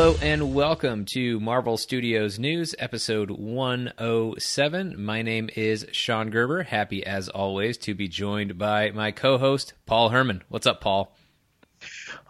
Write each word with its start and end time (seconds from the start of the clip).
Hello 0.00 0.16
and 0.22 0.54
welcome 0.54 1.04
to 1.12 1.38
Marvel 1.40 1.76
Studios 1.76 2.38
News, 2.38 2.74
episode 2.78 3.30
107. 3.30 4.94
My 4.98 5.20
name 5.20 5.50
is 5.54 5.86
Sean 5.92 6.30
Gerber. 6.30 6.62
Happy 6.62 7.04
as 7.04 7.28
always 7.28 7.76
to 7.76 7.92
be 7.92 8.08
joined 8.08 8.56
by 8.56 8.92
my 8.92 9.10
co 9.10 9.36
host, 9.36 9.74
Paul 9.84 10.08
Herman. 10.08 10.42
What's 10.48 10.66
up, 10.66 10.80
Paul? 10.80 11.14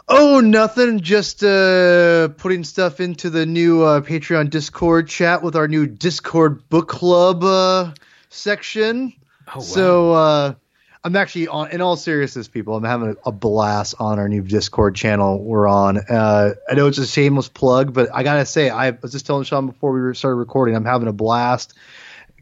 Oh, 0.09 0.41
nothing. 0.41 0.99
Just 0.99 1.45
uh, 1.45 2.31
putting 2.39 2.65
stuff 2.65 2.99
into 2.99 3.31
the 3.31 3.47
new 3.47 3.85
uh, 3.85 4.01
Patreon 4.01 4.51
Discord 4.51 5.07
chat 5.07 5.41
with 5.41 5.55
our 5.55 5.69
new 5.69 5.87
Discord 5.87 6.69
book 6.71 6.89
club 6.89 7.45
uh, 7.45 7.93
section. 8.31 9.13
Oh, 9.47 9.53
wow. 9.55 9.61
So 9.61 10.13
uh, 10.15 10.55
I'm 11.03 11.17
actually 11.17 11.49
on. 11.49 11.71
In 11.71 11.81
all 11.81 11.97
seriousness, 11.97 12.47
people, 12.49 12.77
I'm 12.77 12.85
having 12.85 13.17
a, 13.25 13.33
blast 13.33 13.95
on 13.99 14.19
our 14.19 14.29
new 14.29 14.43
Discord 14.43 14.95
channel 14.95 15.43
we're 15.43 15.67
on. 15.67 15.99
Uh, 15.99 16.55
I 16.71 16.75
know 16.75 16.89
it's 16.89 16.99
a 16.99 17.07
shameless 17.07 17.49
plug, 17.49 17.95
but 17.95 18.11
I 18.13 18.23
gotta 18.23 18.45
say, 18.45 18.69
I 18.69 18.91
was 18.91 19.13
just 19.13 19.25
telling 19.25 19.45
Sean 19.45 19.67
before 19.67 19.93
we 19.93 20.15
started 20.15 20.37
recording, 20.37 20.77
I'm 20.77 20.85
having 20.85 21.09
a 21.09 21.13
blast 21.13 21.75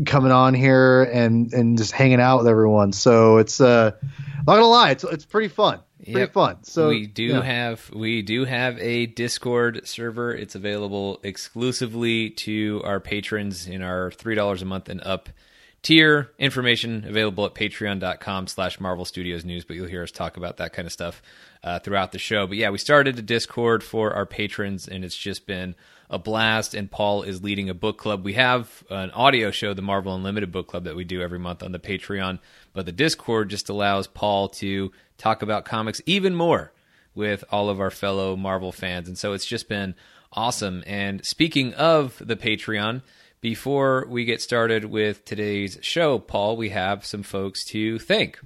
coming 0.06 0.32
on 0.32 0.54
here 0.54 1.04
and 1.04 1.52
and 1.52 1.78
just 1.78 1.92
hanging 1.92 2.20
out 2.20 2.38
with 2.38 2.48
everyone. 2.48 2.92
So 2.92 3.38
it's 3.38 3.60
uh, 3.60 3.92
not 4.38 4.54
gonna 4.56 4.66
lie, 4.66 4.90
it's 4.90 5.04
it's 5.04 5.24
pretty 5.24 5.48
fun. 5.48 5.80
Pretty 6.02 6.20
Yep. 6.20 6.32
fun. 6.32 6.56
So 6.62 6.88
we 6.88 7.06
do 7.06 7.24
yeah. 7.24 7.42
have 7.42 7.90
we 7.94 8.22
do 8.22 8.44
have 8.44 8.78
a 8.78 9.06
Discord 9.06 9.86
server. 9.86 10.32
It's 10.34 10.54
available 10.54 11.20
exclusively 11.22 12.30
to 12.30 12.80
our 12.84 12.98
patrons 12.98 13.66
in 13.66 13.82
our 13.82 14.10
three 14.12 14.34
dollars 14.34 14.62
a 14.62 14.64
month 14.64 14.88
and 14.88 15.00
up 15.02 15.28
tier. 15.82 16.30
Information 16.38 17.04
available 17.06 17.44
at 17.46 17.54
patreon.com 17.54 18.46
slash 18.46 18.80
Marvel 18.80 19.04
Studios 19.04 19.44
News, 19.44 19.64
but 19.64 19.76
you'll 19.76 19.86
hear 19.86 20.02
us 20.02 20.10
talk 20.10 20.36
about 20.36 20.58
that 20.58 20.72
kind 20.72 20.86
of 20.86 20.92
stuff 20.92 21.22
uh, 21.62 21.78
throughout 21.78 22.12
the 22.12 22.18
show. 22.18 22.46
But 22.46 22.56
yeah, 22.56 22.70
we 22.70 22.78
started 22.78 23.18
a 23.18 23.22
Discord 23.22 23.82
for 23.82 24.12
our 24.12 24.26
patrons 24.26 24.88
and 24.88 25.04
it's 25.04 25.16
just 25.16 25.46
been 25.46 25.74
a 26.10 26.18
blast 26.18 26.74
and 26.74 26.90
Paul 26.90 27.22
is 27.22 27.42
leading 27.42 27.68
a 27.68 27.74
book 27.74 27.98
club. 27.98 28.24
We 28.24 28.34
have 28.34 28.82
an 28.90 29.10
audio 29.10 29.50
show, 29.50 29.74
the 29.74 29.82
Marvel 29.82 30.14
Unlimited 30.14 30.52
book 30.52 30.68
club 30.68 30.84
that 30.84 30.96
we 30.96 31.04
do 31.04 31.20
every 31.20 31.38
month 31.38 31.62
on 31.62 31.72
the 31.72 31.78
Patreon, 31.78 32.38
but 32.72 32.86
the 32.86 32.92
Discord 32.92 33.50
just 33.50 33.68
allows 33.68 34.06
Paul 34.06 34.48
to 34.48 34.92
talk 35.18 35.42
about 35.42 35.64
comics 35.64 36.00
even 36.06 36.34
more 36.34 36.72
with 37.14 37.44
all 37.50 37.68
of 37.68 37.80
our 37.80 37.90
fellow 37.90 38.36
Marvel 38.36 38.72
fans. 38.72 39.08
And 39.08 39.18
so 39.18 39.32
it's 39.32 39.46
just 39.46 39.68
been 39.68 39.94
awesome. 40.32 40.84
And 40.86 41.24
speaking 41.24 41.74
of 41.74 42.20
the 42.24 42.36
Patreon, 42.36 43.02
before 43.40 44.06
we 44.08 44.24
get 44.24 44.40
started 44.42 44.84
with 44.84 45.24
today's 45.24 45.78
show, 45.80 46.18
Paul, 46.18 46.56
we 46.56 46.70
have 46.70 47.04
some 47.06 47.22
folks 47.22 47.64
to 47.66 47.98
thank. 47.98 48.38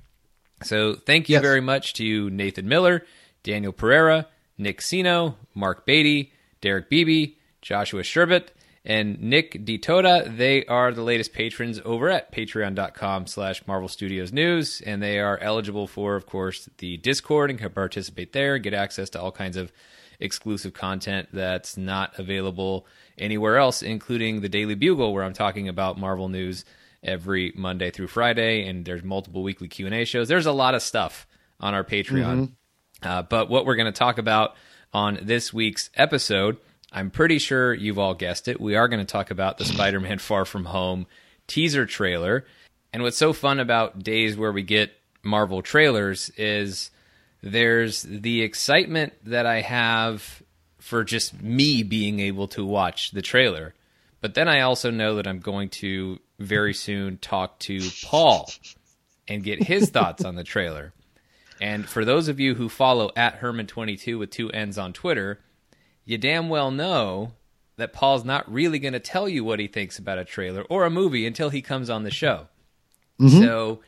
So 0.63 0.95
thank 0.95 1.29
you 1.29 1.35
Yes. 1.35 1.43
very 1.43 1.61
much 1.61 1.95
to 1.95 2.31
Nathan 2.31 2.69
Miller, 2.69 3.05
Daniel 3.43 3.73
Pereira, 3.73 4.29
Nick 4.59 4.81
Sino, 4.83 5.37
Mark 5.55 5.85
Beatty, 5.87 6.33
Derek 6.61 6.89
Beebe, 6.89 7.35
Joshua 7.63 8.03
Sherbet, 8.03 8.49
and 8.85 9.21
Nick 9.21 9.65
DiToda. 9.65 10.37
They 10.37 10.65
are 10.67 10.93
the 10.93 11.03
latest 11.03 11.33
patrons 11.33 11.81
over 11.85 12.09
at 12.11 12.33
patreon.com 12.33 13.27
slash 13.29 13.67
Marvel 13.67 13.89
Studios 13.89 14.33
News, 14.33 14.81
and 14.85 15.03
they 15.03 15.19
are 15.19 15.39
eligible 15.39 15.87
for, 15.87 16.17
of 16.17 16.27
course, 16.27 16.69
the 16.79 16.97
Discord 16.99 17.51
and 17.51 17.59
can 17.59 17.71
participate 17.71 18.33
there, 18.33 18.55
and 18.57 18.63
get 18.65 18.75
access 18.75 19.09
to 19.11 19.21
all 19.21 19.33
kinds 19.33 19.57
of 19.57 19.73
exclusive 20.23 20.73
content 20.73 21.29
that's 21.33 21.77
not 21.77 22.19
available 22.19 22.87
anywhere 23.19 23.59
else, 23.59 23.83
including 23.83 24.41
the 24.41 24.49
Daily 24.49 24.75
Bugle, 24.75 25.13
where 25.13 25.25
I'm 25.25 25.33
talking 25.33 25.69
about 25.69 25.99
Marvel 25.99 26.29
news 26.29 26.65
every 27.03 27.53
Monday 27.57 27.91
through 27.91 28.07
Friday, 28.07 28.67
and 28.67 28.85
there's 28.85 29.03
multiple 29.03 29.43
weekly 29.43 29.69
Q 29.69 29.87
and 29.87 29.95
A 29.95 30.05
shows. 30.05 30.29
There's 30.29 30.47
a 30.47 30.53
lot 30.53 30.75
of 30.75 30.83
stuff 30.83 31.27
on 31.61 31.75
our 31.75 31.85
Patreon. 31.85 32.53
Uh, 33.03 33.23
but 33.23 33.49
what 33.49 33.67
we're 33.67 33.77
going 33.77 33.93
to 33.93 33.99
talk 33.99 34.19
about 34.19 34.55
on 34.93 35.19
this 35.23 35.53
week's 35.53 35.91
episode, 35.95 36.57
I'm 36.93 37.11
pretty 37.11 37.39
sure 37.39 37.75
you've 37.75 37.99
all 37.99 38.15
guessed 38.15 38.49
it. 38.49 38.61
We 38.61 38.77
are 38.77 38.89
going 38.89 39.05
to 39.05 39.11
talk 39.11 39.31
about 39.31 39.59
the 39.59 39.65
Spider-Man 39.65 40.19
Far 40.21 40.45
From 40.45 40.67
Home 40.67 41.07
teaser 41.47 41.87
trailer. 41.87 42.47
And 42.93 43.03
what's 43.03 43.17
so 43.17 43.33
fun 43.33 43.59
about 43.59 44.03
days 44.03 44.37
where 44.37 44.53
we 44.53 44.63
get 44.63 44.93
Marvel 45.23 45.63
trailers 45.63 46.31
is 46.37 46.91
there's 47.43 48.03
the 48.03 48.43
excitement 48.43 49.13
that 49.25 49.47
I 49.47 49.61
have 49.61 50.43
for 50.79 51.05
just 51.05 51.41
me 51.43 51.83
being 51.83 52.21
able 52.21 52.49
to 52.49 52.65
watch 52.65 53.11
the 53.11 53.23
trailer. 53.23 53.75
But 54.21 54.35
then 54.35 54.49
I 54.49 54.61
also 54.61 54.91
know 54.91 55.17
that 55.17 55.27
I'm 55.27 55.41
going 55.41 55.69
to 55.71 56.19
very 56.39 56.75
soon 56.75 57.19
talk 57.19 57.59
to 57.61 57.81
Paul 58.05 58.51
and 59.27 59.43
get 59.43 59.63
his 59.63 59.91
thoughts 59.91 60.25
on 60.25 60.37
the 60.37 60.45
trailer. 60.45 60.93
And 61.61 61.89
for 61.89 62.05
those 62.05 62.29
of 62.29 62.41
you 62.41 62.55
who 62.55 62.69
follow 62.69 63.11
at 63.17 63.41
Herman22 63.41 64.19
with 64.19 64.31
two 64.31 64.51
N's 64.51 64.79
on 64.79 64.93
Twitter, 64.93 65.41
you 66.05 66.19
damn 66.19 66.49
well 66.49 66.71
know 66.71 67.33
that 67.77 67.93
Paul's 67.93 68.25
not 68.25 68.53
really 68.53 68.79
going 68.79 68.93
to 68.93 69.01
tell 69.01 69.29
you 69.29 69.45
what 69.45 69.61
he 69.61 69.67
thinks 69.67 69.99
about 69.99 70.19
a 70.19 70.25
trailer 70.25 70.63
or 70.63 70.85
a 70.85 70.91
movie 70.91 71.27
until 71.27 71.51
he 71.51 71.63
comes 71.63 71.91
on 71.91 72.03
the 72.03 72.11
show. 72.11 72.49
Mm-hmm. 73.21 73.41
So, 73.41 73.81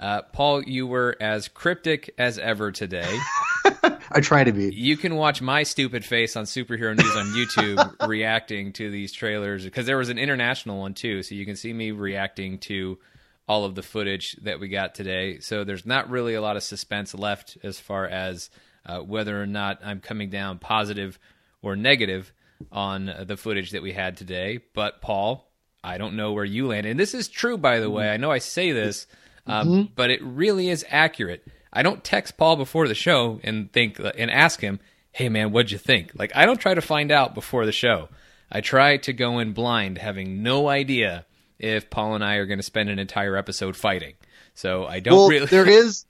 uh, 0.00 0.22
Paul, 0.22 0.62
you 0.62 0.86
were 0.86 1.14
as 1.20 1.48
cryptic 1.48 2.14
as 2.16 2.38
ever 2.38 2.72
today. 2.72 3.18
I 4.10 4.20
try 4.20 4.42
to 4.42 4.52
be. 4.52 4.74
You 4.74 4.96
can 4.96 5.14
watch 5.14 5.42
my 5.42 5.62
stupid 5.62 6.06
face 6.06 6.36
on 6.36 6.44
Superhero 6.44 6.96
News 6.96 7.16
on 7.16 7.26
YouTube 7.26 8.08
reacting 8.08 8.72
to 8.74 8.90
these 8.90 9.12
trailers 9.12 9.62
because 9.62 9.84
there 9.84 9.98
was 9.98 10.08
an 10.08 10.18
international 10.18 10.80
one 10.80 10.94
too, 10.94 11.22
so 11.22 11.34
you 11.34 11.44
can 11.44 11.54
see 11.54 11.72
me 11.72 11.90
reacting 11.90 12.58
to 12.60 12.98
all 13.46 13.64
of 13.64 13.74
the 13.74 13.82
footage 13.82 14.36
that 14.42 14.58
we 14.58 14.68
got 14.68 14.94
today. 14.94 15.38
So 15.40 15.64
there's 15.64 15.84
not 15.84 16.08
really 16.08 16.34
a 16.34 16.40
lot 16.40 16.56
of 16.56 16.62
suspense 16.62 17.14
left 17.14 17.58
as 17.62 17.78
far 17.78 18.06
as 18.06 18.48
uh, 18.86 19.00
whether 19.00 19.40
or 19.40 19.46
not 19.46 19.80
I'm 19.84 20.00
coming 20.00 20.30
down 20.30 20.60
positive 20.60 21.18
or 21.60 21.76
negative 21.76 22.32
on 22.72 23.10
uh, 23.10 23.24
the 23.24 23.36
footage 23.36 23.72
that 23.72 23.82
we 23.82 23.92
had 23.92 24.16
today. 24.16 24.60
But 24.72 25.02
Paul, 25.02 25.46
I 25.84 25.98
don't 25.98 26.16
know 26.16 26.32
where 26.32 26.44
you 26.44 26.68
land, 26.68 26.86
and 26.86 26.98
this 26.98 27.12
is 27.12 27.28
true 27.28 27.58
by 27.58 27.80
the 27.80 27.90
way. 27.90 28.08
I 28.08 28.16
know 28.16 28.30
I 28.30 28.38
say 28.38 28.72
this, 28.72 29.06
um, 29.50 29.90
but 29.94 30.10
it 30.10 30.22
really 30.22 30.68
is 30.68 30.84
accurate. 30.88 31.46
I 31.72 31.82
don't 31.82 32.02
text 32.02 32.36
Paul 32.36 32.56
before 32.56 32.88
the 32.88 32.94
show 32.94 33.40
and 33.44 33.72
think 33.72 33.98
and 34.00 34.30
ask 34.30 34.60
him, 34.60 34.80
"Hey 35.12 35.28
man, 35.28 35.52
what'd 35.52 35.70
you 35.70 35.78
think?" 35.78 36.12
Like 36.14 36.32
I 36.34 36.46
don't 36.46 36.60
try 36.60 36.74
to 36.74 36.80
find 36.80 37.10
out 37.12 37.34
before 37.34 37.66
the 37.66 37.72
show. 37.72 38.08
I 38.50 38.60
try 38.60 38.96
to 38.98 39.12
go 39.12 39.38
in 39.38 39.52
blind, 39.52 39.98
having 39.98 40.42
no 40.42 40.68
idea 40.68 41.24
if 41.58 41.88
Paul 41.90 42.14
and 42.14 42.24
I 42.24 42.34
are 42.36 42.46
going 42.46 42.58
to 42.58 42.64
spend 42.64 42.88
an 42.90 42.98
entire 42.98 43.36
episode 43.36 43.76
fighting. 43.76 44.14
So 44.54 44.86
I 44.86 44.98
don't 45.00 45.14
Well, 45.16 45.28
really. 45.28 45.46
there 45.46 45.68
is 45.84 46.04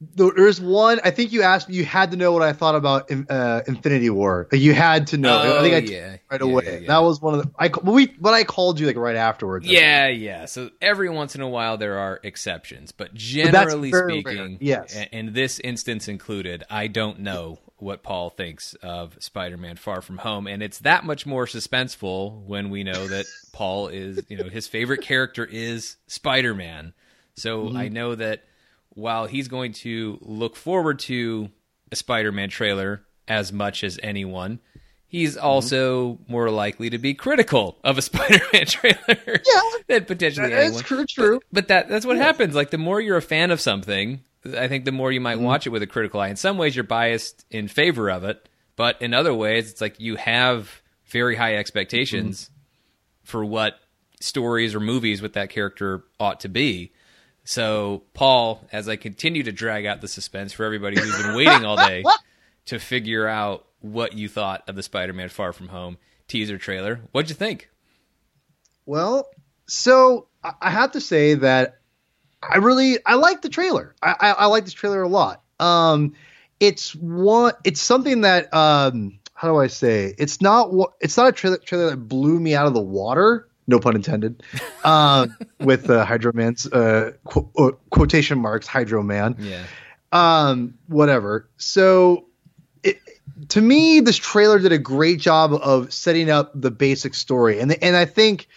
there's 0.00 0.60
one. 0.60 1.00
I 1.04 1.10
think 1.10 1.32
you 1.32 1.42
asked. 1.42 1.68
You 1.68 1.84
had 1.84 2.10
to 2.12 2.16
know 2.16 2.32
what 2.32 2.42
I 2.42 2.52
thought 2.52 2.74
about 2.74 3.10
uh, 3.30 3.62
Infinity 3.66 4.10
War. 4.10 4.48
You 4.52 4.74
had 4.74 5.08
to 5.08 5.18
know. 5.18 5.38
I 5.58 5.60
think 5.62 5.74
I 5.74 5.78
Oh, 5.78 5.90
yeah. 5.92 6.16
right 6.30 6.40
Yeah, 6.40 6.46
away. 6.46 6.78
yeah. 6.82 6.86
That 6.88 7.02
was 7.02 7.20
one 7.20 7.34
of 7.34 7.42
the. 7.42 7.50
I 7.58 7.70
we, 7.82 8.06
but 8.06 8.34
I 8.34 8.44
called 8.44 8.80
you 8.80 8.86
like 8.86 8.96
right 8.96 9.16
afterwards. 9.16 9.66
Yeah, 9.66 10.08
yeah. 10.08 10.44
So 10.46 10.70
every 10.80 11.08
once 11.10 11.34
in 11.34 11.40
a 11.40 11.48
while 11.48 11.76
there 11.76 11.98
are 11.98 12.20
exceptions, 12.22 12.92
but 12.92 13.14
generally 13.14 13.90
very 13.90 14.20
speaking, 14.20 14.38
rare, 14.52 14.56
yes. 14.60 14.96
and 15.12 15.34
this 15.34 15.60
instance 15.60 16.08
included, 16.08 16.64
I 16.70 16.86
don't 16.86 17.20
know 17.20 17.58
what 17.76 18.02
Paul 18.02 18.28
thinks 18.28 18.74
of 18.82 19.16
Spider-Man 19.20 19.76
Far 19.76 20.02
From 20.02 20.18
Home, 20.18 20.46
and 20.46 20.62
it's 20.62 20.80
that 20.80 21.04
much 21.04 21.24
more 21.24 21.46
suspenseful 21.46 22.42
when 22.44 22.68
we 22.68 22.84
know 22.84 23.08
that 23.08 23.24
Paul 23.52 23.88
is, 23.88 24.22
you 24.28 24.36
know, 24.36 24.50
his 24.50 24.66
favorite 24.66 25.00
character 25.00 25.44
is 25.46 25.96
Spider-Man. 26.06 26.92
So 27.36 27.64
Mm-hmm. 27.64 27.76
I 27.78 27.88
know 27.88 28.14
that 28.16 28.42
while 28.90 29.26
he's 29.26 29.48
going 29.48 29.72
to 29.72 30.18
look 30.20 30.56
forward 30.56 30.98
to 31.00 31.50
a 31.92 31.96
Spider-Man 31.96 32.48
trailer 32.50 33.02
as 33.28 33.52
much 33.52 33.84
as 33.84 33.98
anyone, 34.02 34.60
he's 35.06 35.36
Mm-hmm. 35.36 35.44
also 35.46 36.18
more 36.28 36.50
likely 36.50 36.90
to 36.90 36.98
be 36.98 37.14
critical 37.14 37.78
of 37.84 37.98
a 37.98 38.02
Spider-Man 38.10 38.66
trailer 38.66 38.96
Yeah. 39.26 39.60
than 39.88 40.04
potentially 40.04 40.50
That's 40.50 40.66
anyone. 40.66 40.82
true. 40.84 41.04
True. 41.06 41.40
But 41.52 41.68
that 41.68 41.88
that's 41.88 42.06
what 42.06 42.16
happens. 42.16 42.54
Like 42.54 42.70
the 42.70 42.78
more 42.78 43.00
you're 43.00 43.16
a 43.16 43.22
fan 43.22 43.50
of 43.50 43.60
something, 43.60 44.20
I 44.56 44.68
think 44.68 44.84
the 44.84 44.92
more 44.92 45.12
you 45.12 45.20
might 45.20 45.38
watch 45.40 45.66
it 45.66 45.70
with 45.70 45.82
a 45.82 45.86
critical 45.86 46.20
eye. 46.20 46.28
In 46.28 46.36
some 46.36 46.58
ways, 46.58 46.74
you're 46.74 46.84
biased 46.84 47.44
in 47.50 47.68
favor 47.68 48.10
of 48.10 48.24
it, 48.24 48.48
but 48.76 49.00
in 49.02 49.12
other 49.14 49.34
ways, 49.34 49.70
it's 49.70 49.80
like 49.80 50.00
you 50.00 50.16
have 50.16 50.80
very 51.06 51.36
high 51.36 51.56
expectations 51.56 52.50
for 53.22 53.44
what 53.44 53.78
stories 54.20 54.74
or 54.74 54.80
movies 54.80 55.20
with 55.22 55.32
that 55.34 55.50
character 55.50 56.04
ought 56.18 56.40
to 56.40 56.48
be. 56.48 56.92
So, 57.50 58.04
Paul, 58.14 58.64
as 58.70 58.88
I 58.88 58.94
continue 58.94 59.42
to 59.42 59.50
drag 59.50 59.84
out 59.84 60.00
the 60.00 60.06
suspense 60.06 60.52
for 60.52 60.64
everybody 60.64 61.00
who's 61.00 61.20
been 61.20 61.34
waiting 61.34 61.64
all 61.64 61.76
day 61.76 62.04
to 62.66 62.78
figure 62.78 63.26
out 63.26 63.66
what 63.80 64.12
you 64.12 64.28
thought 64.28 64.62
of 64.68 64.76
the 64.76 64.84
Spider-Man 64.84 65.30
Far 65.30 65.52
From 65.52 65.66
Home 65.66 65.98
teaser 66.28 66.58
trailer, 66.58 67.00
what'd 67.10 67.28
you 67.28 67.34
think? 67.34 67.68
Well, 68.86 69.28
so 69.66 70.28
I 70.44 70.52
I 70.60 70.70
have 70.70 70.92
to 70.92 71.00
say 71.00 71.34
that 71.34 71.80
I 72.40 72.58
really 72.58 72.98
I 73.04 73.16
like 73.16 73.42
the 73.42 73.48
trailer. 73.48 73.96
I, 74.00 74.14
I, 74.20 74.30
I 74.30 74.46
like 74.46 74.64
this 74.64 74.72
trailer 74.72 75.02
a 75.02 75.08
lot. 75.08 75.42
Um, 75.58 76.14
it's 76.60 76.94
one. 76.94 77.54
It's 77.64 77.80
something 77.80 78.20
that 78.20 78.54
um, 78.54 79.18
how 79.34 79.48
do 79.48 79.56
I 79.56 79.66
say? 79.66 80.14
It's 80.18 80.40
not 80.40 80.72
what. 80.72 80.92
It's 81.00 81.16
not 81.16 81.26
a 81.26 81.32
trailer, 81.32 81.58
trailer 81.58 81.90
that 81.90 81.96
blew 81.96 82.38
me 82.38 82.54
out 82.54 82.68
of 82.68 82.74
the 82.74 82.80
water. 82.80 83.48
No 83.70 83.78
pun 83.80 83.96
intended. 83.96 84.42
Um, 84.84 85.34
with 85.60 85.88
uh, 85.88 86.04
Hydro 86.04 86.32
Man's 86.34 86.66
uh, 86.66 87.12
qu- 87.24 87.48
uh, 87.56 87.70
quotation 87.90 88.38
marks 88.38 88.66
Hydro 88.66 89.02
Man 89.02 89.36
Yeah. 89.38 89.64
um 90.12 90.74
whatever 90.88 91.48
so 91.56 92.26
it 92.82 92.98
to 93.48 93.60
me, 93.60 94.00
this 94.00 94.16
trailer 94.18 94.58
did 94.58 94.72
a 94.72 94.78
great 94.78 95.18
job 95.18 95.54
of 95.54 95.92
setting 95.92 96.28
up 96.30 96.52
the 96.54 96.70
basic 96.70 97.14
story, 97.14 97.58
and 97.60 97.72
and 97.82 97.96
I 97.96 98.04
think, 98.04 98.48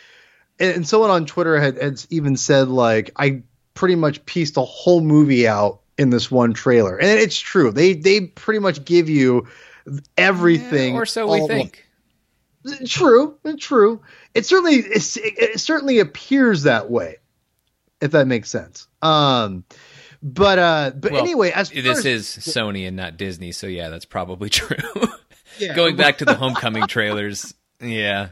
and 0.60 0.86
someone 0.86 1.10
on 1.10 1.26
Twitter 1.26 1.58
had, 1.60 1.82
had 1.82 2.04
even 2.10 2.36
said 2.36 2.68
like 2.68 3.12
I 3.16 3.44
pretty 3.76 3.96
much 3.96 4.26
pieced 4.26 4.58
a 4.58 4.62
whole 4.62 5.00
movie 5.02 5.48
out 5.48 5.80
in 5.98 6.10
this 6.10 6.30
one 6.30 6.54
trailer, 6.54 6.98
and 6.98 7.08
it's 7.20 7.40
true. 7.40 7.72
They 7.72 7.94
they 7.94 8.22
pretty 8.22 8.60
much 8.60 8.84
give 8.84 9.08
you 9.10 9.48
everything, 10.18 10.96
yeah, 10.96 11.00
or 11.00 11.06
so 11.06 11.32
we 11.32 11.48
think. 11.48 11.86
True, 12.86 13.38
true. 13.60 14.02
It 14.34 14.46
certainly 14.46 14.76
it, 14.76 15.18
it 15.18 15.60
certainly 15.60 16.00
appears 16.00 16.64
that 16.64 16.90
way, 16.90 17.18
if 18.02 18.12
that 18.12 18.28
makes 18.28 18.50
sense. 18.50 18.88
Um, 19.02 19.66
but 20.22 20.60
uh, 20.60 20.92
but 20.96 21.12
well, 21.12 21.22
anyway, 21.22 21.52
as 21.52 21.70
this 21.70 22.00
as, 22.00 22.06
is 22.06 22.28
Sony 22.28 22.88
and 22.88 22.96
not 22.96 23.18
Disney, 23.18 23.52
so 23.52 23.68
yeah, 23.68 23.90
that's 23.90 24.06
probably 24.06 24.50
true. 24.50 24.78
yeah. 25.60 25.76
Going 25.76 25.98
back 25.98 26.20
to 26.20 26.26
the 26.26 26.36
Homecoming 26.36 26.88
trailers, 26.88 27.54
yeah, 27.82 28.30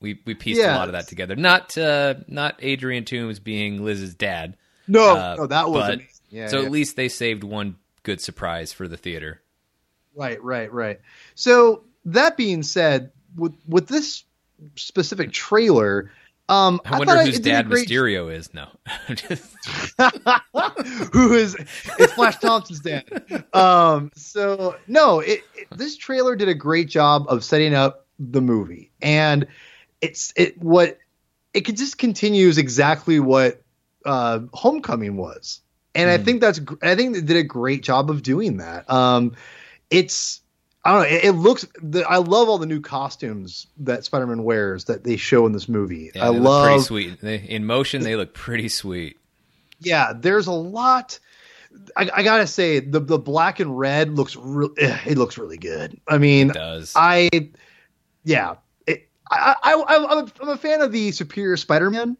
we 0.00 0.20
we 0.24 0.34
pieced 0.34 0.60
yeah. 0.60 0.74
a 0.74 0.78
lot 0.78 0.88
of 0.88 0.92
that 0.92 1.08
together. 1.08 1.36
Not 1.36 1.76
uh, 1.76 2.14
not 2.26 2.56
Adrian 2.60 3.04
Toomes 3.04 3.42
being 3.42 3.84
Liz's 3.84 4.14
dad. 4.14 4.56
No, 4.88 5.16
uh, 5.16 5.34
no, 5.38 5.46
that 5.46 5.68
was 5.68 6.00
yeah. 6.30 6.48
So 6.48 6.60
yeah. 6.60 6.66
at 6.66 6.72
least 6.72 6.96
they 6.96 7.08
saved 7.08 7.44
one 7.44 7.76
good 8.02 8.20
surprise 8.20 8.72
for 8.72 8.88
the 8.88 8.96
theater. 8.96 9.42
Right, 10.14 10.42
right, 10.42 10.72
right. 10.72 11.00
So 11.34 11.84
that 12.06 12.36
being 12.36 12.62
said, 12.62 13.12
with 13.36 13.54
with 13.66 13.88
this 13.88 14.24
specific 14.76 15.32
trailer, 15.32 16.10
um, 16.50 16.80
I, 16.84 16.96
I 16.96 16.98
wonder 16.98 17.22
whose 17.22 17.38
dad 17.38 17.68
great... 17.68 17.86
Mysterio 17.86 18.32
is. 18.34 18.52
No, 18.52 18.66
who 21.12 21.32
is 21.34 21.56
it's 21.98 22.12
Flash 22.14 22.38
Thompson's 22.38 22.80
dad. 22.80 23.44
Um, 23.52 24.10
so 24.16 24.76
no, 24.88 25.20
it, 25.20 25.44
it, 25.54 25.68
this 25.76 25.96
trailer 25.96 26.34
did 26.34 26.48
a 26.48 26.54
great 26.54 26.88
job 26.88 27.26
of 27.28 27.44
setting 27.44 27.72
up 27.72 28.06
the 28.18 28.40
movie, 28.40 28.90
and 29.00 29.46
it's 30.00 30.32
it 30.36 30.60
what 30.60 30.98
it 31.54 31.62
just 31.76 31.98
continues 31.98 32.58
exactly 32.58 33.20
what 33.20 33.62
uh, 34.04 34.40
Homecoming 34.52 35.16
was, 35.16 35.60
and 35.94 36.10
mm. 36.10 36.14
I 36.14 36.18
hmm. 36.18 36.24
think 36.24 36.40
that's 36.40 36.60
I 36.82 36.96
think 36.96 37.14
they 37.14 37.20
did 37.20 37.36
a 37.36 37.44
great 37.44 37.84
job 37.84 38.10
of 38.10 38.24
doing 38.24 38.56
that. 38.56 38.90
Um, 38.90 39.36
it's 39.88 40.39
I 40.84 40.92
don't 40.92 41.02
know. 41.02 41.16
It, 41.16 41.24
it 41.24 41.32
looks. 41.32 41.66
The, 41.82 42.04
I 42.08 42.16
love 42.16 42.48
all 42.48 42.58
the 42.58 42.66
new 42.66 42.80
costumes 42.80 43.66
that 43.78 44.04
Spider-Man 44.04 44.44
wears 44.44 44.84
that 44.84 45.04
they 45.04 45.16
show 45.16 45.46
in 45.46 45.52
this 45.52 45.68
movie. 45.68 46.10
Yeah, 46.14 46.26
I 46.26 46.28
love. 46.28 46.66
pretty 46.66 46.82
sweet. 46.82 47.20
They, 47.20 47.36
in 47.36 47.66
motion, 47.66 48.02
they 48.02 48.16
look 48.16 48.32
pretty 48.32 48.68
sweet. 48.68 49.18
Yeah, 49.80 50.12
there's 50.16 50.46
a 50.46 50.52
lot. 50.52 51.18
I, 51.96 52.10
I, 52.14 52.22
gotta 52.22 52.46
say 52.46 52.80
the 52.80 52.98
the 52.98 53.18
black 53.18 53.60
and 53.60 53.78
red 53.78 54.16
looks 54.16 54.36
real. 54.36 54.70
It 54.76 55.18
looks 55.18 55.38
really 55.38 55.58
good. 55.58 56.00
I 56.08 56.18
mean, 56.18 56.50
it 56.50 56.54
does 56.54 56.94
I? 56.96 57.28
Yeah, 58.24 58.56
it, 58.86 59.08
I, 59.30 59.54
I, 59.62 59.74
I 59.74 60.18
am 60.18 60.48
a 60.48 60.56
fan 60.56 60.80
of 60.80 60.92
the 60.92 61.12
Superior 61.12 61.56
Spider-Man 61.56 62.16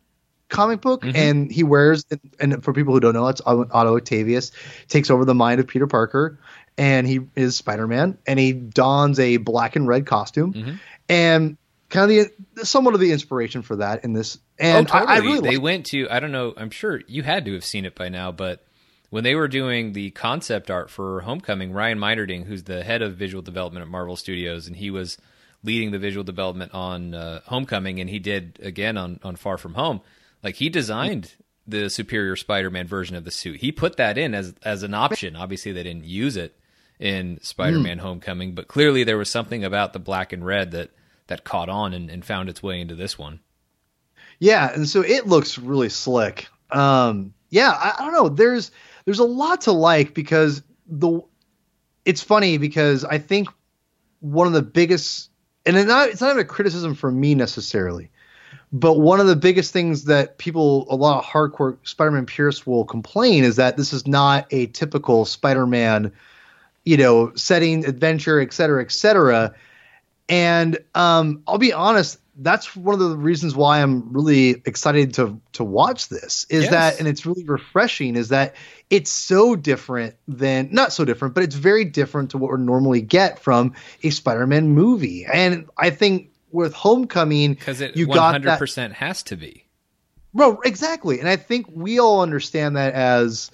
comic 0.51 0.83
book, 0.83 1.03
mm-hmm. 1.03 1.17
and 1.17 1.51
he 1.51 1.63
wears. 1.63 2.05
And 2.39 2.63
for 2.63 2.73
people 2.75 2.93
who 2.93 3.01
don't 3.01 3.15
know, 3.15 3.29
it's 3.29 3.41
Otto 3.47 3.97
Octavius 3.97 4.53
takes 4.89 5.11
over 5.11 5.25
the 5.25 5.35
mind 5.35 5.61
of 5.61 5.67
Peter 5.67 5.87
Parker, 5.87 6.39
and 6.81 7.07
he 7.07 7.21
is 7.37 7.57
Spider 7.57 7.87
Man, 7.87 8.17
and 8.27 8.39
he 8.39 8.55
dons 8.55 9.21
a 9.21 9.37
black 9.37 9.77
and 9.77 9.87
red 9.87 10.07
costume, 10.07 10.55
mm-hmm. 10.55 10.75
and 11.11 11.59
kind 11.91 12.11
of 12.11 12.31
the 12.55 12.65
somewhat 12.65 12.95
of 12.95 13.01
the 13.01 13.13
inspiration 13.13 13.61
for 13.61 13.77
that 13.77 14.03
in 14.03 14.15
this. 14.15 14.39
And 14.59 14.89
oh, 14.89 14.91
totally. 14.91 15.13
I, 15.13 15.17
I 15.17 15.19
really 15.19 15.51
they 15.51 15.59
went 15.59 15.87
to 15.87 16.09
I 16.11 16.21
don't 16.21 16.33
know. 16.33 16.55
I'm 16.57 16.71
sure 16.71 17.03
you 17.07 17.23
had 17.23 17.45
to 17.45 17.53
have 17.53 17.67
seen 17.67 17.85
it 17.85 17.95
by 17.95 18.09
now, 18.09 18.33
but 18.33 18.65
when 19.11 19.25
they 19.25 19.35
were 19.35 19.47
doing 19.47 19.93
the 19.93 20.11
concept 20.13 20.71
art 20.71 20.89
for 20.89 21.21
Homecoming, 21.21 21.73
Ryan 21.73 21.99
Meinerding, 21.99 22.47
who's 22.47 22.63
the 22.65 22.83
head 22.83 23.03
of 23.03 23.17
visual 23.17 23.43
development 23.43 23.83
at 23.83 23.89
Marvel 23.89 24.17
Studios, 24.17 24.67
and 24.67 24.77
he 24.77 24.91
was 24.91 25.19
leading 25.63 25.91
the 25.91 25.99
visual 25.99 26.25
development 26.25 26.73
on 26.73 27.13
uh, 27.13 27.41
Homecoming, 27.45 28.01
and 28.01 28.09
he 28.09 28.19
did 28.19 28.59
again 28.63 28.97
on 28.97 29.21
on 29.23 29.37
Far 29.37 29.59
From 29.59 29.75
Home. 29.75 30.01
Like 30.43 30.55
he 30.55 30.71
designed 30.71 31.35
the 31.67 31.91
Superior 31.91 32.37
Spider-Man 32.37 32.87
version 32.87 33.17
of 33.17 33.25
the 33.25 33.31
suit. 33.31 33.61
He 33.61 33.71
put 33.71 33.99
that 33.99 34.17
in 34.17 34.35
as 34.35 34.55
as 34.63 34.83
an 34.83 34.95
option. 34.95 35.37
Obviously, 35.37 35.73
they 35.73 35.83
didn't 35.83 36.05
use 36.05 36.39
it, 36.39 36.57
in 37.01 37.39
Spider-Man 37.41 37.97
mm. 37.97 38.03
Homecoming, 38.03 38.55
but 38.55 38.69
clearly 38.69 39.05
there 39.05 39.17
was 39.17 39.31
something 39.31 39.65
about 39.65 39.95
the 39.95 39.99
black 39.99 40.33
and 40.33 40.45
red 40.45 40.73
that 40.73 40.91
that 41.27 41.45
caught 41.45 41.69
on 41.69 41.95
and, 41.95 42.11
and 42.11 42.25
found 42.25 42.49
its 42.49 42.63
way 42.63 42.81
into 42.81 42.95
this 42.95 43.19
one. 43.19 43.41
Yeah, 44.39 44.73
and 44.73 44.89
so 44.89 45.01
it 45.01 45.27
looks 45.27 45.59
really 45.59 45.89
slick. 45.89 46.49
Um, 46.71 47.33
yeah, 47.49 47.71
I, 47.71 47.95
I 47.99 48.05
don't 48.05 48.13
know. 48.13 48.29
There's 48.29 48.71
there's 49.07 49.19
a 49.19 49.25
lot 49.25 49.63
to 49.63 49.73
like 49.73 50.13
because 50.13 50.63
the 50.87 51.21
it's 52.05 52.23
funny 52.23 52.59
because 52.59 53.05
I 53.05 53.19
think 53.19 53.49
one 54.21 54.47
of 54.47 54.53
the 54.53 54.63
biggest 54.63 55.31
and 55.65 55.77
it's 55.77 55.89
not 55.89 56.11
it's 56.11 56.21
not 56.21 56.31
even 56.31 56.43
a 56.43 56.45
criticism 56.45 56.95
for 56.95 57.11
me 57.11 57.35
necessarily, 57.35 58.11
but 58.73 59.01
one 59.01 59.21
of 59.21 59.27
the 59.27 59.37
biggest 59.37 59.73
things 59.73 60.05
that 60.05 60.37
people 60.37 60.87
a 60.91 60.97
lot 60.97 61.19
of 61.19 61.25
hardcore 61.25 61.79
Spider-Man 61.83 62.27
purists 62.27 62.67
will 62.67 62.85
complain 62.85 63.45
is 63.45 63.57
that 63.57 63.79
this 63.79 63.95
is 63.95 64.07
not 64.07 64.47
a 64.51 64.67
typical 64.67 65.25
Spider-Man 65.25 66.13
you 66.91 66.97
know, 66.97 67.33
setting, 67.37 67.87
adventure, 67.87 68.41
et 68.41 68.53
cetera, 68.53 68.83
et 68.83 68.91
cetera. 68.91 69.55
And 70.29 70.77
um, 70.97 71.45
I'll 71.47 71.57
be 71.57 71.73
honest, 71.73 72.19
that's 72.35 72.75
one 72.75 72.95
of 72.95 73.11
the 73.11 73.17
reasons 73.17 73.55
why 73.55 73.81
I'm 73.81 74.13
really 74.13 74.61
excited 74.65 75.15
to 75.15 75.41
to 75.53 75.63
watch 75.63 76.09
this. 76.09 76.47
Is 76.51 76.65
yes. 76.65 76.73
that, 76.73 76.99
and 76.99 77.07
it's 77.07 77.25
really 77.25 77.45
refreshing. 77.45 78.17
Is 78.17 78.31
that 78.31 78.57
it's 78.91 79.13
so 79.13 79.55
different 79.55 80.17
than 80.27 80.71
not 80.73 80.93
so 80.93 81.05
different, 81.05 81.35
but 81.35 81.45
it's 81.45 81.55
very 81.55 81.85
different 81.85 82.33
to 82.33 82.39
what 82.39 82.51
we 82.51 82.59
normally 82.59 83.03
get 83.03 83.39
from 83.39 83.75
a 84.03 84.11
Spider-Man 84.11 84.71
movie. 84.71 85.27
And 85.33 85.69
I 85.79 85.91
think 85.91 86.33
with 86.51 86.75
Homecoming, 86.75 87.55
because 87.55 87.81
it 87.81 87.97
you 87.97 88.09
100% 88.09 88.75
that, 88.75 88.93
has 88.95 89.23
to 89.25 89.37
be. 89.37 89.65
Well, 90.33 90.59
exactly, 90.65 91.21
and 91.21 91.29
I 91.29 91.37
think 91.37 91.67
we 91.73 92.01
all 92.01 92.21
understand 92.21 92.77
that 92.77 92.95
as 92.95 93.53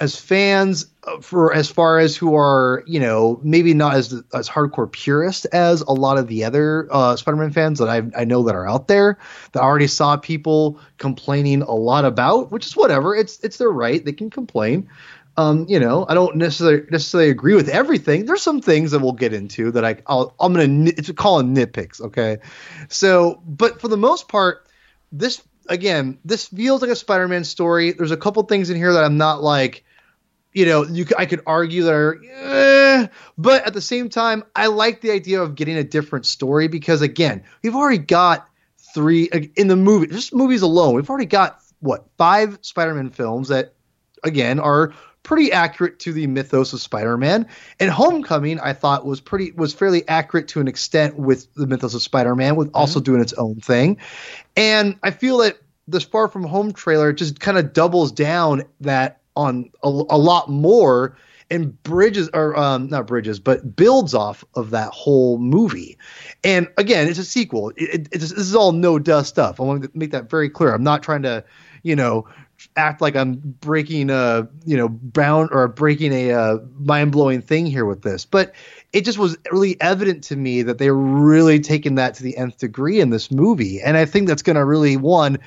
as 0.00 0.18
fans 0.18 0.86
uh, 1.04 1.20
for 1.20 1.52
as 1.52 1.68
far 1.68 1.98
as 1.98 2.16
who 2.16 2.36
are 2.36 2.82
you 2.86 3.00
know 3.00 3.40
maybe 3.42 3.74
not 3.74 3.94
as 3.94 4.22
as 4.32 4.48
hardcore 4.48 4.90
purist 4.90 5.46
as 5.52 5.80
a 5.82 5.92
lot 5.92 6.18
of 6.18 6.28
the 6.28 6.44
other 6.44 6.88
uh, 6.90 7.16
Spider-Man 7.16 7.52
fans 7.52 7.78
that 7.78 7.88
I 7.88 8.02
I 8.16 8.24
know 8.24 8.42
that 8.44 8.54
are 8.54 8.68
out 8.68 8.88
there 8.88 9.18
that 9.52 9.62
already 9.62 9.86
saw 9.86 10.16
people 10.16 10.78
complaining 10.98 11.62
a 11.62 11.74
lot 11.74 12.04
about, 12.04 12.52
which 12.52 12.66
is 12.66 12.76
whatever. 12.76 13.14
It's 13.14 13.40
it's 13.40 13.58
their 13.58 13.70
right; 13.70 14.04
they 14.04 14.12
can 14.12 14.30
complain. 14.30 14.88
Um, 15.36 15.66
you 15.68 15.78
know, 15.78 16.04
I 16.08 16.14
don't 16.14 16.36
necessarily 16.36 16.84
necessarily 16.90 17.30
agree 17.30 17.54
with 17.54 17.68
everything. 17.68 18.26
There's 18.26 18.42
some 18.42 18.60
things 18.60 18.90
that 18.90 18.98
we'll 19.00 19.12
get 19.12 19.32
into 19.32 19.70
that 19.72 19.84
I 19.84 19.96
I'll, 20.06 20.34
I'm 20.40 20.52
gonna 20.52 20.90
it's 20.96 21.10
call 21.12 21.38
them 21.38 21.54
nitpicks. 21.54 22.00
Okay, 22.00 22.38
so 22.88 23.42
but 23.46 23.80
for 23.80 23.88
the 23.88 23.96
most 23.96 24.28
part, 24.28 24.66
this 25.10 25.42
again, 25.68 26.18
this 26.24 26.46
feels 26.48 26.82
like 26.82 26.90
a 26.90 26.96
Spider-Man 26.96 27.44
story. 27.44 27.92
There's 27.92 28.10
a 28.10 28.16
couple 28.16 28.42
things 28.44 28.70
in 28.70 28.76
here 28.76 28.92
that 28.92 29.04
I'm 29.04 29.16
not 29.16 29.42
like 29.42 29.84
you 30.52 30.66
know, 30.66 30.84
you 30.84 31.06
I 31.16 31.26
could 31.26 31.42
argue 31.46 31.84
that 31.84 31.94
are, 31.94 32.20
eh, 32.24 33.06
but 33.36 33.66
at 33.66 33.74
the 33.74 33.80
same 33.80 34.08
time, 34.08 34.44
I 34.56 34.66
like 34.66 35.00
the 35.00 35.10
idea 35.10 35.42
of 35.42 35.54
getting 35.54 35.76
a 35.76 35.84
different 35.84 36.26
story 36.26 36.68
because 36.68 37.02
again, 37.02 37.44
we've 37.62 37.76
already 37.76 37.98
got 37.98 38.48
three 38.94 39.24
in 39.56 39.68
the 39.68 39.76
movie, 39.76 40.06
just 40.06 40.34
movies 40.34 40.62
alone. 40.62 40.94
We've 40.94 41.08
already 41.08 41.26
got 41.26 41.60
what 41.80 42.06
five 42.16 42.58
Spider-Man 42.62 43.10
films 43.10 43.48
that, 43.48 43.74
again, 44.24 44.58
are 44.58 44.94
pretty 45.22 45.52
accurate 45.52 45.98
to 46.00 46.12
the 46.12 46.26
mythos 46.26 46.72
of 46.72 46.80
Spider-Man. 46.80 47.46
And 47.78 47.90
Homecoming, 47.90 48.58
I 48.60 48.72
thought 48.72 49.04
was 49.04 49.20
pretty 49.20 49.52
was 49.52 49.74
fairly 49.74 50.08
accurate 50.08 50.48
to 50.48 50.60
an 50.60 50.68
extent 50.68 51.18
with 51.18 51.52
the 51.54 51.66
mythos 51.66 51.94
of 51.94 52.02
Spider-Man, 52.02 52.56
with 52.56 52.68
mm-hmm. 52.68 52.76
also 52.76 53.00
doing 53.00 53.20
its 53.20 53.34
own 53.34 53.56
thing. 53.56 53.98
And 54.56 54.98
I 55.02 55.10
feel 55.10 55.38
that 55.38 55.58
this 55.86 56.04
Far 56.04 56.28
From 56.28 56.44
Home 56.44 56.72
trailer 56.72 57.12
just 57.12 57.40
kind 57.40 57.58
of 57.58 57.72
doubles 57.72 58.12
down 58.12 58.64
that 58.80 59.17
on 59.38 59.70
a, 59.82 59.88
a 59.88 60.18
lot 60.18 60.50
more 60.50 61.16
and 61.50 61.82
bridges 61.82 62.28
or 62.34 62.58
um, 62.58 62.88
not 62.88 63.06
bridges 63.06 63.40
but 63.40 63.74
builds 63.76 64.12
off 64.12 64.44
of 64.54 64.70
that 64.70 64.90
whole 64.92 65.38
movie. 65.38 65.96
And 66.44 66.68
again 66.76 67.08
it's 67.08 67.18
a 67.18 67.24
sequel. 67.24 67.70
It, 67.76 68.08
it, 68.12 68.20
this 68.20 68.32
is 68.32 68.54
all 68.54 68.72
no 68.72 68.98
dust 68.98 69.30
stuff. 69.30 69.60
I 69.60 69.62
want 69.62 69.84
to 69.84 69.90
make 69.94 70.10
that 70.10 70.28
very 70.28 70.50
clear. 70.50 70.74
I'm 70.74 70.82
not 70.82 71.02
trying 71.02 71.22
to 71.22 71.44
you 71.82 71.96
know 71.96 72.26
act 72.76 73.00
like 73.00 73.14
i'm 73.14 73.34
breaking 73.60 74.10
a 74.10 74.48
you 74.64 74.76
know 74.76 74.88
bound 74.88 75.48
or 75.52 75.68
breaking 75.68 76.12
a 76.12 76.32
uh, 76.32 76.58
mind-blowing 76.80 77.40
thing 77.40 77.66
here 77.66 77.84
with 77.84 78.02
this. 78.02 78.24
But 78.24 78.52
it 78.92 79.04
just 79.04 79.18
was 79.18 79.36
really 79.52 79.80
evident 79.80 80.24
to 80.24 80.36
me 80.36 80.62
that 80.62 80.78
they're 80.78 80.94
really 80.94 81.60
taking 81.60 81.94
that 81.96 82.14
to 82.14 82.22
the 82.22 82.36
nth 82.36 82.58
degree 82.58 83.00
in 83.00 83.10
this 83.10 83.30
movie. 83.30 83.80
And 83.80 83.96
i 83.96 84.04
think 84.04 84.26
that's 84.26 84.42
going 84.42 84.56
to 84.56 84.64
really 84.64 84.96
one 84.96 85.38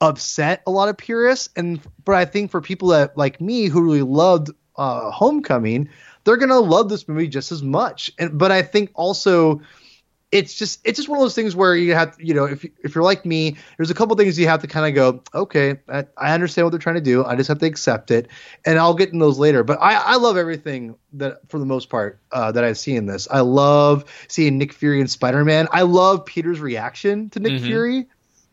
upset 0.00 0.62
a 0.66 0.70
lot 0.70 0.88
of 0.88 0.96
purists. 0.96 1.48
And 1.56 1.80
but 2.04 2.14
i 2.14 2.24
think 2.24 2.50
for 2.50 2.60
people 2.60 2.88
that 2.88 3.16
like 3.16 3.40
me 3.40 3.66
who 3.66 3.82
really 3.82 4.02
loved 4.02 4.50
uh, 4.76 5.10
homecoming 5.10 5.88
they're 6.24 6.36
gonna 6.36 6.58
love 6.58 6.88
this 6.88 7.08
movie 7.08 7.28
just 7.28 7.52
as 7.52 7.62
much. 7.62 8.10
And 8.18 8.36
but 8.36 8.50
i 8.52 8.62
think 8.62 8.90
also 8.94 9.62
it's 10.32 10.54
just 10.54 10.80
it's 10.84 10.96
just 10.96 11.08
one 11.08 11.18
of 11.18 11.22
those 11.22 11.36
things 11.36 11.54
where 11.54 11.76
you 11.76 11.94
have 11.94 12.16
you 12.18 12.34
know 12.34 12.44
if 12.44 12.64
if 12.82 12.94
you're 12.94 13.04
like 13.04 13.24
me 13.24 13.56
there's 13.76 13.90
a 13.90 13.94
couple 13.94 14.16
things 14.16 14.36
you 14.36 14.48
have 14.48 14.60
to 14.60 14.66
kind 14.66 14.86
of 14.86 14.94
go 14.94 15.22
okay 15.40 15.78
I, 15.88 16.04
I, 16.16 16.34
understand 16.34 16.66
what 16.66 16.70
they're 16.70 16.80
trying 16.80 16.96
to 16.96 17.00
do. 17.00 17.24
I 17.24 17.36
just 17.36 17.46
have 17.46 17.60
to 17.60 17.66
accept 17.66 18.10
it. 18.10 18.28
And 18.64 18.78
i'll 18.78 18.94
get 18.94 19.12
in 19.12 19.20
those 19.20 19.38
later. 19.38 19.62
But 19.62 19.78
i 19.80 19.94
i 19.94 20.16
love 20.16 20.36
everything 20.36 20.96
that 21.14 21.48
for 21.48 21.58
the 21.60 21.64
most 21.64 21.88
part 21.88 22.20
uh, 22.32 22.50
that 22.52 22.64
i 22.64 22.72
see 22.72 22.96
in 22.96 23.06
this. 23.06 23.28
I 23.30 23.40
love 23.40 24.04
seeing 24.26 24.58
nick 24.58 24.72
fury 24.72 25.00
and 25.00 25.10
spider-man. 25.10 25.68
I 25.70 25.82
love 25.82 26.26
peter's 26.26 26.58
reaction 26.58 27.30
to 27.30 27.40
nick 27.40 27.52
mm-hmm. 27.54 27.66
fury 27.66 28.06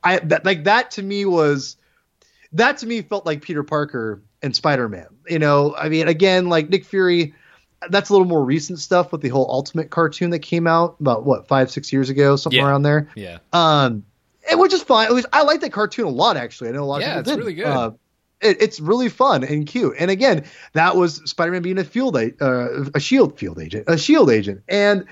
i 0.03 0.19
that 0.19 0.45
like 0.45 0.63
that 0.65 0.91
to 0.91 1.03
me 1.03 1.25
was 1.25 1.77
that 2.51 2.77
to 2.77 2.85
me 2.85 3.01
felt 3.01 3.25
like 3.25 3.41
peter 3.41 3.63
parker 3.63 4.21
and 4.41 4.55
spider-man 4.55 5.07
you 5.27 5.39
know 5.39 5.75
i 5.77 5.89
mean 5.89 6.07
again 6.07 6.49
like 6.49 6.69
nick 6.69 6.85
fury 6.85 7.33
that's 7.89 8.09
a 8.09 8.13
little 8.13 8.27
more 8.27 8.43
recent 8.43 8.79
stuff 8.79 9.11
with 9.11 9.21
the 9.21 9.29
whole 9.29 9.47
Ultimate 9.49 9.89
cartoon 9.89 10.29
that 10.31 10.39
came 10.39 10.67
out 10.67 10.97
about 10.99 11.25
what 11.25 11.47
five 11.47 11.71
six 11.71 11.91
years 11.91 12.09
ago, 12.09 12.35
something 12.35 12.59
yeah. 12.59 12.67
around 12.67 12.83
there. 12.83 13.09
Yeah. 13.15 13.39
Um, 13.51 14.05
and 14.49 14.59
which 14.59 14.73
is 14.73 14.83
fine. 14.83 15.09
It 15.09 15.13
was, 15.13 15.25
I 15.31 15.43
like 15.43 15.61
that 15.61 15.71
cartoon 15.71 16.05
a 16.05 16.09
lot 16.09 16.37
actually. 16.37 16.69
I 16.69 16.73
know 16.73 16.83
a 16.83 16.85
lot 16.85 17.01
yeah, 17.01 17.19
of 17.19 17.25
people 17.25 17.31
it's 17.31 17.37
did. 17.37 17.37
really 17.39 17.53
good. 17.53 17.65
Uh, 17.65 17.91
it, 18.41 18.61
it's 18.61 18.79
really 18.79 19.09
fun 19.09 19.43
and 19.43 19.65
cute. 19.65 19.95
And 19.99 20.11
again, 20.11 20.45
that 20.73 20.95
was 20.95 21.21
Spider-Man 21.29 21.61
being 21.61 21.77
a 21.77 21.83
field 21.83 22.17
a, 22.17 22.31
uh, 22.43 22.89
a 22.93 22.99
shield 22.99 23.37
field 23.39 23.59
agent, 23.59 23.85
a 23.87 23.97
shield 23.97 24.29
agent, 24.29 24.63
and 24.67 25.05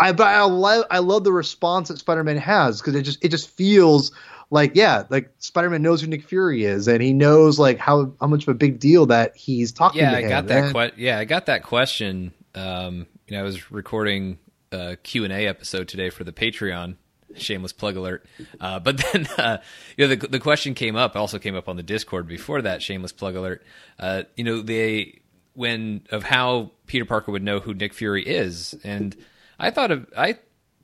I 0.00 0.12
but 0.12 0.26
I 0.26 0.42
love 0.44 0.86
I 0.90 0.98
love 0.98 1.24
the 1.24 1.32
response 1.32 1.88
that 1.88 1.98
Spider-Man 1.98 2.38
has 2.38 2.80
because 2.80 2.94
it 2.94 3.02
just 3.02 3.24
it 3.24 3.28
just 3.28 3.50
feels 3.50 4.12
like 4.50 4.72
yeah, 4.74 5.04
like 5.10 5.30
Spider-Man 5.38 5.82
knows 5.82 6.00
who 6.00 6.08
Nick 6.08 6.24
Fury 6.24 6.64
is, 6.64 6.88
and 6.88 7.02
he 7.02 7.12
knows 7.12 7.58
like 7.58 7.78
how 7.78 8.12
how 8.20 8.26
much 8.26 8.42
of 8.42 8.48
a 8.48 8.54
big 8.54 8.80
deal 8.80 9.06
that 9.06 9.36
he's 9.36 9.72
talking. 9.72 10.00
Yeah, 10.00 10.12
I 10.12 10.22
him. 10.22 10.28
got 10.28 10.46
that. 10.48 10.72
Que- 10.72 11.02
yeah, 11.02 11.18
I 11.18 11.24
got 11.24 11.46
that 11.46 11.62
question. 11.62 12.32
Um, 12.54 13.06
you 13.28 13.36
know, 13.36 13.40
I 13.40 13.44
was 13.44 13.70
recording 13.70 14.38
a 14.72 14.96
Q 14.96 15.24
and 15.24 15.32
A 15.32 15.46
episode 15.46 15.86
today 15.88 16.10
for 16.10 16.24
the 16.24 16.32
Patreon. 16.32 16.96
Shameless 17.36 17.72
plug 17.72 17.96
alert. 17.96 18.26
Uh, 18.58 18.80
but 18.80 18.98
then, 19.12 19.28
uh, 19.38 19.58
you 19.96 20.08
know, 20.08 20.14
the 20.16 20.26
the 20.26 20.40
question 20.40 20.74
came 20.74 20.96
up. 20.96 21.14
Also 21.14 21.38
came 21.38 21.54
up 21.54 21.68
on 21.68 21.76
the 21.76 21.82
Discord 21.82 22.26
before 22.26 22.62
that. 22.62 22.82
Shameless 22.82 23.12
plug 23.12 23.36
alert. 23.36 23.62
Uh, 23.98 24.22
you 24.36 24.44
know, 24.44 24.62
they 24.62 25.20
when 25.54 26.02
of 26.10 26.24
how 26.24 26.72
Peter 26.86 27.04
Parker 27.04 27.30
would 27.30 27.42
know 27.42 27.60
who 27.60 27.74
Nick 27.74 27.92
Fury 27.92 28.26
is, 28.26 28.74
and 28.82 29.16
I 29.60 29.70
thought 29.70 29.90
of 29.90 30.06
I 30.16 30.38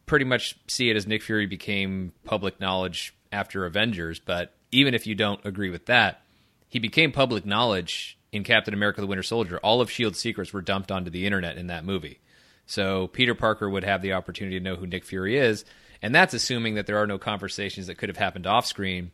pretty 0.04 0.26
much 0.26 0.56
see 0.68 0.90
it 0.90 0.97
as 0.97 1.06
Nick 1.06 1.23
Fury 1.23 1.47
became 1.47 2.12
public 2.25 2.61
knowledge 2.61 3.14
after 3.33 3.64
Avengers, 3.64 4.21
but 4.21 4.54
even 4.71 4.95
if 4.95 5.06
you 5.06 5.14
don't 5.14 5.45
agree 5.45 5.71
with 5.71 5.87
that, 5.87 6.23
he 6.68 6.78
became 6.78 7.11
public 7.11 7.47
knowledge 7.47 8.18
in 8.33 8.45
Captain 8.45 8.75
America 8.75 9.00
the 9.00 9.06
Winter 9.06 9.23
Soldier. 9.23 9.59
All 9.59 9.80
of 9.80 9.88
S.H.I.E.L.D.'s 9.88 10.21
secrets 10.21 10.52
were 10.52 10.61
dumped 10.61 10.92
onto 10.92 11.11
the 11.11 11.25
internet 11.25 11.56
in 11.56 11.68
that 11.68 11.85
movie. 11.85 12.21
So 12.66 13.06
Peter 13.09 13.35
Parker 13.35 13.71
would 13.71 13.85
have 13.85 14.02
the 14.02 14.12
opportunity 14.12 14.59
to 14.59 14.64
know 14.64 14.76
who 14.76 14.87
Nick 14.87 15.04
Fury 15.04 15.38
is, 15.38 15.64
and 16.02 16.14
that's 16.14 16.35
assuming 16.35 16.75
that 16.75 16.87
there 16.87 16.99
are 16.99 17.06
no 17.06 17.18
conversations 17.18 17.87
that 17.87 17.97
could 17.97 18.11
have 18.11 18.18
happened 18.18 18.47
off 18.47 18.66
screen 18.66 19.12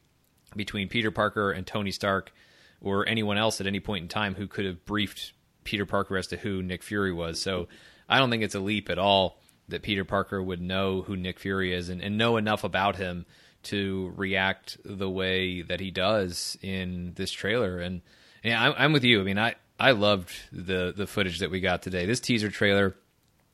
between 0.57 0.89
Peter 0.89 1.11
Parker 1.11 1.53
and 1.53 1.67
Tony 1.67 1.93
Stark 1.93 2.33
or 2.81 3.07
anyone 3.09 3.39
else 3.39 3.61
at 3.61 3.67
any 3.67 3.79
point 3.81 4.03
in 4.03 4.09
time 4.09 4.35
who 4.35 4.49
could 4.49 4.65
have 4.65 4.85
briefed 4.85 5.33
Peter 5.63 5.87
Parker 5.87 6.17
as 6.17 6.27
to 6.29 6.37
who 6.37 6.63
Nick 6.63 6.83
Fury 6.83 7.13
was. 7.13 7.41
So 7.41 7.69
I 8.09 8.19
don't 8.19 8.31
think 8.31 8.43
it's 8.43 8.55
a 8.55 8.61
leap 8.61 8.91
at 8.91 8.99
all 8.99 9.39
that 9.73 9.83
Peter 9.83 10.05
Parker 10.05 10.43
would 10.43 10.63
know 10.63 11.03
who 11.03 11.17
Nick 11.17 11.39
Fury 11.39 11.75
is 11.75 11.89
and, 11.89 12.01
and 12.01 12.17
know 12.17 12.37
enough 12.37 12.65
about 12.65 12.97
him 12.97 13.27
to 13.65 14.13
react 14.17 14.79
the 14.85 15.11
way 15.11 15.63
that 15.63 15.81
he 15.81 15.91
does 15.91 16.57
in 16.63 17.13
this 17.17 17.31
trailer. 17.31 17.79
And 17.79 18.01
yeah, 18.43 18.63
I'm, 18.63 18.75
I'm 18.77 18.93
with 18.93 19.05
you. 19.05 19.21
I 19.21 19.25
mean, 19.25 19.39
I, 19.39 19.55
I 19.79 19.93
loved 19.93 20.33
the 20.53 20.93
the 20.97 21.07
footage 21.07 21.41
that 21.41 21.51
we 21.51 21.61
got 21.61 21.83
today. 21.83 22.07
This 22.07 22.21
teaser 22.21 22.51
trailer, 22.51 22.95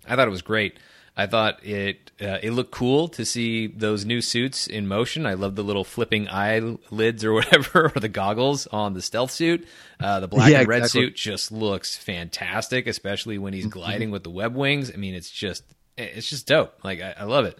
I 0.06 0.16
thought 0.16 0.28
it 0.28 0.30
was 0.30 0.42
great. 0.42 0.78
I 1.16 1.26
thought 1.26 1.64
it 1.66 2.12
uh, 2.20 2.38
it 2.42 2.52
looked 2.52 2.70
cool 2.70 3.08
to 3.08 3.24
see 3.24 3.66
those 3.66 4.04
new 4.04 4.20
suits 4.20 4.66
in 4.68 4.86
motion. 4.86 5.26
I 5.26 5.34
love 5.34 5.56
the 5.56 5.64
little 5.64 5.82
flipping 5.82 6.28
eyelids 6.28 7.24
or 7.24 7.32
whatever, 7.34 7.92
or 7.94 8.00
the 8.00 8.08
goggles 8.08 8.68
on 8.68 8.94
the 8.94 9.02
stealth 9.02 9.32
suit. 9.32 9.66
Uh, 9.98 10.20
the 10.20 10.28
black 10.28 10.50
yeah, 10.50 10.60
and 10.60 10.68
red 10.68 10.82
exactly. 10.82 11.06
suit 11.06 11.16
just 11.16 11.50
looks 11.50 11.96
fantastic, 11.96 12.86
especially 12.86 13.36
when 13.36 13.52
he's 13.52 13.64
mm-hmm. 13.64 13.80
gliding 13.80 14.10
with 14.12 14.22
the 14.22 14.30
web 14.30 14.54
wings. 14.54 14.92
I 14.92 14.96
mean, 14.96 15.14
it's 15.14 15.30
just 15.30 15.64
it's 15.98 16.30
just 16.30 16.46
dope. 16.46 16.78
Like 16.82 17.00
I, 17.00 17.14
I 17.20 17.24
love 17.24 17.44
it. 17.44 17.58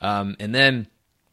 Um, 0.00 0.36
and 0.40 0.54
then 0.54 0.88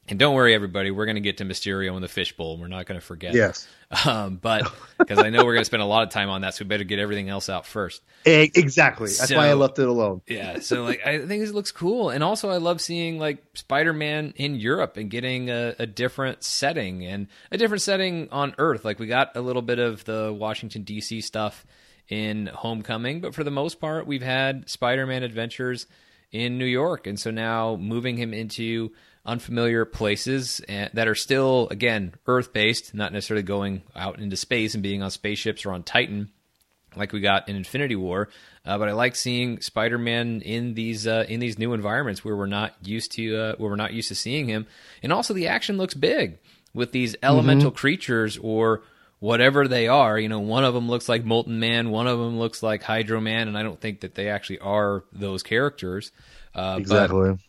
and 0.10 0.18
don't 0.18 0.36
worry, 0.36 0.54
everybody, 0.54 0.90
we're 0.90 1.06
going 1.06 1.16
to 1.16 1.22
get 1.22 1.38
to 1.38 1.46
Mysterio 1.46 1.94
in 1.98 2.02
the 2.02 2.08
fishbowl. 2.08 2.58
We're 2.58 2.70
not 2.70 2.86
going 2.86 2.98
to 2.98 3.06
forget. 3.06 3.34
Yes. 3.34 3.68
Um, 4.06 4.38
but 4.38 4.72
because 4.98 5.20
I 5.20 5.30
know 5.30 5.44
we're 5.44 5.54
going 5.54 5.62
to 5.62 5.66
spend 5.66 5.84
a 5.84 5.88
lot 5.88 6.04
of 6.04 6.10
time 6.10 6.30
on 6.30 6.42
that, 6.42 6.56
so 6.56 6.64
we 6.64 6.70
better 6.70 6.86
get 6.86 7.00
everything 7.00 7.28
else 7.28 7.50
out 7.50 7.66
first. 7.66 8.02
Exactly. 8.26 9.08
That's 9.08 9.28
so, 9.28 9.36
why 9.36 9.48
I 9.48 9.54
left 9.54 9.80
it 9.80 9.88
alone. 9.88 10.22
yeah. 10.26 10.60
So 10.60 10.84
like, 10.84 11.06
I 11.06 11.26
think 11.26 11.44
it 11.44 11.54
looks 11.54 11.74
cool, 11.74 12.10
and 12.10 12.24
also 12.24 12.50
I 12.50 12.58
love 12.58 12.80
seeing 12.80 13.20
like 13.20 13.44
Spider-Man 13.56 14.34
in 14.38 14.56
Europe 14.56 14.96
and 14.96 15.10
getting 15.10 15.50
a, 15.50 15.76
a 15.78 15.86
different 15.86 16.42
setting 16.42 17.06
and 17.06 17.28
a 17.52 17.58
different 17.58 17.82
setting 17.82 18.30
on 18.32 18.56
Earth. 18.58 18.86
Like 18.86 19.00
we 19.00 19.08
got 19.08 19.36
a 19.36 19.42
little 19.42 19.62
bit 19.62 19.80
of 19.80 20.06
the 20.06 20.34
Washington 20.34 20.84
D.C. 20.84 21.20
stuff 21.20 21.66
in 22.08 22.48
Homecoming, 22.48 23.20
but 23.20 23.36
for 23.36 23.44
the 23.44 23.52
most 23.52 23.82
part, 23.82 24.08
we've 24.08 24.22
had 24.22 24.70
Spider-Man 24.70 25.24
adventures 25.24 25.86
in 26.32 26.58
New 26.58 26.66
York, 26.66 27.08
and 27.08 27.20
so 27.20 27.32
now 27.32 27.76
moving 27.76 28.18
him 28.18 28.34
into 28.34 28.92
unfamiliar 29.26 29.86
places 29.86 30.62
that 30.68 31.08
are 31.08 31.16
still, 31.16 31.68
again, 31.70 32.14
Earth 32.28 32.54
based, 32.54 32.94
not 32.94 33.12
necessarily 33.12 33.44
going 33.44 33.84
out 33.96 34.20
into 34.20 34.38
space 34.38 34.74
and 34.74 34.84
being 34.84 35.04
on 35.04 35.12
spaceships 35.12 35.66
or 35.66 35.72
on 35.72 35.84
Titan 35.84 36.32
like 36.96 37.12
we 37.12 37.20
got 37.20 37.48
in 37.48 37.56
Infinity 37.56 37.96
War. 37.96 38.30
Uh, 38.66 38.78
but 38.78 38.90
I 38.90 38.94
like 38.94 39.16
seeing 39.16 39.62
Spider-Man 39.62 40.42
in 40.42 40.74
these 40.74 41.08
uh, 41.08 41.26
in 41.28 41.40
these 41.40 41.58
new 41.58 41.74
environments 41.74 42.26
where 42.26 42.36
we're 42.36 42.48
not 42.48 42.76
used 42.82 43.14
to 43.14 43.36
uh, 43.36 43.56
where 43.58 43.70
we're 43.70 43.76
not 43.76 43.94
used 43.94 44.10
to 44.10 44.16
seeing 44.16 44.48
him, 44.48 44.68
and 45.02 45.14
also 45.14 45.34
the 45.34 45.48
action 45.48 45.78
looks 45.78 45.94
big 45.94 46.40
with 46.74 46.92
these 46.92 47.16
elemental 47.24 47.72
mm-hmm. 47.72 47.78
creatures 47.78 48.38
or 48.42 48.84
whatever 49.20 49.68
they 49.68 49.88
are. 49.88 50.20
You 50.20 50.30
know, 50.30 50.40
one 50.40 50.64
of 50.64 50.74
them 50.74 50.90
looks 50.90 51.10
like 51.10 51.26
Molten 51.26 51.60
Man, 51.60 51.90
one 51.90 52.08
of 52.08 52.20
them 52.20 52.38
looks 52.38 52.62
like 52.62 52.84
Hydro 52.84 53.22
Man, 53.22 53.48
and 53.48 53.58
I 53.58 53.64
don't 53.64 53.80
think 53.80 54.02
that 54.02 54.16
they 54.16 54.30
actually 54.30 54.60
are 54.60 55.04
those 55.12 55.44
characters. 55.44 56.12
Uh, 56.54 56.78
exactly. 56.80 57.32
But, 57.32 57.40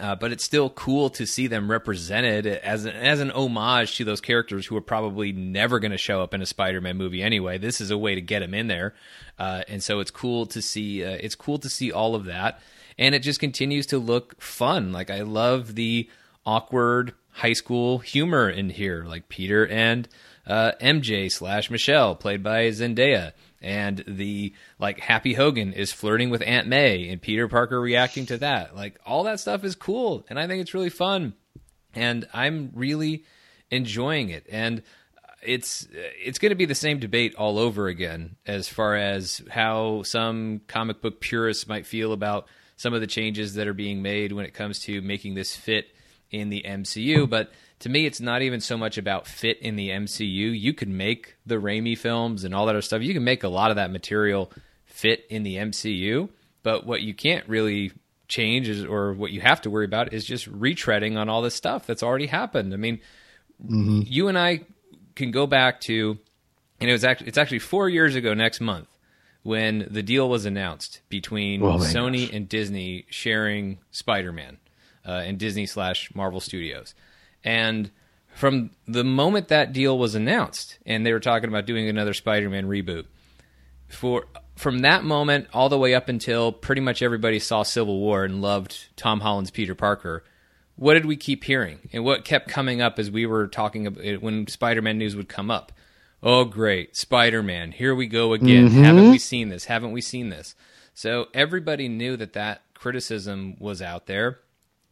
uh, 0.00 0.14
but 0.16 0.32
it's 0.32 0.44
still 0.44 0.70
cool 0.70 1.10
to 1.10 1.26
see 1.26 1.46
them 1.46 1.70
represented 1.70 2.46
as 2.46 2.84
an, 2.84 2.94
as 2.94 3.20
an 3.20 3.30
homage 3.30 3.96
to 3.96 4.04
those 4.04 4.20
characters 4.20 4.66
who 4.66 4.76
are 4.76 4.82
probably 4.82 5.32
never 5.32 5.78
going 5.78 5.92
to 5.92 5.98
show 5.98 6.22
up 6.22 6.34
in 6.34 6.42
a 6.42 6.46
Spider-Man 6.46 6.96
movie 6.96 7.22
anyway. 7.22 7.58
This 7.58 7.80
is 7.80 7.90
a 7.90 7.98
way 7.98 8.14
to 8.14 8.20
get 8.20 8.40
them 8.40 8.54
in 8.54 8.66
there, 8.68 8.94
uh, 9.38 9.62
and 9.66 9.82
so 9.82 10.00
it's 10.00 10.10
cool 10.10 10.46
to 10.46 10.62
see. 10.62 11.04
Uh, 11.04 11.16
it's 11.20 11.34
cool 11.34 11.58
to 11.58 11.68
see 11.68 11.90
all 11.90 12.14
of 12.14 12.26
that, 12.26 12.60
and 12.98 13.14
it 13.14 13.20
just 13.20 13.40
continues 13.40 13.86
to 13.86 13.98
look 13.98 14.40
fun. 14.40 14.92
Like 14.92 15.10
I 15.10 15.22
love 15.22 15.74
the 15.74 16.08
awkward 16.44 17.14
high 17.30 17.54
school 17.54 17.98
humor 17.98 18.48
in 18.48 18.70
here, 18.70 19.04
like 19.04 19.28
Peter 19.28 19.66
and 19.66 20.08
uh, 20.48 20.72
MJ 20.80 21.30
slash 21.30 21.70
Michelle, 21.70 22.16
played 22.16 22.42
by 22.42 22.68
Zendaya 22.68 23.32
and 23.60 24.04
the 24.06 24.54
like 24.78 25.00
Happy 25.00 25.34
Hogan 25.34 25.72
is 25.72 25.92
flirting 25.92 26.30
with 26.30 26.42
Aunt 26.42 26.68
May 26.68 27.08
and 27.08 27.20
Peter 27.20 27.48
Parker 27.48 27.80
reacting 27.80 28.26
to 28.26 28.38
that. 28.38 28.74
Like 28.74 28.98
all 29.04 29.24
that 29.24 29.40
stuff 29.40 29.64
is 29.64 29.74
cool 29.74 30.24
and 30.28 30.38
I 30.38 30.46
think 30.46 30.62
it's 30.62 30.74
really 30.74 30.90
fun. 30.90 31.34
And 31.94 32.28
I'm 32.32 32.70
really 32.74 33.24
enjoying 33.70 34.30
it. 34.30 34.46
And 34.50 34.82
it's 35.42 35.86
it's 35.92 36.38
going 36.38 36.50
to 36.50 36.56
be 36.56 36.64
the 36.64 36.74
same 36.74 36.98
debate 36.98 37.34
all 37.36 37.58
over 37.58 37.86
again 37.86 38.36
as 38.46 38.68
far 38.68 38.96
as 38.96 39.42
how 39.50 40.02
some 40.02 40.60
comic 40.66 41.00
book 41.00 41.20
purists 41.20 41.66
might 41.68 41.86
feel 41.86 42.12
about 42.12 42.46
some 42.76 42.94
of 42.94 43.00
the 43.00 43.06
changes 43.06 43.54
that 43.54 43.66
are 43.66 43.74
being 43.74 44.02
made 44.02 44.32
when 44.32 44.44
it 44.44 44.54
comes 44.54 44.80
to 44.80 45.00
making 45.00 45.34
this 45.34 45.54
fit 45.56 45.86
in 46.30 46.50
the 46.50 46.62
MCU, 46.66 47.28
but 47.28 47.52
to 47.80 47.88
me, 47.88 48.06
it's 48.06 48.20
not 48.20 48.42
even 48.42 48.60
so 48.60 48.76
much 48.76 48.98
about 48.98 49.26
fit 49.26 49.58
in 49.60 49.76
the 49.76 49.90
MCU. 49.90 50.58
You 50.58 50.74
could 50.74 50.88
make 50.88 51.36
the 51.46 51.56
Raimi 51.56 51.96
films 51.96 52.44
and 52.44 52.54
all 52.54 52.66
that 52.66 52.72
other 52.74 52.82
stuff. 52.82 53.02
You 53.02 53.14
can 53.14 53.24
make 53.24 53.44
a 53.44 53.48
lot 53.48 53.70
of 53.70 53.76
that 53.76 53.90
material 53.90 54.50
fit 54.84 55.24
in 55.30 55.42
the 55.44 55.56
MCU, 55.56 56.28
but 56.62 56.84
what 56.84 57.02
you 57.02 57.14
can't 57.14 57.48
really 57.48 57.92
change 58.26 58.68
is, 58.68 58.84
or 58.84 59.12
what 59.12 59.30
you 59.30 59.40
have 59.40 59.62
to 59.62 59.70
worry 59.70 59.84
about 59.84 60.12
is 60.12 60.24
just 60.24 60.50
retreading 60.50 61.16
on 61.16 61.28
all 61.28 61.40
this 61.40 61.54
stuff 61.54 61.86
that's 61.86 62.02
already 62.02 62.26
happened. 62.26 62.74
I 62.74 62.76
mean, 62.76 63.00
mm-hmm. 63.64 64.02
you 64.04 64.28
and 64.28 64.38
I 64.38 64.62
can 65.14 65.30
go 65.30 65.46
back 65.46 65.80
to, 65.82 66.18
and 66.80 66.90
it 66.90 66.92
was 66.92 67.04
actually 67.04 67.28
it's 67.28 67.38
actually 67.38 67.60
four 67.60 67.88
years 67.88 68.16
ago 68.16 68.34
next 68.34 68.60
month 68.60 68.88
when 69.44 69.86
the 69.90 70.02
deal 70.02 70.28
was 70.28 70.44
announced 70.44 71.00
between 71.08 71.62
oh, 71.62 71.78
Sony 71.78 72.26
gosh. 72.26 72.34
and 72.34 72.48
Disney 72.48 73.06
sharing 73.08 73.78
Spider-Man 73.92 74.58
uh, 75.08 75.22
and 75.24 75.38
Disney 75.38 75.64
slash 75.64 76.14
Marvel 76.14 76.40
Studios. 76.40 76.94
And 77.42 77.90
from 78.34 78.70
the 78.86 79.04
moment 79.04 79.48
that 79.48 79.72
deal 79.72 79.98
was 79.98 80.14
announced, 80.14 80.78
and 80.84 81.04
they 81.04 81.12
were 81.12 81.20
talking 81.20 81.48
about 81.48 81.66
doing 81.66 81.88
another 81.88 82.12
Spider-Man 82.12 82.68
reboot, 82.68 83.06
for 83.88 84.26
from 84.54 84.80
that 84.80 85.02
moment 85.02 85.48
all 85.54 85.68
the 85.68 85.78
way 85.78 85.94
up 85.94 86.08
until 86.08 86.52
pretty 86.52 86.82
much 86.82 87.00
everybody 87.00 87.38
saw 87.38 87.62
Civil 87.62 87.98
War 87.98 88.24
and 88.24 88.42
loved 88.42 88.88
Tom 88.96 89.20
Holland's 89.20 89.50
Peter 89.50 89.74
Parker, 89.74 90.24
what 90.76 90.94
did 90.94 91.06
we 91.06 91.16
keep 91.16 91.44
hearing? 91.44 91.78
And 91.92 92.04
what 92.04 92.24
kept 92.24 92.48
coming 92.48 92.82
up 92.82 92.98
as 92.98 93.10
we 93.10 93.24
were 93.24 93.46
talking 93.48 93.86
about 93.86 94.04
it, 94.04 94.22
when 94.22 94.46
Spider-Man 94.46 94.98
news 94.98 95.16
would 95.16 95.28
come 95.28 95.50
up? 95.50 95.72
Oh, 96.22 96.44
great, 96.44 96.96
Spider-Man! 96.96 97.72
Here 97.72 97.94
we 97.94 98.08
go 98.08 98.32
again. 98.32 98.68
Mm-hmm. 98.68 98.82
Haven't 98.82 99.10
we 99.10 99.18
seen 99.18 99.48
this? 99.48 99.64
Haven't 99.64 99.92
we 99.92 100.00
seen 100.00 100.28
this? 100.28 100.54
So 100.92 101.28
everybody 101.32 101.88
knew 101.88 102.16
that 102.16 102.32
that 102.32 102.62
criticism 102.74 103.56
was 103.58 103.80
out 103.80 104.06
there 104.06 104.40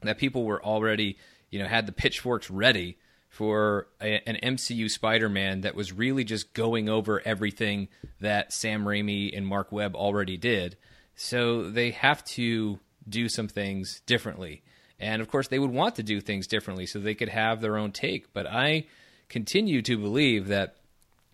that 0.02 0.18
people 0.18 0.44
were 0.44 0.62
already, 0.62 1.18
you 1.50 1.58
know, 1.58 1.66
had 1.66 1.86
the 1.86 1.92
pitchforks 1.92 2.50
ready 2.50 2.98
for 3.28 3.88
a, 4.00 4.26
an 4.28 4.56
MCU 4.56 4.90
Spider-Man 4.90 5.62
that 5.62 5.74
was 5.74 5.92
really 5.92 6.24
just 6.24 6.54
going 6.54 6.88
over 6.88 7.20
everything 7.24 7.88
that 8.20 8.52
Sam 8.52 8.84
Raimi 8.84 9.36
and 9.36 9.46
Marc 9.46 9.72
Webb 9.72 9.94
already 9.94 10.36
did. 10.36 10.76
So 11.14 11.70
they 11.70 11.90
have 11.90 12.24
to 12.24 12.78
do 13.08 13.28
some 13.28 13.48
things 13.48 14.00
differently. 14.06 14.62
And 14.98 15.20
of 15.20 15.28
course, 15.28 15.48
they 15.48 15.58
would 15.58 15.70
want 15.70 15.96
to 15.96 16.02
do 16.02 16.20
things 16.20 16.46
differently 16.46 16.86
so 16.86 16.98
they 16.98 17.14
could 17.14 17.28
have 17.28 17.60
their 17.60 17.76
own 17.76 17.92
take. 17.92 18.32
But 18.32 18.46
I 18.46 18.86
continue 19.28 19.82
to 19.82 19.98
believe 19.98 20.48
that 20.48 20.76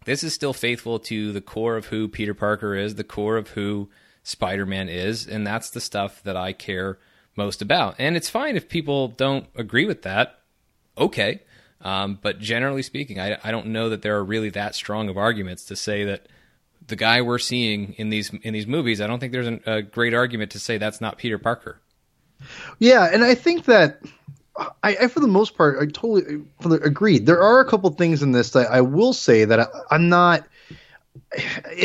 this 0.04 0.24
is 0.24 0.34
still 0.34 0.52
faithful 0.52 0.98
to 0.98 1.32
the 1.32 1.40
core 1.40 1.76
of 1.76 1.86
who 1.86 2.08
Peter 2.08 2.34
Parker 2.34 2.74
is, 2.74 2.96
the 2.96 3.04
core 3.04 3.36
of 3.36 3.50
who 3.50 3.88
Spider 4.24 4.66
Man 4.66 4.88
is, 4.88 5.26
and 5.26 5.46
that's 5.46 5.70
the 5.70 5.80
stuff 5.80 6.22
that 6.24 6.36
I 6.36 6.52
care 6.52 6.98
most 7.36 7.62
about. 7.62 7.96
And 7.98 8.16
it's 8.16 8.28
fine 8.28 8.56
if 8.56 8.68
people 8.68 9.08
don't 9.08 9.46
agree 9.54 9.86
with 9.86 10.02
that. 10.02 10.40
Okay. 10.96 11.40
Um, 11.80 12.18
but 12.20 12.38
generally 12.38 12.82
speaking, 12.82 13.18
I, 13.18 13.38
I 13.42 13.50
don't 13.50 13.68
know 13.68 13.88
that 13.88 14.02
there 14.02 14.16
are 14.16 14.24
really 14.24 14.50
that 14.50 14.74
strong 14.74 15.08
of 15.08 15.16
arguments 15.16 15.64
to 15.66 15.76
say 15.76 16.04
that 16.04 16.26
the 16.86 16.96
guy 16.96 17.22
we're 17.22 17.38
seeing 17.38 17.94
in 17.94 18.10
these 18.10 18.30
in 18.42 18.52
these 18.52 18.66
movies. 18.66 19.00
I 19.00 19.06
don't 19.06 19.18
think 19.18 19.32
there's 19.32 19.46
an, 19.46 19.60
a 19.66 19.82
great 19.82 20.14
argument 20.14 20.52
to 20.52 20.58
say 20.58 20.78
that's 20.78 21.00
not 21.00 21.18
Peter 21.18 21.38
Parker. 21.38 21.80
Yeah, 22.78 23.08
and 23.12 23.22
I 23.24 23.34
think 23.34 23.66
that 23.66 24.02
I, 24.56 24.96
I, 25.02 25.06
for 25.08 25.20
the 25.20 25.28
most 25.28 25.56
part, 25.56 25.78
I 25.80 25.86
totally 25.86 26.44
agreed. 26.82 27.26
There 27.26 27.42
are 27.42 27.60
a 27.60 27.68
couple 27.68 27.90
things 27.90 28.22
in 28.22 28.32
this 28.32 28.50
that 28.50 28.70
I 28.70 28.80
will 28.80 29.12
say 29.12 29.44
that 29.44 29.60
I, 29.60 29.94
am 29.94 30.08
not. 30.08 30.46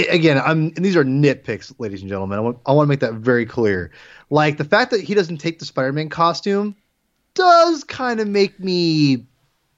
Again, 0.10 0.42
I'm. 0.44 0.72
these 0.72 0.96
are 0.96 1.04
nitpicks, 1.04 1.74
ladies 1.80 2.01
and 2.01 2.10
gentlemen. 2.10 2.39
I 2.39 2.42
want, 2.42 2.60
I 2.66 2.72
want 2.74 2.88
to 2.88 2.89
make 2.89 3.00
that 3.01 3.13
very 3.13 3.46
clear. 3.46 3.92
Like 4.29 4.57
the 4.57 4.65
fact 4.65 4.91
that 4.91 5.01
he 5.01 5.13
doesn't 5.13 5.38
take 5.38 5.60
the 5.60 5.65
Spider-Man 5.65 6.10
costume 6.10 6.75
does 7.34 7.84
kind 7.84 8.19
of 8.19 8.27
make 8.27 8.60
me. 8.60 9.25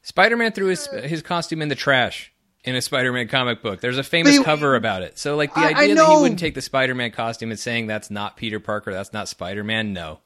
Spider-Man 0.01 0.53
threw 0.53 0.68
his 0.68 0.88
his 0.88 1.22
costume 1.22 1.62
in 1.62 1.70
the 1.70 1.75
trash 1.75 2.34
in 2.63 2.75
a 2.75 2.82
Spider-Man 2.82 3.27
comic 3.27 3.62
book. 3.62 3.82
There's 3.82 3.98
a 3.98 4.03
famous 4.03 4.38
they, 4.38 4.44
cover 4.44 4.75
about 4.75 5.01
it. 5.01 5.18
So, 5.18 5.36
like 5.36 5.53
the 5.53 5.62
I, 5.62 5.68
idea 5.70 5.94
I 5.94 5.96
that 5.96 6.15
he 6.15 6.22
wouldn't 6.22 6.39
take 6.39 6.56
the 6.56 6.62
Spider-Man 6.62 7.12
costume 7.12 7.51
and 7.51 7.60
saying 7.60 7.88
that's 7.88 8.10
not 8.10 8.38
Peter 8.38 8.60
Parker, 8.60 8.91
that's 8.91 9.13
not 9.13 9.27
Spider-Man. 9.27 9.94
No, 9.94 10.20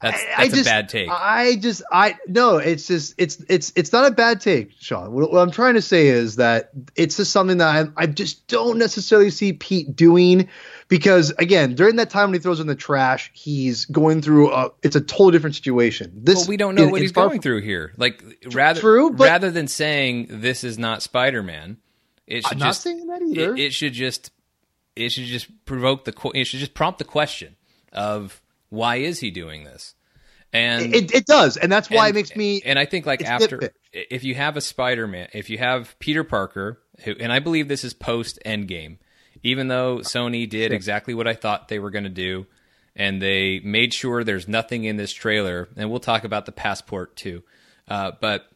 that's 0.00 0.24
that's 0.24 0.38
I, 0.38 0.48
just, 0.48 0.62
a 0.62 0.64
bad 0.64 0.88
take. 0.88 1.10
I 1.10 1.56
just 1.56 1.82
I 1.92 2.16
no, 2.26 2.56
it's 2.56 2.86
just 2.86 3.14
it's 3.18 3.44
it's 3.50 3.70
it's 3.76 3.92
not 3.92 4.10
a 4.10 4.14
bad 4.14 4.40
take, 4.40 4.72
Sean. 4.78 5.12
What, 5.12 5.30
what 5.30 5.40
I'm 5.40 5.50
trying 5.50 5.74
to 5.74 5.82
say 5.82 6.08
is 6.08 6.36
that 6.36 6.70
it's 6.96 7.18
just 7.18 7.32
something 7.32 7.58
that 7.58 7.68
I 7.68 8.02
I 8.02 8.06
just 8.06 8.46
don't 8.48 8.78
necessarily 8.78 9.30
see 9.30 9.52
Pete 9.52 9.94
doing 9.94 10.48
because 10.88 11.34
again, 11.38 11.74
during 11.74 11.96
that 11.96 12.08
time 12.08 12.30
when 12.30 12.34
he 12.34 12.40
throws 12.40 12.60
in 12.60 12.66
the 12.66 12.74
trash, 12.74 13.30
he's 13.34 13.84
going 13.84 14.22
through 14.22 14.50
a 14.52 14.72
it's 14.82 14.96
a 14.96 15.02
totally 15.02 15.32
different 15.32 15.56
situation. 15.56 16.12
This 16.14 16.36
well, 16.36 16.48
we 16.48 16.56
don't 16.56 16.76
know 16.76 16.88
what 16.88 17.02
he's 17.02 17.12
going 17.12 17.42
through 17.42 17.60
here. 17.60 17.92
Like 17.98 18.24
rather 18.52 18.80
true, 18.80 19.10
rather 19.10 19.50
than 19.50 19.68
saying 19.68 20.28
this 20.30 20.64
is 20.64 20.78
not 20.78 21.02
Spider-Man, 21.02 21.76
it 22.26 22.46
should 22.46 22.52
I'm 22.54 22.58
just 22.58 22.86
not 22.86 22.90
saying 22.90 23.06
that 23.08 23.20
either. 23.20 23.54
It, 23.54 23.60
it 23.60 23.72
should 23.74 23.92
just 23.92 24.30
it 24.96 25.10
should 25.10 25.24
just 25.24 25.64
provoke 25.66 26.06
the 26.06 26.30
it 26.34 26.44
should 26.46 26.60
just 26.60 26.72
prompt 26.72 26.98
the 26.98 27.04
question 27.04 27.56
of 27.92 28.40
why 28.70 28.96
is 28.96 29.20
he 29.20 29.30
doing 29.30 29.64
this? 29.64 29.94
And 30.52 30.94
it, 30.94 31.14
it 31.14 31.26
does, 31.26 31.56
and 31.56 31.70
that's 31.70 31.88
why 31.88 32.08
and, 32.08 32.16
it 32.16 32.18
makes 32.18 32.34
me. 32.34 32.60
And 32.64 32.76
I 32.76 32.84
think 32.84 33.06
like 33.06 33.22
after, 33.22 33.70
if 33.92 34.24
you 34.24 34.34
have 34.34 34.56
a 34.56 34.60
Spider-Man, 34.60 35.28
if 35.32 35.48
you 35.48 35.58
have 35.58 35.96
Peter 36.00 36.24
Parker, 36.24 36.80
who, 37.04 37.14
and 37.20 37.32
I 37.32 37.38
believe 37.38 37.68
this 37.68 37.84
is 37.84 37.94
post 37.94 38.40
Endgame, 38.44 38.98
even 39.44 39.68
though 39.68 39.98
Sony 39.98 40.48
did 40.48 40.72
exactly 40.72 41.14
what 41.14 41.28
I 41.28 41.34
thought 41.34 41.68
they 41.68 41.78
were 41.78 41.90
going 41.90 42.04
to 42.04 42.10
do, 42.10 42.46
and 42.96 43.22
they 43.22 43.60
made 43.60 43.94
sure 43.94 44.24
there's 44.24 44.48
nothing 44.48 44.84
in 44.84 44.96
this 44.96 45.12
trailer, 45.12 45.68
and 45.76 45.88
we'll 45.88 46.00
talk 46.00 46.24
about 46.24 46.46
the 46.46 46.52
passport 46.52 47.14
too, 47.14 47.44
uh, 47.86 48.10
but 48.20 48.50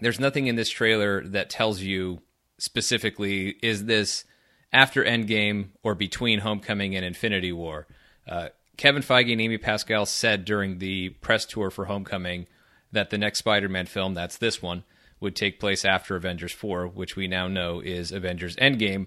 there's 0.00 0.20
nothing 0.20 0.46
in 0.46 0.56
this 0.56 0.70
trailer 0.70 1.22
that 1.28 1.50
tells 1.50 1.82
you 1.82 2.20
specifically 2.58 3.56
is 3.62 3.84
this 3.84 4.24
after 4.72 5.04
Endgame 5.04 5.68
or 5.82 5.94
between 5.94 6.40
Homecoming 6.40 6.96
and 6.96 7.04
Infinity 7.04 7.52
War. 7.52 7.86
Uh, 8.26 8.48
Kevin 8.76 9.02
Feige 9.02 9.32
and 9.32 9.40
Amy 9.40 9.58
Pascal 9.58 10.06
said 10.06 10.44
during 10.44 10.78
the 10.78 11.10
press 11.10 11.46
tour 11.46 11.70
for 11.70 11.86
Homecoming 11.86 12.46
that 12.92 13.10
the 13.10 13.18
next 13.18 13.38
Spider 13.38 13.68
Man 13.68 13.86
film, 13.86 14.14
that's 14.14 14.38
this 14.38 14.60
one, 14.60 14.84
would 15.20 15.34
take 15.34 15.60
place 15.60 15.84
after 15.84 16.16
Avengers 16.16 16.52
4, 16.52 16.88
which 16.88 17.16
we 17.16 17.26
now 17.26 17.48
know 17.48 17.80
is 17.80 18.12
Avengers 18.12 18.56
Endgame. 18.56 19.06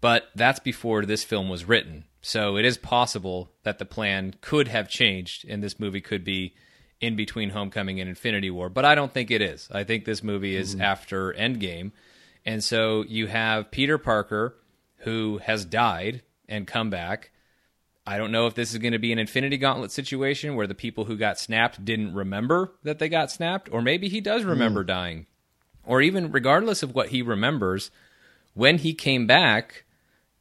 But 0.00 0.28
that's 0.34 0.60
before 0.60 1.04
this 1.04 1.24
film 1.24 1.48
was 1.48 1.64
written. 1.64 2.04
So 2.20 2.56
it 2.56 2.64
is 2.64 2.78
possible 2.78 3.50
that 3.64 3.78
the 3.78 3.84
plan 3.84 4.34
could 4.40 4.68
have 4.68 4.88
changed 4.88 5.44
and 5.48 5.62
this 5.62 5.80
movie 5.80 6.00
could 6.00 6.24
be 6.24 6.54
in 7.00 7.16
between 7.16 7.50
Homecoming 7.50 8.00
and 8.00 8.08
Infinity 8.08 8.50
War. 8.50 8.68
But 8.68 8.84
I 8.84 8.94
don't 8.94 9.12
think 9.12 9.30
it 9.30 9.42
is. 9.42 9.68
I 9.72 9.84
think 9.84 10.04
this 10.04 10.22
movie 10.22 10.56
is 10.56 10.74
mm-hmm. 10.74 10.82
after 10.82 11.32
Endgame. 11.32 11.92
And 12.44 12.62
so 12.62 13.04
you 13.08 13.26
have 13.26 13.70
Peter 13.70 13.98
Parker, 13.98 14.56
who 14.98 15.38
has 15.38 15.64
died 15.64 16.22
and 16.48 16.66
come 16.66 16.90
back 16.90 17.30
I 18.08 18.16
don't 18.16 18.32
know 18.32 18.46
if 18.46 18.54
this 18.54 18.72
is 18.72 18.78
going 18.78 18.94
to 18.94 18.98
be 18.98 19.12
an 19.12 19.18
Infinity 19.18 19.58
Gauntlet 19.58 19.92
situation 19.92 20.54
where 20.54 20.66
the 20.66 20.74
people 20.74 21.04
who 21.04 21.18
got 21.18 21.38
snapped 21.38 21.84
didn't 21.84 22.14
remember 22.14 22.72
that 22.82 22.98
they 22.98 23.10
got 23.10 23.30
snapped, 23.30 23.68
or 23.70 23.82
maybe 23.82 24.08
he 24.08 24.22
does 24.22 24.44
remember 24.44 24.82
mm. 24.82 24.86
dying. 24.86 25.26
Or 25.84 26.00
even 26.00 26.32
regardless 26.32 26.82
of 26.82 26.94
what 26.94 27.10
he 27.10 27.20
remembers, 27.20 27.90
when 28.54 28.78
he 28.78 28.94
came 28.94 29.26
back, 29.26 29.84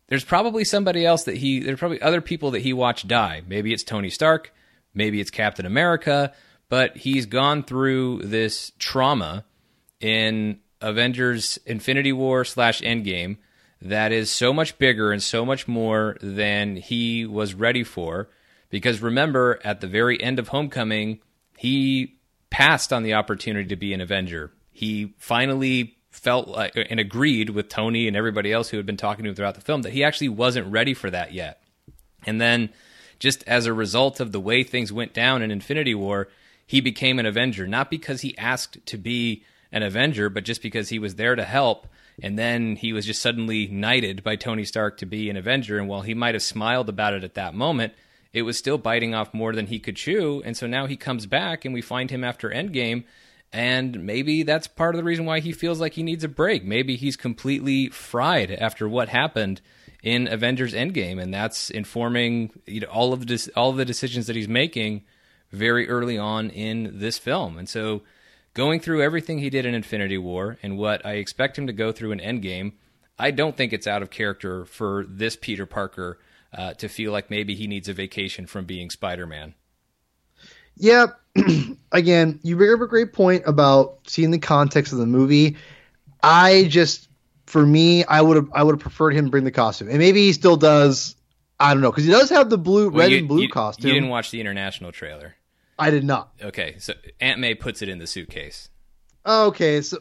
there's 0.08 0.24
probably 0.24 0.64
somebody 0.64 1.06
else 1.06 1.26
that 1.26 1.36
he, 1.36 1.60
there's 1.60 1.78
probably 1.78 2.02
other 2.02 2.22
people 2.22 2.52
that 2.52 2.62
he 2.62 2.72
watched 2.72 3.10
die. 3.10 3.42
Maybe 3.46 3.74
it's 3.74 3.84
Tony 3.84 4.10
Stark, 4.10 4.54
maybe 4.94 5.20
it's 5.20 5.30
Captain 5.30 5.66
America, 5.66 6.32
but 6.70 6.96
he's 6.96 7.26
gone 7.26 7.64
through 7.64 8.22
this 8.24 8.72
trauma 8.80 9.44
in 10.00 10.62
Avengers 10.80 11.60
Infinity 11.66 12.14
War 12.14 12.46
slash 12.46 12.80
Endgame 12.82 13.40
that 13.82 14.12
is 14.12 14.32
so 14.32 14.54
much 14.54 14.78
bigger 14.78 15.12
and 15.12 15.22
so 15.22 15.46
much 15.46 15.68
more 15.68 16.18
than 16.22 16.76
he 16.76 17.26
was 17.26 17.54
ready 17.54 17.84
for. 17.84 18.30
Because 18.70 19.02
remember, 19.02 19.60
at 19.64 19.82
the 19.82 19.88
very 19.88 20.22
end 20.22 20.40
of 20.40 20.50
Homecoming, 20.50 21.20
he 21.58 22.18
passed 22.50 22.92
on 22.92 23.04
the 23.04 23.14
opportunity 23.14 23.70
to 23.70 23.76
be 23.76 23.94
an 23.94 24.02
Avenger. 24.02 24.52
He 24.72 25.14
finally 25.18 25.98
felt 26.10 26.48
like 26.48 26.74
and 26.76 27.00
agreed 27.00 27.52
with 27.52 27.70
Tony 27.70 28.08
and 28.08 28.18
everybody 28.18 28.52
else 28.52 28.70
who 28.70 28.78
had 28.78 28.86
been 28.86 28.98
talking 28.98 29.24
to 29.24 29.30
him 29.30 29.36
throughout 29.36 29.56
the 29.56 29.62
film 29.62 29.84
that 29.84 29.94
he 29.94 30.04
actually 30.04 30.30
wasn't 30.30 30.72
ready 30.72 30.94
for 30.94 31.10
that 31.12 31.34
yet. 31.34 31.62
And 32.26 32.42
then, 32.42 32.70
just 33.20 33.44
as 33.48 33.66
a 33.66 33.74
result 33.74 34.20
of 34.20 34.32
the 34.32 34.40
way 34.40 34.64
things 34.64 34.92
went 34.92 35.14
down 35.14 35.42
in 35.42 35.52
Infinity 35.52 35.96
War, 35.96 36.28
he 36.66 36.82
became 36.82 37.20
an 37.20 37.26
Avenger, 37.26 37.68
not 37.68 37.90
because 37.90 38.22
he 38.22 38.38
asked 38.38 38.86
to 38.88 38.98
be 38.98 39.44
an 39.72 39.84
Avenger, 39.84 40.30
but 40.30 40.44
just 40.44 40.62
because 40.62 40.90
he 40.90 41.00
was 41.00 41.16
there 41.16 41.36
to 41.36 41.44
help 41.44 41.88
and 42.22 42.38
then 42.38 42.76
he 42.76 42.94
was 42.94 43.06
just 43.06 43.22
suddenly 43.22 43.68
knighted 43.68 44.24
by 44.24 44.36
Tony 44.36 44.66
Stark 44.66 44.98
to 44.98 45.06
be 45.06 45.30
an 45.30 45.38
Avenger. 45.38 45.78
And 45.78 45.88
while 45.88 46.02
he 46.02 46.14
might 46.14 46.36
have 46.36 46.42
smiled 46.42 46.90
about 46.90 47.14
it 47.14 47.24
at 47.24 47.36
that 47.36 47.54
moment, 47.54 47.94
it 48.34 48.42
was 48.42 48.58
still 48.58 48.78
biting 48.78 49.14
off 49.14 49.34
more 49.34 49.54
than 49.54 49.68
he 49.68 49.80
could 49.80 49.96
chew. 49.96 50.42
And 50.44 50.58
so 50.58 50.68
now 50.68 50.88
he 50.88 50.98
comes 50.98 51.26
back, 51.26 51.64
and 51.64 51.74
we 51.74 51.82
find 51.82 52.10
him 52.10 52.24
after 52.24 52.50
Endgame. 52.50 53.04
And 53.54 54.04
maybe 54.04 54.44
that's 54.44 54.68
part 54.68 54.96
of 54.96 54.98
the 54.98 55.04
reason 55.04 55.26
why 55.26 55.40
he 55.40 55.52
feels 55.52 55.80
like 55.80 55.94
he 55.94 56.04
needs 56.04 56.24
a 56.24 56.28
break. 56.28 56.66
Maybe 56.66 56.96
he's 56.96 57.16
completely 57.16 57.90
fried 57.90 58.52
after 58.52 58.90
what 58.90 59.10
happened 59.10 59.62
in 60.04 60.28
Avengers 60.28 60.74
Endgame, 60.74 61.22
and 61.22 61.34
that's 61.34 61.70
informing 61.70 62.52
you 62.66 62.82
know, 62.82 62.88
all 62.88 63.14
of 63.14 63.26
all 63.56 63.70
of 63.70 63.78
the 63.78 63.86
decisions 63.86 64.28
that 64.28 64.36
he's 64.36 64.48
making 64.48 65.04
very 65.52 65.88
early 65.88 66.18
on 66.18 66.50
in 66.50 67.00
this 67.00 67.18
film. 67.18 67.58
And 67.58 67.70
so 67.70 68.04
going 68.58 68.80
through 68.80 69.04
everything 69.04 69.38
he 69.38 69.52
did 69.52 69.68
in 69.68 69.76
Infinity 69.76 70.18
War 70.18 70.58
and 70.64 70.80
what 70.80 71.06
I 71.06 71.14
expect 71.14 71.60
him 71.60 71.68
to 71.68 71.74
go 71.74 71.92
through 71.92 72.12
in 72.12 72.20
Endgame, 72.20 72.74
I 73.18 73.30
don't 73.30 73.56
think 73.56 73.72
it's 73.72 73.86
out 73.86 74.02
of 74.02 74.10
character 74.10 74.66
for 74.66 75.06
this 75.08 75.36
Peter 75.36 75.68
Parker 75.68 76.20
uh, 76.52 76.74
to 76.74 76.90
feel 76.90 77.12
like 77.12 77.30
maybe 77.30 77.54
he 77.54 77.68
needs 77.68 77.88
a 77.88 77.94
vacation 77.94 78.48
from 78.48 78.66
being 78.66 78.90
Spider 78.90 79.28
Man. 79.28 79.54
Yeah, 80.76 81.08
again, 81.92 82.40
you 82.42 82.58
bring 82.58 82.74
up 82.74 82.82
a 82.82 82.88
great 82.88 83.14
point 83.14 83.44
about 83.46 84.00
seeing 84.08 84.32
the 84.32 84.40
context 84.40 84.92
of 84.92 84.98
the 84.98 85.06
movie. 85.06 85.58
I 86.24 86.66
just, 86.68 87.10
for 87.46 87.64
me, 87.64 88.06
I 88.06 88.22
would 88.22 88.38
have, 88.38 88.50
I 88.54 88.64
would 88.64 88.74
have 88.74 88.82
preferred 88.82 89.12
him 89.12 89.30
bring 89.30 89.44
the 89.44 89.52
costume, 89.52 89.90
and 89.90 90.00
maybe 90.00 90.22
he 90.26 90.34
still 90.34 90.58
does. 90.58 91.16
I 91.60 91.74
don't 91.74 91.82
know 91.82 91.92
because 91.92 92.06
he 92.06 92.12
does 92.12 92.32
have 92.32 92.50
the 92.50 92.58
blue, 92.58 92.90
well, 92.90 93.02
red 93.02 93.12
you, 93.12 93.18
and 93.20 93.28
blue 93.28 93.44
you, 93.44 93.50
costume. 93.50 93.88
You 93.88 93.94
didn't 93.94 94.10
watch 94.10 94.32
the 94.32 94.42
international 94.42 94.92
trailer. 94.92 95.36
I 95.80 95.92
did 95.92 96.04
not. 96.04 96.32
Okay, 96.42 96.76
so 96.80 96.94
Aunt 97.20 97.40
May 97.40 97.56
puts 97.56 97.82
it 97.82 97.90
in 97.90 98.00
the 98.00 98.08
suitcase. 98.08 98.70
Okay, 99.26 99.82
so 99.82 100.00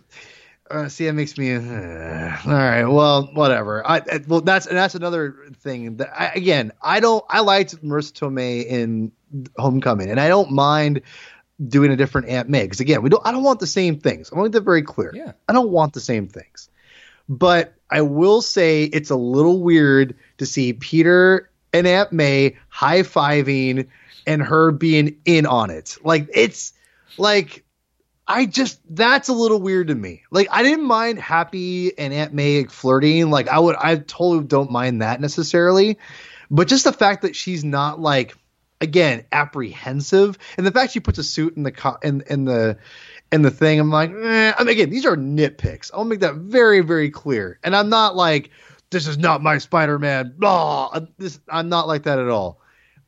uh, 0.71 0.89
see, 0.89 1.07
that 1.07 1.13
makes 1.13 1.39
me 1.39 1.55
uh, 1.55 2.37
all 2.47 2.53
right. 2.53 2.85
Well, 2.85 3.31
whatever. 3.35 3.87
I, 3.87 3.99
I 3.99 4.21
well, 4.27 4.41
that's 4.41 4.67
that's 4.67 4.95
another 4.95 5.37
thing 5.61 5.97
that 5.99 6.11
I, 6.19 6.33
again 6.35 6.73
I 6.83 7.01
don't. 7.01 7.25
I 7.29 7.41
liked 7.41 7.83
Marisa 7.85 8.13
Tomei 8.13 8.65
in 8.65 9.13
Homecoming, 9.59 10.11
and 10.11 10.21
I 10.21 10.29
don't 10.29 10.51
mind 10.51 11.03
doing 11.69 11.91
a 11.91 11.97
different 11.97 12.29
Aunt 12.29 12.49
May 12.49 12.65
because 12.65 12.81
again, 12.81 13.03
we 13.03 13.11
don't. 13.11 13.25
I 13.27 13.33
don't 13.33 13.45
want 13.45 13.61
the 13.61 13.67
same 13.67 13.99
things. 13.99 14.33
I 14.33 14.39
want 14.39 14.53
that 14.53 14.63
very 14.63 14.83
clear. 14.83 15.13
Yeah. 15.15 15.33
I 15.49 15.53
don't 15.53 15.71
want 15.71 15.93
the 15.93 16.01
same 16.01 16.27
things, 16.27 16.69
but 17.29 17.75
I 17.91 18.01
will 18.01 18.43
say 18.43 18.85
it's 18.85 19.11
a 19.11 19.17
little 19.17 19.63
weird 19.63 20.17
to 20.39 20.47
see 20.47 20.73
Peter 20.73 21.49
and 21.73 21.87
Aunt 21.87 22.13
May 22.13 22.57
high 22.71 23.03
fiving 23.03 23.87
and 24.27 24.43
her 24.43 24.73
being 24.73 25.17
in 25.25 25.47
on 25.47 25.71
it. 25.71 25.97
Like 26.03 26.29
it's 26.35 26.73
like 27.17 27.65
I 28.29 28.47
just 28.47 28.81
that's 28.91 29.29
a 29.29 29.33
little 29.33 29.61
weird 29.61 29.89
to 29.89 29.95
me. 29.95 30.23
Like 30.31 30.49
I 30.51 30.63
didn't 30.63 30.85
mind 30.85 31.19
Happy 31.19 31.97
and 31.97 32.13
Aunt 32.13 32.35
May 32.35 32.65
flirting. 32.65 33.31
Like 33.31 33.49
I 33.49 33.59
would 33.59 33.77
I 33.77 33.97
totally 33.97 34.45
don't 34.45 34.71
mind 34.71 35.03
that 35.03 35.21
necessarily. 35.21 35.99
But 36.51 36.69
just 36.69 36.85
the 36.85 36.93
fact 36.93 37.23
that 37.23 37.37
she's 37.37 37.65
not 37.65 38.01
like 38.01 38.35
again 38.81 39.25
apprehensive 39.33 40.37
and 40.57 40.67
the 40.67 40.73
fact 40.73 40.93
she 40.93 41.01
puts 41.01 41.19
a 41.19 41.25
suit 41.25 41.57
in 41.57 41.63
the 41.63 41.73
co- 41.73 41.99
in 42.03 42.23
in 42.29 42.45
the 42.45 42.77
in 43.33 43.43
the 43.43 43.51
thing 43.51 43.81
I'm 43.81 43.91
like 43.91 44.11
eh. 44.11 44.53
I 44.57 44.65
mean, 44.65 44.69
again 44.69 44.91
these 44.91 45.07
are 45.07 45.17
nitpicks. 45.17 45.91
I'll 45.95 46.05
make 46.05 46.21
that 46.21 46.35
very 46.35 46.81
very 46.81 47.11
clear. 47.11 47.59
And 47.63 47.77
I'm 47.77 47.89
not 47.89 48.17
like 48.17 48.51
this 48.91 49.07
is 49.07 49.19
not 49.19 49.43
my 49.43 49.59
Spider-Man. 49.59 50.35
Blah. 50.37 51.01
This 51.19 51.41
I'm 51.49 51.69
not 51.69 51.89
like 51.89 52.05
that 52.05 52.19
at 52.19 52.29
all. 52.29 52.61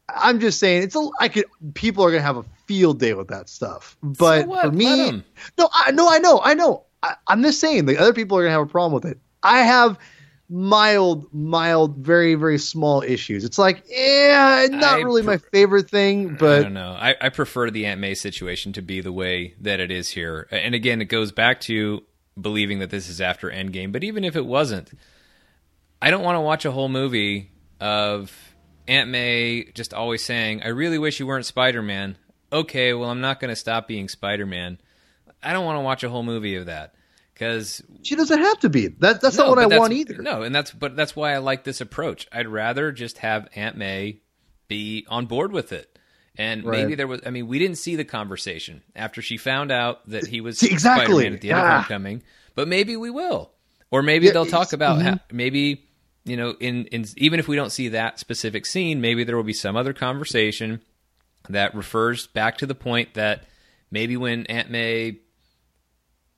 I'm 0.08 0.40
just 0.40 0.58
saying 0.58 0.82
it's 0.82 0.96
a 0.96 1.08
I 1.20 1.28
could 1.28 1.44
people 1.74 2.04
are 2.04 2.10
gonna 2.10 2.22
have 2.22 2.36
a 2.36 2.44
field 2.66 2.98
day 2.98 3.14
with 3.14 3.28
that 3.28 3.48
stuff. 3.48 3.96
But 4.02 4.46
So 4.46 4.60
for 4.60 4.72
me, 4.72 5.22
no, 5.58 5.68
I 5.72 5.90
no, 5.90 6.08
I 6.08 6.18
know, 6.18 6.40
I 6.42 6.54
know. 6.54 6.84
I, 7.02 7.14
I'm 7.26 7.42
just 7.42 7.60
saying 7.60 7.86
the 7.86 7.98
other 7.98 8.12
people 8.12 8.36
are 8.38 8.42
gonna 8.42 8.52
have 8.52 8.62
a 8.62 8.70
problem 8.70 8.92
with 8.92 9.04
it. 9.04 9.18
I 9.42 9.60
have 9.60 9.98
mild, 10.50 11.32
mild, 11.32 11.96
very, 11.98 12.34
very 12.34 12.58
small 12.58 13.02
issues. 13.02 13.44
It's 13.44 13.58
like, 13.58 13.84
yeah, 13.88 14.66
not 14.70 14.94
I 14.94 15.02
really 15.02 15.22
pr- 15.22 15.30
my 15.30 15.36
favorite 15.36 15.90
thing, 15.90 16.36
but 16.36 16.60
I 16.60 16.62
don't 16.62 16.74
know. 16.74 16.96
I, 16.98 17.14
I 17.20 17.28
prefer 17.28 17.70
the 17.70 17.86
Aunt 17.86 18.00
May 18.00 18.14
situation 18.14 18.72
to 18.74 18.82
be 18.82 19.00
the 19.00 19.12
way 19.12 19.54
that 19.60 19.80
it 19.80 19.90
is 19.90 20.10
here. 20.10 20.48
And 20.50 20.74
again, 20.74 21.02
it 21.02 21.06
goes 21.06 21.32
back 21.32 21.60
to 21.62 22.02
believing 22.40 22.78
that 22.78 22.90
this 22.90 23.08
is 23.08 23.20
after 23.20 23.50
Endgame. 23.50 23.92
But 23.92 24.04
even 24.04 24.24
if 24.24 24.36
it 24.36 24.46
wasn't, 24.46 24.92
I 26.00 26.10
don't 26.10 26.22
want 26.22 26.36
to 26.36 26.40
watch 26.40 26.64
a 26.64 26.70
whole 26.70 26.88
movie 26.88 27.50
of 27.80 28.47
Aunt 28.88 29.10
May 29.10 29.64
just 29.74 29.94
always 29.94 30.24
saying, 30.24 30.62
I 30.62 30.68
really 30.68 30.98
wish 30.98 31.20
you 31.20 31.26
weren't 31.26 31.46
Spider 31.46 31.82
Man. 31.82 32.16
Okay, 32.52 32.94
well, 32.94 33.10
I'm 33.10 33.20
not 33.20 33.38
going 33.40 33.50
to 33.50 33.56
stop 33.56 33.86
being 33.86 34.08
Spider 34.08 34.46
Man. 34.46 34.80
I 35.42 35.52
don't 35.52 35.64
want 35.64 35.76
to 35.76 35.82
watch 35.82 36.02
a 36.02 36.08
whole 36.08 36.22
movie 36.22 36.56
of 36.56 36.66
that. 36.66 36.94
Because 37.34 37.80
she 38.02 38.16
doesn't 38.16 38.40
have 38.40 38.58
to 38.60 38.68
be. 38.68 38.88
That 38.88 39.20
that's 39.20 39.36
no, 39.36 39.44
not 39.44 39.56
what 39.56 39.72
I 39.72 39.78
want 39.78 39.92
either. 39.92 40.20
No, 40.20 40.42
and 40.42 40.52
that's 40.52 40.72
but 40.72 40.96
that's 40.96 41.14
why 41.14 41.34
I 41.34 41.38
like 41.38 41.62
this 41.62 41.80
approach. 41.80 42.26
I'd 42.32 42.48
rather 42.48 42.90
just 42.90 43.18
have 43.18 43.46
Aunt 43.54 43.76
May 43.76 44.22
be 44.66 45.06
on 45.08 45.26
board 45.26 45.52
with 45.52 45.70
it. 45.72 45.96
And 46.36 46.64
Right. 46.64 46.80
maybe 46.80 46.96
there 46.96 47.06
was 47.06 47.20
I 47.24 47.30
mean, 47.30 47.46
we 47.46 47.60
didn't 47.60 47.78
see 47.78 47.94
the 47.94 48.04
conversation 48.04 48.82
after 48.96 49.22
she 49.22 49.36
found 49.36 49.70
out 49.70 50.08
that 50.08 50.26
he 50.26 50.40
was 50.40 50.58
See, 50.58 50.68
exactly. 50.72 51.04
Spider-Man 51.04 51.34
at 51.34 51.40
the 51.40 51.50
end 51.52 51.60
of 51.60 51.64
Ah. 51.64 51.76
Homecoming, 51.82 52.22
but 52.56 52.66
maybe 52.66 52.96
we 52.96 53.10
will. 53.10 53.52
Or 53.92 54.02
maybe 54.02 54.26
Yeah, 54.26 54.32
they'll 54.32 54.46
talk 54.46 54.72
about 54.72 54.98
mhm. 54.98 55.02
how, 55.02 55.20
maybe 55.30 55.87
you 56.28 56.36
know, 56.36 56.54
in, 56.60 56.86
in 56.86 57.04
even 57.16 57.40
if 57.40 57.48
we 57.48 57.56
don't 57.56 57.72
see 57.72 57.88
that 57.88 58.18
specific 58.18 58.66
scene, 58.66 59.00
maybe 59.00 59.24
there 59.24 59.36
will 59.36 59.42
be 59.42 59.52
some 59.52 59.76
other 59.76 59.92
conversation 59.92 60.80
that 61.48 61.74
refers 61.74 62.26
back 62.26 62.58
to 62.58 62.66
the 62.66 62.74
point 62.74 63.14
that 63.14 63.44
maybe 63.90 64.16
when 64.16 64.46
Aunt 64.46 64.70
May 64.70 65.18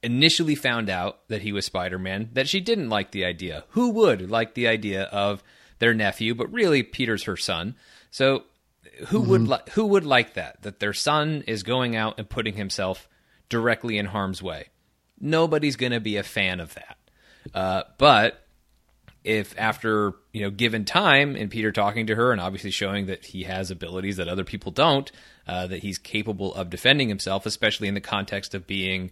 initially 0.02 0.54
found 0.54 0.88
out 0.88 1.28
that 1.28 1.42
he 1.42 1.52
was 1.52 1.66
Spider-Man, 1.66 2.30
that 2.32 2.48
she 2.48 2.60
didn't 2.60 2.88
like 2.88 3.10
the 3.10 3.24
idea. 3.24 3.64
Who 3.70 3.90
would 3.90 4.30
like 4.30 4.54
the 4.54 4.68
idea 4.68 5.04
of 5.04 5.42
their 5.78 5.94
nephew, 5.94 6.34
but 6.34 6.52
really 6.52 6.82
Peter's 6.82 7.24
her 7.24 7.36
son. 7.36 7.74
So 8.10 8.44
who 9.08 9.20
would 9.20 9.48
li- 9.48 9.72
who 9.72 9.86
would 9.86 10.04
like 10.04 10.34
that? 10.34 10.62
That 10.62 10.80
their 10.80 10.92
son 10.92 11.44
is 11.46 11.62
going 11.62 11.96
out 11.96 12.14
and 12.18 12.28
putting 12.28 12.54
himself 12.54 13.08
directly 13.48 13.98
in 13.98 14.06
harm's 14.06 14.42
way. 14.42 14.68
Nobody's 15.18 15.76
going 15.76 15.92
to 15.92 16.00
be 16.00 16.16
a 16.16 16.22
fan 16.22 16.60
of 16.60 16.74
that. 16.74 16.96
Uh, 17.54 17.82
but 17.98 18.46
if 19.22 19.54
after 19.58 20.14
you 20.32 20.42
know 20.42 20.50
given 20.50 20.84
time 20.84 21.36
and 21.36 21.50
Peter 21.50 21.72
talking 21.72 22.06
to 22.06 22.14
her 22.14 22.32
and 22.32 22.40
obviously 22.40 22.70
showing 22.70 23.06
that 23.06 23.26
he 23.26 23.44
has 23.44 23.70
abilities 23.70 24.16
that 24.16 24.28
other 24.28 24.44
people 24.44 24.72
don't, 24.72 25.10
uh, 25.46 25.66
that 25.66 25.82
he's 25.82 25.98
capable 25.98 26.54
of 26.54 26.70
defending 26.70 27.08
himself, 27.08 27.46
especially 27.46 27.88
in 27.88 27.94
the 27.94 28.00
context 28.00 28.54
of 28.54 28.66
being 28.66 29.10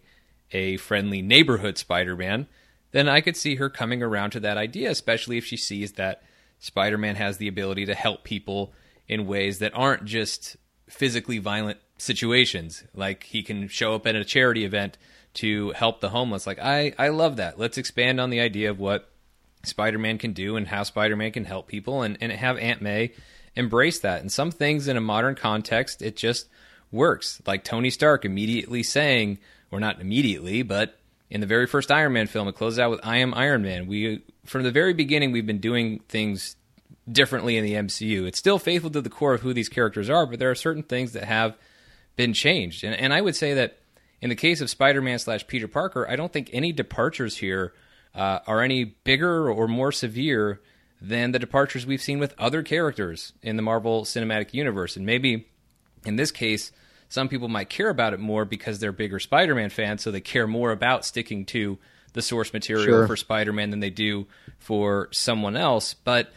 a 0.52 0.76
friendly 0.78 1.20
neighborhood 1.20 1.76
Spider-Man, 1.76 2.46
then 2.92 3.08
I 3.08 3.20
could 3.20 3.36
see 3.36 3.56
her 3.56 3.68
coming 3.68 4.02
around 4.02 4.30
to 4.30 4.40
that 4.40 4.56
idea, 4.56 4.90
especially 4.90 5.36
if 5.36 5.44
she 5.44 5.58
sees 5.58 5.92
that 5.92 6.22
Spider-Man 6.58 7.16
has 7.16 7.36
the 7.36 7.48
ability 7.48 7.86
to 7.86 7.94
help 7.94 8.24
people 8.24 8.72
in 9.06 9.26
ways 9.26 9.58
that 9.58 9.72
aren't 9.74 10.04
just 10.04 10.56
physically 10.88 11.38
violent 11.38 11.78
situations. 11.98 12.84
Like 12.94 13.24
he 13.24 13.42
can 13.42 13.68
show 13.68 13.94
up 13.94 14.06
at 14.06 14.16
a 14.16 14.24
charity 14.24 14.64
event 14.64 14.96
to 15.34 15.72
help 15.72 16.00
the 16.00 16.08
homeless. 16.08 16.46
Like 16.46 16.58
I, 16.58 16.94
I 16.98 17.08
love 17.08 17.36
that. 17.36 17.58
Let's 17.58 17.78
expand 17.78 18.20
on 18.20 18.30
the 18.30 18.40
idea 18.40 18.70
of 18.70 18.78
what 18.78 19.10
Spider-Man 19.64 20.18
can 20.18 20.32
do 20.32 20.56
and 20.56 20.66
how 20.66 20.82
Spider-Man 20.82 21.32
can 21.32 21.44
help 21.44 21.66
people 21.66 22.02
and, 22.02 22.18
and 22.20 22.32
have 22.32 22.58
Aunt 22.58 22.80
May 22.80 23.12
embrace 23.56 24.00
that. 24.00 24.20
And 24.20 24.30
some 24.30 24.50
things 24.50 24.88
in 24.88 24.96
a 24.96 25.00
modern 25.00 25.34
context, 25.34 26.02
it 26.02 26.16
just 26.16 26.48
works. 26.92 27.42
Like 27.46 27.64
Tony 27.64 27.90
Stark 27.90 28.24
immediately 28.24 28.82
saying, 28.82 29.38
or 29.70 29.80
not 29.80 30.00
immediately, 30.00 30.62
but 30.62 30.98
in 31.30 31.40
the 31.40 31.46
very 31.46 31.66
first 31.66 31.90
Iron 31.90 32.12
Man 32.12 32.26
film, 32.26 32.48
it 32.48 32.54
closes 32.54 32.78
out 32.78 32.90
with 32.90 33.00
"I 33.02 33.18
am 33.18 33.34
Iron 33.34 33.62
Man." 33.62 33.86
We 33.86 34.22
from 34.46 34.62
the 34.62 34.70
very 34.70 34.94
beginning, 34.94 35.32
we've 35.32 35.46
been 35.46 35.58
doing 35.58 36.00
things 36.08 36.56
differently 37.10 37.56
in 37.56 37.64
the 37.64 37.74
MCU. 37.74 38.26
It's 38.26 38.38
still 38.38 38.58
faithful 38.58 38.90
to 38.90 39.00
the 39.00 39.10
core 39.10 39.34
of 39.34 39.42
who 39.42 39.52
these 39.52 39.68
characters 39.68 40.08
are, 40.08 40.26
but 40.26 40.38
there 40.38 40.50
are 40.50 40.54
certain 40.54 40.82
things 40.82 41.12
that 41.12 41.24
have 41.24 41.56
been 42.16 42.32
changed. 42.32 42.84
And, 42.84 42.94
and 42.94 43.12
I 43.12 43.20
would 43.20 43.36
say 43.36 43.54
that 43.54 43.78
in 44.20 44.28
the 44.28 44.36
case 44.36 44.60
of 44.60 44.68
Spider-Man 44.68 45.18
slash 45.18 45.46
Peter 45.46 45.68
Parker, 45.68 46.08
I 46.08 46.16
don't 46.16 46.32
think 46.32 46.50
any 46.52 46.72
departures 46.72 47.36
here 47.36 47.72
uh, 48.18 48.40
are 48.46 48.60
any 48.60 48.84
bigger 48.84 49.48
or 49.50 49.68
more 49.68 49.92
severe 49.92 50.60
than 51.00 51.30
the 51.30 51.38
departures 51.38 51.86
we've 51.86 52.02
seen 52.02 52.18
with 52.18 52.34
other 52.36 52.62
characters 52.62 53.32
in 53.42 53.54
the 53.56 53.62
Marvel 53.62 54.04
Cinematic 54.04 54.52
Universe. 54.52 54.96
And 54.96 55.06
maybe 55.06 55.46
in 56.04 56.16
this 56.16 56.32
case, 56.32 56.72
some 57.08 57.28
people 57.28 57.48
might 57.48 57.70
care 57.70 57.88
about 57.88 58.12
it 58.12 58.20
more 58.20 58.44
because 58.44 58.80
they're 58.80 58.92
bigger 58.92 59.20
Spider-Man 59.20 59.70
fans, 59.70 60.02
so 60.02 60.10
they 60.10 60.20
care 60.20 60.48
more 60.48 60.72
about 60.72 61.04
sticking 61.04 61.44
to 61.46 61.78
the 62.12 62.20
source 62.20 62.52
material 62.52 62.84
Sure. 62.84 63.06
for 63.06 63.16
Spider-Man 63.16 63.70
than 63.70 63.80
they 63.80 63.90
do 63.90 64.26
for 64.58 65.08
someone 65.12 65.56
else. 65.56 65.94
But 65.94 66.32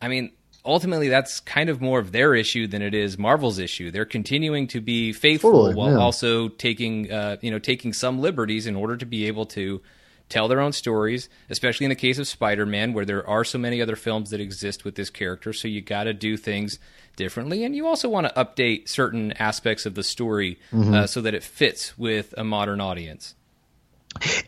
I 0.00 0.08
mean, 0.08 0.30
ultimately, 0.64 1.08
that's 1.08 1.40
kind 1.40 1.68
of 1.68 1.80
more 1.80 1.98
of 1.98 2.12
their 2.12 2.34
issue 2.34 2.68
than 2.68 2.80
it 2.80 2.94
is 2.94 3.18
Marvel's 3.18 3.58
issue. 3.58 3.90
They're 3.90 4.04
continuing 4.04 4.68
to 4.68 4.80
be 4.80 5.12
faithful 5.12 5.50
Totally, 5.50 5.74
while 5.74 5.90
yeah. 5.90 5.98
also 5.98 6.48
taking, 6.48 7.10
uh, 7.10 7.38
you 7.40 7.50
know, 7.50 7.58
taking 7.58 7.92
some 7.92 8.20
liberties 8.20 8.66
in 8.66 8.76
order 8.76 8.96
to 8.96 9.06
be 9.06 9.26
able 9.26 9.46
to 9.46 9.82
tell 10.28 10.48
their 10.48 10.60
own 10.60 10.72
stories. 10.72 11.28
Especially 11.50 11.84
in 11.84 11.90
the 11.90 11.94
case 11.96 12.18
of 12.18 12.26
Spider-Man, 12.26 12.92
where 12.92 13.04
there 13.04 13.26
are 13.28 13.44
so 13.44 13.58
many 13.58 13.80
other 13.82 13.96
films 13.96 14.30
that 14.30 14.40
exist 14.40 14.84
with 14.84 14.94
this 14.94 15.10
character. 15.10 15.52
So 15.52 15.68
you 15.68 15.80
got 15.80 16.04
to 16.04 16.14
do 16.14 16.36
things 16.36 16.78
differently, 17.16 17.62
and 17.64 17.76
you 17.76 17.86
also 17.86 18.08
want 18.08 18.26
to 18.26 18.32
update 18.34 18.88
certain 18.88 19.32
aspects 19.32 19.86
of 19.86 19.94
the 19.94 20.02
story 20.02 20.58
Mm-hmm. 20.72 20.94
uh, 20.94 21.06
so 21.06 21.20
that 21.20 21.34
it 21.34 21.42
fits 21.44 21.96
with 21.96 22.34
a 22.36 22.42
modern 22.44 22.80
audience. 22.80 23.34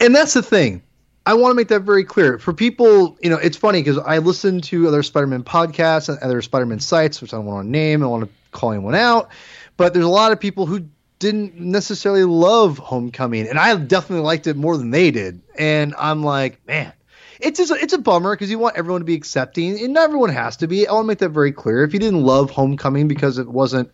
and 0.01 0.15
that's 0.15 0.35
the 0.35 0.43
thing. 0.43 0.83
I 1.25 1.35
want 1.35 1.51
to 1.51 1.55
make 1.57 1.69
that 1.69 1.81
very 1.83 2.05
clear 2.05 2.39
for 2.39 2.53
people. 2.53 3.19
You 3.21 3.31
know, 3.31 3.37
it's 3.37 3.57
funny 3.57 3.81
because 3.83 3.99
I 3.99 4.19
listen 4.19 4.61
to 4.63 4.87
other 4.87 5.03
Spider-Man 5.03 5.43
podcasts 5.43 6.09
and 6.09 6.19
other 6.21 6.41
Spider-Man 6.41 6.79
sites, 6.79 7.21
which 7.21 7.35
I 7.35 7.39
don't 7.39 7.47
want 7.47 7.67
to 7.67 7.71
name. 7.71 8.03
I 8.03 8.07
want 8.07 8.25
to 8.25 8.31
call 8.53 8.71
anyone 8.73 8.95
out, 8.95 9.31
but 9.77 9.93
there's 9.93 10.05
a 10.07 10.09
lot 10.09 10.31
of 10.33 10.39
people 10.39 10.67
who 10.67 10.87
didn't 11.19 11.59
necessarily 11.59 12.25
love 12.25 12.79
Homecoming, 12.79 13.49
and 13.49 13.59
I 13.59 13.75
definitely 13.77 14.25
liked 14.25 14.47
it 14.47 14.57
more 14.57 14.77
than 14.77 14.91
they 14.91 15.11
did. 15.11 15.41
And 15.59 15.95
I'm 15.99 16.23
like, 16.23 16.67
man, 16.67 16.93
it's 17.41 17.59
just, 17.59 17.73
it's 17.73 17.93
a 17.93 17.99
bummer 17.99 18.35
because 18.35 18.51
you 18.51 18.59
want 18.59 18.77
everyone 18.77 19.01
to 19.01 19.07
be 19.07 19.15
accepting, 19.15 19.83
and 19.83 19.95
not 19.95 20.05
everyone 20.05 20.31
has 20.31 20.59
to 20.59 20.67
be. 20.67 20.87
I 20.87 20.93
want 20.93 21.05
to 21.05 21.09
make 21.09 21.19
that 21.19 21.31
very 21.31 21.53
clear. 21.53 21.85
If 21.85 21.95
you 21.95 22.01
didn't 22.01 22.23
love 22.23 22.51
Homecoming 22.51 23.09
because 23.09 23.39
it 23.39 23.49
wasn't, 23.49 23.91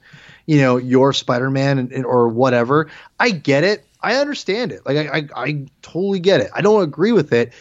you 0.47 0.59
know, 0.59 0.77
your 0.77 1.13
Spider-Man 1.13 2.05
or 2.05 2.29
whatever, 2.29 2.91
I 3.21 3.31
get 3.31 3.65
it. 3.65 3.87
I 4.01 4.17
understand 4.17 4.73
it. 4.73 4.85
Like 4.85 4.97
I, 4.97 5.19
I, 5.19 5.29
I 5.37 5.67
totally 5.83 6.19
get 6.19 6.41
it. 6.41 6.51
I 6.53 6.61
don't 6.61 6.83
agree 6.83 7.13
with 7.13 7.33
it, 7.33 7.53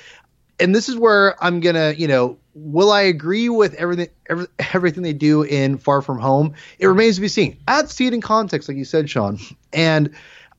and 0.60 0.74
this 0.74 0.90
is 0.90 0.96
where 0.96 1.42
I'm 1.44 1.60
gonna, 1.60 1.94
you 1.96 2.08
know, 2.08 2.38
will 2.54 2.92
I 2.92 3.02
agree 3.02 3.50
with 3.50 3.74
everything, 3.76 4.10
every, 4.30 4.48
everything 4.74 5.04
they 5.04 5.14
do 5.14 5.44
in 5.44 5.78
Far 5.78 6.02
From 6.02 6.20
Home? 6.20 6.54
It 6.80 6.88
remains 6.88 7.16
to 7.16 7.22
be 7.22 7.28
seen. 7.28 7.58
I 7.68 7.78
have 7.78 7.88
to 7.88 7.94
see 7.94 8.08
it 8.08 8.14
in 8.14 8.22
context, 8.22 8.68
like 8.68 8.78
you 8.78 8.86
said, 8.86 9.10
Sean, 9.10 9.40
and 9.74 10.14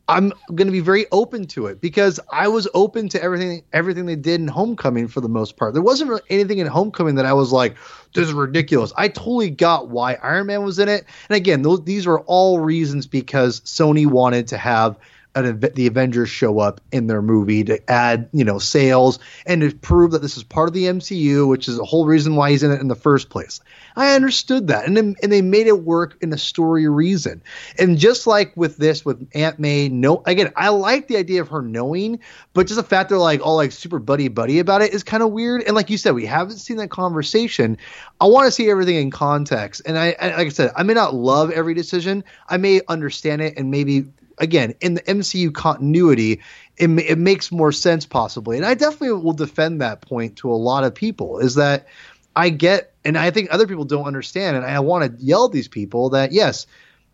I'm 0.09 0.33
going 0.49 0.67
to 0.67 0.73
be 0.73 0.81
very 0.81 1.07
open 1.13 1.47
to 1.49 1.67
it 1.67 1.81
because 1.81 2.19
I 2.33 2.49
was 2.49 2.69
open 2.75 3.09
to 3.11 3.23
everything, 3.23 3.63
everything 3.73 4.07
they 4.07 4.17
did 4.17 4.41
in 4.41 4.49
Homecoming 4.49 5.09
for 5.09 5.21
the 5.21 5.29
most 5.29 5.57
part. 5.57 5.75
There 5.75 5.83
wasn't 5.83 6.11
really 6.11 6.23
anything 6.29 6.59
in 6.59 6.67
Homecoming 6.67 7.15
that 7.15 7.25
I 7.25 7.33
was 7.33 7.53
like, 7.53 7.77
"This 8.15 8.27
is 8.27 8.33
ridiculous." 8.33 8.93
I 8.97 9.09
totally 9.09 9.51
got 9.51 9.89
why 9.89 10.15
Iron 10.15 10.49
Man 10.49 10.65
was 10.65 10.79
in 10.79 10.89
it, 10.89 11.05
and 11.29 11.37
again, 11.37 11.63
those, 11.63 11.85
these 11.85 12.07
are 12.07 12.19
all 12.21 12.59
reasons 12.59 13.07
because 13.07 13.61
Sony 13.61 14.07
wanted 14.07 14.49
to 14.49 14.59
have 14.59 14.99
an, 15.35 15.61
the 15.75 15.87
Avengers 15.87 16.29
show 16.29 16.59
up 16.59 16.81
in 16.90 17.07
their 17.07 17.23
movie 17.23 17.64
to 17.64 17.90
add, 17.90 18.29
you 18.33 18.45
know, 18.45 18.59
sales 18.59 19.18
and 19.47 19.61
to 19.62 19.75
prove 19.75 20.11
that 20.12 20.23
this 20.23 20.37
is 20.37 20.42
part 20.42 20.68
of 20.68 20.75
the 20.75 20.85
MCU, 20.85 21.49
which 21.49 21.68
is 21.68 21.77
the 21.77 21.85
whole 21.85 22.07
reason 22.07 22.37
why 22.37 22.51
he's 22.51 22.62
in 22.62 22.71
it 22.71 22.81
in 22.81 22.88
the 22.88 22.95
first 22.95 23.31
place. 23.31 23.61
I 23.97 24.14
understood 24.14 24.68
that, 24.68 24.87
and 24.87 24.97
and 24.99 25.33
they 25.33 25.42
made 25.42 25.66
it 25.66 25.85
work 25.85 26.16
in 26.21 26.33
a 26.33 26.38
story 26.38 26.88
reason. 26.88 27.42
And 27.79 27.99
just 27.99 28.27
like 28.27 28.57
with 28.57 28.77
this, 28.77 29.05
with 29.05 29.27
Aunt 29.35 29.59
May, 29.59 29.88
no, 29.88 30.23
again, 30.27 30.53
I 30.57 30.68
like 30.71 31.09
the 31.09 31.16
idea 31.16 31.42
of 31.42 31.49
her 31.49 31.62
knowing, 31.62 32.21
but 32.55 32.66
just 32.66 32.77
the 32.77 32.83
fact 32.83 33.09
they're 33.09 33.18
like 33.18 33.45
all 33.45 33.57
like 33.57 33.73
super 33.73 33.99
buddy 33.99 34.29
buddy 34.29 34.59
about 34.59 34.83
it 34.83 34.95
is 34.95 35.03
kind 35.03 35.23
of 35.23 35.31
weird. 35.33 35.62
And 35.62 35.75
like 35.75 35.90
you 35.90 35.99
said, 35.99 36.14
we 36.14 36.27
haven't 36.27 36.59
seen 36.59 36.79
that 36.79 36.90
conversation. 36.90 37.77
I 38.21 38.27
want 38.27 38.47
to 38.47 38.51
see 38.51 38.71
everything 38.71 38.97
in 38.97 39.11
context. 39.11 39.83
And 39.85 39.99
I, 39.99 40.16
I 40.21 40.29
like 40.37 40.47
I 40.47 40.51
said, 40.51 40.73
I 40.77 40.83
may 40.83 40.95
not 40.95 41.14
love 41.14 41.51
every 41.51 41.75
decision. 41.75 42.25
I 42.49 42.57
may 42.57 42.81
understand 42.88 43.42
it 43.42 43.55
and 43.57 43.71
maybe 43.71 44.07
again 44.38 44.75
in 44.81 44.95
the 44.95 45.03
MCU 45.03 45.53
continuity, 45.53 46.40
it, 46.77 46.88
it 46.88 47.18
makes 47.18 47.53
more 47.53 47.73
sense 47.73 48.07
possibly, 48.07 48.57
and 48.57 48.66
I 48.66 48.75
definitely 48.75 49.12
will 49.12 49.33
defend 49.33 49.81
that 49.81 50.01
point 50.01 50.37
to 50.37 50.51
a 50.51 50.55
lot 50.55 50.85
of 50.85 50.95
people. 50.95 51.38
Is 51.38 51.57
that 51.57 51.87
I 52.35 52.51
get, 52.51 52.95
and 53.05 53.16
I 53.18 53.31
think 53.31 53.49
other 53.51 53.66
people 53.66 53.85
don't 53.85 54.07
understand, 54.07 54.57
and 54.57 54.64
I 54.64 54.81
want 54.81 55.18
to 55.18 55.25
yell 55.25 55.47
at 55.47 55.53
these 55.53 55.68
people 55.68 56.11
that 56.11 56.33
yes, 56.33 56.66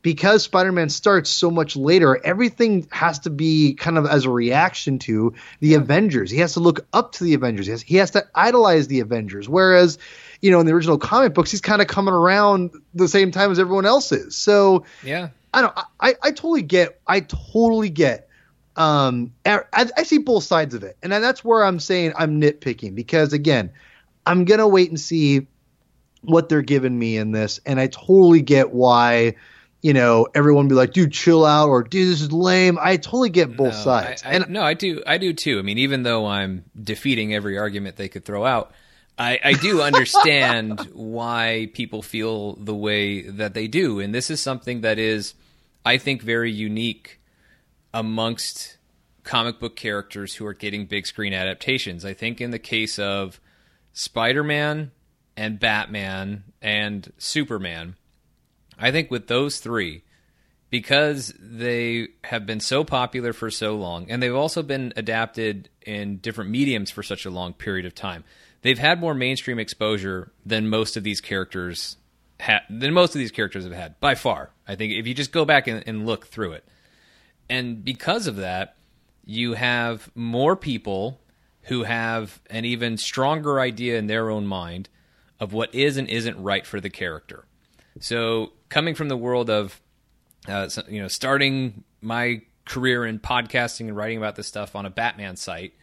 because 0.03 0.45
Spider-Man 0.45 0.89
starts 0.89 1.29
so 1.29 1.51
much 1.51 1.77
later, 1.77 2.25
everything 2.25 2.87
has 2.91 3.21
to 3.21 3.31
be 3.31 3.75
kind 3.75 3.99
of 3.99 4.07
as 4.07 4.25
a 4.25 4.31
reaction 4.31 4.99
to 5.01 5.35
the 5.61 5.75
Avengers. 5.75 6.31
He 6.31 6.39
has 6.39 6.55
to 6.55 6.61
look 6.61 6.87
up 6.93 7.13
to 7.13 7.25
the 7.25 7.35
Avengers. 7.35 7.67
He 7.67 7.73
has, 7.73 7.83
he 7.83 7.97
has 7.97 8.13
to 8.13 8.27
idolize 8.35 8.87
the 8.87 9.01
Avengers. 9.01 9.49
Whereas, 9.49 9.99
you 10.41 10.51
know, 10.51 10.61
in 10.61 10.67
the 10.67 10.73
original 10.73 10.99
comic 10.99 11.35
books, 11.35 11.51
he's 11.51 11.61
kind 11.61 11.83
of 11.83 11.89
coming 11.89 12.15
around 12.15 12.71
the 12.95 13.09
same 13.09 13.33
time 13.33 13.51
as 13.51 13.59
everyone 13.59 13.87
else 13.87 14.13
is. 14.13 14.37
So 14.37 14.85
yeah, 15.03 15.31
I 15.53 15.63
don't. 15.63 15.79
I, 16.01 16.15
I 16.23 16.31
totally 16.31 16.63
get. 16.63 17.01
I 17.07 17.21
totally 17.21 17.91
get. 17.91 18.29
Um, 18.77 19.33
I, 19.45 19.61
I 19.73 20.03
see 20.05 20.19
both 20.19 20.45
sides 20.45 20.75
of 20.75 20.85
it, 20.85 20.97
and 21.03 21.13
that's 21.13 21.45
where 21.45 21.65
I'm 21.65 21.81
saying 21.81 22.13
I'm 22.17 22.41
nitpicking 22.41 22.95
because 22.95 23.33
again, 23.33 23.73
I'm 24.25 24.45
gonna 24.45 24.69
wait 24.69 24.89
and 24.89 25.01
see 25.01 25.47
what 26.23 26.49
they're 26.49 26.63
giving 26.63 26.97
me 26.97 27.17
in 27.17 27.33
this, 27.33 27.61
and 27.67 27.81
I 27.81 27.89
totally 27.89 28.43
get 28.43 28.71
why 28.73 29.35
you 29.83 29.93
know, 29.93 30.27
everyone 30.35 30.67
be 30.69 30.75
like, 30.75 30.93
dude, 30.93 31.13
chill 31.13 31.45
out, 31.45 31.69
or 31.69 31.83
dude, 31.83 32.13
this 32.13 32.21
is 32.21 32.33
lame. 32.33 32.79
I 32.81 32.97
totally 32.97 33.31
get 33.31 33.57
both 33.57 33.75
no, 33.75 33.81
sides. 33.81 34.23
I, 34.25 34.31
I, 34.31 34.33
and 34.35 34.51
no, 34.51 34.63
I 34.63 34.75
do, 34.75 35.03
I 35.07 35.19
do 35.19 35.33
too. 35.33 35.59
I 35.59 35.63
mean, 35.63 35.79
even 35.79 36.03
though 36.03 36.27
I'm 36.27 36.65
defeating 36.81 37.35
every 37.35 37.59
argument 37.59 37.97
they 37.97 38.09
could 38.09 38.25
throw 38.25 38.45
out, 38.45 38.73
I, 39.17 39.39
I 39.43 39.53
do 39.53 39.83
understand 39.83 40.81
why 40.93 41.71
people 41.75 42.03
feel 42.03 42.55
the 42.55 42.75
way 42.75 43.23
that 43.23 43.55
they 43.55 43.69
do, 43.69 44.01
and 44.01 44.15
this 44.15 44.31
is 44.31 44.41
something 44.41 44.81
that 44.81 44.99
is, 44.99 45.35
I 45.85 45.99
think, 45.99 46.23
very 46.23 46.53
unique 46.53 47.21
amongst 47.95 48.77
comic 49.25 49.59
book 49.59 49.77
characters 49.77 50.35
who 50.35 50.47
are 50.47 50.55
getting 50.55 50.87
big 50.87 51.07
screen 51.07 51.35
adaptations. 51.35 52.05
I 52.05 52.15
think 52.15 52.41
in 52.41 52.51
the 52.51 52.59
case 52.59 52.99
of 52.99 53.41
Spider-Man 53.93 54.91
and 55.37 55.61
Batman 55.61 56.45
and 56.63 57.13
Superman 57.19 57.97
I 58.79 58.93
think 58.93 59.11
with 59.11 59.27
those 59.27 59.59
three, 59.59 60.03
because 60.71 61.35
they 61.39 62.09
have 62.25 62.47
been 62.47 62.61
so 62.61 62.85
popular 62.85 63.33
for 63.33 63.51
so 63.51 63.75
long, 63.75 64.11
and 64.11 64.23
they've 64.23 64.35
also 64.35 64.63
been 64.63 64.93
adapted 64.97 65.69
in 65.85 66.19
different 66.19 66.51
mediums 66.51 66.91
for 66.91 67.03
such 67.03 67.27
a 67.27 67.31
long 67.31 67.53
period 67.53 67.87
of 67.87 67.95
time, 67.95 68.25
they've 68.63 68.79
had 68.79 69.01
more 69.01 69.15
mainstream 69.15 69.59
exposure 69.59 70.31
than 70.47 70.69
most 70.69 70.97
of 70.97 71.03
these 71.03 71.21
characters 71.21 71.97
ha- 72.41 72.63
than 72.71 72.93
most 72.93 73.15
of 73.15 73.19
these 73.19 73.31
characters 73.31 73.65
have 73.65 73.73
had 73.73 73.99
by 74.01 74.15
far. 74.15 74.51
I 74.67 74.75
think 74.75 74.93
if 74.93 75.07
you 75.07 75.15
just 75.15 75.33
go 75.33 75.45
back 75.45 75.67
and, 75.67 75.83
and 75.87 76.07
look 76.07 76.27
through 76.27 76.53
it, 76.53 76.65
and 77.49 77.85
because 77.85 78.27
of 78.27 78.37
that, 78.37 78.77
you 79.25 79.55
have 79.55 80.11
more 80.15 80.57
people 80.57 81.21
who 81.63 81.83
have 81.83 82.41
an 82.49 82.65
even 82.65 82.97
stronger 82.97 83.61
idea 83.61 83.99
in 83.99 84.07
their 84.07 84.31
own 84.31 84.47
mind 84.47 84.89
of 85.39 85.53
what 85.53 85.75
is 85.75 85.97
and 85.97 86.09
isn't 86.09 86.43
right 86.43 86.67
for 86.67 86.81
the 86.81 86.91
character. 86.91 87.45
So 88.01 88.53
coming 88.69 88.95
from 88.95 89.09
the 89.09 89.17
world 89.17 89.51
of 89.51 89.81
uh, 90.47 90.69
you 90.89 91.01
know 91.03 91.09
starting 91.09 91.85
my 92.01 92.43
career 92.65 93.05
in 93.05 93.19
podcasting 93.19 93.89
and 93.89 93.97
writing 93.97 94.19
about 94.19 94.37
this 94.37 94.47
stuff 94.47 94.77
on 94.77 94.87
a 94.87 94.91
Batman 94.91 95.37
site, 95.37 95.75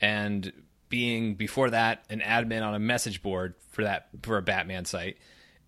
and 0.00 0.52
being 0.88 1.34
before 1.34 1.70
that 1.70 2.04
an 2.10 2.20
admin 2.20 2.66
on 2.66 2.74
a 2.74 2.78
message 2.78 3.22
board 3.22 3.54
for 3.70 3.84
that 3.84 4.08
for 4.22 4.38
a 4.38 4.42
Batman 4.42 4.84
site, 4.84 5.18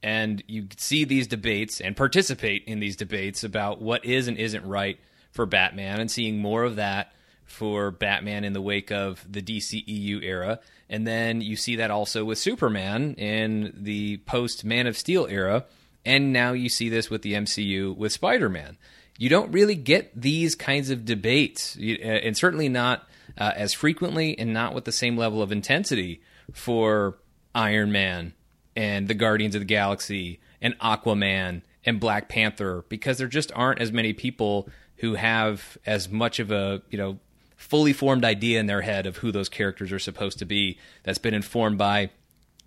and 0.02 0.42
you 0.46 0.68
see 0.76 1.04
these 1.04 1.26
debates 1.26 1.80
and 1.80 1.96
participate 1.96 2.64
in 2.66 2.80
these 2.80 2.96
debates 2.96 3.44
about 3.44 3.80
what 3.80 4.04
is 4.04 4.28
and 4.28 4.36
isn't 4.36 4.64
right 4.64 4.98
for 5.30 5.46
Batman, 5.46 6.00
and 6.00 6.10
seeing 6.10 6.38
more 6.38 6.64
of 6.64 6.76
that 6.76 7.12
for 7.44 7.90
Batman 7.90 8.44
in 8.44 8.52
the 8.52 8.62
wake 8.62 8.90
of 8.90 9.24
the 9.30 9.42
DCEU 9.42 10.22
era. 10.22 10.60
And 10.88 11.06
then 11.06 11.40
you 11.40 11.56
see 11.56 11.76
that 11.76 11.90
also 11.90 12.24
with 12.24 12.38
Superman 12.38 13.14
in 13.14 13.72
the 13.76 14.18
post 14.18 14.64
Man 14.64 14.86
of 14.86 14.96
Steel 14.96 15.26
era 15.28 15.64
and 16.04 16.32
now 16.32 16.52
you 16.52 16.68
see 16.68 16.88
this 16.88 17.10
with 17.10 17.22
the 17.22 17.34
MCU 17.34 17.96
with 17.96 18.12
Spider 18.12 18.48
Man. 18.48 18.78
You 19.18 19.28
don't 19.28 19.52
really 19.52 19.74
get 19.74 20.18
these 20.18 20.54
kinds 20.54 20.90
of 20.90 21.04
debates, 21.04 21.76
uh, 21.78 21.82
and 21.82 22.36
certainly 22.36 22.68
not 22.68 23.06
uh, 23.36 23.52
as 23.54 23.74
frequently 23.74 24.38
and 24.38 24.52
not 24.54 24.74
with 24.74 24.84
the 24.84 24.92
same 24.92 25.16
level 25.16 25.42
of 25.42 25.52
intensity 25.52 26.22
for 26.52 27.18
Iron 27.54 27.92
Man 27.92 28.34
and 28.76 29.08
the 29.08 29.14
Guardians 29.14 29.54
of 29.54 29.60
the 29.60 29.66
Galaxy 29.66 30.40
and 30.60 30.78
Aquaman 30.78 31.62
and 31.84 32.00
Black 32.00 32.28
Panther 32.28 32.84
because 32.88 33.18
there 33.18 33.28
just 33.28 33.50
aren't 33.54 33.80
as 33.80 33.92
many 33.92 34.12
people 34.12 34.68
who 34.96 35.14
have 35.14 35.78
as 35.86 36.08
much 36.08 36.38
of 36.38 36.50
a, 36.50 36.82
you 36.90 36.98
know, 36.98 37.18
fully 37.56 37.92
formed 37.92 38.24
idea 38.24 38.58
in 38.58 38.66
their 38.66 38.80
head 38.80 39.06
of 39.06 39.18
who 39.18 39.30
those 39.32 39.48
characters 39.48 39.92
are 39.92 39.98
supposed 39.98 40.38
to 40.38 40.44
be 40.44 40.78
that's 41.02 41.18
been 41.18 41.34
informed 41.34 41.78
by 41.78 42.10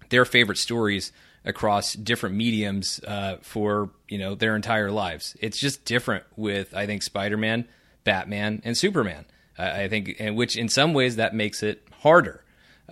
their 0.09 0.25
favorite 0.25 0.57
stories 0.57 1.11
across 1.45 1.93
different 1.93 2.35
mediums 2.35 2.99
uh, 3.07 3.37
for 3.41 3.89
you 4.07 4.17
know 4.17 4.35
their 4.35 4.55
entire 4.55 4.91
lives. 4.91 5.35
It's 5.39 5.57
just 5.57 5.85
different 5.85 6.23
with 6.35 6.73
I 6.75 6.85
think 6.85 7.03
Spider 7.03 7.37
Man, 7.37 7.67
Batman, 8.03 8.61
and 8.63 8.77
Superman. 8.77 9.25
I 9.57 9.87
think, 9.87 10.15
and 10.19 10.35
which 10.35 10.57
in 10.57 10.67
some 10.67 10.93
ways 10.93 11.17
that 11.17 11.35
makes 11.35 11.61
it 11.61 11.87
harder. 12.01 12.42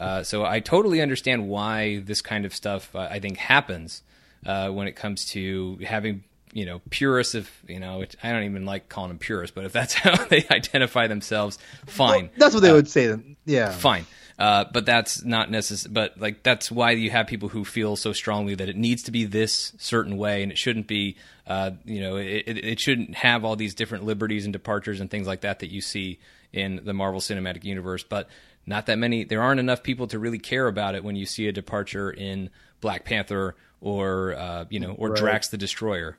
Uh, 0.02 0.24
so 0.24 0.44
I 0.44 0.62
totally 0.62 1.00
understand 1.00 1.48
why 1.48 2.00
this 2.00 2.24
kind 2.24 2.44
of 2.46 2.56
stuff 2.56 2.96
uh, 2.96 3.08
I 3.12 3.20
think 3.20 3.38
happens 3.38 4.02
uh, 4.44 4.70
when 4.70 4.88
it 4.88 4.96
comes 4.96 5.26
to 5.28 5.78
having 5.86 6.24
you 6.54 6.66
know 6.66 6.82
purists 6.90 7.36
of 7.36 7.50
you 7.68 7.80
know 7.80 8.04
I 8.24 8.32
don't 8.32 8.44
even 8.44 8.66
like 8.66 8.90
calling 8.90 9.10
them 9.10 9.20
purists, 9.20 9.54
but 9.54 9.64
if 9.66 9.74
that's 9.74 9.94
how 10.06 10.26
they 10.26 10.44
identify 10.50 11.06
themselves, 11.06 11.60
fine. 11.86 12.24
Well, 12.24 12.32
that's 12.38 12.56
what 12.56 12.62
they 12.62 12.72
uh, 12.72 12.76
would 12.76 12.90
say. 12.90 13.08
Then 13.08 13.36
yeah, 13.46 13.72
fine. 13.72 14.08
Uh, 14.40 14.66
but 14.74 14.88
that's 14.88 15.24
not 15.24 15.52
necessary. 15.52 15.94
But 15.94 16.20
like 16.20 16.42
that's 16.42 16.72
why 16.72 16.92
you 16.92 17.12
have 17.12 17.28
people 17.28 17.50
who 17.50 17.64
feel 17.64 17.96
so 17.96 18.12
strongly 18.12 18.56
that 18.56 18.70
it 18.70 18.76
needs 18.76 19.04
to 19.04 19.12
be 19.12 19.26
this 19.26 19.74
certain 19.78 20.18
way, 20.18 20.42
and 20.42 20.52
it 20.52 20.58
shouldn't 20.58 20.88
be. 20.88 21.16
Uh, 21.46 21.72
you 21.86 22.00
know, 22.00 22.16
it, 22.16 22.44
it 22.48 22.80
shouldn't 22.80 23.14
have 23.14 23.44
all 23.44 23.56
these 23.56 23.76
different 23.76 24.06
liberties 24.06 24.46
and 24.46 24.54
departures 24.54 25.02
and 25.02 25.12
things 25.12 25.28
like 25.28 25.42
that 25.42 25.60
that 25.60 25.70
you 25.70 25.82
see 25.82 26.18
in 26.54 26.82
the 26.86 26.94
Marvel 26.94 27.20
Cinematic 27.20 27.66
Universe. 27.66 28.04
But 28.04 28.30
not 28.65 28.86
that 28.86 28.97
many. 28.97 29.24
There 29.24 29.41
aren't 29.41 29.60
enough 29.60 29.84
people 29.84 30.08
to 30.08 30.19
really 30.19 30.39
care 30.39 30.67
about 30.67 30.95
it 30.95 31.04
when 31.04 31.15
you 31.15 31.26
see 31.26 31.47
a 31.47 31.52
departure 31.52 32.12
in 32.12 32.50
Black 32.80 33.06
Panther 33.06 33.56
or 33.80 34.36
uh, 34.36 34.65
you 34.69 34.80
know 34.80 34.93
or 34.97 35.10
right. 35.10 35.17
Drax 35.19 35.50
the 35.50 35.58
Destroyer. 35.58 36.17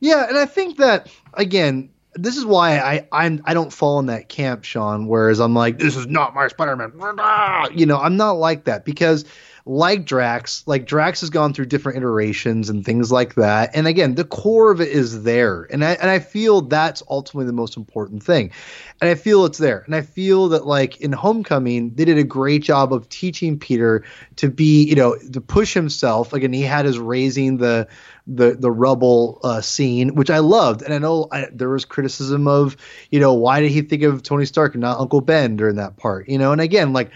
Yeah, 0.00 0.28
and 0.28 0.36
I 0.36 0.46
think 0.46 0.78
that 0.78 1.08
again, 1.34 1.90
this 2.14 2.36
is 2.36 2.44
why 2.44 2.78
I 2.78 3.08
I'm 3.12 3.42
I 3.44 3.54
don't 3.54 3.72
fall 3.72 3.98
in 3.98 4.06
that 4.06 4.28
camp, 4.28 4.64
Sean. 4.64 5.06
Whereas 5.06 5.40
I'm 5.40 5.54
like, 5.54 5.78
this 5.78 5.96
is 5.96 6.06
not 6.06 6.34
my 6.34 6.48
Spider-Man. 6.48 6.92
You 7.78 7.86
know, 7.86 7.98
I'm 7.98 8.16
not 8.16 8.32
like 8.32 8.64
that 8.64 8.84
because 8.84 9.24
like 9.64 10.04
Drax, 10.04 10.64
like 10.66 10.86
Drax 10.86 11.20
has 11.20 11.30
gone 11.30 11.54
through 11.54 11.66
different 11.66 11.98
iterations 11.98 12.68
and 12.68 12.84
things 12.84 13.12
like 13.12 13.34
that. 13.36 13.70
And 13.74 13.86
again, 13.86 14.14
the 14.14 14.24
core 14.24 14.70
of 14.70 14.80
it 14.80 14.88
is 14.88 15.22
there. 15.22 15.62
And 15.70 15.84
I 15.84 15.92
and 15.92 16.10
I 16.10 16.18
feel 16.18 16.62
that's 16.62 17.02
ultimately 17.08 17.46
the 17.46 17.52
most 17.52 17.76
important 17.76 18.22
thing. 18.22 18.50
And 19.00 19.08
I 19.08 19.14
feel 19.14 19.44
it's 19.44 19.58
there. 19.58 19.82
And 19.86 19.94
I 19.94 20.02
feel 20.02 20.48
that 20.48 20.66
like 20.66 21.00
in 21.00 21.12
Homecoming, 21.12 21.94
they 21.94 22.04
did 22.04 22.18
a 22.18 22.24
great 22.24 22.62
job 22.62 22.92
of 22.92 23.08
teaching 23.08 23.58
Peter 23.58 24.04
to 24.36 24.48
be, 24.48 24.84
you 24.84 24.96
know, 24.96 25.16
to 25.16 25.40
push 25.40 25.74
himself. 25.74 26.32
Again, 26.32 26.52
he 26.52 26.62
had 26.62 26.84
his 26.84 26.98
raising 26.98 27.58
the 27.58 27.88
the 28.26 28.52
the 28.52 28.70
rubble 28.70 29.40
uh, 29.42 29.60
scene, 29.60 30.14
which 30.14 30.30
I 30.30 30.38
loved. 30.38 30.82
And 30.82 30.92
I 30.92 30.98
know 30.98 31.28
I, 31.30 31.48
there 31.52 31.70
was 31.70 31.84
criticism 31.84 32.48
of, 32.48 32.76
you 33.10 33.20
know, 33.20 33.34
why 33.34 33.60
did 33.60 33.70
he 33.70 33.82
think 33.82 34.02
of 34.02 34.22
Tony 34.22 34.44
Stark 34.44 34.74
and 34.74 34.80
not 34.80 34.98
Uncle 34.98 35.20
Ben 35.20 35.56
during 35.56 35.76
that 35.76 35.96
part? 35.96 36.28
You 36.28 36.38
know, 36.38 36.52
and 36.52 36.60
again, 36.60 36.92
like 36.92 37.10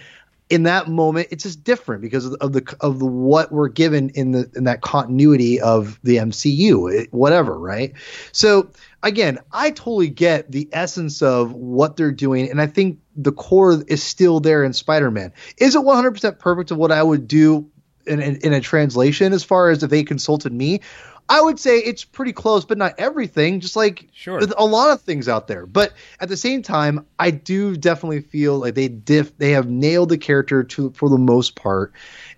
in 0.49 0.63
that 0.63 0.89
moment 0.89 1.29
it's 1.31 1.43
just 1.43 1.65
different 1.65 2.01
because 2.01 2.27
of 2.27 2.53
the 2.53 2.77
of 2.81 2.99
the, 2.99 3.07
what 3.07 3.51
we're 3.51 3.69
given 3.69 4.11
in 4.11 4.33
the 4.33 4.51
in 4.55 4.65
that 4.65 4.81
continuity 4.81 5.61
of 5.61 5.99
the 6.03 6.17
MCU 6.17 6.93
it, 6.93 7.13
whatever 7.13 7.59
right? 7.59 7.93
So 8.33 8.71
again 9.03 9.39
I 9.53 9.71
totally 9.71 10.09
get 10.09 10.51
the 10.53 10.69
essence 10.73 11.21
of 11.23 11.53
what 11.53 11.97
they're 11.97 12.13
doing 12.13 12.49
and 12.51 12.61
I 12.61 12.67
think 12.67 12.99
the 13.17 13.33
core 13.33 13.83
is 13.89 14.03
still 14.03 14.41
there 14.41 14.63
in 14.63 14.73
Spider-Man. 14.73 15.33
Is 15.57 15.75
it 15.75 15.81
100% 15.81 16.39
perfect 16.39 16.71
of 16.71 16.77
what 16.77 16.93
I 16.93 17.03
would 17.03 17.27
do 17.27 17.69
in, 18.07 18.21
in, 18.21 18.37
in 18.37 18.53
a 18.53 18.61
translation 18.61 19.33
as 19.33 19.43
far 19.43 19.71
as 19.71 19.83
if 19.83 19.91
they 19.91 20.05
consulted 20.05 20.53
me 20.53 20.81
I 21.29 21.41
would 21.41 21.59
say 21.59 21.79
it's 21.79 22.05
pretty 22.05 22.33
close, 22.33 22.65
but 22.65 22.79
not 22.79 22.95
everything. 22.99 23.61
Just 23.61 23.77
like 23.77 24.09
sure. 24.13 24.41
a 24.57 24.65
lot 24.65 24.91
of 24.91 25.01
things 25.01 25.29
out 25.29 25.49
there. 25.49 25.67
But 25.67 25.93
at 26.21 26.29
the 26.29 26.37
same 26.37 26.63
time, 26.63 27.05
I 27.19 27.31
do 27.31 27.77
definitely 27.77 28.21
feel 28.21 28.59
like 28.59 28.75
they 28.75 28.89
diff 28.89 29.37
they 29.39 29.51
have 29.51 29.69
nailed 29.69 30.11
the 30.11 30.19
character 30.19 30.63
to 30.63 30.91
for 30.91 31.09
the 31.09 31.19
most 31.19 31.57
part. 31.57 31.93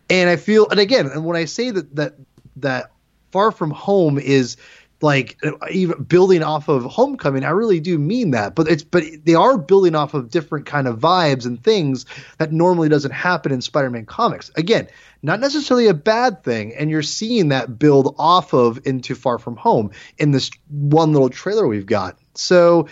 And 0.09 0.31
I 0.31 0.37
feel, 0.37 0.69
and 0.71 0.81
again, 0.81 1.07
and 1.07 1.25
when 1.27 1.37
I 1.37 1.45
say 1.45 1.71
that 1.71 1.97
that 1.97 2.15
that 2.57 2.91
Far 3.31 3.53
From 3.53 3.71
Home 3.73 4.19
is 4.19 4.57
like 5.01 5.39
uh, 5.45 5.53
even 5.71 6.03
building 6.03 6.43
off 6.43 6.69
of 6.69 6.85
Homecoming, 6.85 7.45
I 7.45 7.51
really 7.51 7.81
do 7.81 7.99
mean 7.99 8.33
that. 8.33 8.55
But 8.55 8.69
it's 8.69 8.83
but 8.83 9.05
they 9.25 9.35
are 9.35 9.57
building 9.57 9.95
off 9.95 10.15
of 10.15 10.31
different 10.31 10.67
kind 10.67 10.89
of 10.89 10.99
vibes 10.99 11.47
and 11.47 11.63
things 11.63 12.07
that 12.39 12.53
normally 12.53 12.89
doesn't 12.89 13.13
happen 13.13 13.53
in 13.53 13.61
Spider-Man 13.61 14.07
comics. 14.07 14.51
Again, 14.57 14.89
not 15.23 15.41
necessarily 15.41 15.87
a 15.87 15.95
bad 15.95 16.43
thing. 16.43 16.75
And 16.75 16.91
you're 16.91 17.03
seeing 17.03 17.49
that 17.49 17.79
build 17.79 18.15
off 18.19 18.53
of 18.53 18.81
into 18.87 19.15
Far 19.15 19.39
From 19.39 19.57
Home 19.57 19.91
in 20.19 20.33
this 20.33 20.51
one 20.69 21.13
little 21.13 21.31
trailer 21.31 21.67
we've 21.67 21.87
got. 21.87 22.19
So, 22.35 22.89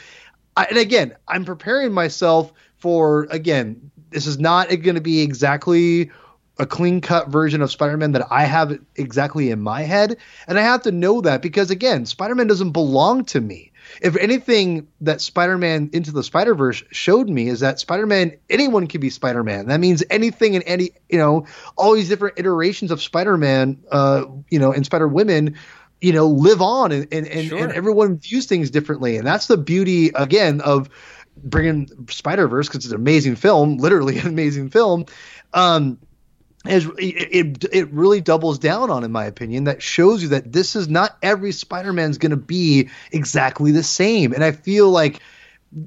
I, 0.57 0.67
and 0.67 0.79
again, 0.79 1.17
I'm 1.27 1.45
preparing 1.45 1.93
myself 1.93 2.53
for 2.77 3.27
again. 3.31 3.91
This 4.11 4.27
is 4.27 4.39
not 4.39 4.69
going 4.69 4.95
to 4.95 5.01
be 5.01 5.21
exactly 5.21 6.11
a 6.59 6.67
clean 6.67 7.01
cut 7.01 7.29
version 7.29 7.61
of 7.61 7.71
Spider-Man 7.71 8.13
that 8.13 8.27
I 8.31 8.45
have 8.45 8.79
exactly 8.95 9.51
in 9.51 9.61
my 9.61 9.83
head, 9.83 10.17
and 10.49 10.59
I 10.59 10.63
have 10.63 10.83
to 10.83 10.93
know 10.93 11.21
that 11.21 11.43
because 11.43 11.71
again, 11.71 12.07
Spider-Man 12.07 12.47
doesn't 12.47 12.73
belong 12.73 13.25
to 13.27 13.41
me. 13.41 13.73
If 14.03 14.17
anything 14.17 14.89
that 15.03 15.21
Spider-Man 15.21 15.91
into 15.93 16.13
the 16.13 16.23
Spider-Verse 16.23 16.83
showed 16.91 17.29
me 17.29 17.49
is 17.49 17.61
that 17.61 17.79
Spider-Man 17.79 18.33
anyone 18.51 18.87
can 18.87 19.01
be 19.01 19.11
Spider-Man. 19.11 19.67
That 19.67 19.79
means 19.79 20.03
anything 20.11 20.57
and 20.57 20.65
any, 20.67 20.91
you 21.09 21.19
know, 21.19 21.47
all 21.77 21.95
these 21.95 22.09
different 22.09 22.39
iterations 22.39 22.91
of 22.91 23.01
Spider-Man 23.01 23.83
uh, 23.93 24.25
you 24.51 24.59
know, 24.59 24.73
and 24.73 24.85
Spider-Women 24.85 25.57
you 25.99 26.13
know 26.13 26.27
live 26.27 26.61
on 26.61 26.93
and 26.93 27.09
and, 27.11 27.27
and, 27.27 27.49
Sure. 27.49 27.59
and 27.59 27.73
everyone 27.73 28.19
views 28.19 28.45
things 28.45 28.71
differently 28.71 29.17
and 29.17 29.27
that's 29.27 29.47
the 29.47 29.57
beauty 29.57 30.11
again 30.15 30.61
of 30.61 30.91
bringing 31.37 31.89
Spider 32.09 32.49
Verse 32.49 32.69
because 32.69 32.85
it's 32.85 32.93
an 32.93 33.01
amazing 33.01 33.37
film, 33.37 33.79
literally 33.79 34.19
an 34.19 34.27
amazing 34.27 34.71
film. 34.71 35.07
Um, 35.53 35.99
is 36.69 36.87
it, 36.99 37.29
it 37.63 37.65
it 37.73 37.93
really 37.93 38.21
doubles 38.21 38.59
down 38.59 38.91
on, 38.91 39.05
in 39.05 39.13
my 39.13 39.25
opinion, 39.25 39.65
that 39.65 39.83
shows 39.83 40.23
you 40.23 40.29
that 40.31 40.53
this 40.53 40.77
is 40.77 40.89
not 40.89 41.17
every 41.23 41.53
Spider-Man's 41.53 42.19
going 42.19 42.31
to 42.31 42.37
be 42.37 42.91
exactly 43.13 43.73
the 43.73 43.83
same, 43.83 44.33
and 44.33 44.45
I 44.45 44.53
feel 44.53 44.91
like 44.91 45.21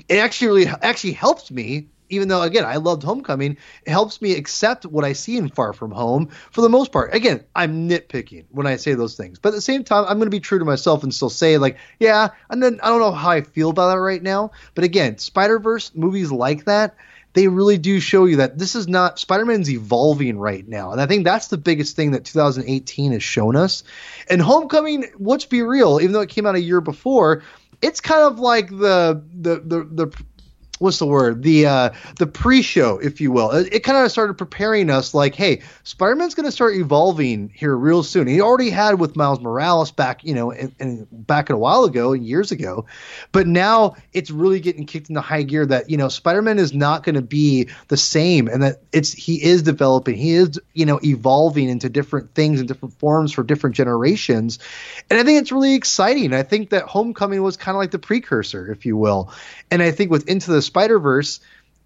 it 0.07 0.17
actually 0.17 0.65
really 0.65 0.67
actually 0.81 1.13
helps 1.13 1.51
me. 1.51 1.87
Even 2.11 2.27
though, 2.27 2.41
again, 2.41 2.65
I 2.65 2.77
loved 2.77 3.03
Homecoming, 3.03 3.57
it 3.85 3.91
helps 3.91 4.19
me 4.19 4.35
accept 4.35 4.83
what 4.83 5.05
I 5.05 5.13
see 5.13 5.37
in 5.37 5.47
Far 5.47 5.73
From 5.73 5.91
Home 5.91 6.29
for 6.49 6.61
the 6.61 6.67
most 6.67 6.91
part. 6.91 7.13
Again, 7.13 7.43
I'm 7.55 7.87
nitpicking 7.87 8.45
when 8.49 8.65
I 8.65 8.77
say 8.77 8.95
those 8.95 9.15
things, 9.15 9.37
but 9.37 9.49
at 9.49 9.55
the 9.55 9.61
same 9.61 9.83
time, 9.83 10.05
I'm 10.07 10.17
going 10.17 10.25
to 10.25 10.31
be 10.31 10.39
true 10.39 10.57
to 10.57 10.65
myself 10.65 11.03
and 11.03 11.13
still 11.13 11.29
say, 11.29 11.59
like, 11.59 11.77
yeah, 11.99 12.29
and 12.49 12.63
then 12.63 12.79
I 12.81 12.89
don't 12.89 12.99
know 12.99 13.11
how 13.11 13.29
I 13.29 13.41
feel 13.41 13.69
about 13.69 13.93
that 13.93 13.99
right 13.99 14.23
now. 14.23 14.53
But 14.73 14.85
again, 14.85 15.19
Spider 15.19 15.59
Verse 15.59 15.91
movies 15.93 16.31
like 16.31 16.65
that, 16.65 16.95
they 17.33 17.47
really 17.47 17.77
do 17.77 17.99
show 17.99 18.25
you 18.25 18.37
that 18.37 18.57
this 18.57 18.75
is 18.75 18.87
not 18.87 19.19
Spider-Man's 19.19 19.69
evolving 19.69 20.39
right 20.39 20.67
now, 20.67 20.91
and 20.91 21.01
I 21.01 21.05
think 21.05 21.25
that's 21.25 21.47
the 21.47 21.57
biggest 21.57 21.95
thing 21.95 22.11
that 22.11 22.25
2018 22.25 23.11
has 23.11 23.23
shown 23.23 23.55
us. 23.55 23.83
And 24.29 24.41
Homecoming, 24.41 25.05
let's 25.19 25.45
be 25.45 25.61
real, 25.61 25.99
even 26.01 26.13
though 26.13 26.21
it 26.21 26.29
came 26.29 26.45
out 26.45 26.55
a 26.55 26.61
year 26.61 26.81
before, 26.81 27.43
it's 27.81 28.01
kind 28.01 28.23
of 28.23 28.39
like 28.39 28.69
the 28.69 29.23
the 29.33 29.59
the, 29.59 29.83
the 29.83 30.23
what's 30.79 30.97
the 30.97 31.05
word? 31.05 31.43
The 31.43 31.67
uh 31.67 31.89
the 32.17 32.25
pre-show 32.25 32.97
if 32.97 33.21
you 33.21 33.31
will. 33.31 33.51
It, 33.51 33.73
it 33.73 33.79
kind 33.83 34.03
of 34.03 34.11
started 34.11 34.35
preparing 34.35 34.89
us 34.89 35.13
like 35.13 35.35
hey 35.35 35.61
spider-man's 35.83 36.33
going 36.33 36.45
to 36.45 36.51
start 36.51 36.75
evolving 36.75 37.51
here 37.53 37.75
real 37.75 38.01
soon. 38.01 38.27
He 38.27 38.41
already 38.41 38.69
had 38.69 38.99
with 38.99 39.15
miles 39.15 39.39
morales 39.39 39.91
back 39.91 40.23
you 40.23 40.33
know 40.33 40.51
and, 40.51 41.07
back 41.11 41.49
a 41.49 41.57
while 41.57 41.83
ago 41.83 42.13
years 42.13 42.51
ago. 42.51 42.85
But 43.31 43.45
now 43.45 43.95
it's 44.13 44.31
really 44.31 44.59
getting 44.59 44.85
kicked 44.85 45.09
into 45.09 45.21
high 45.21 45.43
gear 45.43 45.65
that 45.65 45.89
you 45.89 45.97
know 45.97 46.09
spider-man 46.09 46.57
is 46.57 46.73
not 46.73 47.03
going 47.03 47.15
to 47.15 47.21
be 47.21 47.69
the 47.89 47.97
same 47.97 48.47
and 48.47 48.63
that 48.63 48.81
it's 48.91 49.11
he 49.13 49.43
is 49.43 49.61
developing. 49.63 50.15
He 50.15 50.31
is 50.31 50.59
you 50.73 50.85
know 50.85 50.99
evolving 51.03 51.69
into 51.69 51.89
different 51.89 52.33
things 52.33 52.59
and 52.59 52.67
different 52.67 52.97
forms 52.99 53.33
for 53.33 53.43
different 53.43 53.75
generations. 53.75 54.59
And 55.09 55.19
i 55.19 55.23
think 55.23 55.41
it's 55.41 55.51
really 55.51 55.75
exciting. 55.75 56.33
I 56.33 56.43
think 56.43 56.69
that 56.69 56.83
homecoming 56.83 57.43
was 57.43 57.57
kind 57.57 57.75
of 57.75 57.79
like 57.79 57.91
the 57.91 57.99
precursor 57.99 58.71
if 58.71 58.85
you 58.85 58.95
will. 58.95 59.33
And 59.69 59.83
i 59.83 59.91
think 59.91 60.09
with 60.09 60.29
into 60.29 60.51
the 60.51 60.68
Spider 60.69 60.99
Verse, 60.99 61.39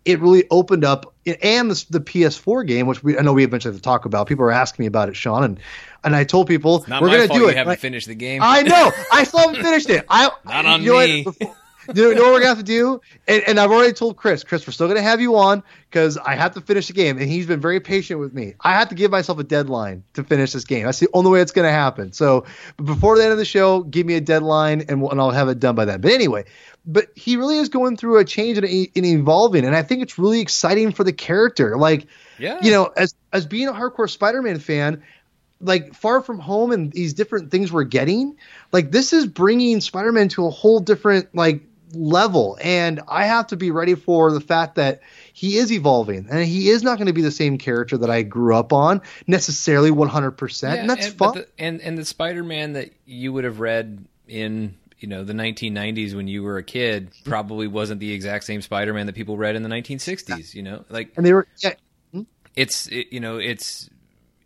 it 0.05 0.19
really 0.19 0.45
opened 0.51 0.83
up, 0.83 1.13
and 1.25 1.71
the, 1.71 1.85
the, 1.89 1.99
PS4 2.01 2.67
game, 2.67 2.87
which 2.87 3.01
we, 3.03 3.17
I 3.17 3.21
know 3.21 3.31
we 3.33 3.43
eventually 3.43 3.71
have 3.73 3.79
to 3.79 3.83
talk 3.83 4.03
about. 4.05 4.27
People 4.27 4.43
are 4.45 4.51
asking 4.51 4.83
me 4.83 4.87
about 4.87 5.07
it, 5.09 5.15
Sean, 5.15 5.43
and 5.43 5.59
and 6.03 6.15
I 6.15 6.25
told 6.25 6.47
people 6.47 6.83
Not 6.87 7.01
we're 7.01 7.09
going 7.09 7.27
to 7.27 7.33
do 7.33 7.39
you 7.39 7.49
it. 7.49 7.55
haven't 7.55 7.71
I, 7.71 7.75
finished 7.77 8.07
the 8.07 8.15
game. 8.15 8.41
I 8.43 8.61
know, 8.63 8.91
I 9.11 9.23
still 9.23 9.39
haven't 9.39 9.63
finished 9.63 9.89
it. 9.89 10.05
I 10.09 10.29
Not 10.45 10.65
on 10.65 10.81
you 10.83 10.89
know 10.89 10.95
what? 10.95 11.09
me. 11.09 11.23
Before- 11.23 11.55
you 11.93 12.15
know 12.15 12.23
what 12.23 12.33
we're 12.33 12.39
gonna 12.39 12.47
have 12.47 12.57
to 12.57 12.63
do? 12.63 13.01
And, 13.27 13.43
and 13.47 13.59
I've 13.59 13.71
already 13.71 13.93
told 13.93 14.17
Chris. 14.17 14.43
Chris, 14.43 14.65
we're 14.67 14.73
still 14.73 14.87
gonna 14.87 15.01
have 15.01 15.21
you 15.21 15.35
on 15.37 15.63
because 15.89 16.17
I 16.17 16.35
have 16.35 16.53
to 16.53 16.61
finish 16.61 16.87
the 16.87 16.93
game, 16.93 17.17
and 17.17 17.27
he's 17.29 17.45
been 17.45 17.59
very 17.59 17.79
patient 17.79 18.19
with 18.19 18.33
me. 18.33 18.55
I 18.61 18.73
have 18.73 18.89
to 18.89 18.95
give 18.95 19.11
myself 19.11 19.39
a 19.39 19.43
deadline 19.43 20.03
to 20.13 20.23
finish 20.23 20.53
this 20.53 20.63
game. 20.65 20.85
That's 20.85 20.99
the 20.99 21.09
only 21.13 21.31
way 21.31 21.41
it's 21.41 21.51
gonna 21.51 21.71
happen. 21.71 22.13
So 22.13 22.45
before 22.77 23.17
the 23.17 23.23
end 23.23 23.31
of 23.31 23.37
the 23.37 23.45
show, 23.45 23.81
give 23.83 24.05
me 24.05 24.15
a 24.15 24.21
deadline, 24.21 24.85
and, 24.89 25.01
we'll, 25.01 25.11
and 25.11 25.19
I'll 25.19 25.31
have 25.31 25.49
it 25.49 25.59
done 25.59 25.75
by 25.75 25.85
then. 25.85 26.01
But 26.01 26.11
anyway, 26.11 26.45
but 26.85 27.07
he 27.15 27.37
really 27.37 27.57
is 27.57 27.69
going 27.69 27.97
through 27.97 28.17
a 28.17 28.25
change 28.25 28.57
and, 28.57 28.65
and 28.67 29.05
evolving, 29.05 29.65
and 29.65 29.75
I 29.75 29.83
think 29.83 30.01
it's 30.03 30.17
really 30.17 30.41
exciting 30.41 30.91
for 30.91 31.03
the 31.03 31.13
character. 31.13 31.77
Like, 31.77 32.07
Yeah. 32.37 32.59
you 32.61 32.71
know, 32.71 32.85
as 32.95 33.15
as 33.31 33.45
being 33.45 33.67
a 33.67 33.73
hardcore 33.73 34.09
Spider-Man 34.09 34.59
fan, 34.59 35.03
like 35.61 35.93
Far 35.93 36.21
From 36.21 36.39
Home 36.39 36.71
and 36.71 36.91
these 36.91 37.13
different 37.13 37.51
things 37.51 37.71
we're 37.71 37.83
getting, 37.85 38.35
like 38.73 38.91
this 38.91 39.13
is 39.13 39.25
bringing 39.25 39.79
Spider-Man 39.79 40.27
to 40.29 40.45
a 40.45 40.49
whole 40.49 40.79
different 40.81 41.33
like 41.33 41.61
level, 41.93 42.57
and 42.61 43.01
I 43.07 43.25
have 43.25 43.47
to 43.47 43.55
be 43.55 43.71
ready 43.71 43.95
for 43.95 44.31
the 44.31 44.41
fact 44.41 44.75
that 44.75 45.01
he 45.33 45.57
is 45.57 45.71
evolving 45.71 46.27
and 46.29 46.45
he 46.45 46.69
is 46.69 46.83
not 46.83 46.97
going 46.97 47.07
to 47.07 47.13
be 47.13 47.21
the 47.21 47.31
same 47.31 47.57
character 47.57 47.97
that 47.97 48.09
I 48.09 48.23
grew 48.23 48.55
up 48.55 48.73
on 48.73 49.01
necessarily 49.27 49.91
100%, 49.91 50.77
and 50.77 50.89
that's 50.89 51.07
and, 51.07 51.15
fun. 51.15 51.33
the- 51.35 51.47
and 51.57 51.81
and 51.81 51.97
the 51.97 52.05
Spider-Man 52.05 52.73
that 52.73 52.91
you 53.05 53.33
would 53.33 53.43
have 53.43 53.59
read 53.59 54.05
in 54.27 54.75
you 54.99 55.07
know 55.07 55.23
the 55.23 55.33
1990s 55.33 56.15
when 56.15 56.27
you 56.27 56.43
were 56.43 56.57
a 56.57 56.63
kid 56.63 57.11
probably 57.25 57.67
wasn't 57.67 57.99
the 57.99 58.11
exact 58.13 58.45
same 58.45 58.61
Spider-Man 58.61 59.05
that 59.07 59.15
people 59.15 59.37
read 59.37 59.55
in 59.55 59.63
the 59.63 59.69
1960s. 59.69 60.53
You 60.53 60.63
know, 60.63 60.85
like 60.89 61.11
and 61.17 61.25
they 61.25 61.33
were 61.33 61.47
yeah, 61.61 61.73
it's 62.55 62.87
it, 62.87 63.07
you 63.11 63.19
know 63.19 63.37
it's 63.37 63.89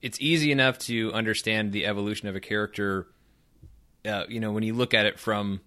it's 0.02 0.20
easy 0.22 0.52
enough 0.52 0.78
to 0.78 1.12
understand 1.14 1.72
the 1.72 1.86
evolution 1.86 2.28
of 2.28 2.36
a 2.36 2.40
character. 2.40 3.08
Uh, 4.06 4.24
you 4.30 4.40
know, 4.40 4.52
when 4.52 4.64
you 4.64 4.74
look 4.74 4.94
at 4.94 5.06
it 5.06 5.20
from 5.20 5.60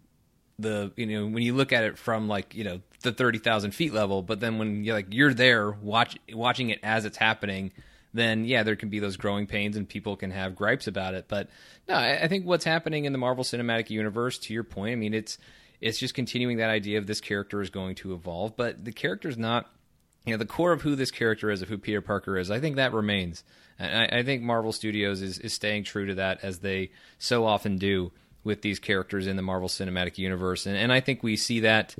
the 0.60 0.92
you 0.96 1.06
know 1.06 1.26
when 1.26 1.42
you 1.42 1.54
look 1.54 1.72
at 1.72 1.84
it 1.84 1.98
from 1.98 2.28
like 2.28 2.54
you 2.54 2.64
know 2.64 2.80
the 3.02 3.12
thirty 3.12 3.38
thousand 3.38 3.72
feet 3.72 3.92
level, 3.92 4.22
but 4.22 4.40
then 4.40 4.58
when 4.58 4.84
you're 4.84 4.94
like 4.94 5.06
you're 5.10 5.34
there 5.34 5.70
watch 5.70 6.16
watching 6.32 6.70
it 6.70 6.80
as 6.82 7.04
it's 7.04 7.16
happening, 7.16 7.72
then 8.12 8.44
yeah, 8.44 8.62
there 8.62 8.76
can 8.76 8.88
be 8.88 8.98
those 8.98 9.16
growing 9.16 9.46
pains 9.46 9.76
and 9.76 9.88
people 9.88 10.16
can 10.16 10.30
have 10.30 10.56
gripes 10.56 10.86
about 10.86 11.14
it. 11.14 11.26
But 11.28 11.48
no, 11.88 11.94
I, 11.94 12.22
I 12.22 12.28
think 12.28 12.46
what's 12.46 12.64
happening 12.64 13.04
in 13.04 13.12
the 13.12 13.18
Marvel 13.18 13.44
Cinematic 13.44 13.90
Universe, 13.90 14.38
to 14.38 14.54
your 14.54 14.64
point, 14.64 14.92
I 14.92 14.96
mean 14.96 15.14
it's 15.14 15.38
it's 15.80 15.98
just 15.98 16.14
continuing 16.14 16.58
that 16.58 16.70
idea 16.70 16.98
of 16.98 17.06
this 17.06 17.20
character 17.20 17.62
is 17.62 17.70
going 17.70 17.94
to 17.96 18.12
evolve, 18.12 18.56
but 18.56 18.84
the 18.84 18.92
character's 18.92 19.38
not 19.38 19.70
you 20.26 20.34
know 20.34 20.38
the 20.38 20.46
core 20.46 20.72
of 20.72 20.82
who 20.82 20.94
this 20.94 21.10
character 21.10 21.50
is 21.50 21.62
of 21.62 21.68
who 21.68 21.78
peter 21.78 22.00
parker 22.00 22.36
is 22.36 22.50
i 22.50 22.60
think 22.60 22.76
that 22.76 22.92
remains 22.92 23.42
and 23.78 24.14
I, 24.14 24.18
I 24.18 24.22
think 24.22 24.42
marvel 24.42 24.72
studios 24.72 25.22
is, 25.22 25.38
is 25.38 25.52
staying 25.52 25.84
true 25.84 26.06
to 26.06 26.14
that 26.16 26.40
as 26.42 26.58
they 26.58 26.90
so 27.18 27.46
often 27.46 27.78
do 27.78 28.12
with 28.44 28.62
these 28.62 28.78
characters 28.78 29.26
in 29.26 29.36
the 29.36 29.42
marvel 29.42 29.68
cinematic 29.68 30.18
universe. 30.18 30.66
And, 30.66 30.76
and 30.76 30.92
i 30.92 31.00
think 31.00 31.22
we 31.22 31.36
see 31.36 31.60
that 31.60 31.94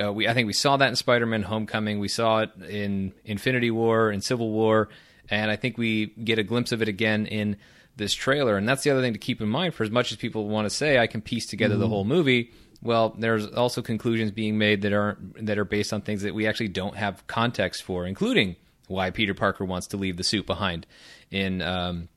uh, 0.00 0.12
we 0.12 0.28
i 0.28 0.34
think 0.34 0.46
we 0.46 0.52
saw 0.52 0.76
that 0.76 0.88
in 0.88 0.96
spider-man 0.96 1.42
homecoming. 1.42 1.98
We 1.98 2.08
saw 2.08 2.40
it 2.40 2.50
in 2.68 3.12
infinity 3.24 3.70
war 3.70 4.10
and 4.10 4.22
civil 4.22 4.50
war. 4.50 4.88
And 5.28 5.50
i 5.50 5.56
think 5.56 5.78
we 5.78 6.06
get 6.06 6.38
a 6.38 6.42
glimpse 6.44 6.72
of 6.72 6.82
it 6.82 6.88
again 6.88 7.26
in 7.26 7.56
this 7.96 8.12
trailer. 8.12 8.56
And 8.56 8.68
that's 8.68 8.82
the 8.82 8.90
other 8.90 9.00
thing 9.00 9.14
to 9.14 9.18
keep 9.18 9.40
in 9.40 9.48
mind 9.48 9.74
for 9.74 9.82
as 9.82 9.90
much 9.90 10.12
as 10.12 10.18
people 10.18 10.48
want 10.48 10.66
to 10.66 10.70
say 10.70 10.98
i 10.98 11.06
can 11.06 11.22
piece 11.22 11.46
together 11.46 11.76
the 11.76 11.88
whole 11.88 12.04
movie. 12.04 12.52
Well, 12.82 13.14
there's 13.18 13.46
also 13.46 13.82
conclusions 13.82 14.30
being 14.30 14.58
made 14.58 14.82
that 14.82 14.92
aren't 14.92 15.46
that 15.46 15.58
are 15.58 15.64
based 15.64 15.92
on 15.92 16.02
things 16.02 16.22
that 16.22 16.34
we 16.34 16.46
actually 16.46 16.68
don't 16.68 16.96
have 16.96 17.26
context 17.26 17.82
for, 17.82 18.06
including 18.06 18.56
why 18.86 19.10
Peter 19.10 19.34
Parker 19.34 19.64
wants 19.64 19.88
to 19.88 19.96
leave 19.96 20.16
the 20.16 20.24
suit 20.24 20.46
behind 20.46 20.86
in 21.30 21.62
um, 21.62 22.08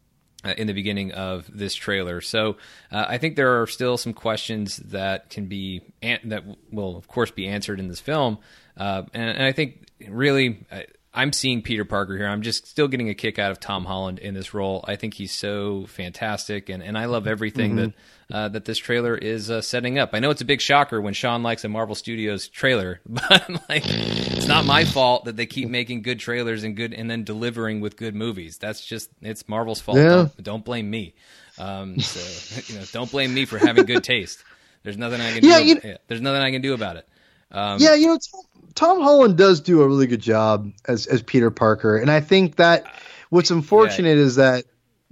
uh, 0.43 0.53
in 0.57 0.67
the 0.67 0.73
beginning 0.73 1.11
of 1.11 1.49
this 1.53 1.75
trailer. 1.75 2.21
So 2.21 2.57
uh, 2.91 3.05
I 3.07 3.17
think 3.17 3.35
there 3.35 3.61
are 3.61 3.67
still 3.67 3.97
some 3.97 4.13
questions 4.13 4.77
that 4.77 5.29
can 5.29 5.47
be 5.47 5.81
an- 6.01 6.21
that 6.25 6.43
will 6.71 6.95
of 6.97 7.07
course 7.07 7.31
be 7.31 7.47
answered 7.47 7.79
in 7.79 7.87
this 7.87 7.99
film, 7.99 8.37
uh, 8.77 9.03
and, 9.13 9.29
and 9.29 9.43
I 9.43 9.51
think 9.51 9.87
really. 10.07 10.65
I, 10.71 10.85
I'm 11.11 11.33
seeing 11.33 11.63
Peter 11.63 11.85
Parker 11.85 12.15
here. 12.15 12.27
I'm 12.27 12.43
just 12.43 12.67
still 12.67 12.87
getting 12.87 13.09
a 13.09 13.15
kick 13.15 13.39
out 13.39 13.49
of 13.49 13.59
Tom 13.59 13.83
Holland 13.83 14.19
in 14.19 14.35
this 14.35 14.53
role. 14.53 14.85
I 14.87 14.95
think 14.95 15.15
he's 15.15 15.33
so 15.33 15.87
fantastic, 15.87 16.69
and, 16.69 16.83
and 16.83 16.95
I 16.95 17.05
love 17.05 17.25
everything 17.25 17.77
that 17.77 17.93
uh, 18.31 18.47
that 18.49 18.65
this 18.65 18.77
trailer 18.77 19.15
is 19.15 19.49
uh, 19.49 19.61
setting 19.61 19.97
up. 19.97 20.11
I 20.13 20.19
know 20.19 20.29
it's 20.29 20.41
a 20.41 20.45
big 20.45 20.61
shocker 20.61 21.01
when 21.01 21.13
Sean 21.13 21.41
likes 21.43 21.63
a 21.63 21.69
Marvel 21.69 21.95
Studios 21.95 22.47
trailer, 22.47 23.01
but 23.05 23.49
like 23.69 23.83
it's 23.85 24.47
not 24.47 24.65
my 24.65 24.85
fault 24.85 25.25
that 25.25 25.35
they 25.35 25.45
keep 25.45 25.67
making 25.69 26.03
good 26.03 26.19
trailers 26.19 26.63
and 26.63 26.75
good 26.75 26.93
and 26.93 27.09
then 27.09 27.23
delivering 27.23 27.81
with 27.81 27.97
good 27.97 28.13
movies. 28.15 28.57
That's 28.57 28.85
just 28.85 29.09
it's 29.21 29.47
Marvel's 29.49 29.81
fault. 29.81 29.97
Yeah. 29.97 30.09
Don't, 30.09 30.43
don't 30.43 30.65
blame 30.65 30.89
me. 30.89 31.15
Um, 31.57 31.99
so 31.99 32.61
you 32.73 32.79
know, 32.79 32.85
don't 32.91 33.09
blame 33.11 33.33
me 33.33 33.45
for 33.45 33.57
having 33.57 33.85
good 33.85 34.03
taste. 34.03 34.43
There's 34.83 34.97
nothing 34.97 35.19
I 35.21 35.33
can 35.33 35.43
Yeah, 35.43 35.59
do. 35.59 35.65
you- 35.65 35.81
yeah, 35.83 35.97
there's 36.07 36.21
nothing 36.21 36.41
I 36.41 36.51
can 36.51 36.61
do 36.61 36.73
about 36.73 36.97
it. 36.97 37.07
Um, 37.51 37.79
yeah, 37.81 37.95
you 37.95 38.07
know, 38.07 38.17
Tom, 38.19 38.41
Tom 38.75 39.01
Holland 39.01 39.35
does 39.37 39.59
do 39.61 39.81
a 39.81 39.87
really 39.87 40.05
good 40.07 40.21
job 40.21 40.71
as 40.87 41.07
as 41.07 41.23
Peter 41.23 41.49
Parker, 41.49 41.97
and 41.97 42.11
I 42.11 42.19
think 42.21 42.57
that 42.57 42.85
what's 43.31 43.49
unfortunate 43.49 44.17
is 44.19 44.35
that. 44.35 44.65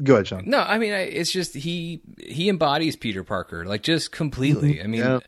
Go 0.04 0.14
ahead, 0.16 0.28
Sean. 0.28 0.44
No, 0.46 0.60
I 0.60 0.78
mean 0.78 0.94
I, 0.94 1.02
it's 1.02 1.32
just 1.32 1.56
he 1.56 2.02
he 2.20 2.50
embodies 2.50 2.96
Peter 2.96 3.24
Parker 3.24 3.66
like 3.66 3.82
just 3.84 4.12
completely. 4.12 4.82
I 4.82 4.88
mean, 4.88 5.02
Yeah. 5.02 5.20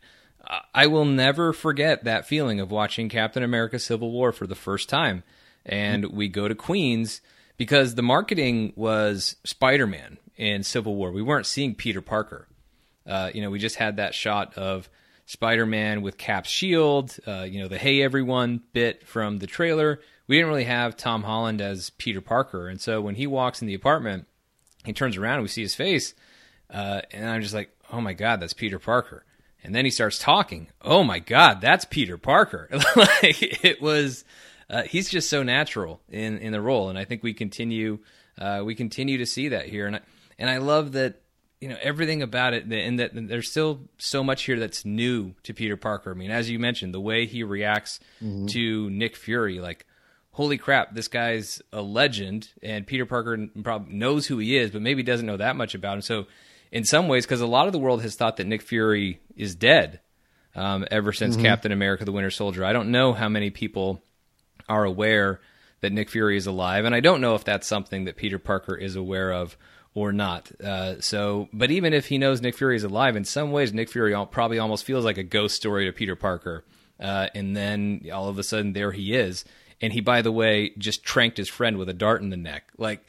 I- 0.74 0.86
will 0.86 1.04
never 1.04 1.52
forget 1.52 2.04
that 2.04 2.26
feeling 2.26 2.60
of 2.60 2.70
watching 2.70 3.08
Captain 3.08 3.42
America: 3.42 3.78
Civil 3.78 4.10
War 4.10 4.32
for 4.32 4.46
the 4.46 4.54
first 4.54 4.88
time, 4.88 5.22
and 5.66 6.06
we 6.06 6.28
go 6.28 6.48
to 6.48 6.54
Queens 6.54 7.20
because 7.56 7.94
the 7.94 8.02
marketing 8.02 8.72
was 8.76 9.36
Spider 9.44 9.86
Man 9.86 10.18
in 10.36 10.62
Civil 10.62 10.94
War. 10.96 11.10
We 11.12 11.22
weren't 11.22 11.46
seeing 11.46 11.74
Peter 11.74 12.00
Parker. 12.00 12.46
Uh, 13.06 13.30
you 13.34 13.42
know, 13.42 13.50
we 13.50 13.58
just 13.58 13.76
had 13.76 13.96
that 13.96 14.14
shot 14.14 14.56
of 14.56 14.88
Spider-Man 15.26 16.02
with 16.02 16.18
Cap's 16.18 16.50
shield, 16.50 17.16
uh, 17.26 17.42
you 17.48 17.60
know, 17.60 17.68
the 17.68 17.78
"Hey 17.78 18.02
everyone" 18.02 18.62
bit 18.72 19.06
from 19.06 19.38
the 19.38 19.46
trailer. 19.46 20.00
We 20.26 20.36
didn't 20.36 20.48
really 20.48 20.64
have 20.64 20.96
Tom 20.96 21.22
Holland 21.22 21.60
as 21.60 21.90
Peter 21.90 22.20
Parker, 22.20 22.68
and 22.68 22.80
so 22.80 23.00
when 23.00 23.14
he 23.16 23.26
walks 23.26 23.60
in 23.62 23.68
the 23.68 23.74
apartment, 23.74 24.26
he 24.84 24.92
turns 24.92 25.16
around 25.16 25.34
and 25.34 25.42
we 25.42 25.48
see 25.48 25.62
his 25.62 25.74
face, 25.74 26.14
uh, 26.70 27.02
and 27.12 27.28
I'm 27.28 27.42
just 27.42 27.54
like, 27.54 27.70
"Oh 27.92 28.00
my 28.00 28.12
god, 28.12 28.40
that's 28.40 28.52
Peter 28.52 28.78
Parker." 28.78 29.24
And 29.62 29.74
then 29.74 29.84
he 29.84 29.90
starts 29.90 30.18
talking. 30.18 30.68
Oh 30.80 31.04
my 31.04 31.18
god, 31.18 31.60
that's 31.60 31.84
Peter 31.84 32.16
Parker! 32.16 32.68
like 32.96 33.64
it 33.64 33.82
was, 33.82 34.24
uh, 34.70 34.82
he's 34.82 35.10
just 35.10 35.28
so 35.28 35.42
natural 35.42 36.00
in 36.08 36.38
in 36.38 36.52
the 36.52 36.60
role, 36.60 36.88
and 36.88 36.98
I 36.98 37.04
think 37.04 37.22
we 37.22 37.34
continue 37.34 37.98
uh, 38.38 38.62
we 38.64 38.74
continue 38.74 39.18
to 39.18 39.26
see 39.26 39.48
that 39.48 39.66
here, 39.66 39.86
and 39.86 39.96
I, 39.96 40.00
and 40.38 40.48
I 40.48 40.58
love 40.58 40.92
that 40.92 41.20
you 41.60 41.68
know 41.68 41.76
everything 41.82 42.22
about 42.22 42.54
it 42.54 42.64
and 42.64 42.98
that 42.98 43.10
there's 43.12 43.50
still 43.50 43.80
so 43.98 44.24
much 44.24 44.44
here 44.44 44.58
that's 44.58 44.84
new 44.84 45.34
to 45.42 45.52
Peter 45.52 45.76
Parker. 45.76 46.10
I 46.10 46.14
mean, 46.14 46.30
as 46.30 46.48
you 46.48 46.58
mentioned, 46.58 46.94
the 46.94 47.00
way 47.00 47.26
he 47.26 47.42
reacts 47.42 48.00
mm-hmm. 48.22 48.46
to 48.46 48.90
Nick 48.90 49.14
Fury, 49.14 49.60
like 49.60 49.86
holy 50.40 50.56
crap, 50.56 50.94
this 50.94 51.06
guy's 51.06 51.60
a 51.70 51.82
legend, 51.82 52.48
and 52.62 52.86
Peter 52.86 53.04
Parker 53.04 53.46
probably 53.62 53.92
knows 53.92 54.26
who 54.26 54.38
he 54.38 54.56
is, 54.56 54.70
but 54.70 54.80
maybe 54.80 55.02
doesn't 55.02 55.26
know 55.26 55.36
that 55.36 55.54
much 55.54 55.74
about 55.74 55.96
him. 55.96 56.00
So, 56.00 56.26
in 56.72 56.82
some 56.86 57.08
ways, 57.08 57.26
because 57.26 57.42
a 57.42 57.46
lot 57.46 57.66
of 57.66 57.74
the 57.74 57.78
world 57.78 58.00
has 58.00 58.14
thought 58.14 58.38
that 58.38 58.46
Nick 58.46 58.62
Fury 58.62 59.20
is 59.36 59.54
dead 59.54 60.00
um, 60.54 60.86
ever 60.90 61.12
since 61.12 61.34
mm-hmm. 61.34 61.44
Captain 61.44 61.72
America: 61.72 62.06
The 62.06 62.12
Winter 62.12 62.30
Soldier. 62.30 62.64
I 62.64 62.72
don't 62.72 62.90
know 62.90 63.12
how 63.12 63.28
many 63.28 63.50
people 63.50 64.00
are 64.66 64.82
aware 64.82 65.42
that 65.82 65.92
Nick 65.92 66.08
Fury 66.08 66.38
is 66.38 66.46
alive, 66.46 66.86
and 66.86 66.94
I 66.94 67.00
don't 67.00 67.20
know 67.20 67.34
if 67.34 67.44
that's 67.44 67.66
something 67.66 68.06
that 68.06 68.16
Peter 68.16 68.38
Parker 68.38 68.74
is 68.74 68.96
aware 68.96 69.32
of 69.32 69.58
or 69.92 70.10
not. 70.10 70.50
Uh, 70.58 71.02
so, 71.02 71.50
but 71.52 71.70
even 71.70 71.92
if 71.92 72.06
he 72.06 72.16
knows 72.16 72.40
Nick 72.40 72.56
Fury 72.56 72.76
is 72.76 72.84
alive, 72.84 73.14
in 73.14 73.26
some 73.26 73.52
ways, 73.52 73.74
Nick 73.74 73.90
Fury 73.90 74.14
probably 74.30 74.58
almost 74.58 74.86
feels 74.86 75.04
like 75.04 75.18
a 75.18 75.22
ghost 75.22 75.54
story 75.54 75.84
to 75.84 75.92
Peter 75.92 76.16
Parker. 76.16 76.64
Uh, 76.98 77.28
and 77.34 77.54
then 77.54 78.06
all 78.10 78.28
of 78.28 78.38
a 78.38 78.42
sudden, 78.42 78.72
there 78.72 78.92
he 78.92 79.14
is. 79.14 79.44
And 79.80 79.92
he, 79.92 80.00
by 80.00 80.22
the 80.22 80.32
way, 80.32 80.72
just 80.76 81.04
tranked 81.04 81.38
his 81.38 81.48
friend 81.48 81.78
with 81.78 81.88
a 81.88 81.94
dart 81.94 82.22
in 82.22 82.30
the 82.30 82.36
neck. 82.36 82.70
Like, 82.76 83.06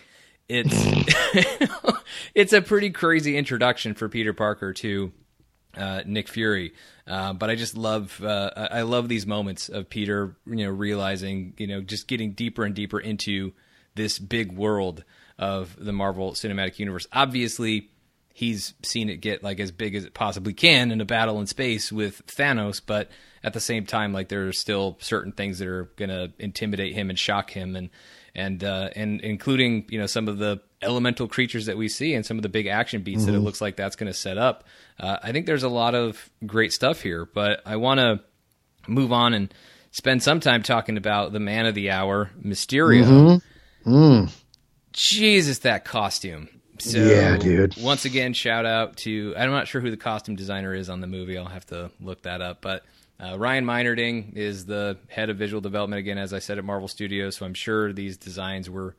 it's 0.47 0.73
it's 2.35 2.53
a 2.53 2.61
pretty 2.61 2.89
crazy 2.89 3.37
introduction 3.37 3.93
for 3.93 4.09
Peter 4.09 4.33
Parker 4.33 4.73
to 4.73 5.11
uh, 5.75 6.01
Nick 6.05 6.27
Fury. 6.27 6.73
Uh, 7.07 7.33
but 7.33 7.49
I 7.49 7.55
just 7.55 7.75
love 7.75 8.21
uh, 8.23 8.51
I 8.55 8.81
love 8.81 9.09
these 9.09 9.25
moments 9.25 9.69
of 9.69 9.89
Peter, 9.89 10.35
you 10.45 10.65
know, 10.65 10.69
realizing, 10.69 11.53
you 11.57 11.67
know, 11.67 11.81
just 11.81 12.07
getting 12.07 12.33
deeper 12.33 12.63
and 12.63 12.75
deeper 12.75 12.99
into 12.99 13.53
this 13.95 14.19
big 14.19 14.51
world 14.51 15.03
of 15.37 15.75
the 15.77 15.93
Marvel 15.93 16.31
Cinematic 16.33 16.79
Universe. 16.79 17.07
Obviously, 17.11 17.89
he's 18.33 18.73
seen 18.83 19.09
it 19.09 19.17
get 19.17 19.43
like 19.43 19.59
as 19.59 19.71
big 19.71 19.95
as 19.95 20.05
it 20.05 20.13
possibly 20.13 20.53
can 20.53 20.91
in 20.91 21.01
a 21.01 21.05
battle 21.05 21.39
in 21.39 21.47
space 21.47 21.91
with 21.91 22.25
Thanos, 22.27 22.81
but 22.85 23.09
at 23.43 23.53
the 23.53 23.59
same 23.59 23.85
time, 23.85 24.13
like 24.13 24.29
there 24.29 24.47
are 24.47 24.53
still 24.53 24.97
certain 24.99 25.31
things 25.31 25.59
that 25.59 25.67
are 25.67 25.85
going 25.95 26.09
to 26.09 26.31
intimidate 26.39 26.93
him 26.93 27.09
and 27.09 27.17
shock 27.17 27.51
him, 27.51 27.75
and 27.75 27.89
and 28.35 28.63
uh, 28.63 28.89
and 28.95 29.21
including 29.21 29.85
you 29.89 29.99
know 29.99 30.05
some 30.05 30.27
of 30.27 30.37
the 30.37 30.61
elemental 30.81 31.27
creatures 31.27 31.67
that 31.67 31.77
we 31.77 31.87
see 31.87 32.13
and 32.13 32.25
some 32.25 32.37
of 32.37 32.43
the 32.43 32.49
big 32.49 32.67
action 32.67 33.03
beats 33.03 33.19
mm-hmm. 33.19 33.27
that 33.27 33.33
it 33.33 33.35
mm-hmm. 33.37 33.45
looks 33.45 33.61
like 33.61 33.75
that's 33.75 33.95
going 33.95 34.11
to 34.11 34.17
set 34.17 34.37
up. 34.37 34.63
Uh, 34.99 35.17
I 35.21 35.31
think 35.31 35.45
there's 35.45 35.63
a 35.63 35.69
lot 35.69 35.95
of 35.95 36.29
great 36.45 36.73
stuff 36.73 37.01
here, 37.01 37.27
but 37.31 37.61
I 37.65 37.75
want 37.75 37.99
to 37.99 38.21
move 38.87 39.11
on 39.11 39.33
and 39.33 39.53
spend 39.91 40.23
some 40.23 40.39
time 40.39 40.63
talking 40.63 40.97
about 40.97 41.33
the 41.33 41.39
man 41.39 41.65
of 41.65 41.75
the 41.75 41.91
hour, 41.91 42.31
Mysterio. 42.43 43.05
Mm-hmm. 43.05 43.93
Mm. 43.93 44.31
Jesus, 44.93 45.59
that 45.59 45.85
costume. 45.85 46.49
So, 46.79 46.97
yeah, 46.97 47.37
dude. 47.37 47.77
Once 47.77 48.05
again, 48.05 48.33
shout 48.33 48.65
out 48.65 48.97
to 48.97 49.35
I'm 49.37 49.51
not 49.51 49.67
sure 49.67 49.81
who 49.81 49.91
the 49.91 49.97
costume 49.97 50.35
designer 50.35 50.73
is 50.73 50.89
on 50.89 50.99
the 50.99 51.07
movie. 51.07 51.37
I'll 51.37 51.45
have 51.45 51.65
to 51.67 51.91
look 51.99 52.23
that 52.23 52.41
up. 52.41 52.61
But 52.61 52.83
uh, 53.21 53.37
Ryan 53.37 53.65
Meinerding 53.65 54.33
is 54.35 54.65
the 54.65 54.97
head 55.07 55.29
of 55.29 55.37
visual 55.37 55.61
development 55.61 55.99
again, 55.99 56.17
as 56.17 56.33
I 56.33 56.39
said 56.39 56.57
at 56.57 56.63
Marvel 56.63 56.87
Studios. 56.87 57.37
So 57.37 57.45
I'm 57.45 57.53
sure 57.53 57.93
these 57.93 58.17
designs 58.17 58.69
were 58.69 58.95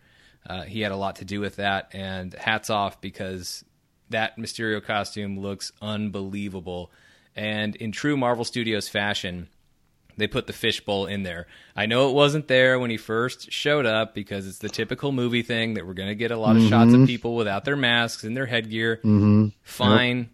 uh, 0.47 0.63
he 0.63 0.81
had 0.81 0.93
a 0.93 0.97
lot 0.97 1.17
to 1.17 1.25
do 1.25 1.41
with 1.41 1.57
that. 1.57 1.91
And 1.93 2.33
hats 2.35 2.71
off 2.71 3.01
because 3.01 3.65
that 4.11 4.37
Mysterio 4.37 4.83
costume 4.83 5.39
looks 5.39 5.73
unbelievable. 5.81 6.91
And 7.35 7.77
in 7.77 7.93
true 7.93 8.17
Marvel 8.17 8.45
Studios 8.45 8.89
fashion, 8.89 9.49
they 10.17 10.27
put 10.27 10.47
the 10.47 10.53
fishbowl 10.53 11.07
in 11.07 11.23
there. 11.23 11.47
I 11.75 11.87
know 11.87 12.11
it 12.11 12.15
wasn't 12.15 12.47
there 12.47 12.79
when 12.79 12.91
he 12.91 12.99
first 12.99 13.51
showed 13.51 13.87
up 13.87 14.15
because 14.15 14.47
it's 14.47 14.59
the 14.59 14.69
typical 14.69 15.11
movie 15.13 15.43
thing 15.43 15.75
that 15.75 15.87
we're 15.87 15.95
going 15.95 16.11
to 16.11 16.15
get 16.15 16.31
a 16.31 16.37
lot 16.37 16.57
of 16.57 16.63
mm-hmm. 16.63 16.69
shots 16.69 16.93
of 16.93 17.07
people 17.07 17.35
without 17.35 17.65
their 17.65 17.77
masks 17.77 18.25
and 18.25 18.37
their 18.37 18.47
headgear. 18.47 18.97
Mm-hmm. 18.99 19.49
Fine, 19.63 20.19
yep. 20.19 20.27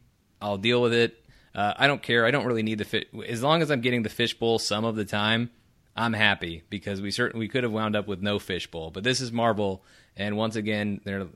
I'll 0.42 0.58
deal 0.58 0.82
with 0.82 0.92
it. 0.92 1.24
Uh, 1.58 1.74
I 1.76 1.88
don't 1.88 2.00
care. 2.00 2.24
I 2.24 2.30
don't 2.30 2.46
really 2.46 2.62
need 2.62 2.78
the 2.78 2.84
fit. 2.84 3.08
As 3.26 3.42
long 3.42 3.62
as 3.62 3.70
I'm 3.72 3.80
getting 3.80 4.04
the 4.04 4.08
fishbowl 4.08 4.60
some 4.60 4.84
of 4.84 4.94
the 4.94 5.04
time, 5.04 5.50
I'm 5.96 6.12
happy 6.12 6.62
because 6.70 7.02
we 7.02 7.10
certainly 7.10 7.46
we 7.46 7.48
could 7.48 7.64
have 7.64 7.72
wound 7.72 7.96
up 7.96 8.06
with 8.06 8.22
no 8.22 8.38
fishbowl. 8.38 8.92
But 8.92 9.02
this 9.02 9.20
is 9.20 9.32
Marvel, 9.32 9.82
and 10.16 10.36
once 10.36 10.54
again, 10.54 11.00
there 11.02 11.26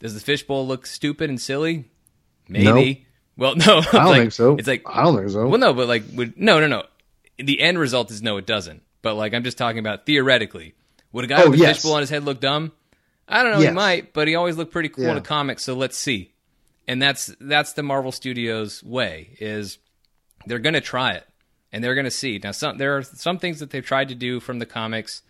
does 0.00 0.12
the 0.12 0.20
fishbowl 0.20 0.66
look 0.66 0.84
stupid 0.84 1.30
and 1.30 1.40
silly? 1.40 1.90
Maybe. 2.46 3.06
Well, 3.38 3.56
no, 3.66 3.78
I 3.78 3.80
don't 3.80 4.04
like, 4.04 4.20
think 4.20 4.32
so. 4.32 4.56
It's 4.56 4.68
like 4.68 4.82
I 4.84 5.02
don't 5.02 5.16
think 5.16 5.30
so. 5.30 5.48
Well, 5.48 5.58
no, 5.58 5.72
but 5.72 5.88
like, 5.88 6.02
would, 6.12 6.38
no, 6.38 6.60
no, 6.60 6.66
no 6.66 6.82
the 7.38 7.58
end 7.62 7.78
result 7.78 8.10
is 8.10 8.20
no, 8.20 8.36
it 8.36 8.44
doesn't. 8.44 8.82
But 9.00 9.14
like 9.14 9.32
I'm 9.32 9.44
just 9.44 9.56
talking 9.56 9.78
about 9.78 10.04
theoretically, 10.04 10.74
would 11.12 11.24
a 11.24 11.28
guy 11.28 11.42
oh, 11.42 11.48
with 11.48 11.58
a 11.58 11.62
yes. 11.62 11.76
fishbowl 11.76 11.94
on 11.94 12.00
his 12.00 12.10
head 12.10 12.24
look 12.24 12.38
dumb? 12.38 12.72
I 13.26 13.42
don't 13.42 13.52
know. 13.52 13.60
Yes. 13.60 13.70
He 13.70 13.74
might, 13.74 14.12
but 14.12 14.28
he 14.28 14.34
always 14.34 14.58
looked 14.58 14.72
pretty 14.72 14.90
cool 14.90 15.04
yeah. 15.04 15.12
in 15.12 15.16
a 15.16 15.22
comic. 15.22 15.58
So 15.58 15.72
let's 15.72 15.96
see. 15.96 16.33
And 16.86 17.00
that's 17.00 17.34
that's 17.40 17.72
the 17.72 17.82
Marvel 17.82 18.12
Studios 18.12 18.82
way 18.82 19.36
is 19.40 19.78
they're 20.46 20.58
going 20.58 20.74
to 20.74 20.80
try 20.80 21.12
it 21.12 21.26
and 21.72 21.82
they're 21.82 21.94
going 21.94 22.04
to 22.04 22.10
see. 22.10 22.38
Now, 22.42 22.52
some 22.52 22.78
there 22.78 22.96
are 22.96 23.02
some 23.02 23.38
things 23.38 23.60
that 23.60 23.70
they've 23.70 23.84
tried 23.84 24.08
to 24.08 24.14
do 24.14 24.40
from 24.40 24.58
the 24.58 24.66
comics 24.66 25.22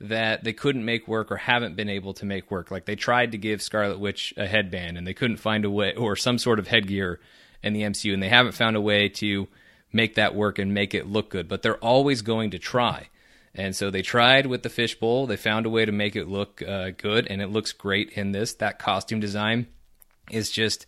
that 0.00 0.42
they 0.42 0.52
couldn't 0.52 0.84
make 0.84 1.06
work 1.06 1.30
or 1.30 1.36
haven't 1.36 1.76
been 1.76 1.88
able 1.88 2.12
to 2.14 2.24
make 2.24 2.50
work. 2.50 2.70
Like 2.70 2.86
they 2.86 2.96
tried 2.96 3.32
to 3.32 3.38
give 3.38 3.62
Scarlet 3.62 4.00
Witch 4.00 4.34
a 4.36 4.46
headband 4.46 4.98
and 4.98 5.06
they 5.06 5.14
couldn't 5.14 5.36
find 5.36 5.64
a 5.64 5.70
way 5.70 5.94
or 5.94 6.16
some 6.16 6.38
sort 6.38 6.58
of 6.58 6.66
headgear 6.66 7.20
in 7.62 7.72
the 7.72 7.82
MCU, 7.82 8.12
and 8.12 8.22
they 8.22 8.28
haven't 8.28 8.52
found 8.52 8.74
a 8.74 8.80
way 8.80 9.08
to 9.08 9.46
make 9.92 10.16
that 10.16 10.34
work 10.34 10.58
and 10.58 10.74
make 10.74 10.94
it 10.94 11.06
look 11.06 11.30
good, 11.30 11.46
but 11.46 11.62
they're 11.62 11.76
always 11.76 12.22
going 12.22 12.50
to 12.50 12.58
try. 12.58 13.08
And 13.54 13.76
so 13.76 13.90
they 13.90 14.02
tried 14.02 14.46
with 14.46 14.62
the 14.62 14.70
fishbowl. 14.70 15.26
They 15.26 15.36
found 15.36 15.66
a 15.66 15.70
way 15.70 15.84
to 15.84 15.92
make 15.92 16.16
it 16.16 16.26
look 16.26 16.62
uh, 16.62 16.90
good, 16.96 17.26
and 17.28 17.42
it 17.42 17.48
looks 17.48 17.72
great 17.72 18.10
in 18.12 18.32
this. 18.32 18.54
That 18.54 18.78
costume 18.78 19.20
design 19.20 19.68
is 20.30 20.50
just, 20.50 20.86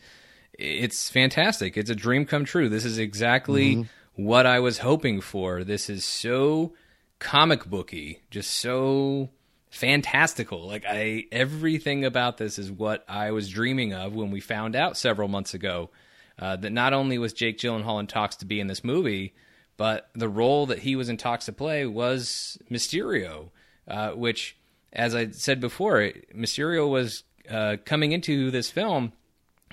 it's 0.58 1.10
fantastic. 1.10 1.76
It's 1.76 1.90
a 1.90 1.94
dream 1.94 2.24
come 2.26 2.44
true. 2.44 2.68
This 2.68 2.84
is 2.84 2.98
exactly 2.98 3.76
mm-hmm. 3.76 4.24
what 4.24 4.46
I 4.46 4.60
was 4.60 4.78
hoping 4.78 5.20
for. 5.20 5.64
This 5.64 5.90
is 5.90 6.04
so 6.04 6.74
comic 7.18 7.64
booky, 7.66 8.22
just 8.30 8.50
so 8.50 9.30
fantastical. 9.70 10.66
Like 10.66 10.84
I, 10.88 11.24
everything 11.32 12.04
about 12.04 12.36
this 12.36 12.58
is 12.58 12.70
what 12.70 13.04
I 13.08 13.32
was 13.32 13.48
dreaming 13.48 13.92
of 13.92 14.14
when 14.14 14.30
we 14.30 14.40
found 14.40 14.76
out 14.76 14.96
several 14.96 15.28
months 15.28 15.54
ago 15.54 15.90
uh, 16.38 16.56
that 16.56 16.70
not 16.70 16.92
only 16.92 17.18
was 17.18 17.32
Jake 17.32 17.58
Gyllenhaal 17.58 18.00
in 18.00 18.06
talks 18.06 18.36
to 18.36 18.46
be 18.46 18.60
in 18.60 18.66
this 18.66 18.84
movie, 18.84 19.34
but 19.76 20.10
the 20.14 20.28
role 20.28 20.66
that 20.66 20.80
he 20.80 20.94
was 20.96 21.08
in 21.08 21.16
talks 21.16 21.46
to 21.46 21.52
play 21.52 21.86
was 21.86 22.58
Mysterio, 22.70 23.50
uh, 23.88 24.10
which, 24.10 24.56
as 24.92 25.14
I 25.14 25.30
said 25.30 25.60
before, 25.60 26.12
Mysterio 26.34 26.88
was 26.88 27.24
uh, 27.50 27.76
coming 27.84 28.12
into 28.12 28.50
this 28.50 28.70
film. 28.70 29.12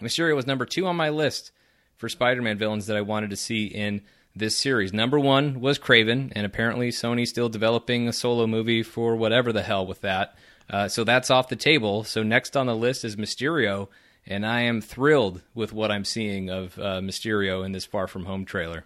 Mysterio 0.01 0.35
was 0.35 0.47
number 0.47 0.65
two 0.65 0.85
on 0.87 0.95
my 0.95 1.09
list 1.09 1.51
for 1.97 2.09
Spider-Man 2.09 2.57
villains 2.57 2.87
that 2.87 2.97
I 2.97 3.01
wanted 3.01 3.29
to 3.29 3.35
see 3.35 3.65
in 3.65 4.01
this 4.35 4.57
series. 4.57 4.93
Number 4.93 5.19
one 5.19 5.59
was 5.59 5.77
Kraven, 5.77 6.31
and 6.35 6.45
apparently 6.45 6.89
Sony's 6.89 7.29
still 7.29 7.49
developing 7.49 8.07
a 8.07 8.13
solo 8.13 8.47
movie 8.47 8.83
for 8.83 9.15
whatever 9.15 9.51
the 9.51 9.61
hell 9.61 9.85
with 9.85 10.01
that. 10.01 10.35
Uh, 10.69 10.87
so 10.87 11.03
that's 11.03 11.29
off 11.29 11.49
the 11.49 11.55
table. 11.55 12.03
So 12.03 12.23
next 12.23 12.55
on 12.55 12.65
the 12.65 12.75
list 12.75 13.03
is 13.03 13.17
Mysterio, 13.17 13.89
and 14.25 14.45
I 14.45 14.61
am 14.61 14.81
thrilled 14.81 15.41
with 15.53 15.73
what 15.73 15.91
I'm 15.91 16.05
seeing 16.05 16.49
of 16.49 16.77
uh, 16.79 17.01
Mysterio 17.01 17.65
in 17.65 17.71
this 17.71 17.85
Far 17.85 18.07
From 18.07 18.25
Home 18.25 18.45
trailer. 18.45 18.85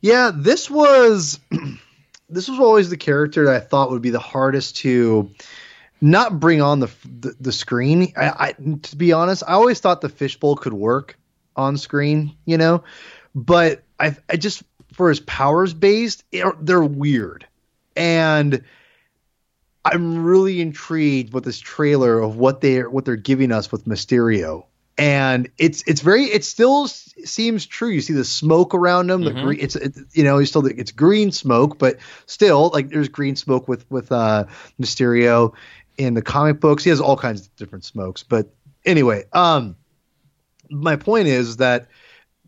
Yeah, 0.00 0.30
this 0.34 0.70
was 0.70 1.40
this 2.28 2.48
was 2.48 2.60
always 2.60 2.90
the 2.90 2.96
character 2.96 3.46
that 3.46 3.54
I 3.54 3.60
thought 3.60 3.90
would 3.90 4.02
be 4.02 4.10
the 4.10 4.18
hardest 4.18 4.76
to 4.78 5.30
not 6.04 6.38
bring 6.38 6.60
on 6.60 6.80
the 6.80 6.90
the, 7.04 7.34
the 7.40 7.52
screen. 7.52 8.12
I, 8.16 8.28
I, 8.28 8.52
to 8.82 8.96
be 8.96 9.12
honest, 9.12 9.42
I 9.46 9.52
always 9.52 9.80
thought 9.80 10.00
the 10.00 10.08
fishbowl 10.08 10.56
could 10.56 10.74
work 10.74 11.18
on 11.56 11.76
screen, 11.76 12.36
you 12.44 12.58
know, 12.58 12.84
but 13.34 13.82
I 13.98 14.16
I 14.28 14.36
just 14.36 14.62
for 14.92 15.08
his 15.08 15.20
powers 15.20 15.74
based, 15.74 16.24
it, 16.30 16.44
they're 16.60 16.84
weird 16.84 17.46
and 17.96 18.62
I'm 19.84 20.24
really 20.24 20.60
intrigued 20.60 21.32
with 21.32 21.44
this 21.44 21.60
trailer 21.60 22.18
of 22.18 22.36
what 22.36 22.60
they're 22.60 22.88
what 22.88 23.04
they're 23.04 23.16
giving 23.16 23.52
us 23.52 23.70
with 23.70 23.84
Mysterio. 23.84 24.64
And 24.96 25.50
it's 25.58 25.82
it's 25.86 26.00
very 26.00 26.24
it 26.24 26.44
still 26.44 26.86
seems 26.86 27.66
true. 27.66 27.88
You 27.88 28.00
see 28.00 28.12
the 28.12 28.24
smoke 28.24 28.74
around 28.74 29.10
him. 29.10 29.22
The 29.22 29.32
mm-hmm. 29.32 29.44
green, 29.44 29.60
it's 29.60 29.76
it, 29.76 29.96
you 30.12 30.22
know, 30.22 30.38
it's 30.38 30.50
still 30.50 30.64
it's 30.66 30.92
green 30.92 31.32
smoke, 31.32 31.78
but 31.78 31.98
still 32.26 32.70
like 32.72 32.90
there's 32.90 33.08
green 33.08 33.36
smoke 33.36 33.66
with 33.66 33.90
with 33.90 34.12
uh, 34.12 34.44
Mysterio 34.80 35.54
in 35.96 36.14
the 36.14 36.22
comic 36.22 36.60
books. 36.60 36.84
He 36.84 36.90
has 36.90 37.00
all 37.00 37.16
kinds 37.16 37.42
of 37.42 37.56
different 37.56 37.84
smokes. 37.84 38.22
But 38.22 38.54
anyway, 38.84 39.24
um, 39.32 39.76
my 40.70 40.96
point 40.96 41.28
is 41.28 41.58
that 41.58 41.88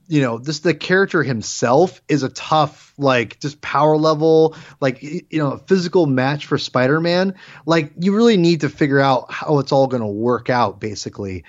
you 0.09 0.23
know, 0.23 0.39
this 0.39 0.61
the 0.61 0.75
character 0.75 1.23
himself 1.23 2.01
is 2.09 2.23
a 2.23 2.29
tough, 2.29 2.95
like 2.97 3.41
just 3.41 3.61
power 3.61 3.97
level, 3.97 4.55
like 4.81 5.03
you 5.03 5.25
know, 5.33 5.53
a 5.53 5.59
physical 5.59 6.07
match 6.07 6.47
for 6.47 6.59
Spider-Man. 6.59 7.35
Like 7.65 7.93
you 7.99 8.15
really 8.15 8.37
need 8.37 8.61
to 8.61 8.69
figure 8.69 9.01
out 9.01 9.33
how 9.33 9.59
it's 9.59 9.73
all 9.73 9.89
going 9.89 10.03
to 10.03 10.07
work 10.07 10.49
out, 10.49 10.81
basically. 10.81 11.45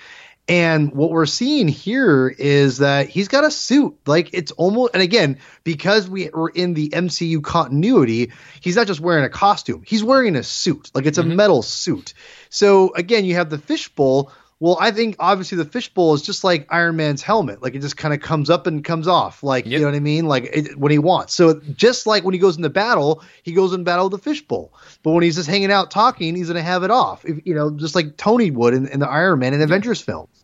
And 0.50 0.94
what 0.94 1.10
we're 1.10 1.26
seeing 1.26 1.68
here 1.68 2.30
is 2.30 2.78
that 2.78 3.10
he's 3.10 3.28
got 3.28 3.44
a 3.44 3.52
suit. 3.52 3.98
Like 4.06 4.30
it's 4.34 4.52
almost, 4.54 4.94
and 4.94 5.04
again, 5.04 5.40
because 5.66 6.10
we 6.10 6.30
are 6.30 6.48
in 6.48 6.74
the 6.74 6.90
MCU 6.90 7.44
continuity, 7.44 8.32
he's 8.62 8.78
not 8.78 8.88
just 8.88 9.02
wearing 9.02 9.26
a 9.26 9.30
costume. 9.30 9.84
He's 9.86 10.04
wearing 10.04 10.38
a 10.38 10.44
suit. 10.44 10.90
Like 10.94 11.06
it's 11.06 11.18
a 11.18 11.24
mm-hmm. 11.24 11.36
metal 11.36 11.62
suit. 11.64 12.14
So 12.50 12.94
again, 12.94 13.26
you 13.26 13.36
have 13.36 13.50
the 13.50 13.58
fishbowl 13.58 14.32
well, 14.60 14.78
I 14.80 14.90
think 14.90 15.18
obviously 15.20 15.58
the 15.60 15.66
fishbowl 15.66 16.16
is 16.16 16.24
just 16.24 16.44
like 16.44 16.68
Iron 16.72 16.96
Man's 16.96 17.22
helmet. 17.22 17.62
Like 17.62 17.76
it 17.76 17.82
just 17.82 17.96
kind 17.96 18.14
of 18.14 18.22
comes 18.22 18.50
up 18.50 18.66
and 18.66 18.84
comes 18.84 19.08
off. 19.08 19.44
Like, 19.44 19.66
yep. 19.66 19.74
you 19.74 19.80
know 19.80 19.86
what 19.86 19.96
I 19.96 20.00
mean? 20.00 20.26
Like 20.26 20.50
it, 20.52 20.78
when 20.78 20.92
he 20.92 20.98
wants. 20.98 21.36
So 21.36 21.60
just 21.76 22.08
like 22.08 22.24
when 22.24 22.34
he 22.34 22.40
goes 22.40 22.58
into 22.58 22.70
battle, 22.70 23.24
he 23.44 23.54
goes 23.54 23.74
in 23.74 23.84
battle 23.84 24.10
with 24.10 24.20
the 24.20 24.30
fishbowl. 24.30 24.74
But 25.04 25.12
when 25.12 25.22
he's 25.22 25.36
just 25.36 25.48
hanging 25.48 25.72
out 25.72 25.92
talking, 25.92 26.36
he's 26.36 26.48
going 26.48 26.56
to 26.56 26.64
have 26.64 26.84
it 26.84 26.90
off. 26.90 27.24
If, 27.24 27.46
you 27.46 27.54
know, 27.54 27.70
just 27.70 27.94
like 27.94 28.18
Tony 28.18 28.50
would 28.50 28.74
in, 28.74 28.88
in 28.88 29.00
the 29.00 29.08
Iron 29.08 29.40
Man 29.40 29.54
and 29.54 29.62
Avengers 29.62 30.02
films. 30.02 30.37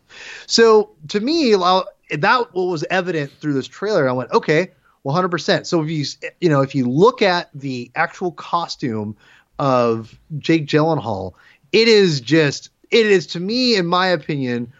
So 0.46 0.90
to 1.08 1.20
me, 1.20 1.52
that 1.52 2.48
what 2.52 2.54
was 2.54 2.84
evident 2.90 3.32
through 3.32 3.54
this 3.54 3.68
trailer. 3.68 4.08
I 4.08 4.12
went, 4.12 4.30
okay, 4.32 4.70
100%. 5.04 5.66
So 5.66 5.82
if 5.82 5.90
you, 5.90 6.04
you 6.40 6.48
know, 6.48 6.62
if 6.62 6.74
you 6.74 6.88
look 6.88 7.22
at 7.22 7.50
the 7.54 7.90
actual 7.94 8.32
costume 8.32 9.16
of 9.58 10.18
Jake 10.38 10.66
Gyllenhaal, 10.66 11.34
it 11.72 11.88
is 11.88 12.20
just 12.20 12.70
it 12.90 13.06
is 13.06 13.26
to 13.28 13.40
me, 13.40 13.76
in 13.76 13.86
my 13.86 14.08
opinion, 14.08 14.72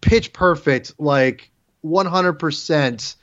pitch 0.00 0.32
perfect, 0.32 0.94
like 0.98 1.50
100% 1.84 3.16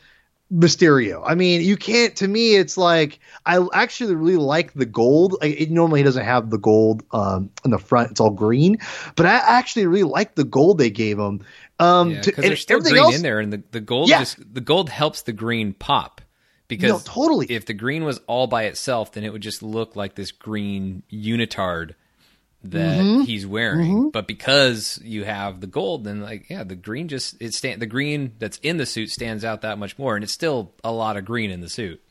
Mysterio. 0.54 1.24
I 1.26 1.34
mean, 1.34 1.62
you 1.62 1.76
can't. 1.76 2.16
To 2.18 2.28
me, 2.28 2.56
it's 2.56 2.78
like 2.78 3.20
I 3.46 3.66
actually 3.74 4.14
really 4.16 4.38
like 4.38 4.74
the 4.74 4.86
gold. 4.86 5.38
It 5.42 5.72
normally 5.72 6.04
doesn't 6.04 6.24
have 6.24 6.52
the 6.52 6.60
gold 6.60 7.04
um, 7.12 7.50
in 7.64 7.72
the 7.72 7.80
front; 7.80 8.12
it's 8.12 8.20
all 8.20 8.30
green. 8.30 8.78
But 9.16 9.26
I 9.26 9.34
actually 9.34 9.88
really 9.88 10.04
like 10.04 10.36
the 10.36 10.44
gold 10.44 10.78
they 10.78 10.92
gave 10.92 11.18
him. 11.18 11.44
Um, 11.80 12.12
yeah, 12.12 12.22
because 12.24 12.44
there's 12.44 12.62
still 12.62 12.80
green 12.80 12.98
else, 12.98 13.16
in 13.16 13.24
there, 13.24 13.40
and 13.40 13.52
the, 13.52 13.64
the 13.72 13.82
gold 13.82 14.08
yeah. 14.10 14.20
just 14.20 14.54
the 14.54 14.62
gold 14.62 14.90
helps 14.90 15.24
the 15.24 15.34
green 15.34 15.74
pop. 15.74 16.22
Because 16.68 16.90
no, 16.90 17.00
totally, 17.00 17.48
if 17.48 17.66
the 17.66 17.74
green 17.74 18.06
was 18.06 18.20
all 18.28 18.46
by 18.48 18.64
itself, 18.64 19.14
then 19.14 19.24
it 19.24 19.34
would 19.34 19.42
just 19.42 19.64
look 19.64 19.96
like 19.96 20.16
this 20.16 20.32
green 20.32 21.04
unitard 21.12 21.94
that 22.72 23.00
mm-hmm. 23.00 23.22
he's 23.22 23.46
wearing. 23.46 23.92
Mm-hmm. 23.92 24.10
But 24.10 24.28
because 24.28 25.00
you 25.04 25.24
have 25.24 25.62
the 25.62 25.68
gold, 25.68 26.04
then 26.04 26.22
like 26.22 26.50
yeah, 26.50 26.64
the 26.64 26.76
green 26.76 27.08
just 27.08 27.42
it 27.42 27.54
stand 27.54 27.82
the 27.82 27.86
green 27.86 28.34
that's 28.40 28.58
in 28.60 28.78
the 28.78 28.86
suit 28.86 29.10
stands 29.10 29.44
out 29.44 29.62
that 29.62 29.78
much 29.78 29.98
more, 29.98 30.16
and 30.16 30.24
it's 30.24 30.34
still 30.34 30.74
a 30.84 30.92
lot 30.92 31.18
of 31.18 31.26
green 31.26 31.52
in 31.52 31.62
the 31.62 31.70
suit. 31.70 32.02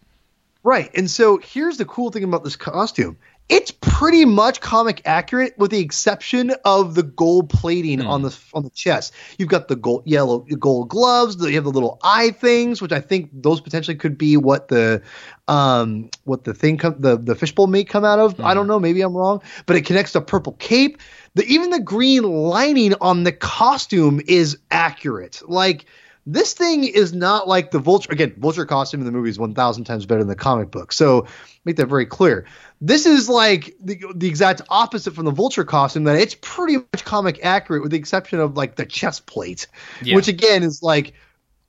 Right. 0.62 0.90
And 0.94 1.10
so 1.10 1.36
here's 1.36 1.76
the 1.76 1.84
cool 1.84 2.10
thing 2.10 2.24
about 2.24 2.42
this 2.42 2.56
costume 2.56 3.18
it's 3.48 3.70
pretty 3.70 4.24
much 4.24 4.60
comic 4.60 5.02
accurate 5.04 5.54
with 5.58 5.70
the 5.70 5.78
exception 5.78 6.52
of 6.64 6.94
the 6.94 7.02
gold 7.02 7.50
plating 7.50 7.98
mm. 7.98 8.08
on 8.08 8.22
the 8.22 8.36
on 8.54 8.64
the 8.64 8.70
chest. 8.70 9.12
You've 9.38 9.50
got 9.50 9.68
the 9.68 9.76
gold 9.76 10.02
yellow 10.06 10.40
gold 10.58 10.88
gloves, 10.88 11.36
you 11.36 11.54
have 11.54 11.64
the 11.64 11.70
little 11.70 11.98
eye 12.02 12.30
things, 12.30 12.80
which 12.80 12.92
I 12.92 13.00
think 13.00 13.30
those 13.32 13.60
potentially 13.60 13.96
could 13.96 14.16
be 14.16 14.36
what 14.36 14.68
the 14.68 15.02
um 15.46 16.08
what 16.24 16.44
the 16.44 16.54
thing 16.54 16.78
come 16.78 16.96
the 16.98 17.18
the 17.18 17.34
fishbowl 17.34 17.66
may 17.66 17.84
come 17.84 18.04
out 18.04 18.18
of. 18.18 18.36
Mm. 18.36 18.44
I 18.44 18.54
don't 18.54 18.66
know, 18.66 18.80
maybe 18.80 19.02
I'm 19.02 19.14
wrong, 19.14 19.42
but 19.66 19.76
it 19.76 19.84
connects 19.84 20.12
to 20.12 20.22
purple 20.22 20.54
cape. 20.54 20.98
The 21.34 21.44
even 21.44 21.70
the 21.70 21.80
green 21.80 22.22
lining 22.22 22.94
on 23.00 23.24
the 23.24 23.32
costume 23.32 24.22
is 24.26 24.56
accurate. 24.70 25.42
Like 25.46 25.84
this 26.26 26.54
thing 26.54 26.84
is 26.84 27.12
not 27.12 27.46
like 27.46 27.70
the 27.70 27.78
vulture 27.78 28.10
again, 28.10 28.34
vulture 28.38 28.64
costume 28.64 29.00
in 29.00 29.06
the 29.06 29.12
movie 29.12 29.28
is 29.28 29.38
1000 29.38 29.84
times 29.84 30.06
better 30.06 30.20
than 30.20 30.28
the 30.28 30.34
comic 30.34 30.70
book. 30.70 30.92
So 30.92 31.26
make 31.64 31.76
that 31.76 31.86
very 31.86 32.06
clear. 32.06 32.46
This 32.80 33.06
is 33.06 33.28
like 33.28 33.74
the, 33.80 34.00
the 34.14 34.28
exact 34.28 34.62
opposite 34.68 35.14
from 35.14 35.24
the 35.24 35.30
Vulture 35.30 35.64
costume. 35.64 36.04
That 36.04 36.16
it's 36.16 36.36
pretty 36.40 36.76
much 36.76 37.04
comic 37.04 37.40
accurate, 37.42 37.82
with 37.82 37.92
the 37.92 37.98
exception 37.98 38.40
of 38.40 38.56
like 38.56 38.76
the 38.76 38.86
chest 38.86 39.26
plate, 39.26 39.66
yeah. 40.02 40.16
which 40.16 40.28
again 40.28 40.62
is 40.62 40.82
like, 40.82 41.14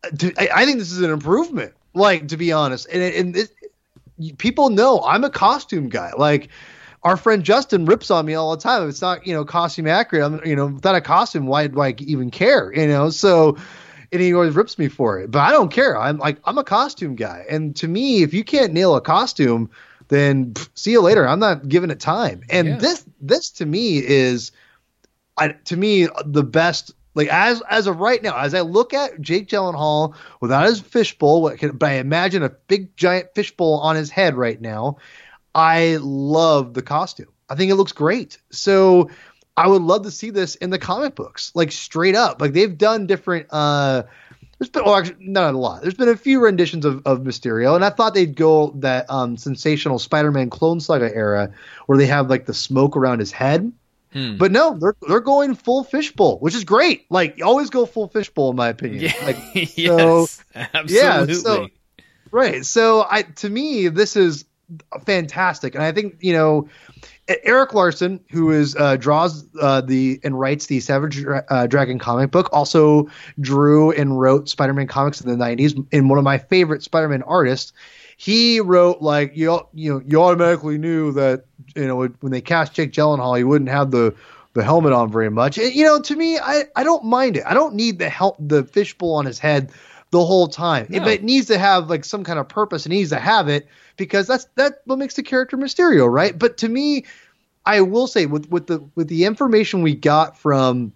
I, 0.04 0.50
I, 0.54 0.66
think 0.66 0.80
this 0.80 0.92
is 0.92 1.02
an 1.02 1.12
improvement. 1.12 1.74
Like 1.94 2.30
to 2.30 2.38
be 2.38 2.52
honest, 2.52 2.88
and, 2.92 3.02
and 3.02 3.38
it, 3.38 4.38
people 4.38 4.70
know 4.70 5.02
I'm 5.02 5.24
a 5.24 5.30
costume 5.30 5.90
guy. 5.90 6.12
Like 6.18 6.50
our 7.04 7.16
friend 7.16 7.44
Justin 7.44 7.86
rips 7.86 8.12
on 8.12 8.26
me 8.26 8.34
all 8.34 8.56
the 8.56 8.62
time. 8.62 8.84
If 8.84 8.90
it's 8.90 9.02
not 9.02 9.26
you 9.26 9.34
know 9.34 9.46
costume 9.46 9.88
accurate, 9.88 10.24
I'm 10.24 10.46
you 10.46 10.56
know 10.56 10.68
without 10.68 10.96
a 10.96 11.02
costume, 11.02 11.46
why 11.46 11.68
do 11.68 11.80
I 11.80 11.96
even 12.00 12.32
care? 12.32 12.74
You 12.74 12.88
know, 12.88 13.10
so 13.10 13.58
and 14.16 14.24
he 14.24 14.34
always 14.34 14.56
rips 14.56 14.78
me 14.78 14.88
for 14.88 15.20
it. 15.20 15.32
But 15.32 15.40
I 15.40 15.52
don't 15.52 15.72
care. 15.72 15.98
I'm 15.98 16.18
like 16.18 16.40
I'm 16.46 16.58
a 16.58 16.64
costume 16.64 17.16
guy, 17.16 17.46
and 17.50 17.76
to 17.78 17.88
me, 17.88 18.24
if 18.24 18.34
you 18.34 18.44
can't 18.44 18.74
nail 18.74 18.96
a 18.96 19.02
costume 19.02 19.70
then 20.08 20.54
pff, 20.54 20.70
see 20.76 20.92
you 20.92 21.02
later. 21.02 21.28
I'm 21.28 21.40
not 21.40 21.68
giving 21.68 21.90
it 21.90 22.00
time. 22.00 22.42
And 22.50 22.68
yeah. 22.68 22.78
this 22.78 23.06
this 23.22 23.50
to 23.52 23.66
me 23.66 23.98
is 23.98 24.52
I, 25.38 25.50
to 25.50 25.78
me 25.78 26.08
the 26.26 26.44
best 26.44 26.94
like 27.14 27.28
as 27.30 27.62
as 27.70 27.88
of 27.88 28.00
right 28.00 28.22
now, 28.22 28.38
as 28.38 28.54
I 28.54 28.62
look 28.62 28.94
at 28.94 29.20
Jake 29.22 29.48
Gyllenhaal 29.48 30.16
without 30.42 30.66
his 30.66 30.80
fishbowl, 30.80 31.50
but 31.74 31.90
I 31.90 31.94
imagine 31.94 32.44
a 32.44 32.50
big 32.50 32.96
giant 32.98 33.30
fishbowl 33.34 33.80
on 33.80 33.96
his 33.96 34.10
head 34.10 34.36
right 34.36 34.60
now. 34.60 34.98
I 35.54 35.98
love 36.02 36.74
the 36.74 36.82
costume. 36.82 37.30
I 37.50 37.56
think 37.56 37.72
it 37.72 37.76
looks 37.76 37.94
great. 37.94 38.38
So 38.52 39.10
I 39.58 39.68
would 39.68 39.82
love 39.82 40.04
to 40.04 40.12
see 40.12 40.32
this 40.32 40.56
in 40.56 40.70
the 40.70 40.80
comic 40.80 41.16
books, 41.16 41.52
like 41.56 41.72
straight 41.72 42.16
up. 42.16 42.42
Like 42.42 42.54
they've 42.54 42.78
done 42.78 43.08
different 43.08 43.48
uh 43.52 44.04
there's 44.58 44.70
been, 44.70 44.86
well, 44.86 44.96
actually, 44.96 45.18
not 45.20 45.54
a 45.54 45.58
lot. 45.58 45.82
There's 45.82 45.96
been 45.96 46.08
a 46.08 46.16
few 46.16 46.42
renditions 46.42 46.86
of, 46.86 47.02
of 47.06 47.20
Mysterio, 47.20 47.76
and 47.76 47.84
I 47.84 47.90
thought 47.90 48.14
they'd 48.14 48.36
go 48.36 48.72
that 48.78 49.10
um, 49.10 49.36
sensational 49.36 50.00
Spider-Man 50.00 50.50
Clone 50.50 50.80
Saga 50.80 51.14
era 51.14 51.52
where 51.88 51.98
they 51.98 52.06
have 52.06 52.30
like 52.30 52.46
the 52.46 52.54
smoke 52.54 52.96
around 52.96 53.20
his 53.20 53.34
head. 53.34 53.72
Hmm. 54.14 54.38
But 54.38 54.54
no, 54.54 54.78
they're 54.80 54.96
they're 55.10 55.20
going 55.20 55.56
full 55.56 55.84
fishbowl, 55.84 56.40
which 56.40 56.56
is 56.56 56.64
great. 56.64 57.06
Like 57.10 57.42
always 57.44 57.70
go 57.70 57.86
full 57.86 58.08
fishbowl, 58.08 58.52
in 58.52 58.56
my 58.56 58.70
opinion. 58.70 59.02
Yeah, 59.02 59.14
like, 59.26 59.38
yes, 59.78 60.42
absolutely. 60.56 60.96
Yeah, 60.96 61.26
so, 61.42 61.68
right. 62.32 62.66
So 62.66 63.06
I 63.10 63.24
to 63.24 63.50
me, 63.50 63.90
this 63.90 64.16
is 64.16 64.46
fantastic, 65.06 65.76
and 65.76 65.84
I 65.84 65.92
think 65.92 66.18
you 66.22 66.34
know 66.34 66.70
Erik 67.28 67.74
Larsen, 67.74 68.20
who 68.32 68.52
is 68.52 68.76
uh, 68.76 68.98
draws 68.98 69.46
uh, 69.60 69.82
the 69.82 70.20
and 70.24 70.40
writes 70.40 70.68
the 70.68 70.80
Savage 70.80 71.24
uh, 71.26 71.68
Dragon 71.68 72.00
comic 72.00 72.32
book, 72.32 72.50
also 72.52 73.10
drew 73.40 73.92
and 73.92 74.20
wrote 74.20 74.50
Spider-Man 74.50 74.88
comics 74.88 75.22
in 75.22 75.30
the 75.30 75.44
'90s. 75.44 75.86
And 75.92 76.10
one 76.10 76.20
of 76.20 76.24
my 76.24 76.38
favorite 76.38 76.84
Spider-Man 76.84 77.24
artists, 77.24 77.74
he 78.18 78.60
wrote 78.60 79.02
like 79.02 79.36
you 79.36 79.60
you 79.74 79.94
know 79.94 80.02
you 80.06 80.22
automatically 80.22 80.78
knew 80.78 81.12
that 81.14 81.46
you 81.76 81.88
know 81.88 82.08
when 82.20 82.32
they 82.32 82.42
cast 82.42 82.74
Jake 82.74 82.92
Gyllenhaal, 82.92 83.38
he 83.38 83.44
wouldn't 83.44 83.70
have 83.70 83.92
the 83.92 84.16
the 84.54 84.64
helmet 84.64 84.94
on 84.94 85.12
very 85.12 85.30
much. 85.30 85.58
And, 85.58 85.74
you 85.74 85.84
know, 85.84 86.02
to 86.02 86.16
me, 86.16 86.40
I 86.40 86.64
I 86.76 86.84
don't 86.84 87.06
mind 87.06 87.38
it. 87.38 87.44
I 87.46 87.54
don't 87.54 87.76
need 87.76 88.00
the 88.00 88.10
help 88.10 88.38
the 88.40 88.64
fishbowl 88.64 89.16
on 89.16 89.26
his 89.26 89.38
head 89.40 89.72
the 90.16 90.26
whole 90.26 90.48
time. 90.48 90.88
No. 90.90 91.02
It, 91.02 91.08
it 91.08 91.24
needs 91.24 91.48
to 91.48 91.58
have 91.58 91.90
like 91.90 92.06
some 92.06 92.24
kind 92.24 92.40
of 92.40 92.48
purpose. 92.48 92.86
It 92.86 92.90
needs 92.90 93.10
to 93.10 93.20
have 93.20 93.50
it 93.50 93.68
because 93.98 94.28
that's 94.28 94.46
that 94.56 94.76
what 94.86 94.98
makes 94.98 95.16
the 95.16 95.24
character 95.24 95.58
Mysterio, 95.58 96.10
right? 96.10 96.40
But 96.40 96.58
to 96.60 96.70
me, 96.70 97.04
I 97.66 97.82
will 97.82 98.08
say 98.08 98.26
with 98.26 98.50
with 98.50 98.68
the 98.68 98.80
with 98.96 99.10
the 99.10 99.26
information 99.26 99.82
we 99.82 99.94
got 99.94 100.38
from 100.38 100.94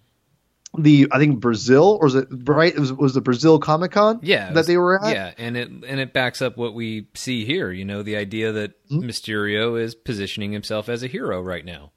the 0.77 1.09
I 1.11 1.17
think 1.17 1.41
Brazil 1.41 1.97
or 1.99 2.05
was 2.05 2.15
it 2.15 2.29
right? 2.31 2.73
It 2.73 2.79
was, 2.79 2.93
was 2.93 3.13
the 3.13 3.19
Brazil 3.19 3.59
Comic 3.59 3.91
Con? 3.91 4.21
Yeah, 4.23 4.53
that 4.53 4.67
they 4.67 4.77
were 4.77 5.03
at. 5.03 5.13
Yeah, 5.13 5.33
and 5.37 5.57
it 5.57 5.67
and 5.69 5.99
it 5.99 6.13
backs 6.13 6.41
up 6.41 6.55
what 6.55 6.73
we 6.73 7.07
see 7.13 7.43
here. 7.43 7.73
You 7.73 7.83
know, 7.83 8.01
the 8.01 8.15
idea 8.15 8.53
that 8.53 8.87
mm-hmm. 8.87 9.03
Mysterio 9.03 9.77
is 9.77 9.95
positioning 9.95 10.53
himself 10.53 10.87
as 10.87 11.03
a 11.03 11.07
hero 11.07 11.41
right 11.41 11.65
now. 11.65 11.91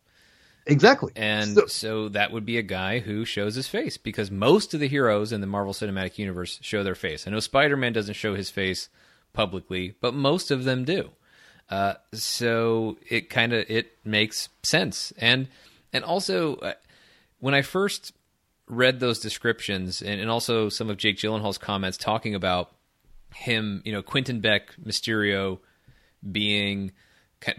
Exactly, 0.66 1.12
and 1.16 1.54
so, 1.54 1.66
so, 1.66 2.08
that 2.10 2.30
would 2.30 2.46
be 2.46 2.56
a 2.56 2.62
guy 2.62 3.00
who 3.00 3.24
shows 3.24 3.56
his 3.56 3.66
face 3.66 3.96
because 3.96 4.30
most 4.30 4.74
of 4.74 4.80
the 4.80 4.86
heroes 4.86 5.32
in 5.32 5.40
the 5.40 5.46
Marvel 5.46 5.72
Cinematic 5.72 6.18
Universe 6.18 6.60
show 6.62 6.84
their 6.84 6.94
face. 6.94 7.26
I 7.26 7.32
know 7.32 7.40
Spider 7.40 7.76
Man 7.76 7.92
doesn't 7.92 8.14
show 8.14 8.36
his 8.36 8.48
face 8.48 8.88
publicly, 9.32 9.96
but 10.00 10.14
most 10.14 10.52
of 10.52 10.62
them 10.62 10.84
do. 10.84 11.10
Uh, 11.68 11.94
so 12.12 12.96
it 13.08 13.28
kind 13.28 13.52
of 13.52 13.68
it 13.68 13.98
makes 14.04 14.50
sense, 14.62 15.12
and 15.18 15.48
and 15.92 16.04
also 16.04 16.56
uh, 16.56 16.74
when 17.40 17.54
I 17.54 17.62
first 17.62 18.12
read 18.68 19.00
those 19.00 19.18
descriptions, 19.18 20.00
and, 20.00 20.20
and 20.20 20.30
also 20.30 20.68
some 20.68 20.90
of 20.90 20.96
Jake 20.96 21.16
Gyllenhaal's 21.16 21.58
comments 21.58 21.96
talking 21.96 22.34
about 22.34 22.70
him, 23.34 23.82
you 23.84 23.92
know, 23.92 24.02
Quentin 24.02 24.40
Beck 24.40 24.74
Mysterio 24.82 25.58
being 26.30 26.92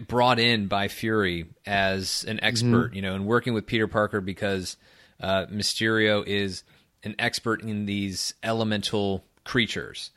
brought 0.06 0.38
in 0.38 0.66
by 0.66 0.88
Fury 0.88 1.46
as 1.66 2.24
an 2.28 2.42
expert, 2.42 2.88
mm-hmm. 2.88 2.96
you 2.96 3.02
know, 3.02 3.14
and 3.14 3.26
working 3.26 3.54
with 3.54 3.66
Peter 3.66 3.86
Parker 3.86 4.20
because 4.20 4.76
uh, 5.20 5.46
Mysterio 5.46 6.26
is 6.26 6.64
an 7.02 7.14
expert 7.18 7.62
in 7.62 7.86
these 7.86 8.34
elemental 8.42 9.24
creatures. 9.44 10.10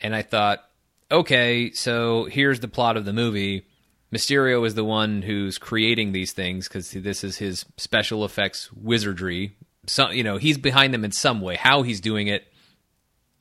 And 0.00 0.14
I 0.14 0.22
thought, 0.22 0.64
okay, 1.10 1.72
so 1.72 2.24
here's 2.24 2.60
the 2.60 2.68
plot 2.68 2.96
of 2.96 3.04
the 3.04 3.12
movie. 3.12 3.66
Mysterio 4.12 4.66
is 4.66 4.74
the 4.74 4.84
one 4.84 5.22
who's 5.22 5.58
creating 5.58 6.12
these 6.12 6.32
things 6.32 6.68
because 6.68 6.90
this 6.90 7.24
is 7.24 7.38
his 7.38 7.64
special 7.76 8.24
effects 8.24 8.72
wizardry. 8.72 9.56
So, 9.86 10.10
you 10.10 10.22
know, 10.22 10.36
he's 10.36 10.58
behind 10.58 10.94
them 10.94 11.04
in 11.04 11.12
some 11.12 11.40
way. 11.40 11.56
How 11.56 11.82
he's 11.82 12.00
doing 12.00 12.28
it 12.28 12.46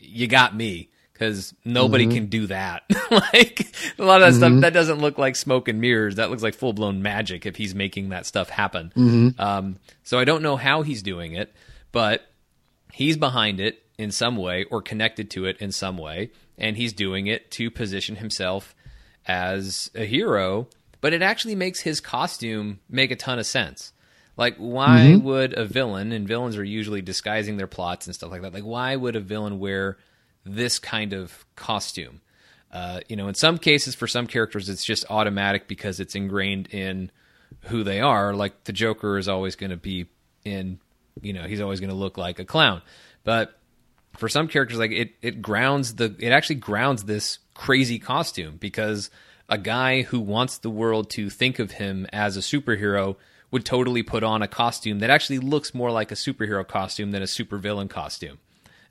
you 0.04 0.28
got 0.28 0.56
me 0.56 0.90
because 1.14 1.54
nobody 1.64 2.06
mm-hmm. 2.06 2.16
can 2.16 2.26
do 2.26 2.48
that. 2.48 2.84
like 3.12 3.76
a 3.98 4.04
lot 4.04 4.22
of 4.22 4.34
that 4.34 4.40
mm-hmm. 4.40 4.58
stuff 4.58 4.62
that 4.62 4.74
doesn't 4.74 5.00
look 5.00 5.18
like 5.18 5.36
smoke 5.36 5.68
and 5.68 5.80
mirrors. 5.80 6.16
That 6.16 6.30
looks 6.30 6.44
like 6.44 6.56
full 6.56 6.74
blown 6.74 7.02
magic 7.02 7.46
if 7.46 7.56
he's 7.56 7.76
making 7.76 8.10
that 8.10 8.26
stuff 8.26 8.50
happen. 8.50 8.92
Mm-hmm. 8.96 9.40
Um, 9.40 9.78
so 10.04 10.20
I 10.20 10.26
don't 10.26 10.42
know 10.42 10.58
how 10.58 10.82
he's 10.82 11.04
doing 11.04 11.34
it, 11.34 11.54
but 11.92 12.26
he's 12.92 13.18
behind 13.18 13.60
it 13.60 13.84
in 13.98 14.12
some 14.12 14.38
way 14.38 14.66
or 14.66 14.82
connected 14.82 15.30
to 15.32 15.46
it 15.46 15.58
in 15.58 15.72
some 15.72 15.98
way, 15.98 16.32
and 16.58 16.76
he's 16.76 16.94
doing 16.94 17.28
it 17.28 17.52
to 17.52 17.70
position 17.70 18.16
himself 18.16 18.76
as 19.26 19.92
a 19.96 20.06
hero. 20.06 20.68
But 21.00 21.14
it 21.14 21.22
actually 21.22 21.56
makes 21.56 21.82
his 21.82 22.00
costume 22.02 22.80
make 22.90 23.12
a 23.12 23.16
ton 23.16 23.38
of 23.38 23.46
sense. 23.46 23.92
Like, 24.36 24.56
why 24.58 25.12
mm-hmm. 25.12 25.26
would 25.26 25.54
a 25.54 25.66
villain, 25.66 26.12
and 26.12 26.28
villains 26.28 26.58
are 26.58 26.64
usually 26.64 27.04
disguising 27.04 27.58
their 27.58 27.68
plots 27.68 28.08
and 28.08 28.16
stuff 28.16 28.32
like 28.32 28.42
that, 28.42 28.54
like, 28.54 28.64
why 28.64 28.96
would 28.96 29.16
a 29.16 29.20
villain 29.20 29.60
wear 29.60 29.98
this 30.46 30.80
kind 30.80 31.14
of 31.14 31.46
costume? 31.56 32.22
Uh, 32.72 33.02
you 33.08 33.16
know, 33.16 33.28
in 33.28 33.36
some 33.36 33.58
cases, 33.58 33.94
for 33.94 34.08
some 34.08 34.26
characters, 34.28 34.68
it's 34.68 34.84
just 34.84 35.06
automatic 35.10 35.68
because 35.68 36.00
it's 36.00 36.16
ingrained 36.16 36.68
in 36.68 37.12
who 37.66 37.84
they 37.84 38.02
are. 38.02 38.34
Like, 38.34 38.64
the 38.64 38.74
Joker 38.74 39.18
is 39.18 39.30
always 39.30 39.56
going 39.56 39.70
to 39.70 39.78
be 39.78 40.08
in, 40.44 40.80
you 41.22 41.34
know, 41.34 41.44
he's 41.44 41.62
always 41.62 41.80
going 41.80 41.92
to 41.92 41.96
look 41.96 42.18
like 42.18 42.40
a 42.40 42.46
clown. 42.46 42.82
But 43.24 43.58
for 44.18 44.28
some 44.28 44.48
characters, 44.48 44.80
like, 44.80 44.92
it, 44.92 45.12
it 45.22 45.42
grounds 45.42 45.96
the, 45.96 46.16
it 46.18 46.32
actually 46.32 46.56
grounds 46.56 47.04
this 47.04 47.38
crazy 47.54 48.00
costume 48.00 48.58
because 48.58 49.12
a 49.50 49.58
guy 49.58 50.02
who 50.02 50.20
wants 50.20 50.58
the 50.58 50.70
world 50.70 51.12
to 51.12 51.30
think 51.30 51.60
of 51.60 51.72
him 51.72 52.08
as 52.12 52.38
a 52.38 52.40
superhero 52.40 53.18
would 53.52 53.66
totally 53.66 54.02
put 54.02 54.24
on 54.24 54.42
a 54.42 54.48
costume 54.48 54.98
that 55.00 55.12
actually 55.12 55.38
looks 55.38 55.76
more 55.76 55.92
like 55.92 56.12
a 56.12 56.16
superhero 56.16 56.68
costume 56.68 57.12
than 57.12 57.22
a 57.22 57.26
supervillain 57.26 57.88
costume. 57.88 58.40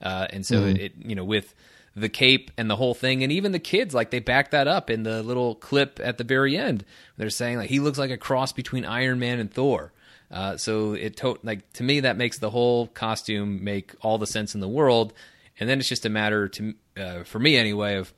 Uh, 0.02 0.26
and 0.30 0.44
so 0.44 0.56
mm-hmm. 0.56 0.76
it, 0.76 0.80
it, 0.80 0.92
you 0.98 1.14
know, 1.14 1.24
with 1.24 1.54
the 1.94 2.08
cape 2.08 2.50
and 2.56 2.70
the 2.70 2.76
whole 2.76 2.94
thing, 2.94 3.22
and 3.22 3.30
even 3.30 3.52
the 3.52 3.58
kids, 3.58 3.94
like 3.94 4.10
they 4.10 4.18
back 4.18 4.50
that 4.50 4.66
up 4.66 4.90
in 4.90 5.02
the 5.02 5.22
little 5.22 5.54
clip 5.54 6.00
at 6.02 6.18
the 6.18 6.24
very 6.24 6.56
end. 6.56 6.84
They're 7.16 7.30
saying 7.30 7.58
like 7.58 7.70
he 7.70 7.80
looks 7.80 7.98
like 7.98 8.10
a 8.10 8.16
cross 8.16 8.52
between 8.52 8.84
Iron 8.84 9.18
Man 9.18 9.38
and 9.38 9.52
Thor. 9.52 9.92
Uh, 10.30 10.56
so 10.56 10.94
it 10.94 11.16
to- 11.18 11.38
like 11.42 11.70
to 11.74 11.82
me 11.82 12.00
that 12.00 12.16
makes 12.16 12.38
the 12.38 12.50
whole 12.50 12.86
costume 12.88 13.62
make 13.62 13.94
all 14.00 14.18
the 14.18 14.26
sense 14.26 14.54
in 14.54 14.60
the 14.60 14.68
world. 14.68 15.12
And 15.60 15.68
then 15.68 15.78
it's 15.78 15.88
just 15.88 16.06
a 16.06 16.08
matter 16.08 16.48
to 16.48 16.74
uh, 16.96 17.24
for 17.24 17.38
me 17.38 17.56
anyway 17.56 17.96
of 17.96 18.12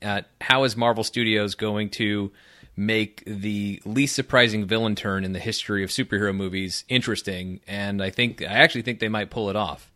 uh, 0.00 0.22
how 0.40 0.64
is 0.64 0.76
Marvel 0.76 1.04
Studios 1.04 1.54
going 1.56 1.90
to 1.90 2.32
make 2.76 3.22
the 3.26 3.82
least 3.84 4.14
surprising 4.14 4.64
villain 4.66 4.94
turn 4.94 5.24
in 5.24 5.32
the 5.32 5.38
history 5.38 5.84
of 5.84 5.90
superhero 5.90 6.34
movies 6.34 6.84
interesting, 6.88 7.60
and 7.66 8.02
I 8.02 8.10
think 8.10 8.42
I 8.42 8.46
actually 8.46 8.82
think 8.82 9.00
they 9.00 9.08
might 9.08 9.30
pull 9.30 9.50
it 9.50 9.56
off. 9.56 9.91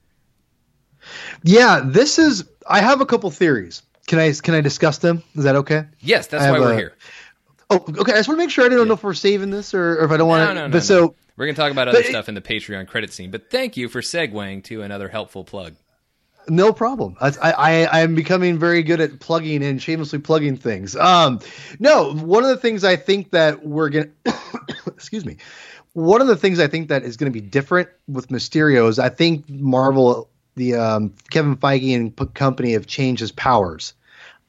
Yeah, 1.42 1.82
this 1.84 2.18
is. 2.18 2.44
I 2.66 2.80
have 2.80 3.00
a 3.00 3.06
couple 3.06 3.30
theories. 3.30 3.82
Can 4.06 4.18
I 4.18 4.32
can 4.32 4.54
I 4.54 4.60
discuss 4.60 4.98
them? 4.98 5.22
Is 5.34 5.44
that 5.44 5.56
okay? 5.56 5.84
Yes, 6.00 6.28
that's 6.28 6.44
why 6.44 6.58
we're 6.58 6.72
a, 6.72 6.76
here. 6.76 6.94
Oh, 7.68 7.76
okay. 7.76 8.12
I 8.12 8.16
just 8.16 8.28
want 8.28 8.38
to 8.38 8.44
make 8.44 8.50
sure 8.50 8.64
I 8.64 8.68
don't 8.68 8.78
yeah. 8.78 8.84
know 8.84 8.94
if 8.94 9.02
we're 9.02 9.14
saving 9.14 9.50
this 9.50 9.74
or, 9.74 10.00
or 10.00 10.04
if 10.04 10.10
I 10.10 10.16
don't 10.16 10.28
want 10.28 10.42
no, 10.42 10.48
to. 10.48 10.54
No, 10.54 10.66
no, 10.66 10.72
but 10.72 10.84
so 10.84 11.14
we're 11.36 11.46
gonna 11.46 11.56
talk 11.56 11.72
about 11.72 11.88
other 11.88 12.02
stuff 12.04 12.28
in 12.28 12.34
the 12.34 12.40
Patreon 12.40 12.86
credit 12.86 13.12
scene. 13.12 13.30
But 13.30 13.50
thank 13.50 13.76
you 13.76 13.88
for 13.88 14.00
segueing 14.00 14.62
to 14.64 14.82
another 14.82 15.08
helpful 15.08 15.44
plug. 15.44 15.74
No 16.48 16.72
problem. 16.72 17.16
I, 17.20 17.32
I 17.42 18.02
I'm 18.02 18.14
becoming 18.14 18.58
very 18.58 18.84
good 18.84 19.00
at 19.00 19.18
plugging 19.18 19.64
and 19.64 19.82
shamelessly 19.82 20.20
plugging 20.20 20.56
things. 20.56 20.94
Um, 20.94 21.40
no, 21.80 22.12
one 22.12 22.44
of 22.44 22.50
the 22.50 22.56
things 22.56 22.84
I 22.84 22.94
think 22.94 23.32
that 23.32 23.66
we're 23.66 23.88
gonna, 23.88 24.10
excuse 24.86 25.24
me, 25.24 25.38
one 25.96 26.20
of 26.20 26.26
the 26.26 26.36
things 26.36 26.60
I 26.60 26.66
think 26.66 26.88
that 26.88 27.04
is 27.04 27.16
going 27.16 27.32
to 27.32 27.34
be 27.34 27.40
different 27.40 27.88
with 28.06 28.28
Mysterio 28.28 28.86
is 28.90 28.98
I 28.98 29.08
think 29.08 29.48
Marvel, 29.48 30.28
the 30.56 30.74
um, 30.74 31.14
Kevin 31.30 31.56
Feige 31.56 31.94
and 31.94 32.34
company 32.34 32.72
have 32.72 32.86
changed 32.86 33.20
his 33.20 33.32
powers. 33.32 33.94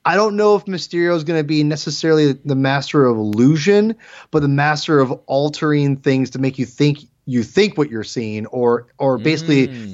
I 0.06 0.16
don't 0.16 0.38
know 0.38 0.56
if 0.56 0.66
Mysterio 0.66 1.16
is 1.16 1.26
going 1.26 1.40
to 1.40 1.44
be 1.44 1.64
necessarily 1.64 2.32
the 2.32 2.56
master 2.56 3.06
of 3.06 3.18
illusion, 3.18 3.98
but 4.32 4.42
the 4.42 4.48
master 4.48 5.00
of 5.00 5.12
altering 5.26 5.98
things 5.98 6.30
to 6.32 6.40
make 6.40 6.58
you 6.58 6.66
think 6.66 7.00
you 7.26 7.44
think 7.44 7.78
what 7.78 7.90
you're 7.90 8.06
seeing, 8.06 8.46
or 8.48 8.88
or 8.98 9.18
basically 9.18 9.68
mm 9.68 9.94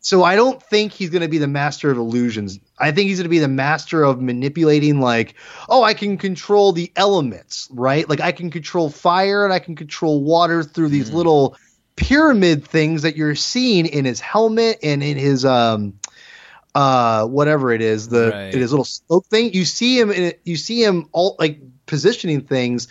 so 0.00 0.22
I 0.22 0.36
don't 0.36 0.62
think 0.62 0.92
he's 0.92 1.10
going 1.10 1.22
to 1.22 1.28
be 1.28 1.38
the 1.38 1.48
master 1.48 1.90
of 1.90 1.98
illusions. 1.98 2.60
I 2.78 2.92
think 2.92 3.08
he's 3.08 3.18
going 3.18 3.24
to 3.24 3.28
be 3.28 3.40
the 3.40 3.48
master 3.48 4.04
of 4.04 4.20
manipulating 4.20 5.00
like, 5.00 5.34
oh, 5.68 5.82
I 5.82 5.94
can 5.94 6.16
control 6.16 6.70
the 6.70 6.92
elements, 6.94 7.68
right? 7.72 8.08
Like 8.08 8.20
I 8.20 8.30
can 8.30 8.52
control 8.52 8.88
fire 8.88 9.44
and 9.44 9.52
I 9.52 9.58
can 9.58 9.74
control 9.74 10.22
water 10.22 10.62
through 10.62 10.90
these 10.90 11.10
mm. 11.10 11.14
little 11.14 11.56
pyramid 11.96 12.66
things 12.66 13.02
that 13.02 13.16
you're 13.16 13.34
seeing 13.34 13.86
in 13.86 14.04
his 14.04 14.20
helmet 14.20 14.78
and 14.82 15.02
in 15.02 15.16
his 15.16 15.44
um 15.44 15.98
uh 16.74 17.26
whatever 17.26 17.72
it 17.72 17.80
is, 17.80 18.08
the 18.08 18.30
right. 18.30 18.54
his 18.54 18.70
little 18.70 18.84
smoke 18.84 19.26
thing. 19.26 19.52
You 19.52 19.64
see 19.64 19.98
him 19.98 20.10
in 20.10 20.22
it, 20.24 20.40
you 20.44 20.56
see 20.56 20.82
him 20.82 21.08
all 21.12 21.36
like 21.38 21.60
positioning 21.86 22.42
things. 22.42 22.88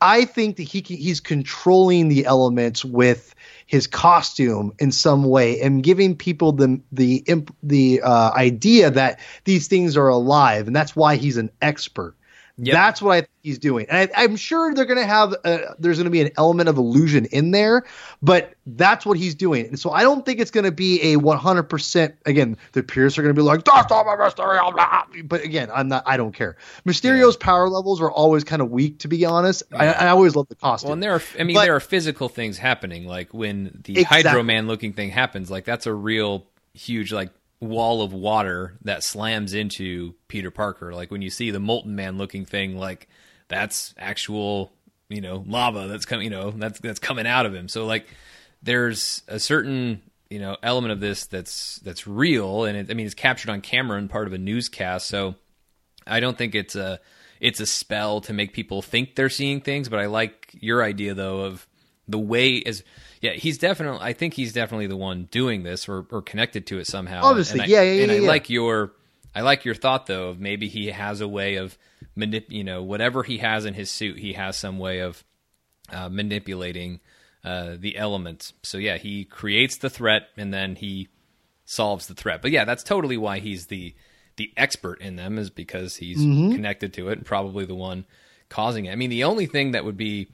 I 0.00 0.24
think 0.24 0.56
that 0.56 0.64
he 0.64 0.80
he's 0.80 1.20
controlling 1.20 2.08
the 2.08 2.26
elements 2.26 2.84
with 2.84 3.34
his 3.66 3.86
costume 3.86 4.74
in 4.78 4.92
some 4.92 5.24
way 5.24 5.60
and 5.60 5.82
giving 5.82 6.16
people 6.16 6.52
the 6.52 6.80
the 6.92 7.24
the 7.62 8.02
uh, 8.02 8.30
idea 8.34 8.90
that 8.90 9.20
these 9.44 9.68
things 9.68 9.96
are 9.96 10.08
alive, 10.08 10.66
and 10.66 10.76
that's 10.76 10.94
why 10.94 11.16
he's 11.16 11.38
an 11.38 11.50
expert. 11.62 12.14
Yep. 12.56 12.72
That's 12.72 13.02
what 13.02 13.12
I 13.12 13.20
think 13.22 13.30
he's 13.42 13.58
doing, 13.58 13.86
and 13.90 14.08
I, 14.16 14.22
am 14.22 14.36
sure 14.36 14.72
they're 14.74 14.84
going 14.84 15.00
to 15.00 15.06
have 15.06 15.32
a, 15.44 15.74
there's 15.80 15.96
going 15.96 16.04
to 16.04 16.10
be 16.10 16.20
an 16.20 16.30
element 16.38 16.68
of 16.68 16.76
illusion 16.76 17.24
in 17.26 17.50
there, 17.50 17.82
but 18.22 18.54
that's 18.64 19.04
what 19.04 19.18
he's 19.18 19.34
doing. 19.34 19.66
And 19.66 19.78
so 19.78 19.90
I 19.90 20.02
don't 20.02 20.24
think 20.24 20.38
it's 20.38 20.52
going 20.52 20.64
to 20.64 20.70
be 20.70 21.14
a 21.14 21.16
100. 21.16 21.64
percent 21.64 22.14
Again, 22.26 22.56
the 22.70 22.84
peers 22.84 23.18
are 23.18 23.22
going 23.22 23.34
to 23.34 23.38
be 23.38 23.44
like, 23.44 23.64
"That's 23.64 23.90
not 23.90 24.06
my 24.06 24.14
Mysterio," 24.14 25.28
but 25.28 25.42
again, 25.42 25.68
I'm 25.74 25.88
not. 25.88 26.04
I 26.06 26.16
don't 26.16 26.32
care. 26.32 26.56
Mysterio's 26.86 27.34
yeah. 27.34 27.44
power 27.44 27.68
levels 27.68 28.00
are 28.00 28.10
always 28.10 28.44
kind 28.44 28.62
of 28.62 28.70
weak, 28.70 29.00
to 29.00 29.08
be 29.08 29.24
honest. 29.24 29.64
Yeah. 29.72 29.78
I, 29.78 30.06
I, 30.06 30.08
always 30.10 30.36
love 30.36 30.46
the 30.48 30.54
costume. 30.54 30.88
Well, 30.88 30.92
and 30.92 31.02
there 31.02 31.14
are, 31.14 31.22
I 31.38 31.42
mean, 31.42 31.56
but, 31.56 31.64
there 31.64 31.74
are 31.74 31.80
physical 31.80 32.28
things 32.28 32.56
happening, 32.56 33.04
like 33.04 33.34
when 33.34 33.80
the 33.82 33.98
exactly. 33.98 34.22
Hydro 34.30 34.42
Man 34.44 34.68
looking 34.68 34.92
thing 34.92 35.10
happens. 35.10 35.50
Like 35.50 35.64
that's 35.64 35.86
a 35.86 35.92
real 35.92 36.46
huge 36.72 37.12
like 37.12 37.30
wall 37.60 38.02
of 38.02 38.12
water 38.12 38.76
that 38.82 39.02
slams 39.02 39.54
into 39.54 40.14
Peter 40.28 40.50
Parker. 40.50 40.94
Like 40.94 41.10
when 41.10 41.22
you 41.22 41.30
see 41.30 41.50
the 41.50 41.60
molten 41.60 41.94
man 41.94 42.18
looking 42.18 42.44
thing, 42.44 42.76
like 42.76 43.08
that's 43.48 43.94
actual, 43.98 44.72
you 45.08 45.20
know, 45.20 45.44
lava 45.46 45.86
that's 45.88 46.04
coming, 46.04 46.24
you 46.24 46.30
know, 46.30 46.50
that's 46.50 46.78
that's 46.80 46.98
coming 46.98 47.26
out 47.26 47.46
of 47.46 47.54
him. 47.54 47.68
So 47.68 47.86
like 47.86 48.06
there's 48.62 49.22
a 49.28 49.38
certain, 49.38 50.02
you 50.30 50.38
know, 50.38 50.56
element 50.62 50.92
of 50.92 51.00
this 51.00 51.26
that's 51.26 51.76
that's 51.80 52.06
real 52.06 52.64
and 52.64 52.76
it, 52.76 52.90
I 52.90 52.94
mean 52.94 53.06
it's 53.06 53.14
captured 53.14 53.50
on 53.50 53.60
camera 53.60 53.98
and 53.98 54.10
part 54.10 54.26
of 54.26 54.32
a 54.32 54.38
newscast. 54.38 55.06
So 55.06 55.36
I 56.06 56.20
don't 56.20 56.36
think 56.36 56.54
it's 56.54 56.76
a 56.76 57.00
it's 57.40 57.60
a 57.60 57.66
spell 57.66 58.20
to 58.22 58.32
make 58.32 58.52
people 58.52 58.82
think 58.82 59.14
they're 59.14 59.28
seeing 59.28 59.60
things, 59.60 59.88
but 59.88 59.98
I 59.98 60.06
like 60.06 60.50
your 60.52 60.82
idea 60.82 61.14
though 61.14 61.40
of 61.40 61.66
the 62.08 62.18
way 62.18 62.54
is 62.54 62.84
yeah, 63.24 63.32
he's 63.32 63.56
definitely. 63.56 64.00
I 64.02 64.12
think 64.12 64.34
he's 64.34 64.52
definitely 64.52 64.86
the 64.86 64.98
one 64.98 65.28
doing 65.30 65.62
this 65.62 65.88
or, 65.88 66.04
or 66.10 66.20
connected 66.20 66.66
to 66.66 66.78
it 66.78 66.86
somehow. 66.86 67.22
Obviously, 67.24 67.60
I, 67.60 67.64
yeah, 67.64 67.80
yeah, 67.80 68.02
And 68.02 68.12
yeah, 68.12 68.18
I 68.18 68.20
yeah. 68.20 68.28
like 68.28 68.50
your, 68.50 68.92
I 69.34 69.40
like 69.40 69.64
your 69.64 69.74
thought 69.74 70.06
though 70.06 70.28
of 70.28 70.38
maybe 70.38 70.68
he 70.68 70.88
has 70.88 71.22
a 71.22 71.26
way 71.26 71.56
of 71.56 71.78
manip, 72.14 72.44
you 72.50 72.64
know, 72.64 72.82
whatever 72.82 73.22
he 73.22 73.38
has 73.38 73.64
in 73.64 73.72
his 73.72 73.90
suit, 73.90 74.18
he 74.18 74.34
has 74.34 74.58
some 74.58 74.78
way 74.78 74.98
of 74.98 75.24
uh, 75.90 76.10
manipulating 76.10 77.00
uh, 77.42 77.76
the 77.78 77.96
elements. 77.96 78.52
So 78.62 78.76
yeah, 78.76 78.98
he 78.98 79.24
creates 79.24 79.78
the 79.78 79.88
threat 79.88 80.28
and 80.36 80.52
then 80.52 80.76
he 80.76 81.08
solves 81.64 82.08
the 82.08 82.14
threat. 82.14 82.42
But 82.42 82.50
yeah, 82.50 82.66
that's 82.66 82.82
totally 82.82 83.16
why 83.16 83.38
he's 83.38 83.68
the 83.68 83.94
the 84.36 84.52
expert 84.54 85.00
in 85.00 85.16
them 85.16 85.38
is 85.38 85.48
because 85.48 85.96
he's 85.96 86.18
mm-hmm. 86.18 86.52
connected 86.52 86.92
to 86.92 87.08
it 87.08 87.16
and 87.16 87.24
probably 87.24 87.64
the 87.64 87.74
one 87.74 88.04
causing 88.50 88.84
it. 88.84 88.92
I 88.92 88.96
mean, 88.96 89.08
the 89.08 89.24
only 89.24 89.46
thing 89.46 89.70
that 89.70 89.86
would 89.86 89.96
be 89.96 90.28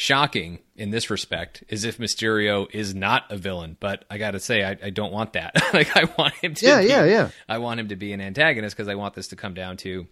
shocking 0.00 0.60
in 0.76 0.90
this 0.90 1.10
respect 1.10 1.64
is 1.68 1.82
if 1.82 1.98
Mysterio 1.98 2.72
is 2.72 2.94
not 2.94 3.24
a 3.30 3.36
villain. 3.36 3.76
But 3.80 4.04
I 4.08 4.16
got 4.16 4.30
to 4.30 4.38
say, 4.38 4.62
I, 4.62 4.76
I, 4.80 4.90
don't 4.90 5.12
want 5.12 5.32
that. 5.32 5.56
like 5.74 5.96
I 5.96 6.08
want 6.16 6.34
him 6.34 6.54
to. 6.54 6.66
Yeah, 6.66 6.80
be, 6.80 6.86
yeah, 6.86 7.04
yeah. 7.04 7.30
I 7.48 7.58
want 7.58 7.80
him 7.80 7.88
to 7.88 7.96
be 7.96 8.12
an 8.12 8.20
antagonist 8.20 8.76
because 8.76 8.86
I 8.86 8.94
want 8.94 9.14
this 9.14 9.26
to 9.28 9.36
come 9.36 9.54
down 9.54 9.76
to 9.78 10.06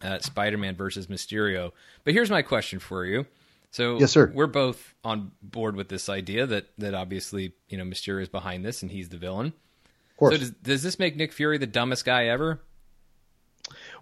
uh, 0.00 0.20
Spider-Man 0.20 0.76
versus 0.76 1.08
Mysterio. 1.08 1.72
But 2.04 2.14
here's 2.14 2.30
my 2.30 2.40
question 2.40 2.78
for 2.78 3.04
you. 3.04 3.26
So 3.70 3.98
yes, 3.98 4.12
sir. 4.12 4.32
We're 4.34 4.46
both 4.46 4.94
on 5.04 5.32
board 5.42 5.76
with 5.76 5.90
this 5.90 6.08
idea 6.08 6.46
that 6.46 6.70
that 6.78 6.94
obviously 6.94 7.52
you 7.68 7.76
know 7.76 7.84
Mysterio 7.84 8.22
is 8.22 8.30
behind 8.30 8.64
this 8.64 8.80
and 8.80 8.90
he's 8.90 9.10
the 9.10 9.18
villain. 9.18 9.48
Of 9.48 10.16
course. 10.16 10.34
So 10.36 10.38
does, 10.38 10.50
does 10.52 10.82
this 10.82 10.98
make 10.98 11.16
Nick 11.16 11.34
Fury 11.34 11.58
the 11.58 11.66
dumbest 11.66 12.06
guy 12.06 12.28
ever? 12.28 12.62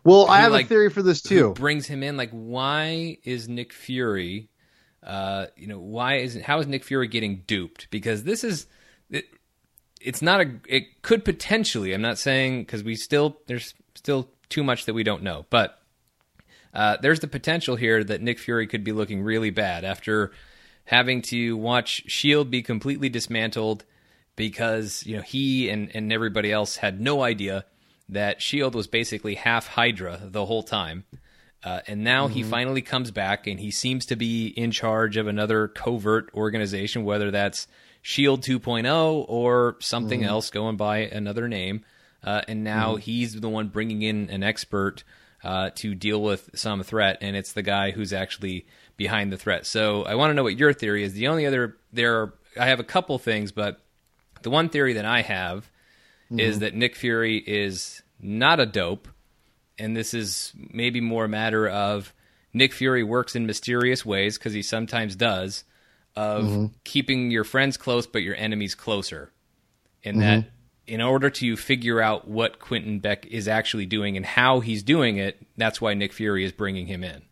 Well, 0.05 0.27
who, 0.27 0.33
I 0.33 0.43
have 0.43 0.53
like, 0.53 0.66
a 0.66 0.68
theory 0.68 0.89
for 0.89 1.03
this 1.03 1.20
too. 1.20 1.53
brings 1.55 1.89
him 1.89 2.05
in 2.05 2.16
like 2.16 2.31
why 2.31 3.18
is 3.24 3.49
Nick 3.49 3.72
Fury 3.72 4.51
uh, 5.03 5.47
you 5.57 5.66
know, 5.66 5.78
why 5.78 6.16
is 6.16 6.40
how 6.42 6.59
is 6.59 6.66
Nick 6.66 6.84
Fury 6.84 7.09
getting 7.09 7.42
duped? 7.47 7.88
Because 7.90 8.24
this 8.24 8.44
is 8.44 8.66
it, 9.11 9.24
it's 10.01 10.22
not 10.22 10.40
a 10.40 10.51
it 10.66 11.03
could 11.03 11.24
potentially. 11.24 11.92
I'm 11.92 12.03
not 12.03 12.18
saying 12.18 12.62
because 12.62 12.82
we 12.82 12.97
still 12.97 13.38
there's 13.47 13.74
still 13.94 14.30
too 14.49 14.62
much 14.62 14.86
that 14.86 14.94
we 14.94 15.03
don't 15.03 15.22
know, 15.22 15.47
but 15.51 15.78
uh, 16.74 16.97
there's 17.01 17.20
the 17.20 17.28
potential 17.28 17.76
here 17.76 18.05
that 18.05 18.20
Nick 18.20 18.38
Fury 18.38 18.66
could 18.66 18.84
be 18.84 18.92
looking 18.92 19.22
really 19.22 19.51
bad 19.51 19.84
after 19.84 20.32
having 20.84 21.22
to 21.22 21.57
watch 21.57 22.05
Shield 22.07 22.51
be 22.51 22.62
completely 22.62 23.09
dismantled 23.09 23.84
because 24.36 25.03
you 25.07 25.16
know 25.16 25.22
he 25.22 25.68
and 25.70 25.90
and 25.94 26.12
everybody 26.12 26.53
else 26.53 26.76
had 26.76 27.01
no 27.01 27.22
idea 27.22 27.64
that 28.09 28.40
Shield 28.40 28.74
was 28.74 28.86
basically 28.86 29.34
half 29.34 29.66
Hydra 29.66 30.20
the 30.24 30.47
whole 30.47 30.62
time. 30.62 31.05
Uh, 31.65 31.81
and 31.87 32.05
now 32.05 32.29
he 32.29 32.43
finally 32.45 32.83
comes 32.83 33.11
back 33.11 33.47
and 33.47 33.59
he 33.59 33.71
seems 33.71 34.07
to 34.07 34.17
be 34.17 34.47
in 34.47 34.71
charge 34.71 35.17
of 35.17 35.27
another 35.27 35.69
covert 35.69 36.31
organization, 36.35 37.05
whether 37.05 37.31
that's 37.31 37.67
Shield 38.03 38.43
2.0 38.43 39.25
or 39.29 39.77
something 39.81 40.23
else 40.23 40.51
going 40.51 40.77
by 40.77 40.99
another 40.99 41.49
name. 41.49 41.85
Uh, 42.23 42.43
and 42.47 42.63
now 42.63 42.97
he's 42.97 43.41
the 43.41 43.49
one 43.49 43.69
bringing 43.69 44.03
in 44.03 44.31
an 44.31 44.43
expert 44.43 45.03
uh, 45.43 45.71
to 45.77 45.95
deal 45.95 46.23
with 46.23 46.51
some 46.55 46.83
threat, 46.83 47.19
and 47.21 47.37
it's 47.37 47.53
the 47.53 47.63
guy 47.63 47.91
who's 47.91 48.13
actually 48.13 48.67
behind 48.97 49.33
the 49.33 49.37
threat. 49.37 49.67
So 49.67 50.05
I 50.05 50.15
want 50.15 50.31
to 50.31 50.35
know 50.35 50.43
what 50.43 50.59
your 50.59 50.73
theory 50.73 51.05
is. 51.05 51.13
The 51.15 51.29
only 51.29 51.47
other 51.47 51.77
there, 51.93 52.21
are, 52.21 52.35
I 52.59 52.67
have 52.67 52.81
a 52.81 52.85
couple 52.85 53.19
things, 53.19 53.53
but 53.53 53.81
the 54.43 54.51
one 54.51 54.69
theory 54.69 54.95
that 54.95 55.05
I 55.05 55.23
have 55.23 55.71
is 56.31 56.59
that 56.61 56.75
Nick 56.75 56.97
Fury 56.97 57.37
is 57.39 58.03
not 58.21 58.59
a 58.59 58.67
dope, 58.67 59.09
and 59.79 59.97
this 59.97 60.14
is 60.14 60.53
maybe 60.57 61.01
more 61.01 61.24
a 61.24 61.29
matter 61.29 61.68
of 61.68 62.12
Nick 62.53 62.72
Fury 62.72 63.03
works 63.03 63.37
in 63.37 63.47
mysterious 63.47 64.05
ways 64.05 64.39
because 64.39 64.53
he 64.53 64.62
sometimes 64.62 65.16
does 65.16 65.64
of 66.14 66.45
mm-hmm. 66.45 66.66
keeping 66.85 67.31
your 67.31 67.45
friends 67.45 67.77
close 67.77 68.07
but 68.07 68.22
your 68.22 68.35
enemies 68.35 68.74
closer. 68.74 69.31
And 70.05 70.22
that 70.22 70.39
mm-hmm. 70.41 70.49
in 70.87 71.03
order 71.03 71.29
to 71.31 71.57
figure 71.57 72.01
out 72.01 72.27
what 72.27 72.59
Quentin 72.59 73.01
Beck 73.01 73.27
is 73.27 73.49
actually 73.49 73.87
doing 73.87 74.16
and 74.16 74.24
how 74.24 74.61
he's 74.61 74.83
doing 74.83 75.18
it, 75.18 75.37
that's 75.57 75.81
why 75.81 75.95
Nick 75.95 76.12
Fury 76.12 76.45
is 76.45 76.53
bringing 76.53 76.87
him 76.87 77.05
in. 77.05 77.22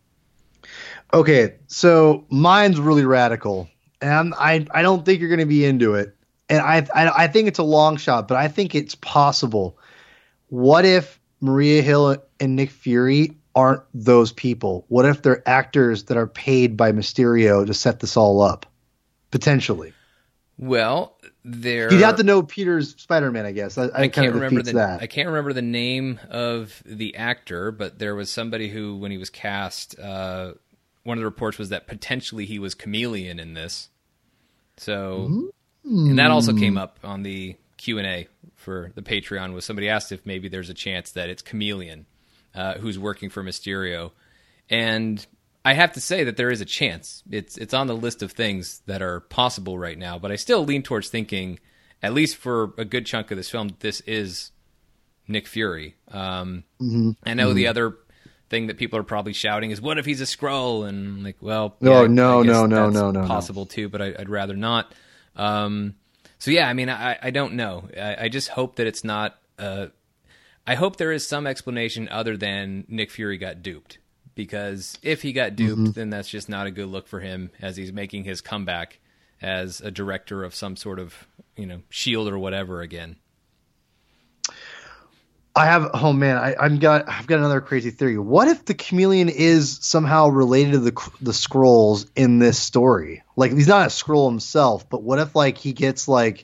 Okay, 1.13 1.55
so 1.67 2.25
mine's 2.29 2.79
really 2.79 3.05
radical, 3.05 3.69
and 4.01 4.33
I 4.37 4.65
I 4.71 4.81
don't 4.81 5.05
think 5.05 5.19
you're 5.19 5.29
going 5.29 5.39
to 5.39 5.45
be 5.45 5.63
into 5.63 5.93
it, 5.93 6.15
and 6.49 6.59
I, 6.59 6.87
I 6.93 7.23
I 7.23 7.27
think 7.27 7.47
it's 7.47 7.59
a 7.59 7.63
long 7.63 7.97
shot, 7.97 8.27
but 8.27 8.37
I 8.37 8.47
think 8.47 8.73
it's 8.73 8.95
possible. 8.95 9.77
What 10.49 10.83
if 10.83 11.19
Maria 11.45 11.81
Hill 11.81 12.17
and 12.39 12.55
Nick 12.55 12.71
Fury 12.71 13.37
aren't 13.55 13.83
those 13.93 14.33
people? 14.33 14.85
What 14.89 15.05
if 15.05 15.21
they're 15.21 15.47
actors 15.47 16.05
that 16.05 16.17
are 16.17 16.27
paid 16.27 16.75
by 16.75 16.91
Mysterio 16.91 17.65
to 17.65 17.73
set 17.73 17.99
this 18.01 18.17
all 18.17 18.41
up? 18.41 18.65
Potentially, 19.31 19.93
Well, 20.57 21.17
there 21.43 21.91
you'd 21.91 22.01
have 22.01 22.17
to 22.17 22.23
know 22.23 22.41
Peter's 22.41 22.95
Spider-Man, 22.95 23.45
I 23.45 23.51
guess. 23.51 23.77
I, 23.77 23.85
I, 23.85 24.01
I 24.03 24.07
can't 24.07 24.33
remember 24.33 24.61
the 24.61 24.73
that. 24.73 25.01
I 25.01 25.07
can't 25.07 25.27
remember 25.27 25.51
the 25.51 25.61
name 25.61 26.19
of 26.29 26.81
the 26.85 27.15
actor, 27.15 27.71
but 27.71 27.99
there 27.99 28.15
was 28.15 28.29
somebody 28.29 28.69
who, 28.69 28.95
when 28.97 29.11
he 29.11 29.17
was 29.17 29.29
cast, 29.29 29.99
uh, 29.99 30.53
one 31.03 31.17
of 31.17 31.21
the 31.21 31.25
reports 31.25 31.57
was 31.57 31.69
that 31.69 31.87
potentially 31.87 32.45
he 32.45 32.59
was 32.59 32.73
chameleon 32.75 33.39
in 33.39 33.53
this. 33.53 33.89
So, 34.77 35.51
and 35.83 36.19
that 36.19 36.31
also 36.31 36.53
came 36.53 36.77
up 36.77 36.99
on 37.03 37.23
the 37.23 37.55
Q 37.77 37.97
and 37.97 38.07
A 38.07 38.27
for 38.65 38.91
the 38.95 39.01
Patreon. 39.01 39.53
Was 39.53 39.63
somebody 39.63 39.87
asked 39.87 40.11
if 40.11 40.25
maybe 40.25 40.49
there's 40.49 40.69
a 40.69 40.73
chance 40.73 41.11
that 41.11 41.29
it's 41.29 41.41
chameleon 41.41 42.05
uh, 42.53 42.73
who's 42.79 42.99
working 42.99 43.29
for 43.29 43.41
Mysterio, 43.43 44.11
and 44.69 45.25
I 45.63 45.73
have 45.73 45.93
to 45.93 46.01
say 46.01 46.23
that 46.25 46.35
there 46.37 46.51
is 46.51 46.59
a 46.61 46.65
chance. 46.65 47.23
It's 47.31 47.57
it's 47.57 47.73
on 47.73 47.87
the 47.87 47.95
list 47.95 48.21
of 48.21 48.31
things 48.33 48.81
that 48.87 49.01
are 49.01 49.21
possible 49.21 49.77
right 49.79 49.97
now, 49.97 50.19
but 50.19 50.31
I 50.31 50.35
still 50.35 50.65
lean 50.65 50.83
towards 50.83 51.09
thinking, 51.09 51.59
at 52.03 52.13
least 52.13 52.35
for 52.37 52.73
a 52.77 52.85
good 52.85 53.05
chunk 53.05 53.31
of 53.31 53.37
this 53.37 53.49
film, 53.49 53.69
this 53.79 54.01
is 54.01 54.51
Nick 55.27 55.47
Fury. 55.47 55.95
Um, 56.11 56.63
I 57.25 57.33
know 57.33 57.53
the 57.53 57.67
other 57.67 57.97
thing 58.49 58.67
that 58.67 58.77
people 58.77 58.99
are 58.99 59.03
probably 59.03 59.33
shouting 59.33 59.71
is, 59.71 59.81
"What 59.81 59.97
if 59.97 60.05
he's 60.05 60.21
a 60.21 60.25
Skrull?" 60.25 60.87
And 60.87 61.23
like, 61.23 61.37
well, 61.41 61.75
No, 61.81 62.01
yeah, 62.01 62.07
no, 62.07 62.43
no, 62.43 62.65
no, 62.67 62.89
no, 62.89 63.11
no, 63.11 63.21
no. 63.21 63.27
possible 63.27 63.65
too, 63.65 63.89
but 63.89 64.01
I, 64.01 64.13
I'd 64.19 64.29
rather 64.29 64.55
not. 64.55 64.93
Um, 65.35 65.95
so 66.39 66.51
yeah, 66.51 66.67
I 66.67 66.73
mean, 66.73 66.89
I, 66.89 67.17
I 67.21 67.31
don't 67.31 67.53
know. 67.53 67.89
I, 67.97 68.25
I 68.25 68.29
just 68.29 68.49
hope 68.49 68.75
that 68.77 68.87
it's 68.87 69.03
not. 69.03 69.37
Uh, 69.57 69.87
I 70.67 70.75
hope 70.75 70.97
there 70.97 71.11
is 71.11 71.27
some 71.27 71.45
explanation 71.47 72.09
other 72.09 72.35
than 72.37 72.85
Nick 72.87 73.11
Fury 73.11 73.37
got 73.37 73.61
duped. 73.61 73.99
Because 74.33 74.97
if 75.01 75.21
he 75.21 75.31
got 75.31 75.55
duped, 75.55 75.79
Mm-hmm. 75.81 75.91
then 75.91 76.09
that's 76.09 76.27
just 76.27 76.49
not 76.49 76.67
a 76.67 76.71
good 76.71 76.87
look 76.87 77.07
for 77.07 77.21
him 77.21 77.51
as 77.61 77.77
he's 77.77 77.93
making 77.93 78.25
his 78.25 78.41
comeback 78.41 78.99
as 79.41 79.79
a 79.79 79.91
director 79.91 80.43
of 80.43 80.53
some 80.53 80.75
sort 80.75 80.99
of 80.99 81.27
you 81.55 81.65
know 81.65 81.81
Shield 81.89 82.27
or 82.27 82.37
whatever 82.37 82.81
again. 82.81 83.15
I 85.55 85.65
have 85.65 85.89
oh 85.93 86.11
man, 86.11 86.37
I, 86.37 86.55
I've 86.59 86.79
got 86.79 87.07
I've 87.07 87.27
got 87.27 87.39
another 87.39 87.61
crazy 87.61 87.89
theory. 87.89 88.17
What 88.17 88.49
if 88.49 88.65
the 88.65 88.73
chameleon 88.73 89.29
is 89.29 89.79
somehow 89.81 90.27
related 90.27 90.73
to 90.73 90.79
the 90.79 91.11
the 91.21 91.31
Skrulls 91.31 92.07
in 92.15 92.39
this 92.39 92.59
story? 92.59 93.23
Like 93.37 93.53
he's 93.53 93.67
not 93.67 93.85
a 93.85 93.89
Skrull 93.89 94.29
himself, 94.29 94.89
but 94.89 95.01
what 95.01 95.19
if 95.19 95.33
like 95.33 95.57
he 95.57 95.71
gets 95.71 96.09
like 96.09 96.43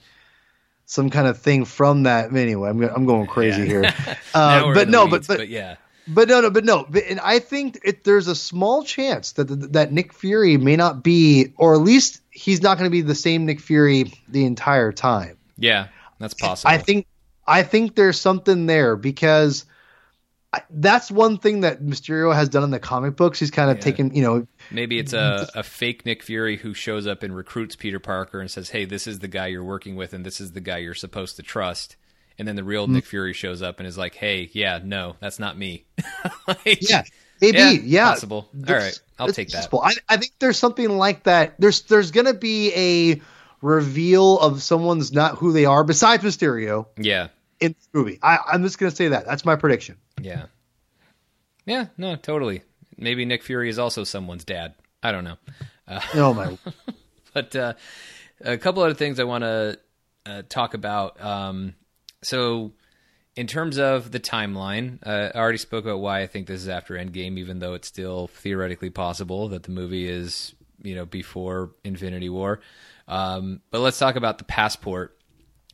some 0.85 1.09
kind 1.09 1.27
of 1.27 1.39
thing 1.39 1.65
from 1.65 2.03
that? 2.03 2.33
Anyway, 2.33 2.69
I'm 2.69 2.81
I'm 2.81 3.05
going 3.05 3.27
crazy 3.27 3.65
here. 3.65 3.93
Uh, 4.33 4.73
but 4.73 4.87
no, 4.87 5.07
weeds, 5.07 5.27
but, 5.27 5.39
but 5.39 5.49
yeah, 5.49 5.75
but 6.07 6.29
no, 6.29 6.39
no, 6.39 6.49
but 6.49 6.63
no. 6.63 6.85
But, 6.89 7.03
and 7.09 7.19
I 7.19 7.39
think 7.39 7.79
it, 7.83 8.05
there's 8.05 8.27
a 8.27 8.35
small 8.35 8.85
chance 8.85 9.33
that 9.33 9.73
that 9.73 9.91
Nick 9.91 10.13
Fury 10.13 10.55
may 10.55 10.77
not 10.77 11.03
be, 11.03 11.51
or 11.57 11.73
at 11.73 11.81
least 11.81 12.21
he's 12.29 12.61
not 12.61 12.77
going 12.77 12.89
to 12.89 12.91
be 12.91 13.01
the 13.01 13.13
same 13.13 13.45
Nick 13.45 13.59
Fury 13.59 14.13
the 14.29 14.45
entire 14.45 14.93
time. 14.93 15.37
yeah, 15.57 15.87
that's 16.17 16.33
possible. 16.33 16.73
I 16.73 16.77
think 16.77 17.07
I 17.51 17.63
think 17.63 17.95
there's 17.95 18.19
something 18.19 18.65
there 18.65 18.95
because 18.95 19.65
I, 20.53 20.61
that's 20.69 21.09
one 21.11 21.37
thing 21.37 21.61
that 21.61 21.81
Mysterio 21.81 22.33
has 22.35 22.49
done 22.49 22.63
in 22.63 22.71
the 22.71 22.79
comic 22.79 23.15
books. 23.15 23.39
He's 23.39 23.51
kind 23.51 23.69
of 23.71 23.77
Yeah. 23.77 23.83
taken, 23.83 24.15
you 24.15 24.21
know, 24.21 24.47
Maybe 24.69 24.99
it's 24.99 25.13
a, 25.13 25.47
a 25.55 25.63
fake 25.63 26.05
Nick 26.05 26.23
Fury 26.23 26.57
who 26.57 26.73
shows 26.73 27.07
up 27.07 27.23
and 27.23 27.35
recruits 27.35 27.75
Peter 27.75 27.99
Parker 27.99 28.39
and 28.41 28.49
says, 28.51 28.69
"Hey, 28.69 28.85
this 28.85 29.07
is 29.07 29.19
the 29.19 29.27
guy 29.27 29.47
you're 29.47 29.63
working 29.63 29.95
with, 29.95 30.13
and 30.13 30.25
this 30.25 30.41
is 30.41 30.51
the 30.53 30.61
guy 30.61 30.77
you're 30.79 30.93
supposed 30.93 31.35
to 31.37 31.43
trust." 31.43 31.95
And 32.39 32.47
then 32.47 32.55
the 32.55 32.63
real 32.63 32.85
Mm-hmm. 32.85 32.95
Nick 32.95 33.05
Fury 33.05 33.33
shows 33.33 33.61
up 33.61 33.79
and 33.79 33.87
is 33.87 33.97
like, 33.97 34.15
"Hey, 34.15 34.49
yeah, 34.53 34.79
no, 34.83 35.15
that's 35.19 35.39
not 35.39 35.57
me." 35.57 35.85
Like, 36.47 36.89
yeah, 36.89 37.03
maybe, 37.39 37.57
Yeah, 37.57 37.71
yeah, 37.71 38.09
possible. 38.09 38.49
All 38.67 38.75
right, 38.75 38.99
I'll 39.19 39.27
take 39.31 39.49
that. 39.49 39.69
I, 39.73 39.93
I 40.09 40.17
think 40.17 40.33
there's 40.39 40.57
something 40.57 40.89
like 40.97 41.23
that. 41.23 41.55
There's 41.59 41.81
there's 41.83 42.11
gonna 42.11 42.33
be 42.33 42.73
a 42.75 43.21
reveal 43.61 44.39
of 44.39 44.61
someone's 44.61 45.11
not 45.13 45.37
who 45.37 45.51
they 45.53 45.65
are 45.65 45.83
besides 45.83 46.23
Mysterio 46.23 46.87
yeah, 46.97 47.27
in 47.61 47.73
this 47.73 47.87
movie. 47.93 48.19
I, 48.21 48.39
I'm 48.51 48.63
just 48.63 48.77
gonna 48.77 48.91
say 48.91 49.09
that. 49.09 49.25
That's 49.25 49.45
my 49.45 49.55
prediction. 49.55 49.97
yeah, 50.21 50.47
yeah. 51.65 51.87
No, 51.97 52.15
totally. 52.15 52.63
Maybe 52.97 53.25
Nick 53.25 53.43
Fury 53.43 53.69
is 53.69 53.79
also 53.79 54.03
someone's 54.03 54.43
dad. 54.43 54.75
I 55.01 55.11
don't 55.11 55.23
know. 55.23 55.37
Oh 56.13 56.33
my, 56.33 56.57
but 57.33 57.55
uh, 57.55 57.73
a 58.41 58.57
couple 58.57 58.83
other 58.83 58.93
things 58.93 59.19
I 59.19 59.23
want 59.23 59.43
to 59.43 59.79
uh, 60.25 60.41
talk 60.47 60.73
about. 60.73 61.21
Um, 61.21 61.75
so, 62.21 62.73
in 63.35 63.47
terms 63.47 63.79
of 63.79 64.11
the 64.11 64.19
timeline, 64.19 64.99
uh, 65.05 65.31
I 65.33 65.39
already 65.39 65.57
spoke 65.57 65.85
about 65.85 65.99
why 65.99 66.21
I 66.21 66.27
think 66.27 66.47
this 66.47 66.61
is 66.61 66.69
after 66.69 66.95
Endgame, 66.95 67.37
even 67.37 67.59
though 67.59 67.73
it's 67.73 67.87
still 67.87 68.27
theoretically 68.27 68.89
possible 68.89 69.49
that 69.49 69.63
the 69.63 69.71
movie 69.71 70.07
is, 70.07 70.53
you 70.81 70.95
know, 70.95 71.05
before 71.05 71.71
Infinity 71.83 72.29
War. 72.29 72.59
Um, 73.07 73.61
but 73.71 73.81
let's 73.81 73.97
talk 73.99 74.15
about 74.15 74.37
the 74.37 74.43
passport. 74.43 75.17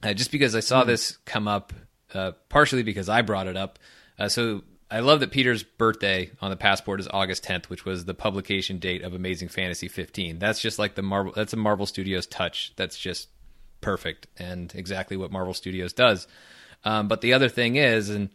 Uh, 0.04 0.14
just 0.14 0.32
because 0.32 0.56
I 0.56 0.60
saw 0.60 0.84
this 0.84 1.18
come 1.26 1.48
up, 1.48 1.74
uh, 2.14 2.34
partially 2.50 2.84
because 2.84 3.10
I 3.10 3.22
brought 3.22 3.48
it 3.48 3.58
up. 3.58 3.80
Uh, 4.20 4.30
so 4.30 4.64
I 4.90 5.00
love 5.00 5.20
that 5.20 5.32
Peter's 5.32 5.64
birthday 5.64 6.32
on 6.42 6.50
the 6.50 6.56
passport 6.56 7.00
is 7.00 7.08
August 7.12 7.44
10th, 7.44 7.66
which 7.66 7.84
was 7.84 8.06
the 8.06 8.14
publication 8.14 8.80
date 8.80 9.02
of 9.02 9.14
Amazing 9.14 9.50
Fantasy 9.50 9.88
15. 9.88 10.40
That's 10.40 10.62
just 10.62 10.80
like 10.80 10.96
the 10.96 11.02
Marvel. 11.02 11.34
That's 11.36 11.54
a 11.54 11.58
Marvel 11.58 11.86
Studios 11.86 12.26
touch. 12.26 12.74
That's 12.76 12.98
just 12.98 13.30
perfect 13.82 14.28
and 14.38 14.74
exactly 14.76 15.18
what 15.18 15.32
Marvel 15.32 15.54
Studios 15.54 15.94
does. 15.94 16.28
Um, 16.86 17.08
but 17.08 17.22
the 17.22 17.34
other 17.34 17.50
thing 17.50 17.76
is, 17.76 18.10
and 18.10 18.30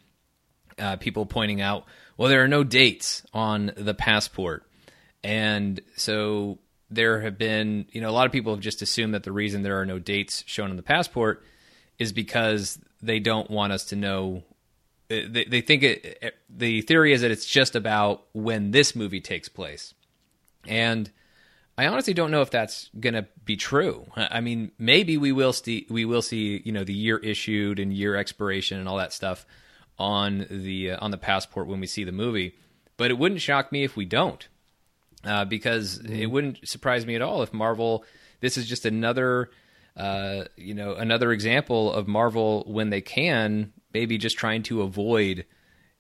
uh, 0.79 0.97
people 0.97 1.25
pointing 1.27 1.61
out, 1.61 1.85
well, 2.17 2.29
there 2.29 2.43
are 2.45 2.49
no 2.49 2.65
dates 2.65 3.25
on 3.33 3.73
the 3.77 3.95
passport, 3.95 4.67
and 5.25 5.81
so 5.97 6.59
there 6.91 7.21
have 7.23 7.39
been, 7.39 7.87
you 7.93 8.01
know, 8.01 8.11
a 8.11 8.13
lot 8.13 8.27
of 8.27 8.33
people 8.33 8.53
have 8.53 8.63
just 8.63 8.83
assumed 8.83 9.15
that 9.15 9.23
the 9.23 9.33
reason 9.33 9.63
there 9.63 9.81
are 9.81 9.87
no 9.87 9.99
dates 9.99 10.45
shown 10.47 10.71
on 10.71 10.77
the 10.77 10.83
passport 10.83 11.43
is 12.03 12.13
because 12.13 12.79
they 13.01 13.19
don't 13.19 13.51
want 13.51 13.73
us 13.73 13.87
to 13.87 13.97
know. 13.97 14.43
They, 15.09 15.45
they 15.45 15.61
think 15.61 15.83
it. 15.83 16.35
The 16.49 16.83
theory 16.83 17.13
is 17.13 17.23
that 17.23 17.31
it's 17.31 17.47
just 17.47 17.75
about 17.75 18.25
when 18.33 18.71
this 18.71 18.95
movie 18.95 19.21
takes 19.21 19.49
place, 19.49 19.95
and 20.67 21.11
I 21.77 21.87
honestly 21.87 22.15
don't 22.15 22.31
know 22.31 22.43
if 22.43 22.51
that's 22.51 22.91
going 22.99 23.15
to 23.15 23.27
be 23.45 23.57
true. 23.57 24.07
I 24.17 24.41
mean, 24.41 24.73
maybe 24.79 25.17
we 25.17 25.33
will 25.33 25.53
see 25.53 25.87
we 25.89 26.05
will 26.05 26.23
see 26.23 26.61
you 26.65 26.73
know 26.73 26.85
the 26.85 26.95
year 26.95 27.19
issued 27.19 27.79
and 27.79 27.93
year 27.93 28.17
expiration 28.17 28.79
and 28.79 28.89
all 28.89 28.99
that 28.99 29.13
stuff 29.13 29.47
on 29.99 30.47
the 30.51 30.93
uh, 30.93 30.99
on 31.01 31.11
the 31.11 31.19
passport 31.19 31.67
when 31.67 31.81
we 31.81 31.87
see 31.87 32.05
the 32.05 32.13
movie, 32.13 32.55
but 32.97 33.11
it 33.11 33.19
wouldn't 33.19 33.41
shock 33.41 33.73
me 33.73 33.85
if 33.85 33.97
we 33.97 34.05
don't, 34.05 34.49
uh, 35.25 35.45
because 35.45 35.99
it 35.99 36.27
wouldn't 36.27 36.67
surprise 36.69 37.07
me 37.07 37.15
at 37.15 37.23
all 37.23 37.43
if 37.43 37.53
Marvel. 37.53 38.05
This 38.41 38.59
is 38.59 38.67
just 38.67 38.85
another 38.85 39.51
uh, 39.97 40.45
you 40.57 40.75
know 40.75 40.95
another 40.95 41.33
example 41.33 41.93
of 41.93 42.09
Marvel 42.09 42.65
when 42.67 42.91
they 42.91 43.01
can 43.01 43.73
maybe 43.93 44.19
just 44.19 44.39
trying 44.39 44.63
to 44.63 44.83
avoid 44.83 45.45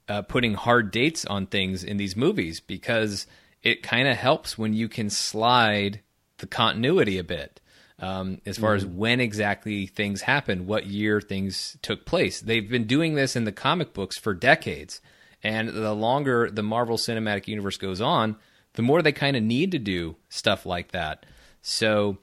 uh, 0.09 0.23
putting 0.23 0.55
hard 0.55 0.91
dates 0.91 1.25
on 1.27 1.47
things 1.47 1.85
in 1.85 1.97
these 1.97 2.17
movies 2.17 2.61
because 2.61 3.27
it 3.63 3.83
kind 3.83 4.09
of 4.09 4.17
helps 4.17 4.59
when 4.59 4.73
you 4.75 4.89
can 4.89 5.11
slide 5.11 6.01
the 6.39 6.47
continuity 6.47 7.19
a 7.19 7.25
bit. 7.25 7.61
um, 8.03 8.41
as 8.45 8.59
far 8.59 8.75
as 8.75 8.85
when 8.85 9.21
exactly 9.21 9.87
things 9.87 10.23
happened, 10.23 10.67
what 10.67 10.87
year 10.87 11.21
things 11.21 11.77
took 11.83 12.05
place. 12.05 12.41
They've 12.41 12.69
been 12.69 12.87
doing 12.87 13.15
this 13.15 13.37
in 13.37 13.45
the 13.45 13.53
comic 13.53 13.95
books 13.95 14.19
for 14.19 14.35
decades. 14.35 15.01
And 15.45 15.69
the 15.69 15.95
longer 15.95 16.51
the 16.51 16.65
Marvel 16.65 16.97
Cinematic 16.97 17.47
Universe 17.47 17.77
goes 17.77 18.01
on, 18.01 18.37
the 18.75 18.83
more 18.83 19.03
they 19.03 19.13
kind 19.13 19.37
of 19.37 19.43
need 19.43 19.71
to 19.73 19.79
do 19.79 20.17
stuff 20.29 20.67
like 20.67 20.91
that. 20.93 21.27
So 21.63 22.19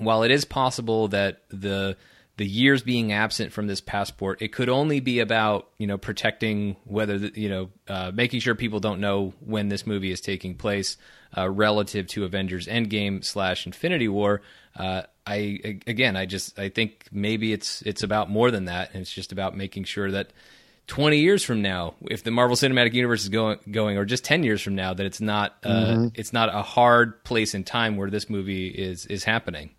while 0.00 0.22
it 0.22 0.30
is 0.30 0.44
possible 0.44 1.08
that 1.08 1.42
the 1.48 1.96
the 2.36 2.46
years 2.46 2.82
being 2.82 3.12
absent 3.12 3.52
from 3.52 3.66
this 3.66 3.82
passport, 3.82 4.40
it 4.40 4.50
could 4.50 4.70
only 4.70 5.00
be 5.00 5.20
about 5.20 5.68
you 5.76 5.86
know 5.86 5.98
protecting 5.98 6.76
whether 6.84 7.18
the, 7.18 7.32
you 7.38 7.48
know 7.48 7.70
uh, 7.88 8.10
making 8.14 8.40
sure 8.40 8.54
people 8.54 8.80
don't 8.80 9.00
know 9.00 9.34
when 9.40 9.68
this 9.68 9.86
movie 9.86 10.10
is 10.10 10.20
taking 10.20 10.54
place 10.54 10.96
uh, 11.36 11.48
relative 11.48 12.06
to 12.08 12.24
Avengers 12.24 12.66
Endgame 12.66 13.22
slash 13.24 13.66
Infinity 13.66 14.08
War. 14.08 14.42
Uh, 14.74 15.02
I 15.26 15.80
again, 15.86 16.16
I 16.16 16.26
just 16.26 16.58
I 16.58 16.70
think 16.70 17.06
maybe 17.12 17.52
it's 17.52 17.82
it's 17.82 18.02
about 18.02 18.30
more 18.30 18.50
than 18.50 18.64
that, 18.64 18.94
and 18.94 19.02
it's 19.02 19.12
just 19.12 19.32
about 19.32 19.56
making 19.56 19.84
sure 19.84 20.10
that 20.10 20.32
20 20.86 21.18
years 21.18 21.44
from 21.44 21.62
now, 21.62 21.94
if 22.10 22.24
the 22.24 22.30
Marvel 22.32 22.56
Cinematic 22.56 22.94
Universe 22.94 23.22
is 23.22 23.28
going 23.28 23.58
going, 23.70 23.96
or 23.96 24.04
just 24.04 24.24
10 24.24 24.42
years 24.42 24.60
from 24.60 24.74
now, 24.74 24.92
that 24.92 25.06
it's 25.06 25.20
not 25.20 25.56
uh, 25.62 25.68
mm-hmm. 25.68 26.08
it's 26.14 26.32
not 26.32 26.48
a 26.48 26.62
hard 26.62 27.22
place 27.22 27.54
in 27.54 27.64
time 27.64 27.96
where 27.96 28.10
this 28.10 28.30
movie 28.30 28.68
is 28.68 29.06
is 29.06 29.24
happening. 29.24 29.70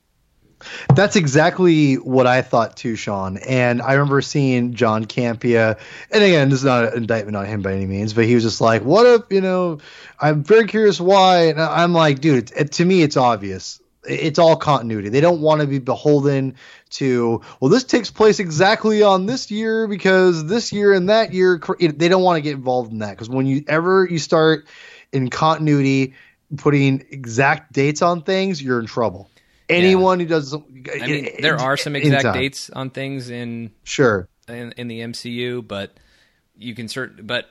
That's 0.95 1.16
exactly 1.16 1.95
what 1.95 2.28
I 2.28 2.41
thought 2.41 2.76
too, 2.78 2.95
Sean. 2.95 3.38
And 3.38 3.82
I 3.82 3.93
remember 3.93 4.22
seeing 4.22 4.74
John 4.74 5.05
Campea, 5.05 5.78
and 6.12 6.24
again, 6.24 6.49
this 6.49 6.59
is 6.59 6.66
not 6.66 6.86
an 6.86 6.97
indictment 6.97 7.38
on 7.38 7.45
him 7.45 7.62
by 7.62 7.74
any 7.74 7.86
means, 7.86 8.14
but 8.14 8.26
he 8.26 8.36
was 8.36 8.43
just 8.43 8.62
like, 8.62 8.84
"What 8.84 9.05
if 9.05 9.22
you 9.30 9.41
know?" 9.41 9.80
I'm 10.20 10.43
very 10.43 10.68
curious 10.68 10.99
why, 11.01 11.45
and 11.45 11.59
I'm 11.59 11.93
like, 11.93 12.20
dude, 12.20 12.51
it, 12.55 12.74
to 12.74 12.86
me, 12.86 13.01
it's 13.01 13.18
obvious. 13.18 13.82
It's 14.07 14.39
all 14.39 14.55
continuity. 14.55 15.09
They 15.09 15.22
don't 15.22 15.41
want 15.41 15.62
to 15.62 15.68
be 15.68 15.80
beholden 15.80 16.55
to, 16.91 17.41
well, 17.59 17.70
this 17.70 17.84
takes 17.84 18.12
place 18.12 18.39
exactly 18.39 19.03
on 19.03 19.26
this 19.26 19.51
year 19.51 19.88
because 19.88 20.45
this 20.45 20.72
year 20.72 20.93
and 20.93 21.09
that 21.09 21.34
year. 21.34 21.59
They 21.80 22.09
don't 22.09 22.24
want 22.24 22.38
to 22.38 22.41
get 22.41 22.53
involved 22.53 22.91
in 22.91 22.99
that 22.99 23.12
because 23.12 23.30
when 23.30 23.45
you 23.45 23.64
ever 23.68 24.07
you 24.09 24.20
start 24.20 24.68
in 25.12 25.30
continuity, 25.30 26.14
putting 26.57 27.05
exact 27.09 27.74
dates 27.74 28.01
on 28.01 28.22
things, 28.24 28.62
you're 28.62 28.80
in 28.80 28.86
trouble 28.86 29.30
anyone 29.72 30.19
yeah. 30.19 30.26
who 30.26 30.30
does. 30.30 30.53
I 30.53 31.07
mean, 31.07 31.30
there 31.39 31.59
are 31.59 31.78
some 31.78 31.95
exact 31.95 32.34
dates 32.34 32.69
on 32.69 32.89
things 32.89 33.30
in 33.30 33.72
sure 33.84 34.28
in, 34.47 34.74
in 34.74 34.88
the 34.88 34.99
MCU, 34.99 35.67
but 35.67 35.97
you 36.55 36.76
can 36.76 36.88
cert. 36.88 37.26
But 37.26 37.49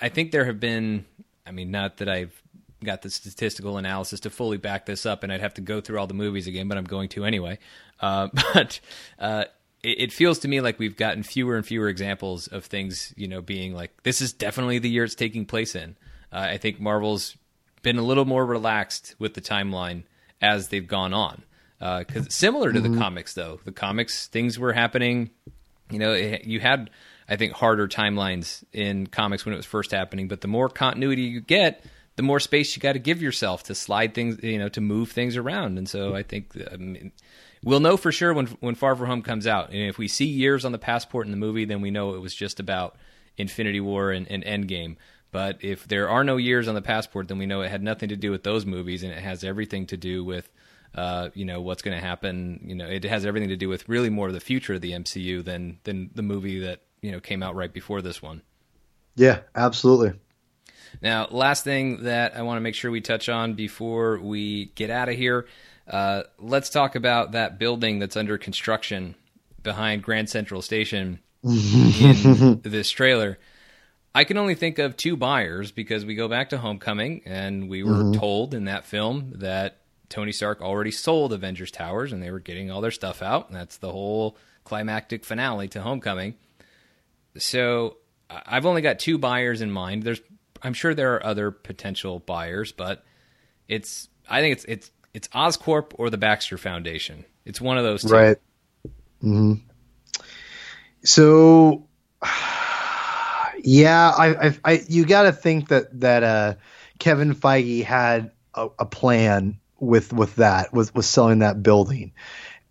I 0.00 0.08
think 0.08 0.32
there 0.32 0.44
have 0.44 0.60
been. 0.60 1.04
I 1.46 1.50
mean, 1.50 1.70
not 1.70 1.98
that 1.98 2.08
I've 2.08 2.42
got 2.84 3.02
the 3.02 3.10
statistical 3.10 3.78
analysis 3.78 4.20
to 4.20 4.30
fully 4.30 4.58
back 4.58 4.86
this 4.86 5.06
up, 5.06 5.22
and 5.22 5.32
I'd 5.32 5.40
have 5.40 5.54
to 5.54 5.60
go 5.60 5.80
through 5.80 5.98
all 5.98 6.06
the 6.06 6.14
movies 6.14 6.46
again, 6.46 6.68
but 6.68 6.78
I'm 6.78 6.84
going 6.84 7.08
to 7.10 7.24
anyway. 7.24 7.58
Uh, 8.00 8.28
but 8.54 8.80
uh, 9.18 9.44
it, 9.82 10.00
it, 10.00 10.12
feels 10.12 10.40
to 10.40 10.48
me 10.48 10.60
like 10.60 10.78
we've 10.78 10.96
gotten 10.96 11.22
fewer 11.22 11.56
and 11.56 11.66
fewer 11.66 11.88
examples 11.88 12.46
of 12.48 12.66
things, 12.66 13.12
you 13.16 13.28
know, 13.28 13.40
being 13.40 13.74
like 13.74 14.02
this 14.02 14.20
is 14.20 14.32
definitely 14.32 14.78
the 14.78 14.90
year 14.90 15.04
it's 15.04 15.14
taking 15.14 15.46
place 15.46 15.74
in. 15.74 15.96
Uh, 16.32 16.46
I 16.50 16.58
think 16.58 16.80
Marvel's 16.80 17.36
been 17.82 17.98
a 17.98 18.02
little 18.02 18.24
more 18.24 18.44
relaxed 18.44 19.14
with 19.18 19.34
the 19.34 19.40
timeline 19.40 20.04
as 20.40 20.68
they've 20.68 20.86
gone 20.86 21.14
on 21.14 21.42
because 21.78 22.26
uh, 22.26 22.30
similar 22.30 22.72
to 22.72 22.80
mm-hmm. 22.80 22.94
the 22.94 22.98
comics 22.98 23.34
though. 23.34 23.60
The 23.64 23.72
comics 23.72 24.26
things 24.28 24.58
were 24.58 24.72
happening. 24.72 25.30
You 25.90 25.98
know 25.98 26.12
it, 26.12 26.44
you 26.44 26.60
had 26.60 26.90
i 27.30 27.36
think 27.36 27.52
harder 27.52 27.88
timelines 27.88 28.64
in 28.72 29.06
comics 29.06 29.44
when 29.44 29.52
it 29.54 29.56
was 29.56 29.66
first 29.66 29.90
happening 29.90 30.28
but 30.28 30.40
the 30.40 30.48
more 30.48 30.68
continuity 30.68 31.22
you 31.22 31.40
get 31.40 31.84
the 32.18 32.22
more 32.24 32.40
space 32.40 32.74
you 32.74 32.82
got 32.82 32.94
to 32.94 32.98
give 32.98 33.22
yourself 33.22 33.62
to 33.62 33.76
slide 33.76 34.12
things 34.12 34.42
you 34.42 34.58
know 34.58 34.68
to 34.68 34.80
move 34.80 35.12
things 35.12 35.36
around. 35.36 35.78
And 35.78 35.88
so 35.88 36.16
i 36.16 36.24
think 36.24 36.50
I 36.70 36.76
mean, 36.76 37.12
we'll 37.62 37.78
know 37.78 37.96
for 37.96 38.10
sure 38.10 38.34
when 38.34 38.46
when 38.58 38.74
far 38.74 38.96
from 38.96 39.06
home 39.06 39.22
comes 39.22 39.46
out. 39.46 39.70
And 39.70 39.88
if 39.88 39.98
we 39.98 40.08
see 40.08 40.24
years 40.24 40.64
on 40.64 40.72
the 40.72 40.78
passport 40.78 41.26
in 41.26 41.30
the 41.30 41.38
movie 41.38 41.64
then 41.64 41.80
we 41.80 41.92
know 41.92 42.16
it 42.16 42.20
was 42.20 42.34
just 42.34 42.58
about 42.58 42.96
infinity 43.36 43.80
war 43.80 44.10
and, 44.10 44.28
and 44.28 44.44
endgame. 44.44 44.96
But 45.30 45.62
if 45.62 45.86
there 45.86 46.08
are 46.08 46.24
no 46.24 46.38
years 46.38 46.66
on 46.66 46.74
the 46.74 46.82
passport 46.82 47.28
then 47.28 47.38
we 47.38 47.46
know 47.46 47.62
it 47.62 47.70
had 47.70 47.84
nothing 47.84 48.08
to 48.08 48.16
do 48.16 48.32
with 48.32 48.42
those 48.42 48.66
movies 48.66 49.04
and 49.04 49.12
it 49.12 49.20
has 49.20 49.44
everything 49.44 49.86
to 49.86 49.96
do 49.96 50.24
with 50.24 50.50
uh, 50.98 51.30
you 51.32 51.44
know 51.44 51.60
what's 51.60 51.82
going 51.82 51.96
to 51.96 52.04
happen. 52.04 52.60
You 52.64 52.74
know, 52.74 52.86
it 52.86 53.04
has 53.04 53.24
everything 53.24 53.50
to 53.50 53.56
do 53.56 53.68
with 53.68 53.88
really 53.88 54.10
more 54.10 54.26
of 54.26 54.34
the 54.34 54.40
future 54.40 54.74
of 54.74 54.80
the 54.80 54.92
MCU 54.92 55.44
than 55.44 55.78
than 55.84 56.10
the 56.14 56.22
movie 56.22 56.58
that 56.60 56.82
you 57.00 57.12
know 57.12 57.20
came 57.20 57.40
out 57.40 57.54
right 57.54 57.72
before 57.72 58.02
this 58.02 58.20
one. 58.20 58.42
Yeah, 59.14 59.40
absolutely. 59.54 60.18
Now, 61.00 61.28
last 61.30 61.62
thing 61.62 62.04
that 62.04 62.36
I 62.36 62.42
want 62.42 62.56
to 62.56 62.60
make 62.60 62.74
sure 62.74 62.90
we 62.90 63.00
touch 63.00 63.28
on 63.28 63.54
before 63.54 64.18
we 64.18 64.72
get 64.74 64.90
out 64.90 65.08
of 65.08 65.14
here, 65.14 65.46
uh, 65.86 66.22
let's 66.38 66.70
talk 66.70 66.96
about 66.96 67.32
that 67.32 67.58
building 67.58 68.00
that's 68.00 68.16
under 68.16 68.36
construction 68.36 69.14
behind 69.62 70.02
Grand 70.02 70.28
Central 70.28 70.62
Station 70.62 71.20
in 71.44 72.60
this 72.64 72.90
trailer. 72.90 73.38
I 74.14 74.24
can 74.24 74.36
only 74.36 74.56
think 74.56 74.78
of 74.78 74.96
two 74.96 75.16
buyers 75.16 75.70
because 75.70 76.04
we 76.04 76.16
go 76.16 76.26
back 76.26 76.48
to 76.50 76.58
Homecoming 76.58 77.22
and 77.24 77.68
we 77.68 77.84
were 77.84 78.02
mm-hmm. 78.02 78.18
told 78.18 78.54
in 78.54 78.64
that 78.64 78.84
film 78.84 79.34
that 79.36 79.77
Tony 80.08 80.32
Stark 80.32 80.60
already 80.62 80.90
sold 80.90 81.32
Avengers 81.32 81.70
Towers 81.70 82.12
and 82.12 82.22
they 82.22 82.30
were 82.30 82.40
getting 82.40 82.70
all 82.70 82.80
their 82.80 82.90
stuff 82.90 83.22
out. 83.22 83.48
And 83.48 83.56
that's 83.56 83.76
the 83.76 83.92
whole 83.92 84.36
climactic 84.64 85.24
finale 85.24 85.68
to 85.68 85.80
Homecoming. 85.80 86.34
So 87.36 87.98
I've 88.30 88.66
only 88.66 88.82
got 88.82 88.98
two 88.98 89.18
buyers 89.18 89.60
in 89.60 89.70
mind. 89.70 90.02
There's 90.02 90.20
I'm 90.62 90.74
sure 90.74 90.94
there 90.94 91.14
are 91.14 91.24
other 91.24 91.50
potential 91.50 92.18
buyers, 92.20 92.72
but 92.72 93.04
it's 93.68 94.08
I 94.28 94.40
think 94.40 94.54
it's 94.54 94.64
it's 94.64 94.90
it's 95.14 95.28
Oscorp 95.28 95.92
or 95.94 96.10
the 96.10 96.18
Baxter 96.18 96.58
Foundation. 96.58 97.24
It's 97.44 97.60
one 97.60 97.78
of 97.78 97.84
those 97.84 98.02
two. 98.02 98.08
Right. 98.08 98.36
hmm 99.20 99.54
So 101.04 101.86
yeah, 103.62 104.10
I, 104.10 104.48
I, 104.48 104.58
I 104.64 104.84
you 104.88 105.06
got 105.06 105.22
to 105.22 105.32
think 105.32 105.68
that 105.68 106.00
that 106.00 106.22
uh, 106.22 106.54
Kevin 106.98 107.34
Feige 107.34 107.84
had 107.84 108.32
a, 108.54 108.68
a 108.78 108.86
plan 108.86 109.58
with 109.80 110.12
with 110.12 110.36
that 110.36 110.72
with 110.72 110.94
with 110.94 111.04
selling 111.04 111.40
that 111.40 111.62
building, 111.62 112.12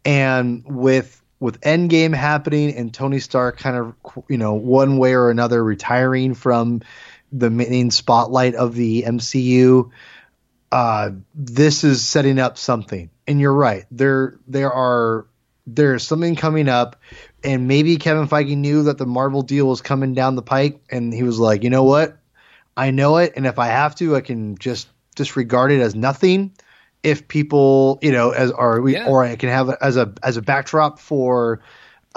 and 0.05 0.64
with 0.66 1.22
with 1.39 1.62
Endgame 1.62 2.16
happening 2.16 2.76
and 2.76 2.93
Tony 2.93 3.20
Stark 3.20 3.58
kind 3.58 3.78
of 3.78 3.95
you 4.28 4.38
know 4.38 4.53
one 4.53 4.97
way 4.97 5.14
or 5.14 5.30
another 5.30 5.64
retiring 5.64 6.34
from 6.34 6.82
the 7.32 7.49
main 7.49 7.91
spotlight 7.91 8.55
of 8.55 8.76
the 8.76 9.03
MCU. 9.03 9.91
Uh, 10.72 11.12
this 11.34 11.84
is 11.84 12.03
setting 12.03 12.39
up 12.39 12.58
something, 12.58 13.10
and 13.26 13.39
you're 13.39 13.53
right. 13.53 13.86
There 13.91 14.39
there 14.47 14.72
are 14.72 15.28
there's 15.66 16.05
something 16.08 16.36
coming 16.36 16.70
up, 16.70 17.01
and 17.43 17.68
maybe 17.68 17.97
Kevin 17.97 18.28
Feige 18.28 18.55
knew 18.55 18.84
that 18.84 18.97
the 18.97 19.05
Marvel 19.05 19.41
deal 19.41 19.68
was 19.68 19.82
coming 19.82 20.14
down 20.14 20.36
the 20.36 20.41
pike, 20.41 20.82
and 20.89 21.14
he 21.14 21.24
was 21.24 21.39
like, 21.39 21.64
you 21.64 21.70
know 21.70 21.84
what, 21.84 22.18
I 22.76 22.91
know 22.91 23.18
it, 23.18 23.34
and 23.36 23.45
if 23.45 23.60
I 23.60 23.68
have 23.68 23.95
to, 23.95 24.16
I 24.16 24.22
can 24.22 24.58
just 24.58 24.88
disregard 25.16 25.72
it 25.72 25.82
as 25.82 25.95
nothing 25.95 26.53
if 27.04 27.28
people, 27.28 28.00
you 28.02 28.12
know, 28.12 28.32
as 28.32 28.52
or 28.52 28.82
we 28.82 28.93
yeah. 28.93 29.08
or 29.08 29.24
I 29.24 29.36
can 29.36 29.50
have 29.50 29.70
it 29.70 29.78
as 29.82 29.98
a 29.98 30.14
as 30.24 30.38
a 30.38 30.41
backdrop 30.41 31.00
for 31.00 31.62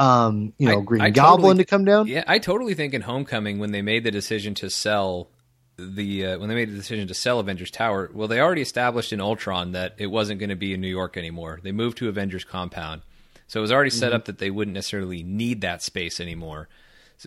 um, 0.00 0.54
you 0.56 0.66
know, 0.66 0.80
I, 0.80 0.82
Green 0.82 1.02
I 1.02 1.10
Goblin 1.10 1.42
totally, 1.42 1.64
to 1.64 1.64
come 1.64 1.84
down. 1.84 2.06
Yeah, 2.06 2.24
I 2.26 2.38
totally 2.38 2.74
think 2.74 2.94
in 2.94 3.02
Homecoming 3.02 3.58
when 3.58 3.70
they 3.70 3.82
made 3.82 4.02
the 4.02 4.10
decision 4.10 4.54
to 4.54 4.70
sell 4.70 5.28
the 5.76 6.26
uh, 6.26 6.38
when 6.38 6.48
they 6.48 6.54
made 6.54 6.70
the 6.70 6.76
decision 6.76 7.06
to 7.08 7.14
sell 7.14 7.38
Avengers 7.38 7.70
Tower, 7.70 8.10
well, 8.14 8.26
they 8.26 8.40
already 8.40 8.62
established 8.62 9.12
in 9.12 9.20
Ultron 9.20 9.72
that 9.72 9.94
it 9.98 10.06
wasn't 10.06 10.40
going 10.40 10.50
to 10.50 10.56
be 10.56 10.72
in 10.72 10.80
New 10.80 10.88
York 10.88 11.16
anymore. 11.18 11.60
They 11.62 11.72
moved 11.72 11.98
to 11.98 12.08
Avengers 12.08 12.44
Compound, 12.44 13.02
so 13.46 13.60
it 13.60 13.62
was 13.62 13.72
already 13.72 13.90
set 13.90 14.08
mm-hmm. 14.08 14.16
up 14.16 14.24
that 14.24 14.38
they 14.38 14.50
wouldn't 14.50 14.74
necessarily 14.74 15.22
need 15.22 15.60
that 15.60 15.82
space 15.82 16.18
anymore. 16.18 16.68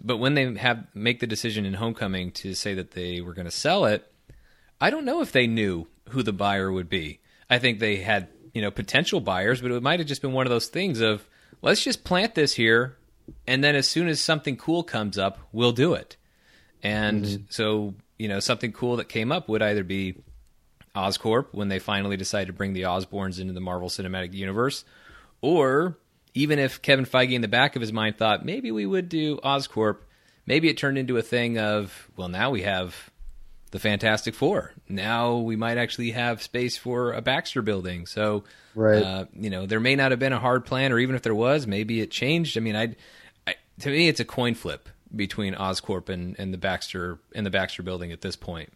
But 0.04 0.18
when 0.18 0.34
they 0.34 0.56
have 0.56 0.88
make 0.96 1.20
the 1.20 1.28
decision 1.28 1.66
in 1.66 1.76
Homecoming 1.76 2.32
to 2.32 2.56
say 2.56 2.74
that 2.74 2.92
they 2.92 3.22
were 3.22 3.34
going 3.34 3.46
to 3.46 3.52
sell 3.52 3.86
it, 3.86 4.12
I 4.82 4.90
don't 4.90 5.06
know 5.06 5.22
if 5.22 5.32
they 5.32 5.46
knew 5.46 5.88
who 6.10 6.24
the 6.24 6.34
buyer 6.34 6.72
would 6.72 6.90
be. 6.90 7.20
I 7.50 7.60
think 7.60 7.80
they 7.80 7.98
had 7.98 8.28
you 8.54 8.62
know 8.62 8.72
potential 8.72 9.20
buyers, 9.20 9.62
but 9.62 9.72
it 9.72 9.84
might 9.84 10.00
have 10.00 10.08
just 10.08 10.22
been 10.22 10.34
one 10.34 10.46
of 10.46 10.52
those 10.52 10.68
things 10.68 11.02
of 11.02 11.28
let's 11.62 11.84
just 11.84 12.04
plant 12.04 12.36
this 12.36 12.54
here, 12.54 12.98
and 13.48 13.64
then 13.64 13.76
as 13.76 13.88
soon 13.88 14.08
as 14.08 14.20
something 14.20 14.58
cool 14.58 14.84
comes 14.84 15.18
up, 15.18 15.40
we'll 15.52 15.72
do 15.72 15.94
it. 15.94 16.16
And 16.82 17.26
mm-hmm. 17.26 17.44
so 17.50 17.96
you 18.18 18.28
know 18.28 18.40
something 18.40 18.72
cool 18.72 18.98
that 18.98 19.10
came 19.10 19.32
up 19.32 19.50
would 19.50 19.62
either 19.62 19.84
be 19.84 20.16
Oscorp 20.96 21.48
when 21.52 21.70
they 21.70 21.80
finally 21.80 22.18
decided 22.18 22.48
to 22.48 22.54
bring 22.54 22.74
the 22.74 22.84
Osborns 22.84 23.40
into 23.40 23.54
the 23.54 23.62
Marvel 23.62 23.90
Cinematic 23.90 24.34
Universe, 24.34 24.86
or 25.42 25.98
even 26.34 26.60
if 26.60 26.82
Kevin 26.82 27.06
Feige 27.06 27.34
in 27.34 27.42
the 27.42 27.48
back 27.48 27.76
of 27.76 27.82
his 27.82 27.94
mind 27.94 28.18
thought 28.18 28.46
maybe 28.46 28.72
we 28.72 28.86
would 28.86 29.10
do 29.10 29.38
Oscorp, 29.38 29.98
maybe 30.46 30.70
it 30.70 30.78
turned 30.78 30.98
into 30.98 31.18
a 31.18 31.22
thing 31.22 31.58
of 31.58 32.10
well 32.16 32.30
now 32.30 32.52
we 32.52 32.62
have 32.62 33.12
the 33.74 33.80
Fantastic 33.80 34.36
Four. 34.36 34.72
Now 34.88 35.38
we 35.38 35.56
might 35.56 35.80
actually 35.80 36.12
have 36.12 36.44
space 36.44 36.78
for 36.78 37.12
a 37.12 37.24
Baxter 37.24 37.64
building. 37.64 38.06
So, 38.06 38.44
right. 38.76 39.02
Uh, 39.02 39.26
you 39.34 39.50
know, 39.50 39.66
there 39.66 39.80
may 39.80 39.96
not 39.96 40.12
have 40.12 40.20
been 40.20 40.32
a 40.32 40.40
hard 40.40 40.64
plan, 40.64 40.92
or 40.92 41.00
even 41.00 41.16
if 41.16 41.24
there 41.24 41.34
was, 41.34 41.66
maybe 41.66 42.00
it 42.00 42.12
changed. 42.12 42.56
I 42.56 42.62
mean, 42.62 42.76
I, 42.76 42.96
I 43.48 43.56
to 43.80 43.90
me, 43.90 44.08
it's 44.08 44.20
a 44.20 44.26
coin 44.26 44.54
flip 44.54 44.90
between 45.16 45.56
Oscorp 45.56 46.10
and, 46.10 46.36
and 46.38 46.54
the 46.54 46.60
Baxter 46.60 47.18
and 47.34 47.48
the 47.48 47.50
Baxter 47.50 47.82
building 47.82 48.12
at 48.12 48.22
this 48.22 48.36
point. 48.36 48.72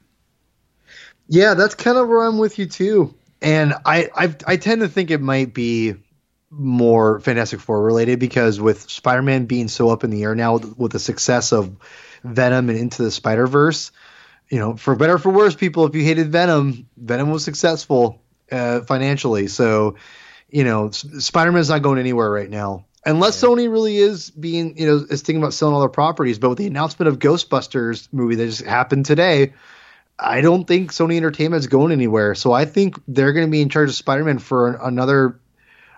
Yeah, 1.27 1.53
that's 1.53 1.75
kind 1.75 1.99
of 1.99 2.07
where 2.07 2.23
I'm 2.23 2.39
with 2.39 2.57
you 2.57 2.65
too. 2.65 3.13
And 3.39 3.75
I, 3.85 4.09
I, 4.15 4.35
I 4.47 4.57
tend 4.57 4.81
to 4.81 4.87
think 4.87 5.11
it 5.11 5.21
might 5.21 5.53
be 5.53 5.93
more 6.49 7.19
Fantastic 7.19 7.59
Four 7.59 7.83
related 7.83 8.17
because 8.17 8.59
with 8.59 8.89
Spider 8.89 9.21
Man 9.21 9.45
being 9.45 9.67
so 9.67 9.89
up 9.89 10.03
in 10.03 10.09
the 10.09 10.23
air 10.23 10.33
now 10.33 10.53
with, 10.53 10.75
with 10.75 10.91
the 10.93 10.99
success 10.99 11.53
of 11.53 11.75
Venom 12.23 12.69
and 12.69 12.79
Into 12.79 13.03
the 13.03 13.11
Spider 13.11 13.45
Verse, 13.45 13.91
you 14.49 14.59
know, 14.59 14.75
for 14.75 14.95
better 14.95 15.17
for 15.17 15.29
worse, 15.29 15.55
people, 15.55 15.85
if 15.85 15.95
you 15.95 16.03
hated 16.03 16.31
Venom, 16.31 16.87
Venom 16.97 17.29
was 17.31 17.43
successful 17.43 18.21
uh, 18.51 18.81
financially. 18.81 19.47
So, 19.47 19.95
you 20.49 20.63
know, 20.63 20.91
Spider 20.91 21.51
Man's 21.51 21.69
not 21.69 21.81
going 21.81 21.99
anywhere 21.99 22.29
right 22.29 22.49
now. 22.49 22.85
Unless 23.05 23.41
yeah. 23.41 23.49
Sony 23.49 23.71
really 23.71 23.97
is 23.97 24.29
being, 24.29 24.77
you 24.77 24.85
know, 24.85 25.05
is 25.09 25.21
thinking 25.21 25.41
about 25.41 25.53
selling 25.53 25.73
all 25.73 25.79
their 25.79 25.89
properties. 25.89 26.39
But 26.39 26.49
with 26.49 26.57
the 26.57 26.67
announcement 26.67 27.07
of 27.07 27.19
Ghostbusters 27.19 28.07
movie 28.11 28.35
that 28.35 28.45
just 28.45 28.65
happened 28.65 29.05
today, 29.05 29.53
I 30.19 30.41
don't 30.41 30.65
think 30.65 30.91
Sony 30.91 31.17
Entertainment 31.17 31.59
is 31.59 31.67
going 31.67 31.91
anywhere. 31.91 32.35
So 32.35 32.51
I 32.51 32.65
think 32.65 32.99
they're 33.07 33.33
going 33.33 33.45
to 33.45 33.51
be 33.51 33.61
in 33.61 33.69
charge 33.69 33.89
of 33.89 33.95
Spider 33.95 34.23
Man 34.23 34.39
for 34.39 34.73
another 34.73 35.39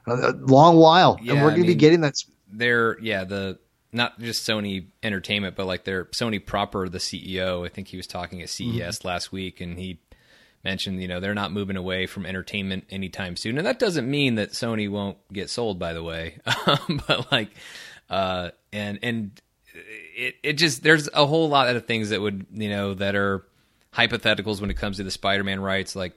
a 0.06 0.32
long 0.32 0.78
while, 0.78 1.20
yeah, 1.22 1.34
and 1.34 1.44
we're 1.44 1.52
going 1.52 1.62
to 1.62 1.68
be 1.68 1.76
getting 1.76 2.02
that. 2.02 2.24
They're 2.52 3.00
yeah 3.00 3.26
the 3.26 3.60
not 3.92 4.20
just 4.20 4.48
Sony 4.48 4.88
Entertainment, 5.02 5.56
but 5.56 5.66
like 5.66 5.84
their 5.84 6.06
Sony 6.06 6.44
proper, 6.44 6.88
the 6.90 7.00
CEO. 7.00 7.66
I 7.66 7.70
think 7.70 7.88
he 7.88 7.98
was 7.98 8.08
talking 8.08 8.42
at 8.42 8.50
CES 8.50 8.66
mm-hmm. 9.00 9.08
last 9.08 9.32
week, 9.32 9.62
and 9.62 9.78
he 9.78 10.00
mentioned 10.64 11.02
you 11.02 11.08
know 11.08 11.20
they're 11.20 11.34
not 11.34 11.52
moving 11.52 11.78
away 11.78 12.06
from 12.06 12.26
entertainment 12.26 12.86
anytime 12.90 13.36
soon, 13.36 13.58
and 13.58 13.66
that 13.66 13.80
doesn't 13.80 14.10
mean 14.10 14.36
that 14.36 14.52
Sony 14.52 14.90
won't 14.90 15.18
get 15.32 15.50
sold, 15.50 15.80
by 15.80 15.94
the 15.94 16.04
way. 16.04 16.38
but 17.08 17.32
like, 17.32 17.50
uh, 18.10 18.52
and 18.72 19.00
and 19.02 19.42
it 19.74 20.36
it 20.44 20.54
just 20.54 20.84
there's 20.84 21.10
a 21.14 21.26
whole 21.26 21.50
lot 21.50 21.76
of 21.76 21.86
things 21.86 22.10
that 22.10 22.22
would 22.22 22.46
you 22.54 22.70
know 22.70 22.94
that 22.94 23.16
are 23.16 23.46
hypotheticals 23.94 24.62
when 24.62 24.70
it 24.70 24.78
comes 24.78 24.98
to 24.98 25.04
the 25.04 25.12
Spider-Man 25.12 25.60
rights. 25.60 25.96
Like 25.96 26.14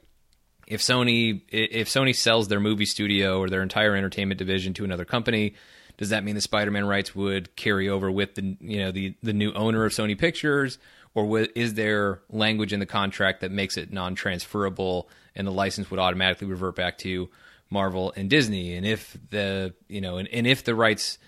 if 0.66 0.81
Sony 0.81 1.43
if 1.49 1.89
Sony 1.89 2.14
sells 2.14 2.49
their 2.49 2.61
movie 2.61 2.87
studio 2.87 3.39
or 3.39 3.49
their 3.49 3.62
entire 3.62 3.95
entertainment 3.95 4.39
division 4.39 4.75
to 4.75 4.85
another 4.85 5.05
company, 5.05 5.55
does 5.99 6.11
that 6.11 6.24
mean 6.24 6.34
the 6.34 6.40
Spider-Man 6.40 6.86
rights 6.86 7.14
would 7.14 7.55
carry 7.57 7.88
over 7.88 8.11
with 8.11 8.34
the 8.34 8.57
you 8.61 8.78
know 8.78 8.90
the 8.90 9.14
the 9.22 9.32
new 9.32 9.53
owner 9.53 9.84
of 9.84 9.93
Sony 9.93 10.18
Pictures, 10.18 10.78
or 11.14 11.40
is 11.55 11.74
there 11.74 12.20
language 12.30 12.72
in 12.72 12.80
the 12.80 12.86
contract 12.86 13.40
that 13.40 13.51
makes 13.51 13.76
it 13.76 13.93
non-transferable 13.93 15.09
and 15.34 15.47
the 15.47 15.53
license 15.53 15.90
would 15.90 16.01
automatically 16.01 16.47
revert 16.47 16.76
back 16.76 16.99
to 16.99 17.28
Marvel 17.70 18.12
and 18.16 18.28
Disney? 18.30 18.74
And 18.74 18.86
if 18.86 19.16
the 19.30 19.74
you 19.88 20.01
know 20.01 20.16
and, 20.18 20.28
and 20.28 20.47
if 20.47 20.64
the 20.64 20.74
rights 20.74 21.18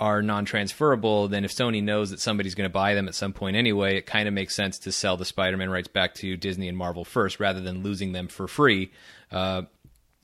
are 0.00 0.22
non-transferable, 0.22 1.28
then 1.28 1.44
if 1.44 1.54
Sony 1.54 1.82
knows 1.82 2.10
that 2.10 2.18
somebody's 2.18 2.56
going 2.56 2.68
to 2.68 2.72
buy 2.72 2.94
them 2.94 3.06
at 3.06 3.14
some 3.14 3.32
point 3.32 3.56
anyway, 3.56 3.96
it 3.96 4.06
kind 4.06 4.26
of 4.26 4.34
makes 4.34 4.54
sense 4.54 4.78
to 4.80 4.90
sell 4.90 5.16
the 5.16 5.24
Spider-Man 5.24 5.70
rights 5.70 5.86
back 5.86 6.14
to 6.14 6.36
Disney 6.36 6.68
and 6.68 6.76
Marvel 6.76 7.04
first, 7.04 7.38
rather 7.38 7.60
than 7.60 7.84
losing 7.84 8.10
them 8.10 8.26
for 8.26 8.48
free 8.48 8.90
uh, 9.30 9.62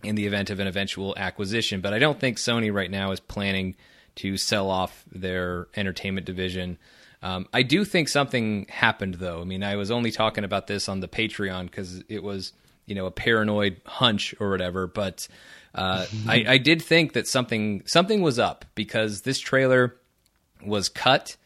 in 0.03 0.17
the 0.17 0.27
event 0.27 0.51
of 0.51 0.59
an 0.59 0.67
eventual 0.67 1.15
acquisition. 1.17 1.81
But 1.81 1.95
I 1.95 2.01
don't 2.01 2.19
think 2.19 2.39
Sony 2.39 2.73
right 2.73 2.91
now 2.91 3.13
is 3.13 3.21
planning 3.21 3.77
to 4.21 4.37
sell 4.37 4.71
off 4.71 5.05
their 5.11 5.69
entertainment 5.75 6.27
division. 6.27 6.79
Um, 7.23 7.49
I 7.53 7.63
do 7.63 7.85
think 7.85 8.09
something 8.09 8.67
happened, 8.69 9.15
though. 9.15 9.41
I 9.41 9.45
mean, 9.45 9.63
I 9.63 9.77
was 9.77 9.91
only 9.91 10.11
talking 10.11 10.45
about 10.45 10.67
this 10.67 10.89
on 10.89 11.01
the 11.01 11.09
Patreon 11.09 11.65
because 11.65 12.03
it 12.09 12.23
was, 12.23 12.53
you 12.87 12.95
know, 12.95 13.07
a 13.07 13.11
paranoid 13.11 13.81
hunch 13.87 14.35
or 14.41 14.51
whatever, 14.51 14.87
but 14.87 15.27
uh, 15.75 16.07
I, 16.27 16.45
I 16.49 16.59
did 16.59 16.83
think 16.83 17.15
that 17.15 17.27
something 17.27 17.83
something 17.87 18.21
was 18.23 18.39
up 18.39 18.65
because 18.75 19.23
this 19.23 19.39
trailer 19.39 19.97
was 20.65 20.89
cut 20.89 21.37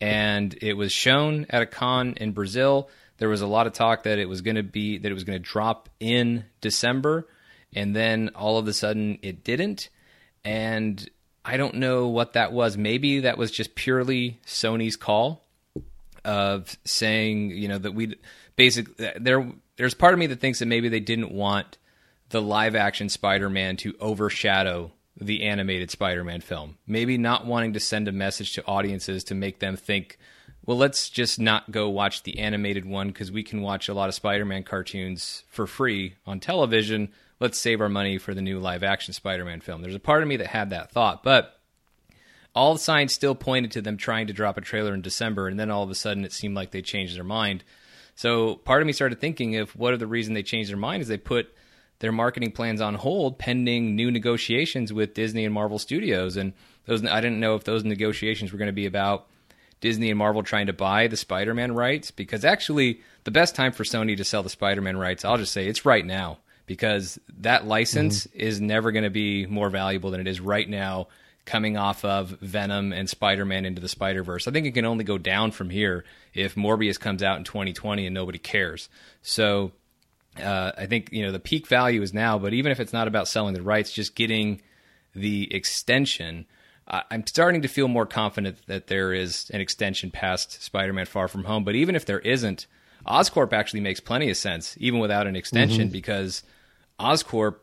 and 0.00 0.56
it 0.62 0.74
was 0.74 0.92
shown 0.92 1.46
at 1.50 1.62
a 1.62 1.66
con 1.66 2.14
in 2.16 2.32
Brazil. 2.32 2.88
There 3.18 3.28
was 3.28 3.42
a 3.42 3.46
lot 3.46 3.66
of 3.66 3.72
talk 3.72 4.04
that 4.04 4.18
it 4.18 4.28
was 4.28 4.40
going 4.40 4.56
to 4.56 4.62
be 4.62 4.98
that 4.98 5.10
it 5.10 5.14
was 5.14 5.24
going 5.24 5.40
to 5.40 5.48
drop 5.48 5.88
in 5.98 6.44
December, 6.60 7.28
and 7.74 7.94
then 7.94 8.30
all 8.34 8.58
of 8.58 8.66
a 8.66 8.72
sudden 8.72 9.18
it 9.22 9.44
didn't. 9.44 9.90
And 10.44 11.08
I 11.44 11.56
don't 11.56 11.76
know 11.76 12.08
what 12.08 12.34
that 12.34 12.52
was. 12.52 12.76
Maybe 12.76 13.20
that 13.20 13.38
was 13.38 13.50
just 13.50 13.74
purely 13.74 14.40
Sony's 14.46 14.96
call 14.96 15.44
of 16.24 16.76
saying, 16.84 17.50
you 17.50 17.68
know, 17.68 17.78
that 17.78 17.92
we 17.92 18.16
basically 18.56 19.10
there. 19.18 19.50
There's 19.76 19.94
part 19.94 20.12
of 20.12 20.18
me 20.18 20.26
that 20.26 20.40
thinks 20.40 20.58
that 20.58 20.66
maybe 20.66 20.90
they 20.90 21.00
didn't 21.00 21.32
want 21.32 21.78
the 22.28 22.42
live 22.42 22.76
action 22.76 23.08
Spider-Man 23.08 23.78
to 23.78 23.94
overshadow 23.98 24.92
the 25.18 25.44
animated 25.44 25.90
Spider-Man 25.90 26.42
film. 26.42 26.76
Maybe 26.86 27.16
not 27.16 27.46
wanting 27.46 27.72
to 27.72 27.80
send 27.80 28.06
a 28.06 28.12
message 28.12 28.52
to 28.54 28.66
audiences 28.66 29.24
to 29.24 29.34
make 29.34 29.58
them 29.58 29.76
think, 29.76 30.18
well, 30.66 30.76
let's 30.76 31.08
just 31.08 31.40
not 31.40 31.70
go 31.70 31.88
watch 31.88 32.22
the 32.22 32.38
animated 32.38 32.84
one 32.84 33.08
because 33.08 33.32
we 33.32 33.42
can 33.42 33.62
watch 33.62 33.88
a 33.88 33.94
lot 33.94 34.08
of 34.08 34.14
Spider-Man 34.14 34.64
cartoons 34.64 35.44
for 35.48 35.66
free 35.66 36.14
on 36.26 36.40
television. 36.40 37.08
Let's 37.40 37.58
save 37.58 37.80
our 37.80 37.88
money 37.88 38.18
for 38.18 38.34
the 38.34 38.42
new 38.42 38.60
live 38.60 38.82
action 38.82 39.14
Spider-Man 39.14 39.62
film. 39.62 39.80
There's 39.80 39.94
a 39.94 40.00
part 40.00 40.22
of 40.22 40.28
me 40.28 40.36
that 40.36 40.48
had 40.48 40.70
that 40.70 40.92
thought, 40.92 41.22
but 41.22 41.58
all 42.54 42.74
the 42.74 42.80
signs 42.80 43.14
still 43.14 43.34
pointed 43.34 43.70
to 43.72 43.82
them 43.82 43.96
trying 43.96 44.26
to 44.26 44.34
drop 44.34 44.58
a 44.58 44.60
trailer 44.60 44.92
in 44.92 45.00
December, 45.00 45.48
and 45.48 45.58
then 45.58 45.70
all 45.70 45.82
of 45.82 45.90
a 45.90 45.94
sudden 45.94 46.24
it 46.24 46.32
seemed 46.32 46.54
like 46.54 46.70
they 46.70 46.82
changed 46.82 47.16
their 47.16 47.24
mind. 47.24 47.64
So 48.14 48.56
part 48.56 48.82
of 48.82 48.86
me 48.86 48.92
started 48.92 49.20
thinking 49.20 49.54
if 49.54 49.74
what 49.74 49.94
are 49.94 49.96
the 49.96 50.06
reason 50.06 50.34
they 50.34 50.42
changed 50.42 50.70
their 50.70 50.76
mind 50.76 51.00
is 51.00 51.08
they 51.08 51.16
put 51.16 51.54
their 52.00 52.12
marketing 52.12 52.52
plans 52.52 52.80
on 52.80 52.96
hold 52.96 53.38
pending 53.38 53.94
new 53.94 54.10
negotiations 54.10 54.92
with 54.92 55.14
Disney 55.14 55.44
and 55.46 55.54
Marvel 55.54 55.78
Studios. 55.78 56.36
And 56.36 56.52
those 56.84 57.04
I 57.06 57.20
didn't 57.20 57.40
know 57.40 57.54
if 57.54 57.64
those 57.64 57.84
negotiations 57.84 58.52
were 58.52 58.58
going 58.58 58.66
to 58.66 58.72
be 58.72 58.86
about 58.86 59.26
Disney 59.80 60.10
and 60.10 60.18
Marvel 60.18 60.42
trying 60.42 60.66
to 60.66 60.74
buy 60.74 61.06
the 61.06 61.16
Spider-Man 61.16 61.72
rights 61.72 62.10
because 62.10 62.44
actually 62.44 63.00
the 63.24 63.30
best 63.30 63.54
time 63.54 63.72
for 63.72 63.84
Sony 63.84 64.16
to 64.16 64.24
sell 64.24 64.42
the 64.42 64.50
Spider-Man 64.50 64.98
rights, 64.98 65.24
I'll 65.24 65.38
just 65.38 65.52
say 65.52 65.66
it's 65.66 65.86
right 65.86 66.04
now 66.04 66.38
because 66.70 67.18
that 67.38 67.66
license 67.66 68.28
mm-hmm. 68.28 68.38
is 68.38 68.60
never 68.60 68.92
going 68.92 69.02
to 69.02 69.10
be 69.10 69.44
more 69.44 69.70
valuable 69.70 70.12
than 70.12 70.20
it 70.20 70.28
is 70.28 70.38
right 70.38 70.68
now 70.68 71.08
coming 71.44 71.76
off 71.76 72.04
of 72.04 72.28
Venom 72.40 72.92
and 72.92 73.10
Spider-Man 73.10 73.64
into 73.64 73.80
the 73.80 73.88
Spider-Verse. 73.88 74.46
I 74.46 74.52
think 74.52 74.68
it 74.68 74.74
can 74.74 74.84
only 74.84 75.02
go 75.02 75.18
down 75.18 75.50
from 75.50 75.68
here 75.68 76.04
if 76.32 76.54
Morbius 76.54 76.96
comes 76.96 77.24
out 77.24 77.38
in 77.38 77.42
2020 77.42 78.06
and 78.06 78.14
nobody 78.14 78.38
cares. 78.38 78.88
So 79.20 79.72
uh, 80.40 80.70
I 80.78 80.86
think 80.86 81.10
you 81.10 81.26
know 81.26 81.32
the 81.32 81.40
peak 81.40 81.66
value 81.66 82.02
is 82.02 82.14
now, 82.14 82.38
but 82.38 82.54
even 82.54 82.70
if 82.70 82.78
it's 82.78 82.92
not 82.92 83.08
about 83.08 83.26
selling 83.26 83.54
the 83.54 83.62
rights, 83.62 83.90
just 83.90 84.14
getting 84.14 84.62
the 85.12 85.52
extension, 85.52 86.46
uh, 86.86 87.00
I'm 87.10 87.26
starting 87.26 87.62
to 87.62 87.68
feel 87.68 87.88
more 87.88 88.06
confident 88.06 88.58
that 88.68 88.86
there 88.86 89.12
is 89.12 89.50
an 89.52 89.60
extension 89.60 90.12
past 90.12 90.62
Spider-Man: 90.62 91.06
Far 91.06 91.26
From 91.26 91.42
Home. 91.42 91.64
But 91.64 91.74
even 91.74 91.96
if 91.96 92.06
there 92.06 92.20
isn't, 92.20 92.68
Oscorp 93.04 93.52
actually 93.52 93.80
makes 93.80 93.98
plenty 93.98 94.30
of 94.30 94.36
sense, 94.36 94.76
even 94.78 95.00
without 95.00 95.26
an 95.26 95.34
extension, 95.34 95.86
mm-hmm. 95.86 95.92
because 95.92 96.44
Oscorp 97.00 97.56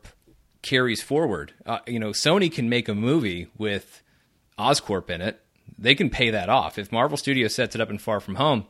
carries 0.62 1.00
forward. 1.00 1.52
Uh, 1.64 1.78
you 1.86 1.98
know, 1.98 2.10
Sony 2.10 2.52
can 2.52 2.68
make 2.68 2.88
a 2.88 2.94
movie 2.94 3.48
with 3.56 4.02
Oscorp 4.58 5.08
in 5.08 5.20
it. 5.20 5.40
They 5.78 5.94
can 5.94 6.10
pay 6.10 6.30
that 6.30 6.48
off. 6.48 6.78
If 6.78 6.90
Marvel 6.90 7.16
Studios 7.16 7.54
sets 7.54 7.74
it 7.74 7.80
up 7.80 7.90
in 7.90 7.98
Far 7.98 8.20
From 8.20 8.34
Home, 8.34 8.66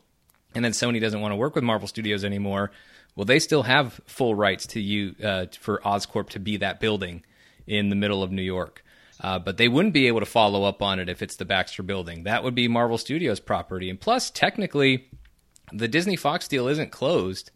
and 0.54 0.64
then 0.64 0.72
Sony 0.72 1.00
doesn't 1.00 1.20
want 1.20 1.32
to 1.32 1.36
work 1.36 1.54
with 1.54 1.64
Marvel 1.64 1.88
Studios 1.88 2.24
anymore 2.24 2.70
well, 3.18 3.24
they 3.24 3.40
still 3.40 3.64
have 3.64 4.00
full 4.06 4.36
rights 4.36 4.68
to 4.68 4.80
you 4.80 5.16
uh, 5.24 5.46
for 5.58 5.80
Oscorp 5.84 6.30
to 6.30 6.38
be 6.38 6.58
that 6.58 6.78
building 6.78 7.24
in 7.66 7.88
the 7.88 7.96
middle 7.96 8.22
of 8.22 8.30
New 8.30 8.42
York. 8.42 8.84
Uh, 9.20 9.40
but 9.40 9.56
they 9.56 9.66
wouldn't 9.66 9.92
be 9.92 10.06
able 10.06 10.20
to 10.20 10.26
follow 10.26 10.62
up 10.62 10.80
on 10.82 11.00
it 11.00 11.08
if 11.08 11.20
it's 11.20 11.34
the 11.34 11.44
Baxter 11.44 11.82
building. 11.82 12.22
That 12.22 12.44
would 12.44 12.54
be 12.54 12.68
Marvel 12.68 12.96
Studios 12.96 13.40
property. 13.40 13.90
And 13.90 14.00
plus, 14.00 14.30
technically, 14.30 15.08
the 15.72 15.88
Disney 15.88 16.14
Fox 16.14 16.46
deal 16.46 16.68
isn't 16.68 16.92
closed. 16.92 17.50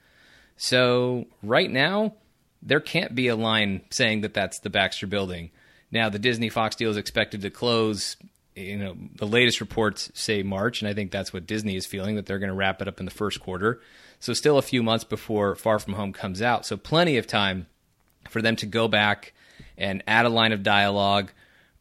So 0.57 1.27
right 1.45 1.71
now, 1.71 2.15
there 2.63 2.81
can't 2.81 3.15
be 3.15 3.29
a 3.29 3.37
line 3.37 3.83
saying 3.91 4.21
that 4.23 4.35
that's 4.35 4.61
the 4.61 4.71
Baxter 4.71 5.07
building. 5.07 5.51
Now, 5.91 6.09
the 6.09 6.19
Disney 6.19 6.49
Fox 6.49 6.77
deal 6.77 6.91
is 6.91 6.97
expected 6.97 7.43
to 7.43 7.51
close. 7.51 8.17
You 8.55 8.79
know, 8.79 8.97
the 9.17 9.27
latest 9.27 9.61
reports 9.61 10.11
say 10.15 10.43
March, 10.43 10.81
and 10.81 10.89
I 10.89 10.95
think 10.95 11.11
that's 11.11 11.33
what 11.33 11.47
Disney 11.47 11.77
is 11.77 11.87
feeling 11.87 12.17
that 12.17 12.27
they're 12.27 12.39
going 12.39 12.49
to 12.49 12.55
wrap 12.55 12.81
it 12.81 12.89
up 12.89 13.01
in 13.01 13.05
the 13.05 13.11
first 13.11 13.41
quarter. 13.41 13.81
So 14.21 14.33
still 14.33 14.57
a 14.57 14.63
few 14.63 14.83
months 14.83 15.05
before 15.05 15.55
Far 15.57 15.79
From 15.79 15.95
Home 15.95 16.13
comes 16.13 16.41
out. 16.41 16.65
So 16.65 16.77
plenty 16.77 17.19
of 17.19 17.27
time 17.27 17.67
for 18.29 18.41
them 18.41 18.57
to 18.57 18.67
go 18.67 18.89
back 18.89 19.33
and 19.77 20.03
add 20.07 20.27
a 20.27 20.31
line 20.31 20.53
of 20.53 20.63
dialogue 20.63 21.33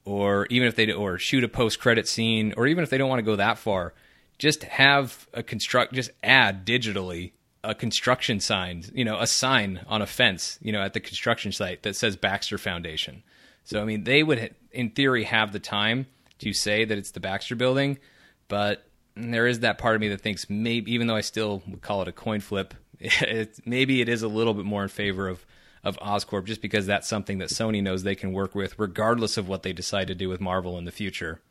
or 0.05 0.47
even 0.47 0.67
if 0.67 0.75
they 0.75 0.91
or 0.91 1.17
shoot 1.17 1.43
a 1.43 1.47
post 1.47 1.79
credit 1.79 2.07
scene 2.07 2.53
or 2.57 2.65
even 2.65 2.83
if 2.83 2.89
they 2.89 2.97
don't 2.97 3.09
want 3.09 3.19
to 3.19 3.23
go 3.23 3.35
that 3.35 3.57
far, 3.57 3.93
just 4.39 4.63
have 4.63 5.27
a 5.33 5.43
construct 5.43 5.93
just 5.93 6.09
add 6.23 6.65
digitally 6.65 7.33
a 7.63 7.75
construction 7.75 8.39
sign, 8.39 8.83
you 8.93 9.05
know, 9.05 9.19
a 9.19 9.27
sign 9.27 9.81
on 9.87 10.01
a 10.01 10.07
fence, 10.07 10.57
you 10.61 10.71
know, 10.71 10.81
at 10.81 10.93
the 10.93 10.99
construction 10.99 11.51
site 11.51 11.83
that 11.83 11.95
says 11.95 12.15
Baxter 12.15 12.57
Foundation. 12.57 13.23
So 13.63 13.81
I 13.81 13.85
mean, 13.85 14.03
they 14.03 14.23
would 14.23 14.55
in 14.71 14.89
theory 14.91 15.25
have 15.25 15.51
the 15.51 15.59
time 15.59 16.07
to 16.39 16.53
say 16.53 16.85
that 16.85 16.97
it's 16.97 17.11
the 17.11 17.19
Baxter 17.19 17.55
building, 17.55 17.99
but 18.47 18.85
there 19.15 19.45
is 19.45 19.59
that 19.59 19.77
part 19.77 19.95
of 19.95 20.01
me 20.01 20.07
that 20.09 20.21
thinks 20.21 20.49
maybe, 20.49 20.93
even 20.93 21.07
though 21.07 21.15
I 21.15 21.21
still 21.21 21.61
would 21.67 21.81
call 21.81 22.01
it 22.01 22.07
a 22.07 22.11
coin 22.11 22.39
flip, 22.39 22.73
it, 22.99 23.59
maybe 23.65 24.01
it 24.01 24.09
is 24.09 24.23
a 24.23 24.27
little 24.27 24.53
bit 24.53 24.65
more 24.65 24.83
in 24.83 24.89
favor 24.89 25.27
of 25.27 25.45
of 25.83 25.97
Oscorp, 25.97 26.45
just 26.45 26.61
because 26.61 26.85
that's 26.85 27.07
something 27.07 27.39
that 27.39 27.49
Sony 27.49 27.81
knows 27.81 28.03
they 28.03 28.13
can 28.13 28.33
work 28.33 28.53
with, 28.53 28.77
regardless 28.77 29.35
of 29.35 29.47
what 29.47 29.63
they 29.63 29.73
decide 29.73 30.07
to 30.09 30.15
do 30.15 30.29
with 30.29 30.39
Marvel 30.39 30.77
in 30.77 30.85
the 30.85 30.91
future. 30.91 31.41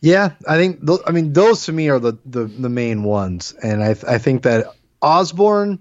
Yeah, 0.00 0.32
I 0.48 0.56
think 0.56 0.86
th- 0.86 1.00
I 1.06 1.12
mean 1.12 1.32
those 1.32 1.66
to 1.66 1.72
me 1.72 1.88
are 1.88 1.98
the 1.98 2.18
the, 2.24 2.44
the 2.44 2.68
main 2.68 3.02
ones, 3.02 3.54
and 3.62 3.82
I 3.82 3.90
I 3.90 4.18
think 4.18 4.42
that 4.42 4.74
Osborn, 5.02 5.80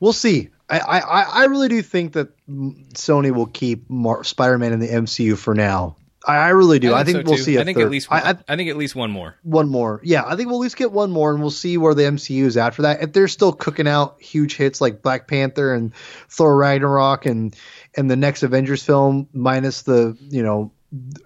we'll 0.00 0.12
see. 0.12 0.50
I, 0.68 0.78
I, 0.78 1.22
I 1.22 1.44
really 1.46 1.68
do 1.68 1.82
think 1.82 2.14
that 2.14 2.30
Sony 2.48 3.30
will 3.30 3.46
keep 3.46 3.90
Mar- 3.90 4.24
Spider-Man 4.24 4.72
in 4.72 4.80
the 4.80 4.88
MCU 4.88 5.36
for 5.36 5.54
now. 5.54 5.96
I, 6.26 6.36
I 6.36 6.48
really 6.50 6.78
do. 6.78 6.94
I 6.94 7.04
think, 7.04 7.18
so 7.18 7.22
we'll 7.26 7.36
too. 7.36 7.42
see. 7.42 7.58
I 7.58 7.62
I 7.62 7.64
think 7.64 7.78
third. 7.78 7.84
at 7.84 7.90
least. 7.90 8.10
One, 8.10 8.22
I, 8.22 8.30
I, 8.30 8.34
I 8.48 8.56
think 8.56 8.70
at 8.70 8.76
least 8.76 8.94
one 8.94 9.10
more. 9.10 9.36
one 9.42 9.68
more. 9.68 10.00
Yeah, 10.02 10.22
I 10.24 10.36
think 10.36 10.48
we'll 10.48 10.58
at 10.58 10.62
least 10.62 10.76
get 10.76 10.92
one 10.92 11.10
more, 11.10 11.32
and 11.32 11.40
we'll 11.40 11.50
see 11.50 11.76
where 11.76 11.94
the 11.94 12.02
MCU 12.02 12.44
is 12.44 12.56
after 12.56 12.82
that. 12.82 13.02
If 13.02 13.12
they're 13.12 13.28
still 13.28 13.52
cooking 13.52 13.88
out 13.88 14.20
huge 14.20 14.56
hits 14.56 14.80
like 14.80 15.02
Black 15.02 15.26
Panther 15.26 15.74
and 15.74 15.94
Thor 16.28 16.56
Ragnarok 16.56 17.26
and 17.26 17.54
and 17.96 18.10
the 18.10 18.16
next 18.16 18.42
Avengers 18.42 18.82
film, 18.82 19.28
minus 19.32 19.82
the 19.82 20.16
you 20.20 20.42
know 20.42 20.72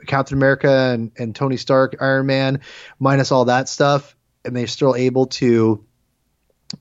Captain 0.07 0.37
America 0.37 0.71
and, 0.93 1.13
and 1.19 1.35
Tony 1.35 1.57
Stark, 1.57 1.97
Iron 2.01 2.27
Man, 2.27 2.61
minus 2.99 3.33
all 3.33 3.47
that 3.47 3.69
stuff, 3.69 4.17
and 4.45 4.57
they're 4.57 4.67
still 4.67 4.95
able 4.95 5.27
to, 5.27 5.85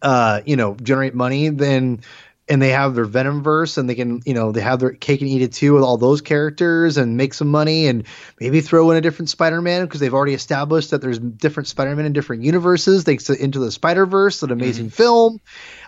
uh, 0.02 0.42
you 0.46 0.56
know, 0.56 0.76
generate 0.76 1.16
money, 1.16 1.50
then 1.50 2.02
and 2.48 2.62
they 2.62 2.70
have 2.70 2.94
their 2.94 3.06
Venom 3.06 3.42
verse 3.42 3.78
and 3.78 3.90
they 3.90 3.96
can, 3.96 4.22
you 4.24 4.34
know, 4.34 4.52
they 4.52 4.62
have 4.62 4.80
their 4.80 4.92
cake 4.92 5.22
and 5.22 5.30
eat 5.30 5.42
it 5.42 5.54
too 5.54 5.74
with 5.74 5.84
all 5.84 5.98
those 5.98 6.22
characters 6.22 6.98
and 6.98 7.18
make 7.18 7.34
some 7.34 7.50
money 7.50 7.88
and 7.88 8.06
maybe 8.40 8.62
throw 8.62 8.92
in 8.92 8.98
a 8.98 9.02
different 9.02 9.30
Spider-Man 9.30 9.84
because 9.86 10.00
they've 10.00 10.14
already 10.14 10.36
established 10.36 10.92
that 10.92 11.02
there's 11.02 11.18
different 11.18 11.68
Spider-Man 11.68 12.06
in 12.06 12.14
different 12.14 12.44
universes. 12.44 13.04
They 13.04 13.18
into 13.40 13.60
the 13.60 13.72
Spider-Verse, 13.72 14.44
an 14.44 14.52
amazing 14.52 14.88
mm-hmm. 14.88 14.96
film. 14.96 15.42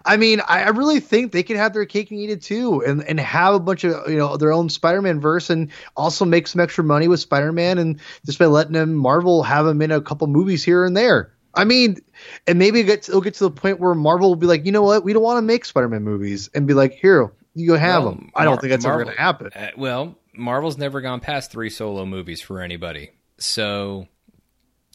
I 0.04 0.18
mean, 0.18 0.42
I, 0.48 0.64
I 0.64 0.70
really 0.70 1.00
think 1.00 1.32
they 1.32 1.44
can 1.44 1.58
have 1.58 1.74
their 1.74 1.86
cake 1.86 2.10
and 2.10 2.20
eat 2.20 2.32
it 2.32 2.42
too 2.42 2.84
and, 2.84 3.04
and 3.04 3.20
have 3.20 3.54
a 3.54 3.60
bunch 3.60 3.84
of, 3.84 4.10
you 4.10 4.18
know, 4.18 4.38
their 4.38 4.52
own 4.52 4.70
Spider-Man 4.70 5.20
verse 5.20 5.52
and 5.52 5.72
also 5.96 6.26
make 6.26 6.48
some 6.48 6.62
extra 6.62 6.84
money 6.84 7.08
with 7.08 7.20
Spider-Man 7.20 7.78
and 7.78 8.00
just 8.26 8.40
by 8.40 8.46
letting 8.46 8.74
them 8.74 8.96
Marvel 8.96 9.44
have 9.44 9.66
them 9.66 9.82
in 9.84 9.92
a 9.92 10.02
couple 10.02 10.26
movies 10.26 10.64
here 10.64 10.86
and 10.86 10.98
there. 10.98 11.34
I 11.58 11.66
mean, 11.66 11.98
and 12.46 12.58
maybe 12.60 12.80
it 12.82 12.84
gets, 12.86 13.10
it'll 13.10 13.22
get 13.22 13.34
to 13.36 13.44
the 13.46 13.52
point 13.52 13.80
where 13.80 13.94
Marvel 13.96 14.30
will 14.30 14.36
be 14.36 14.48
like, 14.48 14.66
you 14.66 14.72
know 14.72 14.84
what, 14.84 15.04
we 15.04 15.14
don't 15.14 15.24
want 15.24 15.38
to 15.38 15.42
make 15.42 15.66
Spider-Man 15.66 16.04
movies, 16.04 16.50
and 16.54 16.68
be 16.68 16.74
like, 16.74 16.94
here, 16.94 17.32
you 17.56 17.68
go 17.68 17.78
have 17.78 18.04
Well, 18.04 18.12
them. 18.14 18.32
I 18.36 18.44
don't 18.44 18.54
Mar- 18.54 18.62
think 18.62 18.72
that's 18.72 18.86
Marvel- 18.86 19.02
ever 19.02 19.06
going 19.06 19.16
to 19.18 19.22
happen. 19.22 19.52
Uh, 19.56 19.68
well, 19.78 20.18
Marvel's 20.34 20.78
never 20.78 21.02
gone 21.02 21.20
past 21.20 21.52
three 21.52 21.70
solo 21.70 22.06
movies 22.06 22.42
for 22.42 22.62
anybody. 22.62 23.10
So, 23.40 24.08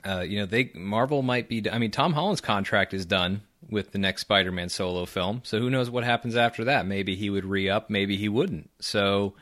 uh, 0.07 0.21
you 0.21 0.39
know, 0.39 0.47
they 0.47 0.71
Marvel 0.75 1.23
might 1.23 1.49
be. 1.49 1.69
I 1.71 1.79
mean, 1.79 1.91
Tom 1.91 2.13
Holland's 2.13 2.41
contract 2.41 2.95
is 2.95 3.05
done 3.07 3.43
with 3.69 3.93
the 3.93 3.99
next 3.99 4.23
Spider-Man 4.23 4.69
solo 4.69 5.05
film. 5.07 5.41
So 5.45 5.59
who 5.59 5.71
knows 5.71 5.91
what 5.91 6.05
happens 6.05 6.37
after 6.37 6.65
that? 6.65 6.87
Maybe 6.87 7.15
he 7.17 7.31
would 7.31 7.45
re-up. 7.45 7.89
Maybe 7.91 8.17
he 8.17 8.29
wouldn't. 8.29 8.71
So, 8.81 9.35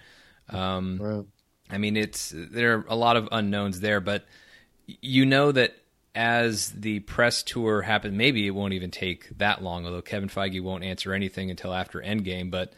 um, 0.48 0.98
Right. 1.00 1.24
I 1.70 1.78
mean, 1.78 1.96
it's 1.96 2.32
there 2.34 2.78
are 2.78 2.84
a 2.88 2.96
lot 2.96 3.16
of 3.16 3.28
unknowns 3.30 3.80
there, 3.80 4.00
but 4.00 4.24
you 4.86 5.24
know 5.24 5.52
that 5.52 5.74
as 6.14 6.70
the 6.70 7.00
press 7.00 7.42
tour 7.42 7.82
happens, 7.82 8.16
maybe 8.16 8.46
it 8.46 8.50
won't 8.50 8.72
even 8.72 8.90
take 8.90 9.36
that 9.38 9.62
long. 9.62 9.86
Although 9.86 10.02
Kevin 10.02 10.28
Feige 10.28 10.62
won't 10.62 10.84
answer 10.84 11.12
anything 11.12 11.50
until 11.50 11.72
after 11.72 12.00
Endgame, 12.00 12.50
but 12.50 12.72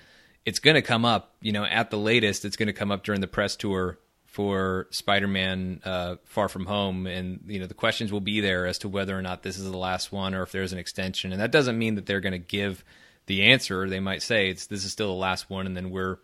it's 0.44 0.58
going 0.58 0.74
to 0.74 0.82
come 0.82 1.04
up. 1.04 1.34
You 1.40 1.52
know, 1.52 1.64
at 1.64 1.90
the 1.90 1.98
latest, 1.98 2.44
it's 2.44 2.56
going 2.56 2.66
to 2.66 2.72
come 2.72 2.90
up 2.90 3.04
during 3.04 3.20
the 3.20 3.26
press 3.26 3.56
tour 3.56 3.98
for 4.26 4.88
Spider-Man: 4.90 5.80
uh, 5.84 6.16
Far 6.24 6.48
From 6.48 6.66
Home, 6.66 7.06
and 7.06 7.40
you 7.46 7.60
know 7.60 7.66
the 7.66 7.74
questions 7.74 8.12
will 8.12 8.20
be 8.20 8.40
there 8.40 8.66
as 8.66 8.78
to 8.78 8.88
whether 8.88 9.16
or 9.16 9.22
not 9.22 9.42
this 9.42 9.58
is 9.58 9.70
the 9.70 9.76
last 9.76 10.12
one 10.12 10.34
or 10.34 10.42
if 10.42 10.52
there's 10.52 10.72
an 10.72 10.78
extension. 10.78 11.32
And 11.32 11.40
that 11.40 11.52
doesn't 11.52 11.78
mean 11.78 11.94
that 11.94 12.06
they're 12.06 12.20
going 12.20 12.32
to 12.32 12.38
give 12.38 12.84
the 13.26 13.44
answer. 13.44 13.88
They 13.88 14.00
might 14.00 14.22
say 14.22 14.50
it's 14.50 14.66
this 14.66 14.84
is 14.84 14.92
still 14.92 15.08
the 15.08 15.20
last 15.20 15.48
one, 15.48 15.66
and 15.66 15.76
then 15.76 15.90
we're 15.90 16.18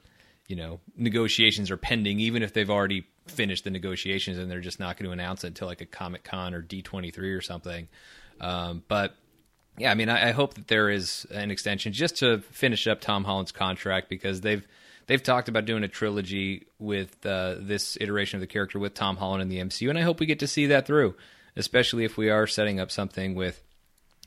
you 0.47 0.57
know 0.57 0.81
negotiations 0.97 1.71
are 1.71 1.77
pending 1.77 2.21
even 2.21 2.43
if 2.43 2.53
they've 2.53 2.71
already 2.71 3.07
finished 3.31 3.65
the 3.65 3.71
negotiations 3.71 4.39
and 4.39 4.51
they're 4.51 4.61
just 4.61 4.81
not 4.81 4.97
going 4.97 5.07
to 5.07 5.13
announce 5.13 5.45
it 5.45 5.49
until 5.49 5.69
like 5.69 5.81
a 5.81 5.87
comic 5.87 6.25
con 6.25 6.55
or 6.55 6.63
d23 6.63 7.37
or 7.37 7.41
something 7.41 7.89
um, 8.41 8.83
but 8.89 9.15
yeah 9.79 9.91
i 9.91 9.95
mean 9.95 10.09
I, 10.09 10.29
I 10.29 10.33
hope 10.33 10.55
that 10.55 10.69
there 10.69 10.91
is 10.91 11.27
an 11.31 11.51
extension 11.51 11.93
just 11.93 12.19
to 12.19 12.39
finish 12.39 12.87
up 12.87 13.01
tom 13.01 13.25
holland's 13.25 13.53
contract 13.53 14.09
because 14.09 14.41
they've 14.41 14.67
they've 15.07 15.23
talked 15.23 15.49
about 15.49 15.65
doing 15.65 15.85
a 15.85 15.89
trilogy 15.89 16.67
with 16.79 17.25
uh, 17.25 17.57
this 17.59 17.97
iteration 18.01 18.37
of 18.37 18.41
the 18.41 18.47
character 18.47 18.79
with 18.79 18.95
tom 18.95 19.17
holland 19.17 19.43
in 19.43 19.49
the 19.49 19.59
mcu 19.59 19.89
and 19.89 19.99
i 19.99 20.03
hope 20.03 20.21
we 20.21 20.27
get 20.27 20.41
to 20.41 20.47
see 20.47 20.67
that 20.67 20.87
through 20.87 21.15
especially 21.57 22.05
if 22.05 22.17
we 22.17 22.31
are 22.31 22.47
setting 22.47 22.81
up 22.81 22.91
something 22.91 23.35
with 23.35 23.63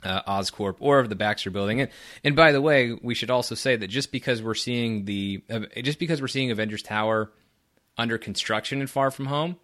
uh, 0.04 0.22
Oscorp 0.24 0.78
or 0.80 1.00
of 1.00 1.10
the 1.10 1.16
Baxter 1.16 1.52
Building. 1.52 1.82
And 1.82 1.92
and 2.24 2.36
by 2.36 2.52
the 2.52 2.62
way, 2.62 2.94
we 2.94 3.16
should 3.16 3.30
also 3.30 3.56
say 3.56 3.76
that 3.76 3.88
just 3.88 4.12
because 4.12 4.42
we're 4.42 4.56
seeing 4.56 5.06
the 5.06 5.44
uh, 5.50 5.60
just 5.82 6.00
because 6.00 6.22
we're 6.22 6.28
seeing 6.28 6.52
Avengers 6.52 6.82
Tower 6.82 7.32
under 8.02 8.18
construction 8.18 8.82
in 8.82 8.88
Far 8.88 9.12
From 9.12 9.28
Home 9.28 9.58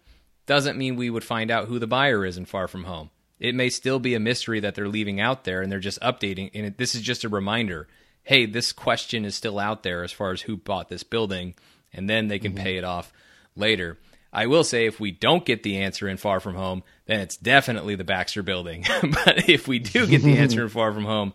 doesn't 0.46 0.78
mean 0.78 0.96
we 0.96 1.10
would 1.10 1.24
find 1.24 1.50
out 1.50 1.66
who 1.66 1.78
the 1.78 1.86
buyer 1.86 2.24
is 2.24 2.38
in 2.38 2.46
Far 2.46 2.68
From 2.68 2.84
Home. 2.84 3.10
It 3.40 3.54
may 3.54 3.68
still 3.68 3.98
be 3.98 4.14
a 4.14 4.20
mystery 4.20 4.60
that 4.60 4.74
they're 4.74 4.88
leaving 4.88 5.20
out 5.20 5.44
there 5.44 5.60
and 5.60 5.70
they're 5.70 5.78
just 5.80 6.00
updating. 6.00 6.50
And 6.54 6.66
it, 6.66 6.78
this 6.78 6.94
is 6.94 7.02
just 7.02 7.24
a 7.24 7.28
reminder. 7.28 7.88
Hey, 8.22 8.46
this 8.46 8.72
question 8.72 9.24
is 9.24 9.34
still 9.34 9.58
out 9.58 9.82
there 9.82 10.04
as 10.04 10.12
far 10.12 10.32
as 10.32 10.42
who 10.42 10.56
bought 10.56 10.88
this 10.88 11.02
building, 11.02 11.54
and 11.92 12.08
then 12.08 12.28
they 12.28 12.38
can 12.38 12.54
pay 12.54 12.76
it 12.76 12.84
off 12.84 13.12
later. 13.56 13.98
I 14.32 14.46
will 14.46 14.64
say 14.64 14.86
if 14.86 15.00
we 15.00 15.10
don't 15.10 15.44
get 15.44 15.62
the 15.62 15.78
answer 15.78 16.06
in 16.08 16.16
Far 16.16 16.38
From 16.38 16.54
Home, 16.54 16.82
then 17.06 17.20
it's 17.20 17.36
definitely 17.36 17.94
the 17.94 18.04
Baxter 18.04 18.42
Building. 18.42 18.84
but 19.02 19.48
if 19.48 19.66
we 19.66 19.78
do 19.78 20.06
get 20.06 20.22
the 20.22 20.36
answer 20.36 20.62
in 20.62 20.68
Far 20.68 20.92
From 20.92 21.04
Home, 21.04 21.32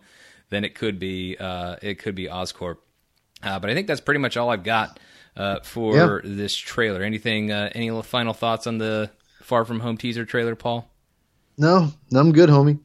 then 0.50 0.64
it 0.64 0.74
could 0.74 0.98
be 0.98 1.36
uh, 1.38 1.76
it 1.82 1.98
could 1.98 2.14
be 2.14 2.28
Oscorp. 2.28 2.78
Uh, 3.42 3.58
but 3.58 3.70
I 3.70 3.74
think 3.74 3.88
that's 3.88 4.00
pretty 4.00 4.20
much 4.20 4.36
all 4.36 4.50
I've 4.50 4.62
got 4.62 5.00
uh, 5.36 5.60
for 5.62 6.20
this 6.24 6.56
trailer. 6.56 7.02
Anything? 7.02 7.50
Uh, 7.50 7.70
any 7.74 7.90
final 8.02 8.32
thoughts 8.32 8.66
on 8.66 8.78
the 8.78 9.10
Far 9.42 9.64
From 9.64 9.80
Home 9.80 9.96
teaser 9.96 10.24
trailer, 10.24 10.54
Paul? 10.54 10.90
No, 11.56 11.90
I'm 12.12 12.32
good, 12.32 12.48
homie. 12.48 12.80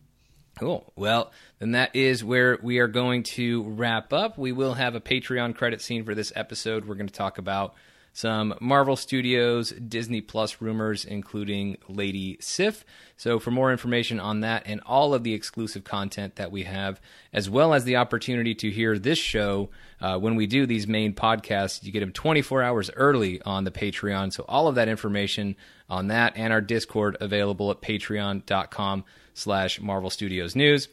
Cool. 0.60 0.92
Well, 0.96 1.32
then 1.60 1.72
that 1.72 1.96
is 1.96 2.24
where 2.24 2.60
we 2.62 2.80
are 2.80 2.88
going 2.88 3.24
to 3.24 3.64
wrap 3.64 4.12
up. 4.12 4.38
We 4.38 4.52
will 4.52 4.74
have 4.74 4.94
a 4.94 5.00
Patreon 5.00 5.56
credit 5.56 5.82
scene 5.82 6.04
for 6.04 6.14
this 6.14 6.34
episode. 6.36 6.86
We're 6.86 6.96
going 6.96 7.08
to 7.08 7.14
talk 7.14 7.38
about 7.38 7.76
some 8.12 8.54
Marvel 8.60 8.98
Studios, 8.98 9.72
Disney 9.72 10.20
Plus 10.20 10.62
rumors, 10.62 11.06
including 11.06 11.78
Lady 11.88 12.38
Sif. 12.42 12.84
So, 13.16 13.40
for 13.40 13.52
more 13.52 13.72
information 13.72 14.20
on 14.20 14.42
that 14.42 14.64
and 14.66 14.82
all 14.86 15.14
of 15.14 15.24
the 15.24 15.34
exclusive 15.34 15.86
content 15.86 16.36
that 16.36 16.52
we 16.52 16.64
have, 16.64 17.00
as 17.32 17.50
well 17.50 17.74
as 17.74 17.86
the 17.86 17.96
opportunity 17.96 18.54
to 18.56 18.70
hear 18.70 19.00
this 19.00 19.20
show 19.20 19.70
uh, 20.02 20.18
when 20.18 20.36
we 20.36 20.48
do 20.48 20.66
these 20.66 20.88
main 20.88 21.14
podcasts, 21.14 21.84
you 21.84 21.92
get 21.92 22.00
them 22.00 22.12
24 22.12 22.64
hours 22.64 22.90
early 22.96 23.42
on 23.42 23.64
the 23.64 23.72
Patreon. 23.72 24.32
So, 24.32 24.46
all 24.48 24.68
of 24.68 24.76
that 24.76 24.88
information 24.88 25.56
on 25.90 26.08
that 26.08 26.34
and 26.36 26.54
our 26.54 26.62
Discord 26.62 27.18
available 27.20 27.72
at 27.72 27.82
patreon.com 27.82 29.04
slash 29.34 29.80
Marvel 29.82 30.10
Studios 30.10 30.56
News. 30.56 30.88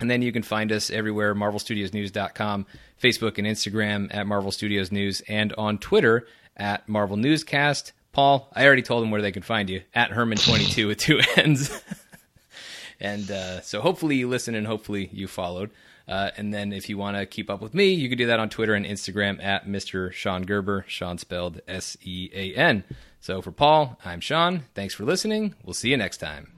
And 0.00 0.10
then 0.10 0.22
you 0.22 0.32
can 0.32 0.42
find 0.42 0.70
us 0.70 0.90
everywhere, 0.90 1.34
marvelstudiosnews.com, 1.34 2.66
Facebook 3.02 3.38
and 3.38 3.46
Instagram 3.46 4.14
at 4.14 4.26
Marvel 4.26 4.52
Studios 4.52 4.92
News, 4.92 5.22
and 5.22 5.52
on 5.54 5.78
Twitter 5.78 6.26
at 6.56 6.88
Marvel 6.88 7.16
Newscast. 7.16 7.92
Paul, 8.12 8.50
I 8.54 8.64
already 8.64 8.82
told 8.82 9.02
them 9.02 9.10
where 9.10 9.22
they 9.22 9.32
can 9.32 9.42
find 9.42 9.68
you, 9.68 9.82
at 9.94 10.10
Herman22 10.10 10.86
with 10.86 10.98
two 10.98 11.20
N's. 11.36 11.82
and 13.00 13.30
uh, 13.30 13.60
so 13.60 13.80
hopefully 13.80 14.16
you 14.16 14.28
listen 14.28 14.54
and 14.54 14.66
hopefully 14.66 15.08
you 15.12 15.26
followed. 15.26 15.70
Uh, 16.08 16.30
and 16.36 16.54
then 16.54 16.72
if 16.72 16.88
you 16.88 16.96
want 16.96 17.16
to 17.16 17.26
keep 17.26 17.50
up 17.50 17.60
with 17.60 17.74
me, 17.74 17.92
you 17.92 18.08
can 18.08 18.16
do 18.16 18.26
that 18.26 18.40
on 18.40 18.48
Twitter 18.48 18.74
and 18.74 18.86
Instagram 18.86 19.42
at 19.42 19.66
Mr. 19.66 20.10
Sean 20.12 20.42
Gerber, 20.42 20.84
Sean 20.88 21.18
spelled 21.18 21.60
S 21.68 21.96
E 22.02 22.30
A 22.32 22.54
N. 22.54 22.84
So 23.20 23.42
for 23.42 23.52
Paul, 23.52 23.98
I'm 24.04 24.20
Sean. 24.20 24.64
Thanks 24.74 24.94
for 24.94 25.04
listening. 25.04 25.54
We'll 25.64 25.74
see 25.74 25.90
you 25.90 25.96
next 25.96 26.18
time. 26.18 26.52